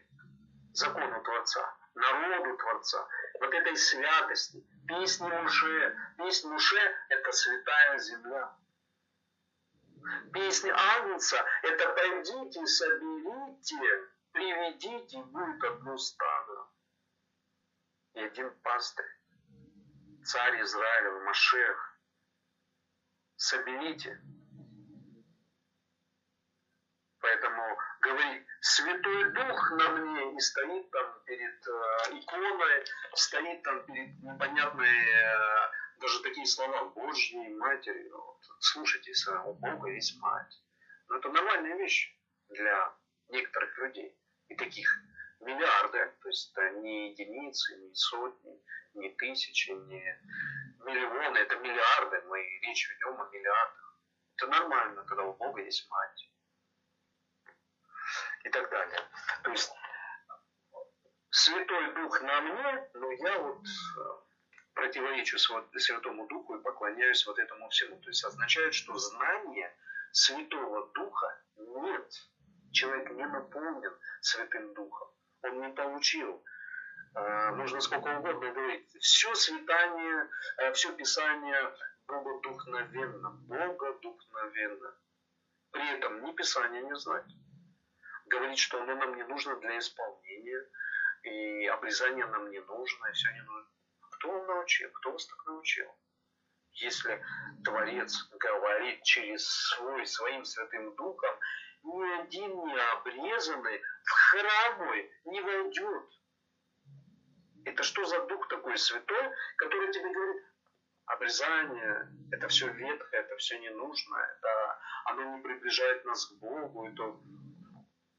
закону 0.74 1.24
Творца, 1.24 1.81
народу 1.96 2.58
Творца, 2.58 3.08
вот 3.40 3.54
этой 3.54 3.76
святости, 3.76 4.66
песни 4.88 5.28
Муше. 5.28 5.98
Песня 6.18 6.52
Муше– 6.52 6.96
это 7.10 7.32
святая 7.32 7.98
земля. 8.00 8.56
Песня 10.34 10.74
Агнца– 10.76 11.46
это 11.64 11.90
«пойдите, 11.90 12.66
соберите, 12.66 13.78
приведите, 14.32 15.24
будет 15.24 15.64
одно 15.64 15.98
стадо». 15.98 16.68
И 18.14 18.20
один 18.20 18.52
пастырь, 18.62 19.06
царь 20.26 20.62
Израиля, 20.62 21.12
Машех, 21.24 22.00
соберите. 23.38 24.22
Поэтому 27.20 27.78
говорит, 28.02 28.48
Святой 28.62 29.32
Дух 29.32 29.72
на 29.72 29.90
мне 29.90 30.36
и 30.36 30.40
стоит 30.40 30.90
там 30.92 31.22
перед 31.26 31.68
э, 31.68 32.20
иконой, 32.20 32.86
стоит 33.14 33.64
там 33.64 33.86
перед 33.86 34.20
непонятной, 34.24 34.88
э, 34.88 35.72
даже 36.00 36.22
такие 36.24 36.46
слова, 36.46 36.86
Божьей 36.86 37.56
Матери. 37.56 38.10
Вот, 38.10 38.40
слушайте, 38.60 39.14
у 39.46 39.54
Бога 39.54 39.90
есть 39.90 40.20
Мать. 40.20 40.62
Но 41.08 41.18
это 41.18 41.30
нормальная 41.30 41.78
вещь 41.78 42.16
для 42.50 42.94
некоторых 43.30 43.78
людей. 43.78 44.18
И 44.48 44.56
таких 44.56 44.88
миллиарды. 45.40 46.12
То 46.22 46.30
есть 46.30 46.52
это 46.52 46.72
не 46.80 47.12
единицы, 47.12 47.78
не 47.78 47.94
сотни, 47.94 48.62
не 48.96 49.10
тысячи, 49.10 49.70
не 49.72 50.20
миллионы. 50.86 51.38
Это 51.38 51.56
миллиарды. 51.58 52.22
Мы 52.28 52.40
речь 52.64 52.90
ведем 52.90 53.22
о 53.22 53.30
миллиардах. 53.30 54.00
Это 54.38 54.48
нормально, 54.48 55.04
когда 55.04 55.24
у 55.24 55.34
Бога 55.34 55.62
есть 55.62 55.88
мать. 55.90 56.31
И 58.44 58.50
так 58.50 58.70
далее. 58.70 59.00
То 59.44 59.52
есть 59.52 59.72
Святой 61.30 61.94
Дух 61.94 62.22
на 62.22 62.42
мне, 62.42 62.90
но 62.94 63.12
я 63.12 63.40
вот 63.40 63.64
э, 63.64 64.02
противоречу 64.74 65.38
Святому 65.38 66.28
Духу 66.28 66.56
и 66.56 66.62
поклоняюсь 66.62 67.26
вот 67.26 67.40
этому 67.40 67.70
всему. 67.70 68.00
То 68.02 68.10
есть 68.10 68.24
означает, 68.26 68.74
что 68.74 68.98
знание 68.98 69.74
Святого 70.12 70.92
Духа 70.94 71.42
нет. 71.56 72.12
Человек 72.72 73.12
не 73.12 73.26
наполнен 73.26 73.94
Святым 74.22 74.74
Духом. 74.74 75.10
Он 75.44 75.62
не 75.62 75.70
получил. 75.74 76.44
Нужно 77.14 77.82
сколько 77.82 78.20
угодно 78.20 78.52
говорить. 78.52 78.90
Все 79.02 79.36
святание, 79.36 80.30
э, 80.58 80.72
все 80.72 80.94
Писание 80.94 81.74
Богодухновенно. 82.08 83.32
Богодухновенно. 83.48 84.96
При 85.72 85.98
этом 85.98 86.24
ни 86.24 86.32
Писания 86.32 86.82
не 86.82 86.96
знать. 86.96 87.26
Говорит, 88.32 88.58
что 88.58 88.82
оно 88.82 88.96
нам 88.96 89.16
не 89.16 89.24
нужно 89.24 89.58
для 89.58 89.78
исполнения. 89.78 90.66
И 91.24 91.68
обрезание 91.68 92.26
нам 92.26 92.50
не 92.50 92.60
нужно, 92.60 93.08
и 93.08 93.12
все 93.12 93.32
не 93.32 93.42
нужно. 93.42 93.70
Кто 94.12 94.32
вам 94.32 94.48
научил? 94.48 94.90
Кто 94.92 95.12
вас 95.12 95.28
так 95.28 95.46
научил? 95.48 95.88
Если 96.74 97.22
Творец 97.66 98.30
говорит 98.32 99.04
через 99.04 99.46
свой, 99.46 100.06
своим 100.06 100.46
Святым 100.46 100.96
Духом, 100.96 101.36
ни 101.84 102.22
один 102.22 102.52
не 102.68 102.80
обрезанный 102.94 103.82
в 104.06 104.12
храм 104.12 104.94
не 105.26 105.42
войдет. 105.42 106.10
Это 107.66 107.84
что 107.84 108.06
за 108.06 108.26
дух 108.28 108.48
такой 108.48 108.78
святой, 108.78 109.32
который 109.58 109.92
тебе 109.92 110.10
говорит, 110.10 110.44
обрезание, 111.06 112.08
это 112.32 112.48
все 112.48 112.72
ветхое, 112.72 113.22
это 113.22 113.36
все 113.38 113.60
ненужное, 113.60 114.38
это, 114.38 114.80
оно 115.06 115.38
не 115.38 115.44
приближает 115.44 116.06
нас 116.06 116.26
к 116.26 116.40
Богу, 116.40 116.88
это, 116.88 117.04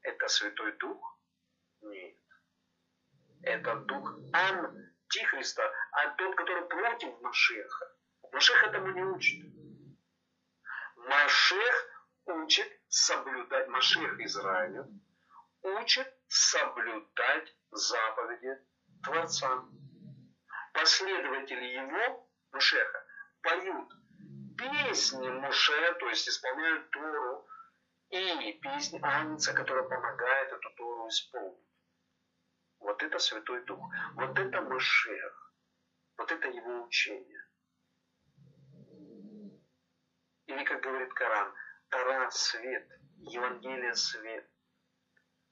это 0.03 0.27
Святой 0.27 0.73
Дух? 0.77 1.19
Нет. 1.81 2.15
Это 3.41 3.75
Дух 3.75 4.17
Антихриста, 4.31 5.63
а 5.91 6.09
тот, 6.11 6.35
который 6.35 6.65
против 6.65 7.21
Машеха. 7.21 7.95
Машех 8.31 8.63
этому 8.63 8.91
не 8.91 9.03
учит. 9.03 9.45
Машех 10.95 11.87
учит 12.25 12.81
соблюдать, 12.87 13.67
Машех 13.67 14.19
Израиля 14.19 14.87
учит 15.63 16.07
соблюдать 16.27 17.55
заповеди 17.71 18.57
Творца. 19.03 19.65
Последователи 20.73 21.65
его, 21.65 22.29
Машеха, 22.51 23.05
поют 23.41 23.93
песни 24.57 25.29
Муше, 25.29 25.93
то 25.99 26.09
есть 26.09 26.27
исполняют 26.27 26.89
Тору, 26.91 27.47
и 28.19 28.59
песни 28.59 28.99
Агнца, 29.01 29.53
которая 29.53 29.87
помогает 29.87 30.51
эту 30.51 30.69
Тору 30.75 31.07
исполнить. 31.07 31.65
Вот 32.79 33.01
это 33.01 33.17
Святой 33.17 33.63
Дух. 33.65 33.79
Вот 34.15 34.37
это 34.37 34.61
Машех. 34.61 35.53
Вот 36.17 36.31
это 36.31 36.47
его 36.47 36.83
учение. 36.83 37.47
Или, 40.45 40.63
как 40.63 40.81
говорит 40.81 41.13
Коран, 41.13 41.53
Тора– 41.89 42.29
свет, 42.31 42.87
Евангелие– 43.17 43.93
свет, 43.95 44.47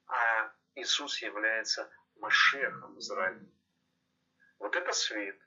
а 0.05 0.53
Иисус 0.75 1.21
является 1.21 1.89
Машехом 2.17 2.99
Израиля. 2.99 3.49
Вот 4.59 4.75
это 4.75 4.91
свет, 4.91 5.39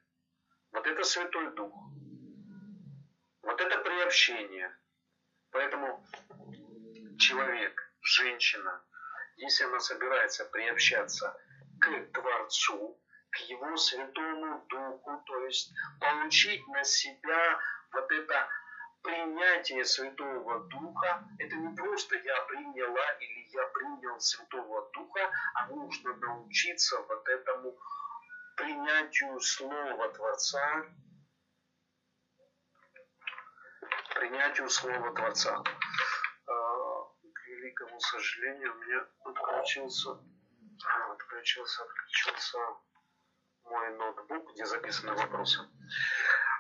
вот 0.72 0.86
это 0.86 1.04
Святой 1.04 1.54
Дух, 1.54 1.74
вот 3.42 3.60
это 3.60 3.78
приобщение. 3.78 4.76
Поэтому 5.50 6.04
человек, 7.24 7.90
женщина, 8.02 8.82
если 9.36 9.64
она 9.64 9.80
собирается 9.80 10.44
приобщаться 10.44 11.34
к 11.80 12.12
Творцу, 12.12 13.00
к 13.30 13.36
Его 13.48 13.76
Святому 13.76 14.64
Духу, 14.68 15.22
то 15.26 15.46
есть 15.46 15.72
получить 16.00 16.66
на 16.68 16.84
себя 16.84 17.58
вот 17.92 18.10
это 18.10 18.48
принятие 19.02 19.84
Святого 19.84 20.60
Духа– 20.68 21.24
это 21.38 21.56
не 21.56 21.74
просто 21.74 22.16
я 22.16 22.40
приняла 22.42 23.12
или 23.20 23.48
я 23.52 23.66
принял 23.68 24.20
Святого 24.20 24.90
Духа, 24.92 25.30
а 25.54 25.66
нужно 25.68 26.14
научиться 26.16 27.00
вот 27.00 27.28
этому 27.28 27.74
принятию 28.56 29.40
Слова 29.40 30.08
Творца, 30.10 30.86
принятию 34.14 34.68
Слова 34.68 35.10
Творца. 35.12 35.62
Великому 37.74 37.98
сожалению, 37.98 38.72
у 38.72 38.76
меня 38.84 39.04
отключился, 39.24 40.10
а, 40.10 41.12
отключился, 41.12 41.82
отключился 41.82 42.58
мой 43.64 43.90
ноутбук, 43.96 44.52
где 44.52 44.64
записаны 44.64 45.12
вопросы. 45.14 45.58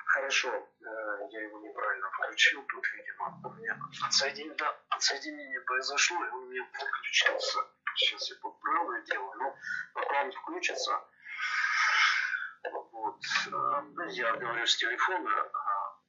Хорошо, 0.06 0.48
э, 0.48 1.28
я 1.30 1.42
его 1.42 1.60
неправильно 1.60 2.10
включил, 2.10 2.64
тут, 2.64 2.84
видимо, 2.94 3.40
у 3.44 3.52
меня 3.52 3.78
отсоединение, 4.04 4.56
да, 4.56 4.76
отсоединение 4.88 5.60
произошло, 5.60 6.24
и 6.24 6.28
он 6.30 6.42
у 6.42 6.50
меня 6.50 6.68
подключился. 6.80 7.60
Сейчас 7.94 8.30
я 8.30 8.36
поправлю 8.42 9.04
дело, 9.04 9.34
но 9.34 9.56
пока 9.94 10.22
он 10.22 10.32
включится, 10.32 11.00
вот, 12.90 13.20
э, 13.46 14.08
я 14.10 14.34
говорю 14.34 14.66
с 14.66 14.76
телефона, 14.76 15.30
а 15.30 16.00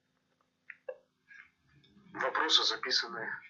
вопросы 2.13 2.63
записаны 2.63 3.44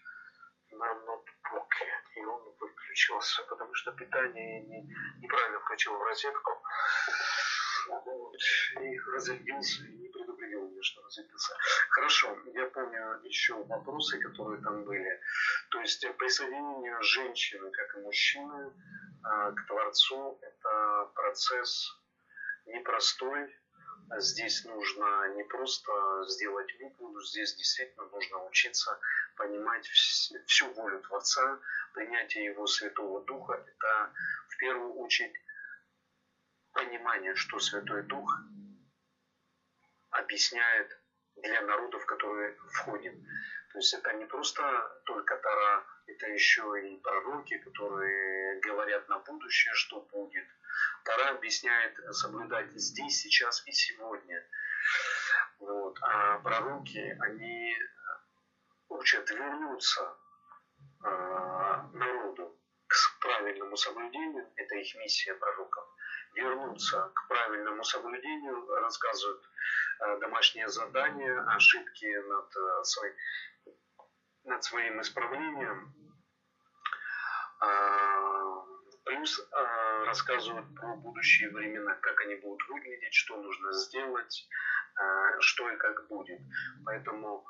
ноутбуке, 1.56 1.86
и 2.16 2.26
он 2.26 2.42
выключился, 2.60 3.44
потому 3.44 3.74
что 3.74 3.92
питание 3.92 4.62
не, 4.62 4.88
неправильно 5.22 5.60
включил 5.60 5.96
в 5.96 6.04
розетку, 6.04 6.52
вот, 7.88 8.36
и 8.82 9.00
разрядился, 9.14 9.84
и 9.86 9.98
не 9.98 10.10
предупредил 10.10 10.68
меня, 10.68 10.82
что 10.82 11.04
разрядился. 11.04 11.54
Хорошо, 11.90 12.38
я 12.54 12.68
помню 12.68 13.22
еще 13.24 13.54
вопросы, 13.64 14.20
которые 14.20 14.62
там 14.62 14.84
были. 14.84 15.22
То 15.72 15.80
есть 15.82 16.06
присоединение 16.18 17.02
женщины, 17.02 17.72
как 17.72 17.98
и 17.98 18.02
мужчины, 18.02 18.74
а, 19.24 19.52
к 19.52 19.68
Творцу– 19.68 20.40
это 20.42 21.12
процесс 21.16 21.92
непростой. 22.66 23.56
Здесь 24.18 24.64
нужно 24.66 25.34
не 25.36 25.44
просто 25.44 25.92
сделать 26.28 26.72
выпуду, 26.80 27.22
здесь 27.24 27.56
действительно 27.56 28.06
нужно 28.06 28.46
учиться 28.46 29.00
понимать 29.36 29.86
всю 29.88 30.72
волю 30.74 31.02
Творца, 31.02 31.60
принятие 31.94 32.46
Его 32.46 32.68
Святого 32.68 33.24
Духа. 33.26 33.54
Это 33.54 34.14
в 34.50 34.58
первую 34.58 34.94
очередь 34.94 35.36
понимание, 36.72 37.36
что 37.36 37.60
Святой 37.60 38.04
Дух 38.04 38.32
объясняет 40.12 41.02
для 41.38 41.62
народов, 41.62 42.06
которые 42.06 42.56
входим. 42.74 43.26
То 43.76 43.80
есть 43.80 43.94
это 43.94 44.14
не 44.14 44.24
просто 44.24 45.02
только 45.04 45.36
Тара, 45.36 45.84
это 46.08 46.28
еще 46.28 46.64
и 46.82 46.96
пророки, 47.02 47.58
которые 47.58 48.62
говорят 48.62 49.10
на 49.10 49.20
будущее, 49.20 49.74
что 49.74 50.00
будет. 50.00 50.48
Тара 51.04 51.32
объясняет 51.32 51.94
соблюдать 52.16 52.72
здесь, 52.72 53.20
сейчас 53.20 53.68
и 53.68 53.74
сегодня. 53.74 54.48
Вот. 55.60 55.98
А 56.04 56.40
пророки, 56.40 57.18
они 57.20 57.76
учат 58.88 59.30
вернуться 59.30 60.18
э, 61.04 61.10
народу 61.92 62.58
к 62.88 63.20
правильному 63.20 63.76
соблюдению. 63.76 64.50
Это 64.56 64.76
их 64.76 64.96
миссия 64.96 65.34
пророков 65.34 65.86
вернуться 66.36 67.12
к 67.14 67.28
правильному 67.28 67.84
соблюдению, 67.84 68.68
рассказывают 68.68 69.42
э, 70.00 70.20
домашние 70.20 70.68
задания, 70.68 71.44
ошибки 71.56 72.06
над, 72.06 72.56
э, 72.56 72.84
своим, 72.84 73.14
над 74.46 74.64
своим 74.64 75.02
исправлением. 75.02 75.94
А, 77.62 78.66
плюс 79.04 79.40
э, 79.40 80.04
рассказывают 80.06 80.76
про 80.76 80.96
будущие 80.96 81.50
времена, 81.50 81.96
как 81.96 82.22
они 82.22 82.36
будут 82.36 82.68
выглядеть, 82.70 83.14
что 83.14 83.42
нужно 83.42 83.74
сделать, 83.74 84.48
что 85.40 85.70
и 85.70 85.78
как 85.78 86.08
будет. 86.08 86.40
Поэтому 86.86 87.46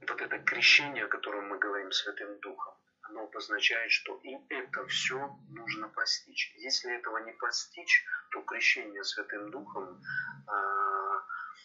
вот 0.00 0.20
это 0.20 0.38
крещение, 0.38 1.04
о 1.04 1.08
котором 1.08 1.48
мы 1.48 1.58
говорим 1.58 1.92
Святым 1.92 2.40
Духом, 2.40 2.74
оно 3.02 3.24
обозначает, 3.24 3.90
что 3.90 4.18
и 4.22 4.34
это 4.48 4.86
все 4.86 5.18
нужно 5.50 5.88
постичь. 5.88 6.54
Если 6.56 6.96
этого 6.96 7.18
не 7.18 7.32
постичь, 7.32 8.04
то 8.30 8.40
крещение 8.42 9.04
Святым 9.04 9.50
Духом, 9.50 10.00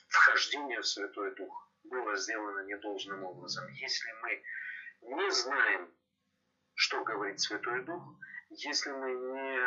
вхождение 0.10 0.82
в 0.82 0.88
Святой 0.88 1.34
Дух 1.36 1.67
было 1.90 2.16
сделано 2.16 2.66
недолжным 2.66 3.24
образом. 3.24 3.68
Если 3.74 4.12
мы 4.22 4.44
не 5.02 5.32
знаем, 5.32 5.94
что 6.74 7.04
говорит 7.04 7.40
Святой 7.40 7.84
Дух, 7.84 8.04
если 8.50 8.92
мы 8.92 9.12
не 9.12 9.60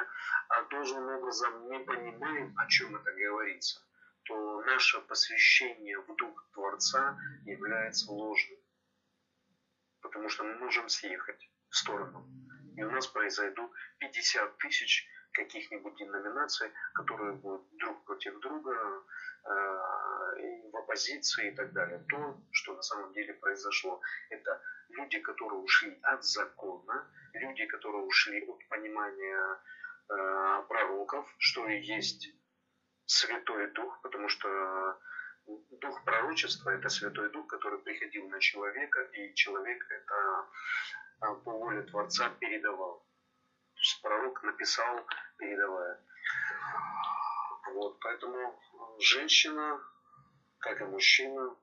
а, 0.48 0.62
должным 0.70 1.06
образом 1.08 1.68
не 1.68 1.78
понимаем, 1.80 2.54
о 2.56 2.66
чем 2.66 2.96
это 2.96 3.12
говорится, 3.12 3.80
то 4.24 4.62
наше 4.62 5.00
посвящение 5.02 6.00
в 6.00 6.16
Дух 6.16 6.48
Творца 6.52 7.18
является 7.44 8.10
ложным. 8.10 8.58
Потому 10.00 10.28
что 10.28 10.44
мы 10.44 10.54
можем 10.54 10.88
съехать 10.88 11.50
в 11.68 11.76
сторону. 11.76 12.26
И 12.76 12.82
у 12.82 12.90
нас 12.90 13.06
произойдут 13.06 13.70
50 13.98 14.58
тысяч 14.58 15.06
каких-нибудь 15.32 15.96
деноминаций, 15.96 16.72
которые 16.94 17.34
будут 17.34 17.68
друг 17.76 18.04
против 18.04 18.38
друга, 18.40 18.72
э, 19.44 19.50
в 20.69 20.69
оппозиции 20.90 21.48
и 21.48 21.54
так 21.54 21.72
далее. 21.72 22.04
То, 22.08 22.36
что 22.50 22.74
на 22.74 22.82
самом 22.82 23.12
деле 23.12 23.34
произошло, 23.34 24.00
это 24.30 24.60
люди, 24.88 25.20
которые 25.20 25.60
ушли 25.60 25.98
от 26.02 26.24
закона, 26.24 27.06
люди, 27.34 27.66
которые 27.66 28.02
ушли 28.02 28.44
от 28.46 28.68
понимания 28.68 29.58
э, 30.08 30.62
пророков, 30.68 31.26
что 31.38 31.68
и 31.68 31.80
есть 31.80 32.28
Святой 33.06 33.70
Дух, 33.72 34.00
потому 34.02 34.28
что 34.28 34.98
Дух 35.80 36.04
пророчества– 36.04 36.70
это 36.78 36.88
Святой 36.88 37.30
Дух, 37.30 37.46
который 37.46 37.78
приходил 37.78 38.28
на 38.28 38.40
человека, 38.40 39.00
и 39.00 39.34
человек 39.34 39.86
это 39.90 40.46
э, 41.22 41.34
по 41.44 41.52
воле 41.52 41.82
Творца 41.82 42.30
передавал. 42.40 43.06
То 43.74 43.80
есть 43.80 44.02
пророк 44.02 44.42
написал, 44.42 45.06
передавая. 45.38 46.00
Вот, 47.74 48.00
поэтому 48.00 48.60
женщина, 48.98 49.80
как 50.60 50.80
и 50.80 50.84
мужчина, 50.84 51.56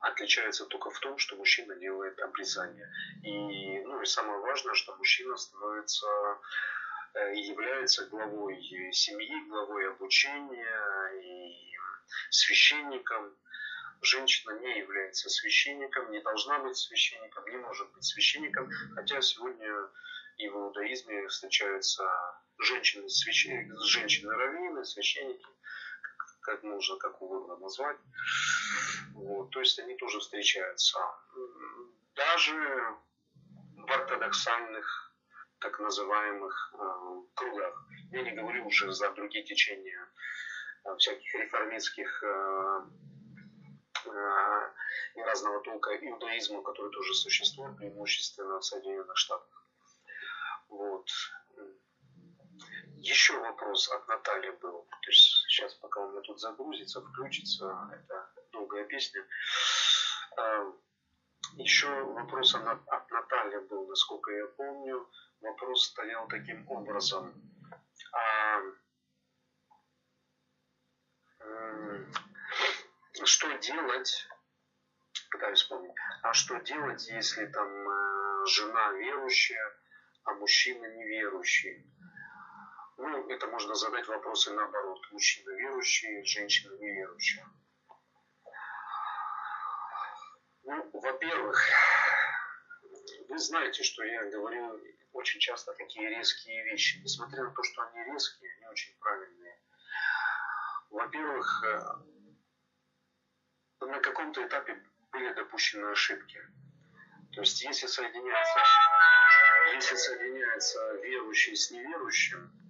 отличается 0.00 0.66
только 0.66 0.90
в 0.90 0.98
том, 1.00 1.18
что 1.18 1.36
мужчина 1.36 1.76
делает 1.76 2.18
обрезание. 2.20 2.90
И, 3.22 3.80
ну, 3.80 4.02
и 4.02 4.06
самое 4.06 4.38
важное, 4.40 4.74
что 4.74 4.94
мужчина 4.96 5.36
становится 5.36 6.06
э, 7.14 7.34
является 7.36 8.06
главой 8.06 8.60
семьи, 8.92 9.48
главой 9.48 9.88
обучения 9.90 11.10
и 11.22 11.76
священником. 12.30 13.36
Женщина 14.02 14.58
не 14.58 14.78
является 14.78 15.30
священником, 15.30 16.10
не 16.10 16.20
должна 16.20 16.58
быть 16.58 16.76
священником, 16.76 17.46
не 17.48 17.56
может 17.56 17.90
быть 17.92 18.04
священником, 18.04 18.68
хотя 18.94 19.22
сегодня 19.22 19.88
и 20.36 20.48
в 20.48 20.54
иудаизме 20.54 21.26
встречаются 21.28 22.04
женщины, 22.58 23.08
священники, 23.08 23.72
женщины 23.86 24.34
раввины, 24.34 24.84
священники, 24.84 25.46
как 26.44 26.62
можно, 26.62 26.96
как 26.96 27.20
угодно 27.22 27.56
назвать. 27.56 27.98
Вот, 29.14 29.50
то 29.50 29.60
есть 29.60 29.78
они 29.78 29.96
тоже 29.96 30.20
встречаются. 30.20 30.98
Даже 32.14 32.96
в 33.76 33.90
ортодоксальных 33.90 35.12
так 35.58 35.80
называемых 35.80 36.74
э, 36.74 37.22
кругах. 37.34 37.86
Я 38.12 38.22
не 38.22 38.32
говорю 38.32 38.66
уже 38.66 38.92
за 38.92 39.10
другие 39.12 39.44
течения 39.44 40.08
э, 40.84 40.96
всяких 40.96 41.34
реформистских 41.34 42.22
э, 42.22 42.80
э, 44.06 44.70
и 45.14 45.22
разного 45.22 45.60
толка 45.62 45.96
иудаизма, 45.96 46.62
который 46.62 46.92
тоже 46.92 47.14
существует 47.14 47.76
преимущественно 47.78 48.58
в 48.58 48.64
Соединенных 48.64 49.16
Штатах. 49.16 49.66
Вот. 50.68 51.08
Еще 53.04 53.38
вопрос 53.38 53.90
от 53.90 54.08
Натальи 54.08 54.50
был. 54.62 54.88
То 55.02 55.10
есть 55.10 55.44
сейчас, 55.46 55.74
пока 55.74 56.00
у 56.00 56.10
меня 56.10 56.22
тут 56.22 56.40
загрузится, 56.40 57.02
включится, 57.02 57.90
это 57.92 58.32
долгая 58.50 58.86
песня. 58.86 59.22
А, 60.38 60.72
Еще 61.52 61.86
вопрос 62.02 62.54
от 62.54 63.10
Натальи 63.10 63.58
был, 63.68 63.86
насколько 63.88 64.30
я 64.32 64.46
помню. 64.46 65.06
Вопрос 65.42 65.88
стоял 65.90 66.26
таким 66.28 66.66
образом. 66.66 67.34
А, 68.14 68.62
что 73.22 73.52
делать, 73.58 74.26
пытаюсь 75.30 75.58
вспомнить, 75.58 75.94
а 76.22 76.32
что 76.32 76.58
делать, 76.60 77.06
если 77.08 77.44
там 77.48 77.68
э, 77.68 78.46
жена 78.46 78.92
верующая, 78.92 79.76
а 80.24 80.32
мужчина 80.32 80.86
неверующий? 80.86 81.93
Ну, 82.96 83.28
это 83.28 83.46
можно 83.48 83.74
задать 83.74 84.06
вопросы 84.06 84.52
наоборот. 84.52 85.00
Мужчина 85.10 85.50
верующий, 85.50 86.24
женщина 86.24 86.74
неверующая. 86.76 87.46
Ну, 90.62 90.90
во-первых, 90.92 91.60
вы 93.28 93.38
знаете, 93.38 93.82
что 93.82 94.02
я 94.04 94.24
говорю 94.30 94.80
очень 95.12 95.40
часто 95.40 95.72
такие 95.74 96.08
резкие 96.08 96.64
вещи. 96.64 96.98
Несмотря 97.02 97.44
на 97.44 97.50
то, 97.50 97.62
что 97.62 97.82
они 97.82 98.04
резкие, 98.12 98.52
они 98.56 98.66
очень 98.68 98.96
правильные. 98.98 99.60
Во-первых, 100.90 101.64
э, 101.64 101.80
на 103.80 104.00
каком-то 104.00 104.46
этапе 104.46 104.82
были 105.10 105.32
допущены 105.34 105.86
ошибки. 105.86 106.40
То 107.32 107.40
есть, 107.40 107.62
если 107.62 107.86
соединяется, 107.86 108.60
если 109.74 109.96
соединяется 109.96 110.94
верующий 111.02 111.56
с 111.56 111.70
неверующим, 111.70 112.63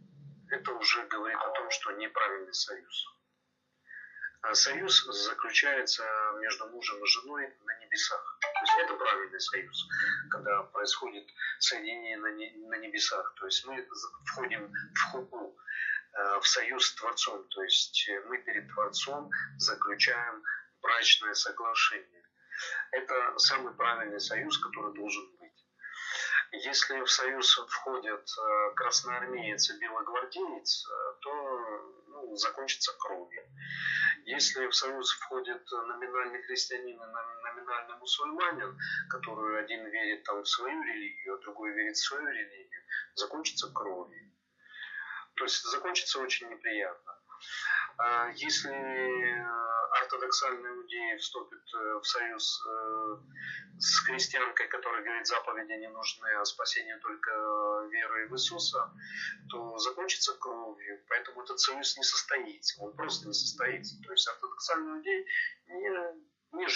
это 0.50 0.72
уже 0.72 1.06
говорит 1.06 1.38
о 1.38 1.50
том, 1.50 1.70
что 1.70 1.92
неправильный 1.92 2.54
союз. 2.54 3.06
А 4.42 4.54
союз 4.54 5.02
заключается 5.04 6.04
между 6.40 6.68
мужем 6.68 7.02
и 7.02 7.06
женой 7.06 7.56
на 7.64 7.78
небесах. 7.80 8.38
То 8.42 8.60
есть 8.60 8.78
это 8.78 8.94
правильный 8.94 9.40
союз, 9.40 9.88
когда 10.30 10.62
происходит 10.64 11.26
соединение 11.58 12.18
на 12.18 12.76
небесах. 12.76 13.34
То 13.36 13.46
есть 13.46 13.64
мы 13.64 13.88
входим 14.26 14.70
в 14.70 15.12
хупу, 15.12 15.56
э, 16.12 16.40
в 16.40 16.46
союз 16.46 16.86
с 16.86 16.94
Творцом. 16.94 17.48
То 17.48 17.62
есть 17.62 18.10
мы 18.26 18.36
перед 18.38 18.68
Творцом 18.68 19.30
заключаем 19.56 20.42
брачное 20.82 21.32
соглашение. 21.32 22.22
Это 22.92 23.38
самый 23.38 23.72
правильный 23.74 24.20
союз, 24.20 24.58
который 24.58 24.94
должен 24.94 25.24
быть. 25.38 25.43
Если 26.62 27.00
в 27.00 27.10
союз 27.10 27.58
входят 27.68 28.28
э, 28.28 28.74
красноармеец 28.76 29.70
и 29.70 29.78
белогвардеец, 29.78 30.86
э, 30.88 31.14
то 31.20 31.30
ну, 32.06 32.36
закончится 32.36 32.92
кровью. 32.96 33.42
Если 34.24 34.66
в 34.68 34.74
союз 34.74 35.10
входит 35.10 35.68
номинальный 35.72 36.42
христианин 36.42 36.96
и 36.96 37.06
номинальный 37.44 37.96
мусульманин, 37.98 38.78
который 39.10 39.64
один 39.64 39.84
верит 39.86 40.22
там 40.22 40.42
в 40.42 40.48
свою 40.48 40.80
религию, 40.80 41.34
а 41.34 41.38
другой 41.38 41.72
верит 41.72 41.96
в 41.96 42.06
свою 42.06 42.26
религию, 42.26 42.82
закончится 43.14 43.72
кровью. 43.72 44.30
То 45.34 45.44
есть 45.44 45.62
закончится 45.64 46.20
очень 46.20 46.48
неприятно. 46.48 47.18
А 47.98 48.30
если 48.34 49.44
ортодоксальные 50.00 50.74
иудеи 50.74 51.16
вступят 51.18 51.62
э, 51.74 51.98
в 51.98 52.04
союз 52.04 52.60
э, 52.66 53.16
с 53.78 53.98
христианкой, 54.00 54.68
которая 54.68 55.02
говорит, 55.02 55.26
заповеди 55.26 55.72
не 55.72 55.88
нужны, 55.88 56.28
а 56.40 56.44
спасение 56.44 56.98
только 56.98 57.30
верой 57.90 58.28
в 58.28 58.34
Иисуса, 58.34 58.90
то 59.50 59.78
закончится 59.78 60.34
кровью. 60.34 61.02
Поэтому 61.08 61.42
этот 61.42 61.60
союз 61.60 61.96
не 61.96 62.02
состоится. 62.02 62.82
Он 62.82 62.94
просто 62.94 63.28
не 63.28 63.34
состоится. 63.34 63.96
То 64.02 64.12
есть 64.12 64.28
ортодоксальный 64.28 64.98
иудей 64.98 65.26
не, 65.68 65.90
не 66.58 66.66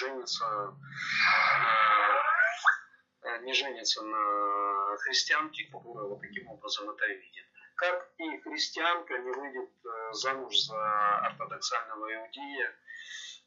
э, 3.22 3.38
не 3.42 3.52
женится 3.52 4.02
на 4.02 4.96
христианке, 4.98 5.64
которая 5.72 6.06
вот 6.06 6.20
таким 6.20 6.48
образом 6.48 6.90
это 6.90 7.06
видит. 7.06 7.44
Как 7.78 8.10
и 8.18 8.38
христианка 8.40 9.18
не 9.18 9.30
выйдет 9.30 9.70
замуж 10.12 10.56
за 10.56 11.18
ортодоксального 11.26 12.12
иудея, 12.12 12.74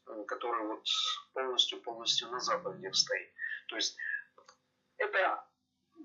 Э, 0.06 0.24
который 0.26 0.66
вот 0.66 0.84
полностью-полностью 1.32 2.28
на 2.30 2.40
заповедях 2.40 2.94
стоит. 2.94 3.32
То 3.68 3.76
есть 3.76 3.96
это 4.96 5.44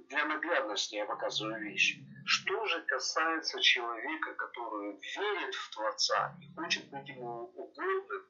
для 0.10 0.26
наглядности 0.26 0.96
я 0.96 1.06
показываю 1.06 1.62
вещи. 1.62 2.06
Что 2.26 2.66
же 2.66 2.82
касается 2.82 3.60
человека, 3.62 4.34
который 4.36 5.00
верит 5.00 5.56
в 5.56 5.74
Творца 5.74 6.38
и 6.42 6.54
хочет 6.54 6.90
быть 6.90 7.08
ему 7.10 7.52
угодным, 7.56 8.26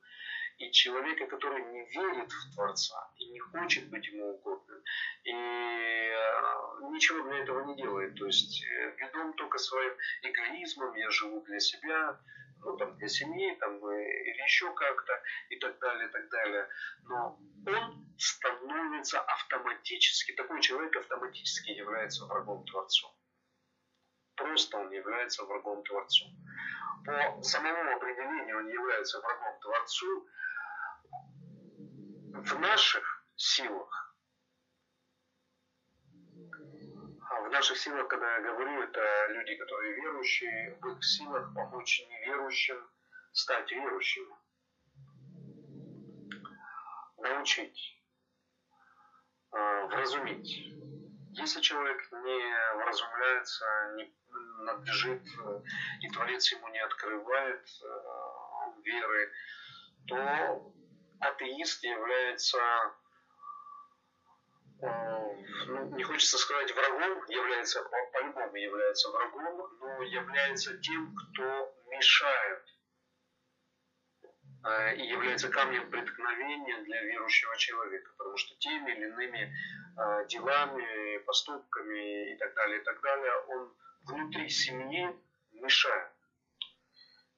и 0.57 0.71
человека, 0.71 1.27
который 1.27 1.63
не 1.71 1.85
верит 1.85 2.31
в 2.31 2.53
Творца 2.55 3.11
и 3.17 3.29
не 3.29 3.39
хочет 3.39 3.89
быть 3.89 4.07
ему 4.07 4.33
угодным, 4.33 4.81
и 5.23 5.31
э, 5.31 6.37
ничего 6.91 7.21
для 7.29 7.39
этого 7.39 7.65
не 7.65 7.75
делает. 7.75 8.15
То 8.15 8.25
есть, 8.25 8.63
э, 8.63 8.95
ведом 8.97 9.33
только 9.33 9.57
своим 9.57 9.93
эгоизмом, 10.23 10.95
я 10.95 11.09
живу 11.11 11.41
для 11.41 11.59
себя, 11.59 12.19
ну, 12.63 12.75
там, 12.77 12.97
для 12.97 13.07
семьи, 13.07 13.55
там, 13.59 13.77
или 13.77 14.43
еще 14.43 14.73
как-то, 14.73 15.21
и 15.49 15.57
так 15.57 15.77
далее, 15.79 16.07
и 16.07 16.11
так 16.11 16.29
далее. 16.29 16.67
Но 17.03 17.39
он 17.67 18.07
становится 18.17 19.21
автоматически, 19.21 20.31
такой 20.33 20.61
человек 20.61 20.95
автоматически 20.95 21.71
является 21.71 22.25
врагом 22.25 22.65
Творцу. 22.65 23.07
Просто 24.35 24.77
он 24.77 24.91
является 24.91 25.43
врагом 25.45 25.83
Творцу. 25.83 26.25
По 27.05 27.41
самому 27.41 27.95
определению 27.95 28.57
он 28.57 28.67
является 28.67 29.19
врагом 29.19 29.59
Творцу. 29.61 30.27
В 32.33 32.59
наших 32.59 33.25
силах 33.35 34.07
А 37.29 37.41
в 37.41 37.49
наших 37.49 37.77
силах, 37.77 38.07
когда 38.07 38.37
я 38.37 38.41
говорю, 38.41 38.81
это 38.83 39.27
люди, 39.29 39.55
которые 39.55 39.95
верующие, 39.95 40.77
в 40.81 40.87
их 40.87 41.03
силах 41.03 41.53
помочь 41.53 42.01
неверующим 42.09 42.77
стать 43.33 43.69
верующими. 43.71 44.33
Научить, 47.17 48.01
э, 49.51 49.85
вразумить. 49.87 50.73
Если 51.33 51.59
человек 51.61 52.11
не 52.11 52.75
вразумляется, 52.77 53.65
не 53.95 54.15
надлежит, 54.63 55.21
э, 55.21 55.61
и 56.01 56.09
Творец 56.09 56.51
ему 56.53 56.69
не 56.69 56.79
открывает 56.79 57.67
э, 57.83 58.81
веры, 58.83 59.31
то 60.07 60.73
атеист 61.19 61.83
является 61.83 62.59
ну, 64.79 65.95
не 65.95 66.03
хочется 66.03 66.37
сказать 66.37 66.71
врагом, 66.75 67.25
является, 67.27 67.81
по-любому 68.13 68.55
является 68.55 69.09
врагом, 69.09 69.69
но 69.79 70.03
является 70.03 70.77
тем, 70.77 71.15
кто 71.15 71.75
мешает 71.89 72.63
э, 74.65 74.95
и 74.97 75.07
является 75.07 75.49
камнем 75.49 75.89
преткновения 75.89 76.83
для 76.83 77.01
верующего 77.01 77.57
человека, 77.57 78.11
потому 78.17 78.37
что 78.37 78.55
теми 78.59 78.91
или 78.91 79.05
иными 79.05 79.51
э, 79.97 80.27
делами, 80.27 81.17
поступками 81.19 82.33
и 82.33 82.37
так 82.37 82.53
далее, 82.53 82.79
и 82.79 82.83
так 82.83 83.01
далее, 83.01 83.33
он 83.47 83.73
внутри 84.05 84.47
семьи 84.49 85.09
мешает. 85.53 86.11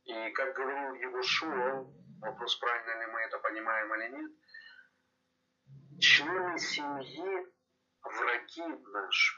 И 0.04 0.32
как 0.32 0.56
говорил 0.56 0.96
его 0.96 1.22
Шуа, 1.22 1.86
вопрос, 2.22 2.56
правильно 2.58 3.02
ли 3.02 3.12
мы 3.12 3.20
это 3.22 3.40
понимаем 3.40 3.94
или 3.96 4.10
нет, 4.18 4.32
члены 6.00 6.58
семьи 6.60 7.48
враги 8.02 8.68
наши. 8.94 9.36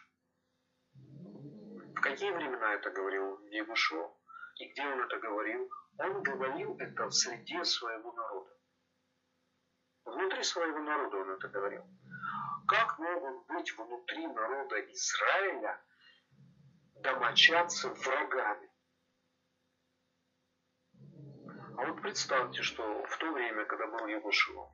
В 0.93 2.01
какие 2.01 2.31
времена 2.31 2.73
это 2.73 2.89
говорил 2.89 3.39
Егушо? 3.47 4.17
И 4.57 4.67
где 4.71 4.85
он 4.85 5.01
это 5.01 5.17
говорил? 5.17 5.69
Он 5.97 6.23
говорил 6.23 6.77
это 6.79 7.05
в 7.05 7.11
среде 7.11 7.63
своего 7.63 8.11
народа. 8.11 8.51
Внутри 10.05 10.43
своего 10.43 10.79
народа 10.79 11.17
он 11.17 11.31
это 11.31 11.47
говорил. 11.47 11.83
Как 12.67 12.97
могут 12.97 13.47
быть 13.47 13.77
внутри 13.77 14.27
народа 14.27 14.79
Израиля 14.93 15.79
домочадцы 16.95 17.89
врагами? 17.89 18.70
А 21.77 21.85
вот 21.85 22.01
представьте, 22.01 22.61
что 22.61 23.03
в 23.03 23.17
то 23.17 23.31
время, 23.31 23.65
когда 23.65 23.87
был 23.87 24.07
Егушо, 24.07 24.71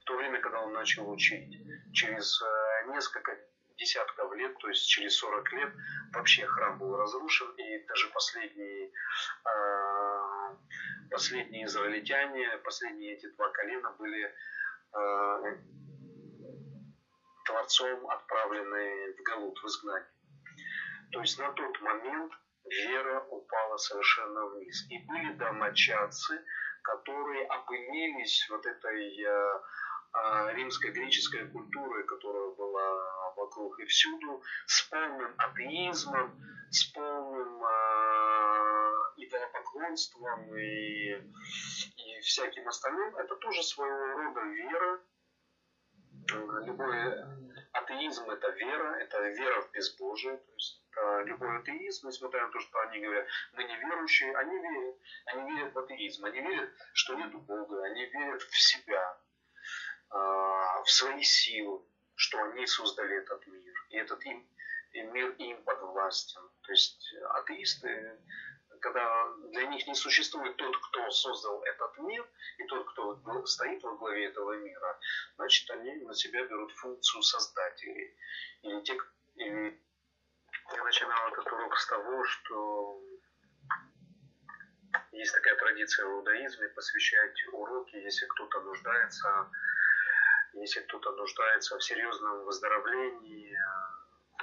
в 0.00 0.04
то 0.04 0.16
время, 0.16 0.40
когда 0.40 0.60
он 0.60 0.72
начал 0.72 1.10
учить, 1.10 1.54
через 1.92 2.40
э, 2.42 2.92
несколько 2.92 3.38
десятков 3.76 4.32
лет, 4.34 4.56
то 4.58 4.68
есть 4.68 4.86
через 4.86 5.16
40 5.16 5.52
лет, 5.52 5.72
вообще 6.12 6.46
храм 6.46 6.78
был 6.78 6.96
разрушен, 6.96 7.50
и 7.56 7.86
даже 7.86 8.08
последние, 8.08 8.90
э, 9.44 10.56
последние 11.10 11.66
израильтяне, 11.66 12.58
последние 12.58 13.14
эти 13.14 13.28
два 13.30 13.48
колена 13.50 13.92
были 13.92 14.24
э, 14.24 15.58
Творцом 17.44 18.08
отправлены 18.08 19.14
в 19.14 19.22
Галут, 19.22 19.58
в 19.58 19.66
изгнание. 19.66 20.08
То 21.12 21.20
есть 21.20 21.38
на 21.38 21.52
тот 21.52 21.80
момент 21.80 22.32
вера 22.70 23.26
упала 23.30 23.76
совершенно 23.76 24.46
вниз. 24.46 24.86
И 24.90 24.98
были 25.06 25.32
домочадцы, 25.34 26.44
которые 26.82 27.46
опылились 27.46 28.48
вот 28.50 28.64
этой 28.64 29.24
а, 30.12 30.52
римско-греческой 30.52 31.48
культуры, 31.48 32.04
которая 32.04 32.50
была 32.54 33.32
вокруг 33.36 33.78
и 33.80 33.84
всюду, 33.86 34.42
с 34.66 34.82
полным 34.82 35.34
атеизмом, 35.38 36.40
с 36.70 36.84
полным 36.92 37.62
э, 37.64 38.90
идолопоклонством 39.16 40.56
и, 40.56 41.12
и 41.12 42.20
всяким 42.22 42.68
остальным, 42.68 43.16
это 43.16 43.36
тоже 43.36 43.62
своего 43.62 44.06
рода 44.16 44.40
вера. 44.40 45.00
Любой 46.64 47.49
атеизм– 47.72 48.30
это 48.30 48.48
вера, 48.50 48.96
это 48.96 49.28
вера 49.28 49.62
в 49.62 49.70
безбожие. 49.72 50.36
То 50.36 50.52
есть 50.52 50.80
любой 51.24 51.58
атеизм, 51.58 52.08
несмотря 52.08 52.46
на 52.46 52.52
то, 52.52 52.60
что 52.60 52.80
они 52.80 53.00
говорят, 53.00 53.26
мы 53.52 53.64
не 53.64 53.76
верующие, 53.76 54.36
они 54.36 54.58
верят. 54.58 54.96
Они 55.26 55.50
верят 55.52 55.74
в 55.74 55.78
атеизм, 55.78 56.24
они 56.24 56.40
верят, 56.40 56.70
что 56.92 57.14
нет 57.14 57.32
Бога, 57.32 57.84
они 57.84 58.04
верят 58.06 58.42
в 58.42 58.58
себя, 58.58 59.18
а, 60.10 60.82
в 60.82 60.90
свои 60.90 61.22
силы, 61.22 61.82
что 62.16 62.42
они 62.44 62.66
создали 62.66 63.16
этот 63.18 63.46
мир. 63.46 63.86
И 63.90 63.96
этот 63.96 64.24
им, 64.26 64.46
и 64.92 65.02
мир 65.02 65.30
им 65.38 65.62
подвластен. 65.62 66.42
То 66.62 66.72
есть 66.72 67.14
атеисты, 67.30 68.18
когда 68.80 69.28
для 69.52 69.66
них 69.66 69.86
не 69.86 69.94
существует 69.94 70.56
тот, 70.56 70.76
кто 70.76 71.10
создал 71.10 71.62
этот 71.62 71.98
мир, 71.98 72.26
и 72.58 72.64
тот, 72.64 72.90
кто 72.90 73.46
стоит 73.46 73.82
во 73.82 73.96
главе 73.96 74.26
этого 74.26 74.56
мира, 74.56 74.98
значит, 75.36 75.70
они 75.70 75.94
на 76.04 76.14
себя 76.14 76.44
берут 76.44 76.72
функцию 76.72 77.22
создателей. 77.22 78.16
Или 78.62 78.80
те, 78.82 78.98
или 79.36 79.80
я 80.74 80.84
начинал 80.84 81.28
этот 81.32 81.46
урок 81.46 81.76
с 81.76 81.86
того, 81.86 82.24
что 82.24 83.00
есть 85.12 85.34
такая 85.34 85.56
традиция 85.56 86.06
в 86.06 86.12
иудаизме 86.12 86.68
посвящать 86.68 87.46
уроки, 87.52 87.96
если 87.96 88.26
кто-то 88.26 88.60
нуждается 88.60 89.50
если 90.52 90.80
кто-то 90.80 91.12
нуждается 91.12 91.78
в 91.78 91.84
серьезном 91.84 92.44
выздоровлении, 92.44 93.56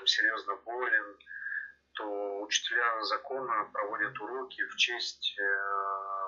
серьезно 0.05 0.55
болен, 0.57 1.17
то 1.97 2.41
учителя 2.41 3.03
закона 3.03 3.69
проводят 3.73 4.19
уроки 4.19 4.63
в 4.65 4.75
честь 4.75 5.35
э, 5.39 6.21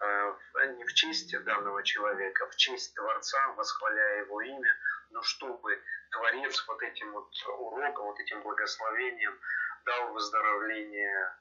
э, 0.00 0.66
не 0.76 0.84
в 0.84 0.92
честь 0.92 1.34
данного 1.44 1.82
человека, 1.82 2.46
в 2.48 2.56
честь 2.56 2.94
Творца, 2.94 3.48
восхваляя 3.56 4.24
его 4.24 4.42
имя, 4.42 4.76
но 5.10 5.22
чтобы 5.22 5.80
Творец 6.10 6.64
вот 6.68 6.82
этим 6.82 7.12
вот 7.12 7.30
уроком, 7.46 8.04
вот 8.06 8.20
этим 8.20 8.42
благословением 8.42 9.38
дал 9.86 10.12
выздоровление, 10.12 11.34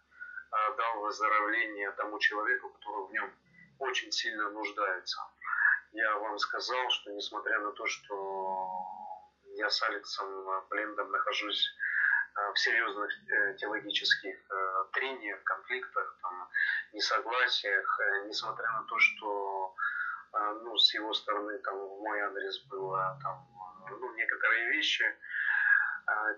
э, 0.52 0.76
дал 0.78 1.02
выздоровление 1.02 1.92
тому 1.92 2.18
человеку, 2.20 2.70
который 2.70 3.08
в 3.08 3.12
нем 3.12 3.34
очень 3.80 4.12
сильно 4.12 4.50
нуждается. 4.52 5.20
Я 5.92 6.18
вам 6.18 6.38
сказал, 6.40 6.90
что 6.92 7.12
несмотря 7.12 7.60
на 7.60 7.74
то, 7.74 7.86
что 7.86 9.02
я 9.58 9.70
с 9.70 9.82
Алексом 9.84 10.66
Блендом 10.70 11.12
нахожусь 11.12 11.76
в 12.54 12.60
серьезных 12.60 13.12
э, 13.30 13.56
теологических 13.56 14.36
э, 14.50 14.84
трениях, 14.94 15.44
конфликтах, 15.44 16.18
там, 16.22 16.50
несогласиях, 16.94 18.00
несмотря 18.26 18.72
на 18.72 18.84
то, 18.84 19.00
что 19.00 19.76
ну, 20.34 20.78
с 20.78 20.94
его 20.94 21.14
стороны 21.14 21.60
там, 21.60 21.78
в 21.78 22.00
мой 22.00 22.22
адрес 22.22 22.64
было 22.68 23.20
там, 23.22 23.46
ну, 23.90 24.14
некоторые 24.14 24.70
вещи, 24.70 25.04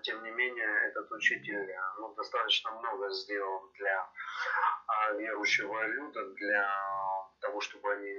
тем 0.02 0.20
не 0.24 0.32
менее, 0.32 0.88
этот 0.88 1.10
учитель 1.12 1.72
ну, 1.98 2.12
достаточно 2.14 2.72
много 2.72 3.08
сделал 3.12 3.70
для 3.78 4.10
верующего 5.16 5.86
люда, 5.86 6.24
для 6.34 6.68
того, 7.40 7.60
чтобы 7.60 7.92
они 7.92 8.18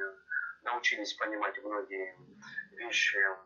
научились 0.66 1.14
понимать 1.14 1.64
многие 1.64 2.18
вещи 2.72 3.18
э, 3.18 3.38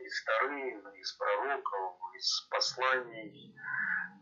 из 0.00 0.24
Тары, 0.24 0.82
из 0.98 1.12
пророков, 1.14 1.96
из 2.14 2.48
посланий, 2.50 3.54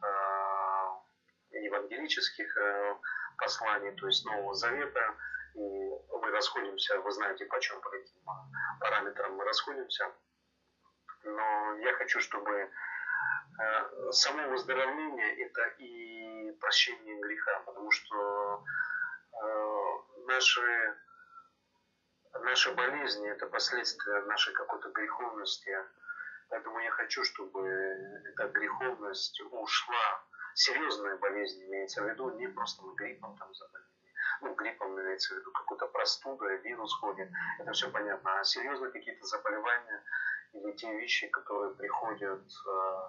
э, 0.03 1.59
евангелических 1.59 2.57
э, 2.57 2.97
посланий, 3.39 3.93
то 3.93 4.07
есть 4.07 4.25
Нового 4.27 4.55
Завета. 4.55 5.17
И 5.55 5.59
мы 5.61 6.31
расходимся, 6.31 7.01
вы 7.01 7.13
знаете, 7.13 7.47
по 7.47 7.61
чем, 7.61 7.81
по 7.81 7.91
каким 7.91 8.21
параметрам 8.81 9.35
мы 9.35 9.45
расходимся. 9.45 10.13
Но 11.23 11.77
я 11.79 11.93
хочу, 11.95 12.21
чтобы 12.21 12.71
само 14.11 14.49
выздоровление– 14.49 15.45
это 15.47 15.63
и 15.79 16.51
прощение 16.61 17.21
греха, 17.21 17.61
потому 17.61 17.91
что 17.93 18.65
наши 20.27 20.97
Наши 22.41 22.73
болезни– 22.75 23.29
это 23.31 23.47
последствия 23.47 24.21
нашей 24.23 24.53
какой-то 24.55 24.91
греховности. 24.91 25.77
Поэтому 26.49 26.79
я 26.81 26.91
хочу, 26.91 27.25
чтобы 27.25 27.61
эта 27.61 28.49
греховность 28.49 29.41
ушла. 29.51 30.25
Серьезная 30.55 31.17
болезнь 31.17 31.65
имеется 31.65 32.03
в 32.03 32.09
виду, 32.09 32.31
не 32.39 32.49
просто 32.49 32.83
мы 32.83 32.95
гриппом 32.95 33.37
там 33.39 33.53
заболели, 33.55 33.89
ну, 34.41 34.55
гриппом 34.55 35.01
имеется 35.01 35.35
в 35.35 35.39
виду, 35.39 35.53
какой-то 35.53 35.87
простуда, 35.87 36.47
вирус 36.57 36.95
ходит, 36.95 37.29
это 37.59 37.73
все 37.73 37.91
понятно. 37.91 38.41
А 38.41 38.45
серьезно 38.45 38.91
какие-то 38.91 39.25
заболевания 39.27 40.03
или 40.55 40.73
те 40.73 40.93
вещи, 40.97 41.29
которые 41.29 41.75
приходят 41.75 42.43
э, 42.43 43.09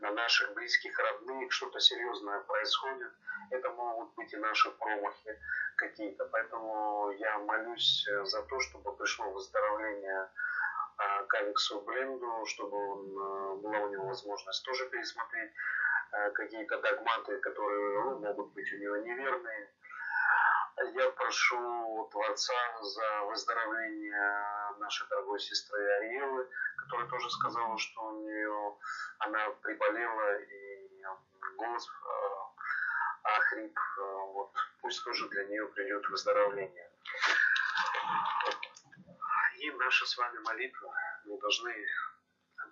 на 0.00 0.12
наших 0.12 0.52
близких, 0.54 0.98
родных, 0.98 1.50
что-то 1.52 1.80
серьезное 1.80 2.40
происходит, 2.40 3.12
это 3.50 3.70
могут 3.70 4.14
быть 4.14 4.32
и 4.32 4.36
наши 4.36 4.70
промахи 4.72 5.38
какие-то. 5.76 6.26
Поэтому 6.26 7.10
я 7.12 7.38
молюсь 7.38 8.06
э, 8.08 8.24
за 8.24 8.42
то, 8.42 8.60
чтобы 8.60 8.94
пришло 8.96 9.30
выздоровление 9.30 10.28
э, 10.98 11.24
к 11.26 11.34
Алексу 11.34 11.80
Бленду, 11.80 12.44
чтобы 12.46 12.76
он, 12.76 13.00
э, 13.06 13.54
была 13.62 13.78
у 13.78 13.88
него 13.88 14.06
возможность 14.06 14.64
тоже 14.64 14.88
пересмотреть 14.90 15.50
э, 16.12 16.30
какие-то 16.32 16.78
догматы, 16.80 17.38
которые 17.38 18.04
ну, 18.04 18.18
могут 18.18 18.52
быть 18.52 18.72
у 18.72 18.76
него 18.76 18.96
неверные. 18.96 19.70
Я 20.94 21.10
прошу 21.10 22.08
Творца 22.10 22.54
за 22.80 23.22
выздоровление 23.22 24.76
нашей 24.78 25.06
дорогой 25.08 25.38
сестры 25.38 25.78
Ариэлы, 25.98 26.48
которая 26.78 27.08
тоже 27.08 27.30
сказала, 27.30 27.76
что 27.78 28.02
у 28.02 28.22
нее 28.22 28.78
она 29.18 29.50
приболела 29.62 30.38
и 30.40 31.04
голос 31.56 31.86
э, 31.86 33.28
охрип. 33.36 33.78
Э, 33.78 34.02
вот 34.32 34.52
пусть 34.80 35.04
тоже 35.04 35.28
для 35.28 35.44
нее 35.44 35.66
придет 35.68 36.08
выздоровление. 36.08 36.90
И 39.58 39.70
наша 39.72 40.06
с 40.06 40.16
вами 40.16 40.38
молитва, 40.38 40.94
мы 41.24 41.38
должны 41.38 41.86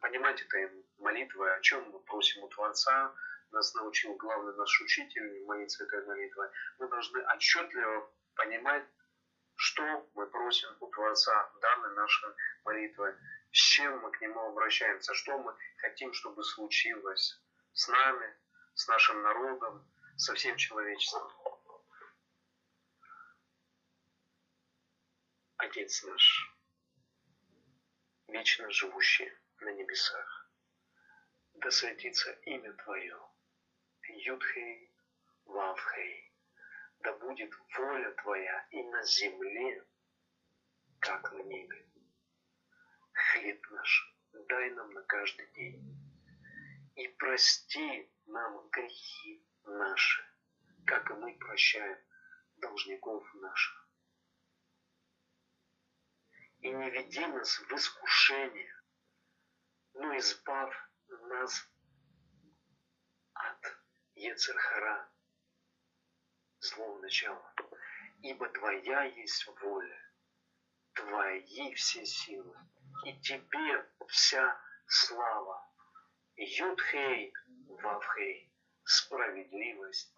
понимать 0.00 0.40
этой 0.42 0.70
молитвой, 0.98 1.54
о 1.54 1.60
чем 1.60 1.88
мы 1.90 2.00
просим 2.00 2.42
у 2.44 2.48
Творца, 2.48 3.12
нас 3.52 3.74
научил 3.74 4.14
главный 4.16 4.54
наш 4.56 4.80
учитель 4.80 5.44
молиться 5.44 5.84
этой 5.84 6.04
молитвой, 6.06 6.48
мы 6.78 6.88
должны 6.88 7.20
отчетливо 7.34 8.12
понимать, 8.34 8.84
что 9.56 9.82
мы 10.14 10.26
просим 10.26 10.68
у 10.80 10.86
Творца 10.88 11.52
данной 11.60 11.94
нашей 11.94 12.34
молитвы, 12.64 13.18
с 13.52 13.58
чем 13.58 13.98
мы 14.00 14.10
к 14.10 14.20
Нему 14.20 14.40
обращаемся, 14.40 15.12
что 15.14 15.38
мы 15.38 15.54
хотим, 15.78 16.12
чтобы 16.14 16.42
случилось 16.44 17.42
с 17.72 17.88
нами, 17.88 18.34
с 18.74 18.88
нашим 18.88 19.22
народом, 19.22 19.86
со 20.16 20.34
всем 20.34 20.56
человечеством. 20.56 21.30
Отец 25.56 26.02
наш, 26.04 26.56
вечно 28.28 28.70
живущий 28.70 29.30
на 29.60 29.72
небесах, 29.72 30.50
да 31.54 31.70
светится 31.70 32.32
имя 32.44 32.72
Твое, 32.84 33.29
Юдхей, 34.26 34.92
Вавхей, 35.46 36.32
да 36.98 37.16
будет 37.16 37.52
воля 37.76 38.12
Твоя 38.22 38.66
и 38.70 38.82
на 38.82 39.02
земле, 39.02 39.86
как 40.98 41.32
на 41.32 41.42
небе. 41.42 41.86
Хлеб 43.12 43.70
наш 43.70 44.14
дай 44.48 44.70
нам 44.72 44.92
на 44.92 45.02
каждый 45.04 45.50
день, 45.52 45.80
и 46.96 47.08
прости 47.08 48.12
нам 48.26 48.68
грехи 48.68 49.42
наши, 49.64 50.22
как 50.86 51.10
и 51.10 51.14
мы 51.14 51.38
прощаем 51.38 51.98
должников 52.56 53.24
наших. 53.34 53.88
И 56.58 56.70
не 56.70 56.90
веди 56.90 57.26
нас 57.26 57.58
в 57.58 57.72
искушение, 57.72 58.74
но 59.94 60.14
избавь 60.18 60.76
нас 61.08 61.70
Ецерхара, 64.20 65.08
злого 66.58 66.98
начала. 67.00 67.54
Ибо 68.20 68.48
Твоя 68.50 69.04
есть 69.04 69.46
воля, 69.46 70.12
Твои 70.92 71.74
все 71.74 72.04
силы, 72.04 72.54
и 73.06 73.18
Тебе 73.20 73.86
вся 74.08 74.60
слава. 74.86 75.66
Юдхей, 76.36 77.32
Вавхей, 77.82 78.52
справедливость 78.84 80.14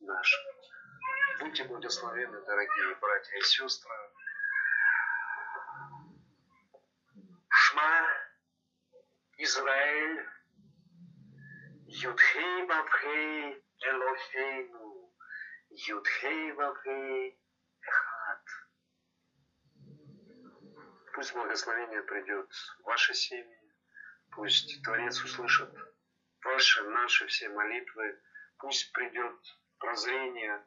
наша. 0.00 0.38
Будьте 1.40 1.64
благословенны, 1.64 2.40
дорогие 2.46 2.94
братья 2.96 3.36
и 3.36 3.42
сестры. 3.42 3.94
Шма, 7.48 8.06
Израиль, 9.36 10.37
Юдхей, 11.90 12.66
Вавхей, 12.66 13.64
Элохейну, 13.80 15.10
Юдхей, 15.70 16.52
Вавхей, 16.52 17.40
Эхат. 17.80 18.44
Пусть 21.14 21.32
благословение 21.32 22.02
придет 22.02 22.52
в 22.52 22.82
ваши 22.82 23.14
семьи, 23.14 23.72
пусть 24.32 24.82
Творец 24.84 25.24
услышит 25.24 25.74
ваши, 26.44 26.82
наши 26.90 27.26
все 27.26 27.48
молитвы, 27.48 28.20
пусть 28.58 28.92
придет 28.92 29.40
прозрение 29.78 30.62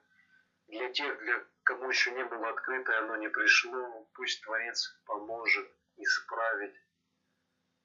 для 0.69 0.89
тех, 0.91 1.19
для 1.19 1.45
кому 1.65 1.89
еще 1.89 2.13
не 2.13 2.25
было 2.25 2.49
открыто, 2.49 2.97
оно 2.97 3.17
не 3.17 3.29
пришло, 3.29 4.09
пусть 4.15 4.43
Творец 4.43 4.99
поможет 5.05 5.69
исправить 5.97 6.75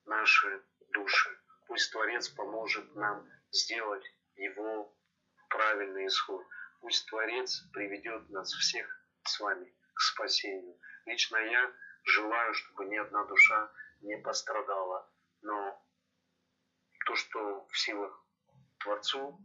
наши 0.07 0.63
души. 0.89 1.46
Пусть 1.67 1.93
Творец 1.93 2.29
поможет 2.29 2.95
нам 2.95 3.29
сделать 3.51 4.05
его 4.37 4.97
правильный 5.49 6.07
исход. 6.07 6.45
Пусть 6.81 7.09
Творец 7.09 7.63
приведет 7.73 8.29
нас 8.31 8.53
всех 8.53 8.87
с 9.25 9.41
вами 9.41 9.75
к 9.95 10.01
спасению. 10.01 10.79
Лично 11.07 11.37
я 11.39 11.73
желаю, 12.05 12.55
чтобы 12.55 12.87
ни 12.87 12.97
одна 12.97 13.25
душа 13.25 13.71
не 14.01 14.17
пострадала. 14.19 15.11
Но 15.43 15.83
то, 17.07 17.15
что 17.17 17.67
в 17.69 17.79
силах 17.79 18.25
Творцу, 18.79 19.41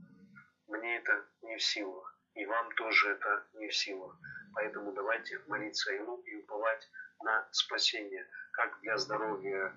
мне 0.68 0.98
это 0.98 1.26
не 1.42 1.58
в 1.58 1.64
силах. 1.64 2.20
И 2.34 2.46
вам 2.46 2.72
тоже 2.76 3.12
это 3.12 3.48
не 3.54 3.68
в 3.68 3.76
силах. 3.76 4.18
Поэтому 4.54 4.94
давайте 4.94 5.40
молиться 5.48 5.92
Ему 5.94 6.18
и 6.22 6.36
уповать 6.36 6.90
на 7.24 7.48
спасение. 7.52 8.28
Как 8.54 8.80
для 8.82 8.98
здоровья 8.98 9.74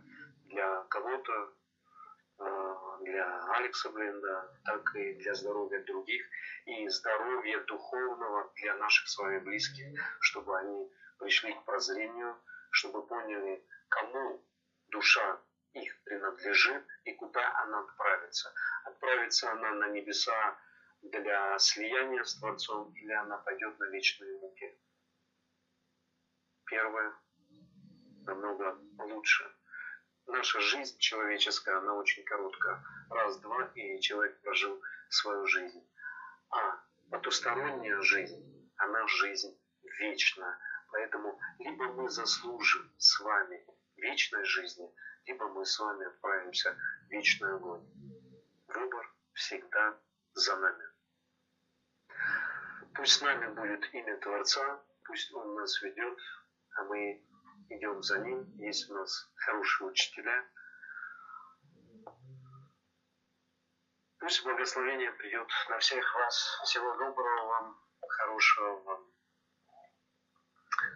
для 0.47 0.83
кого-то, 0.85 1.55
для 3.01 3.45
Алекса 3.55 3.91
Бленда, 3.91 4.61
так 4.65 4.95
и 4.97 5.15
для 5.15 5.35
здоровья 5.35 5.83
других. 5.85 6.25
И 6.67 6.89
здоровья 6.89 7.61
духовного 7.65 8.51
для 8.57 8.77
наших 8.77 9.09
с 9.09 9.19
вами 9.19 9.39
близких, 9.39 10.01
чтобы 10.21 10.59
они 10.59 10.91
пришли 11.19 11.53
к 11.53 11.65
прозрению, 11.65 12.37
чтобы 12.71 13.07
поняли, 13.07 13.65
кому 13.89 14.45
душа 14.89 15.41
их 15.73 16.03
принадлежит 16.05 16.85
и 17.05 17.13
куда 17.13 17.63
она 17.63 17.81
отправится. 17.81 18.53
Отправится 18.85 19.53
она 19.53 19.73
на 19.73 19.89
небеса 19.89 20.57
для 21.03 21.59
слияния 21.59 22.25
с 22.25 22.39
Творцом 22.39 22.93
или 22.95 23.13
она 23.13 23.39
пойдет 23.39 23.79
на 23.79 23.85
вечные 23.91 24.39
муки. 24.39 24.79
Первое 26.65 27.13
намного 28.25 28.79
лучше. 28.99 29.51
Наша 30.27 30.61
жизнь 30.61 30.99
человеческая, 30.99 31.79
она 31.79 31.95
очень 31.95 32.25
короткая. 32.25 32.83
Раз-два, 33.11 33.71
и 33.75 34.01
человек 34.01 34.41
прожил 34.41 34.81
свою 35.09 35.47
жизнь. 35.47 35.87
А 36.51 36.81
потусторонняя 37.11 38.01
жизнь, 38.01 38.73
она 38.77 39.07
жизнь 39.07 39.59
вечная. 40.01 40.59
Поэтому 40.93 41.39
либо 41.59 41.85
мы 41.93 42.09
заслужим 42.09 42.93
с 42.99 43.21
вами 43.21 43.67
вечной 43.97 44.45
жизни, 44.45 44.89
либо 45.27 45.49
мы 45.49 45.65
с 45.65 45.79
вами 45.79 46.07
отправимся 46.07 46.77
в 47.07 47.11
вечный 47.11 47.55
огонь. 47.55 47.85
Выбор 48.69 49.15
всегда 49.33 49.99
за 50.35 50.57
нами. 50.57 50.85
Пусть 52.95 53.13
с 53.15 53.23
нами 53.23 53.53
будет 53.55 53.93
имя 53.93 54.17
Творца, 54.19 54.81
пусть 55.05 55.33
Он 55.35 55.55
нас 55.55 55.83
ведет, 55.83 56.19
а 56.77 56.85
мы 56.85 57.25
идем 57.71 58.03
за 58.03 58.19
Ним. 58.19 58.45
Есть 58.59 58.91
у 58.91 58.95
нас 58.95 59.31
хорошие 59.37 59.89
учителя. 59.89 60.45
Пусть 64.19 64.43
благословение 64.45 65.13
придет 65.13 65.49
на 65.69 65.79
всех 65.79 66.15
вас. 66.15 66.61
Всего 66.65 66.97
доброго 66.97 67.47
вам, 67.47 67.81
хорошего 68.09 68.81
вам 68.83 69.15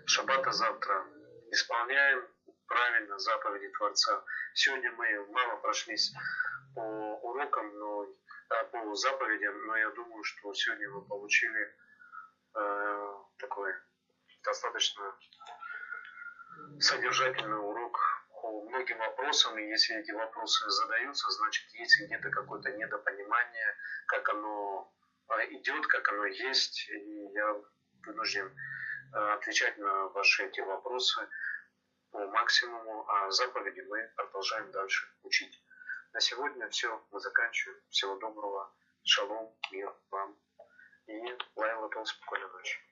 шаббата 0.06 0.52
завтра 0.52 1.06
исполняем 1.50 2.26
правильно 2.66 3.18
заповеди 3.18 3.68
Творца. 3.76 4.24
Сегодня 4.54 4.92
мы 4.92 5.26
мало 5.26 5.56
прошлись 5.56 6.12
по 6.74 6.80
урокам, 6.80 7.78
но, 7.78 8.06
а, 8.50 8.64
по 8.64 8.94
заповедям, 8.94 9.66
но 9.66 9.76
я 9.76 9.90
думаю, 9.90 10.22
что 10.24 10.52
сегодня 10.54 10.90
вы 10.90 11.02
получили 11.06 11.76
э, 12.54 13.14
такой 13.38 13.72
достаточно 14.42 15.14
содержательный 16.80 17.59
урок 17.59 17.98
по 18.40 18.62
многим 18.62 18.98
вопросам, 18.98 19.59
и 19.59 19.68
если 19.68 19.97
эти 19.97 20.12
вопросы 20.12 20.68
задаются, 20.70 21.30
значит, 21.30 21.64
есть 21.74 22.01
где-то 22.01 22.30
какое-то 22.30 22.70
недопонимание, 22.72 23.76
как 24.06 24.28
оно 24.28 24.93
а, 25.28 25.44
идет, 25.47 25.86
как 25.86 26.09
оно 26.12 26.26
есть, 26.26 26.89
и 26.89 27.28
я 27.32 27.56
вынужден 28.06 28.47
э, 28.47 29.18
отвечать 29.35 29.76
на 29.78 30.09
ваши 30.09 30.47
эти 30.47 30.60
вопросы 30.60 31.28
по 32.10 32.26
максимуму, 32.28 33.06
а 33.09 33.30
заповеди 33.30 33.80
мы 33.82 34.10
продолжаем 34.16 34.70
дальше 34.70 35.06
учить. 35.22 35.62
На 36.12 36.20
сегодня 36.20 36.68
все, 36.70 37.05
мы 37.10 37.20
заканчиваем. 37.20 37.78
Всего 37.90 38.16
доброго, 38.16 38.72
шалом, 39.02 39.55
мир 39.70 39.94
вам. 40.10 40.39
И 41.06 41.36
Лайла 41.56 42.05
спокойной 42.05 42.51
ночи. 42.51 42.88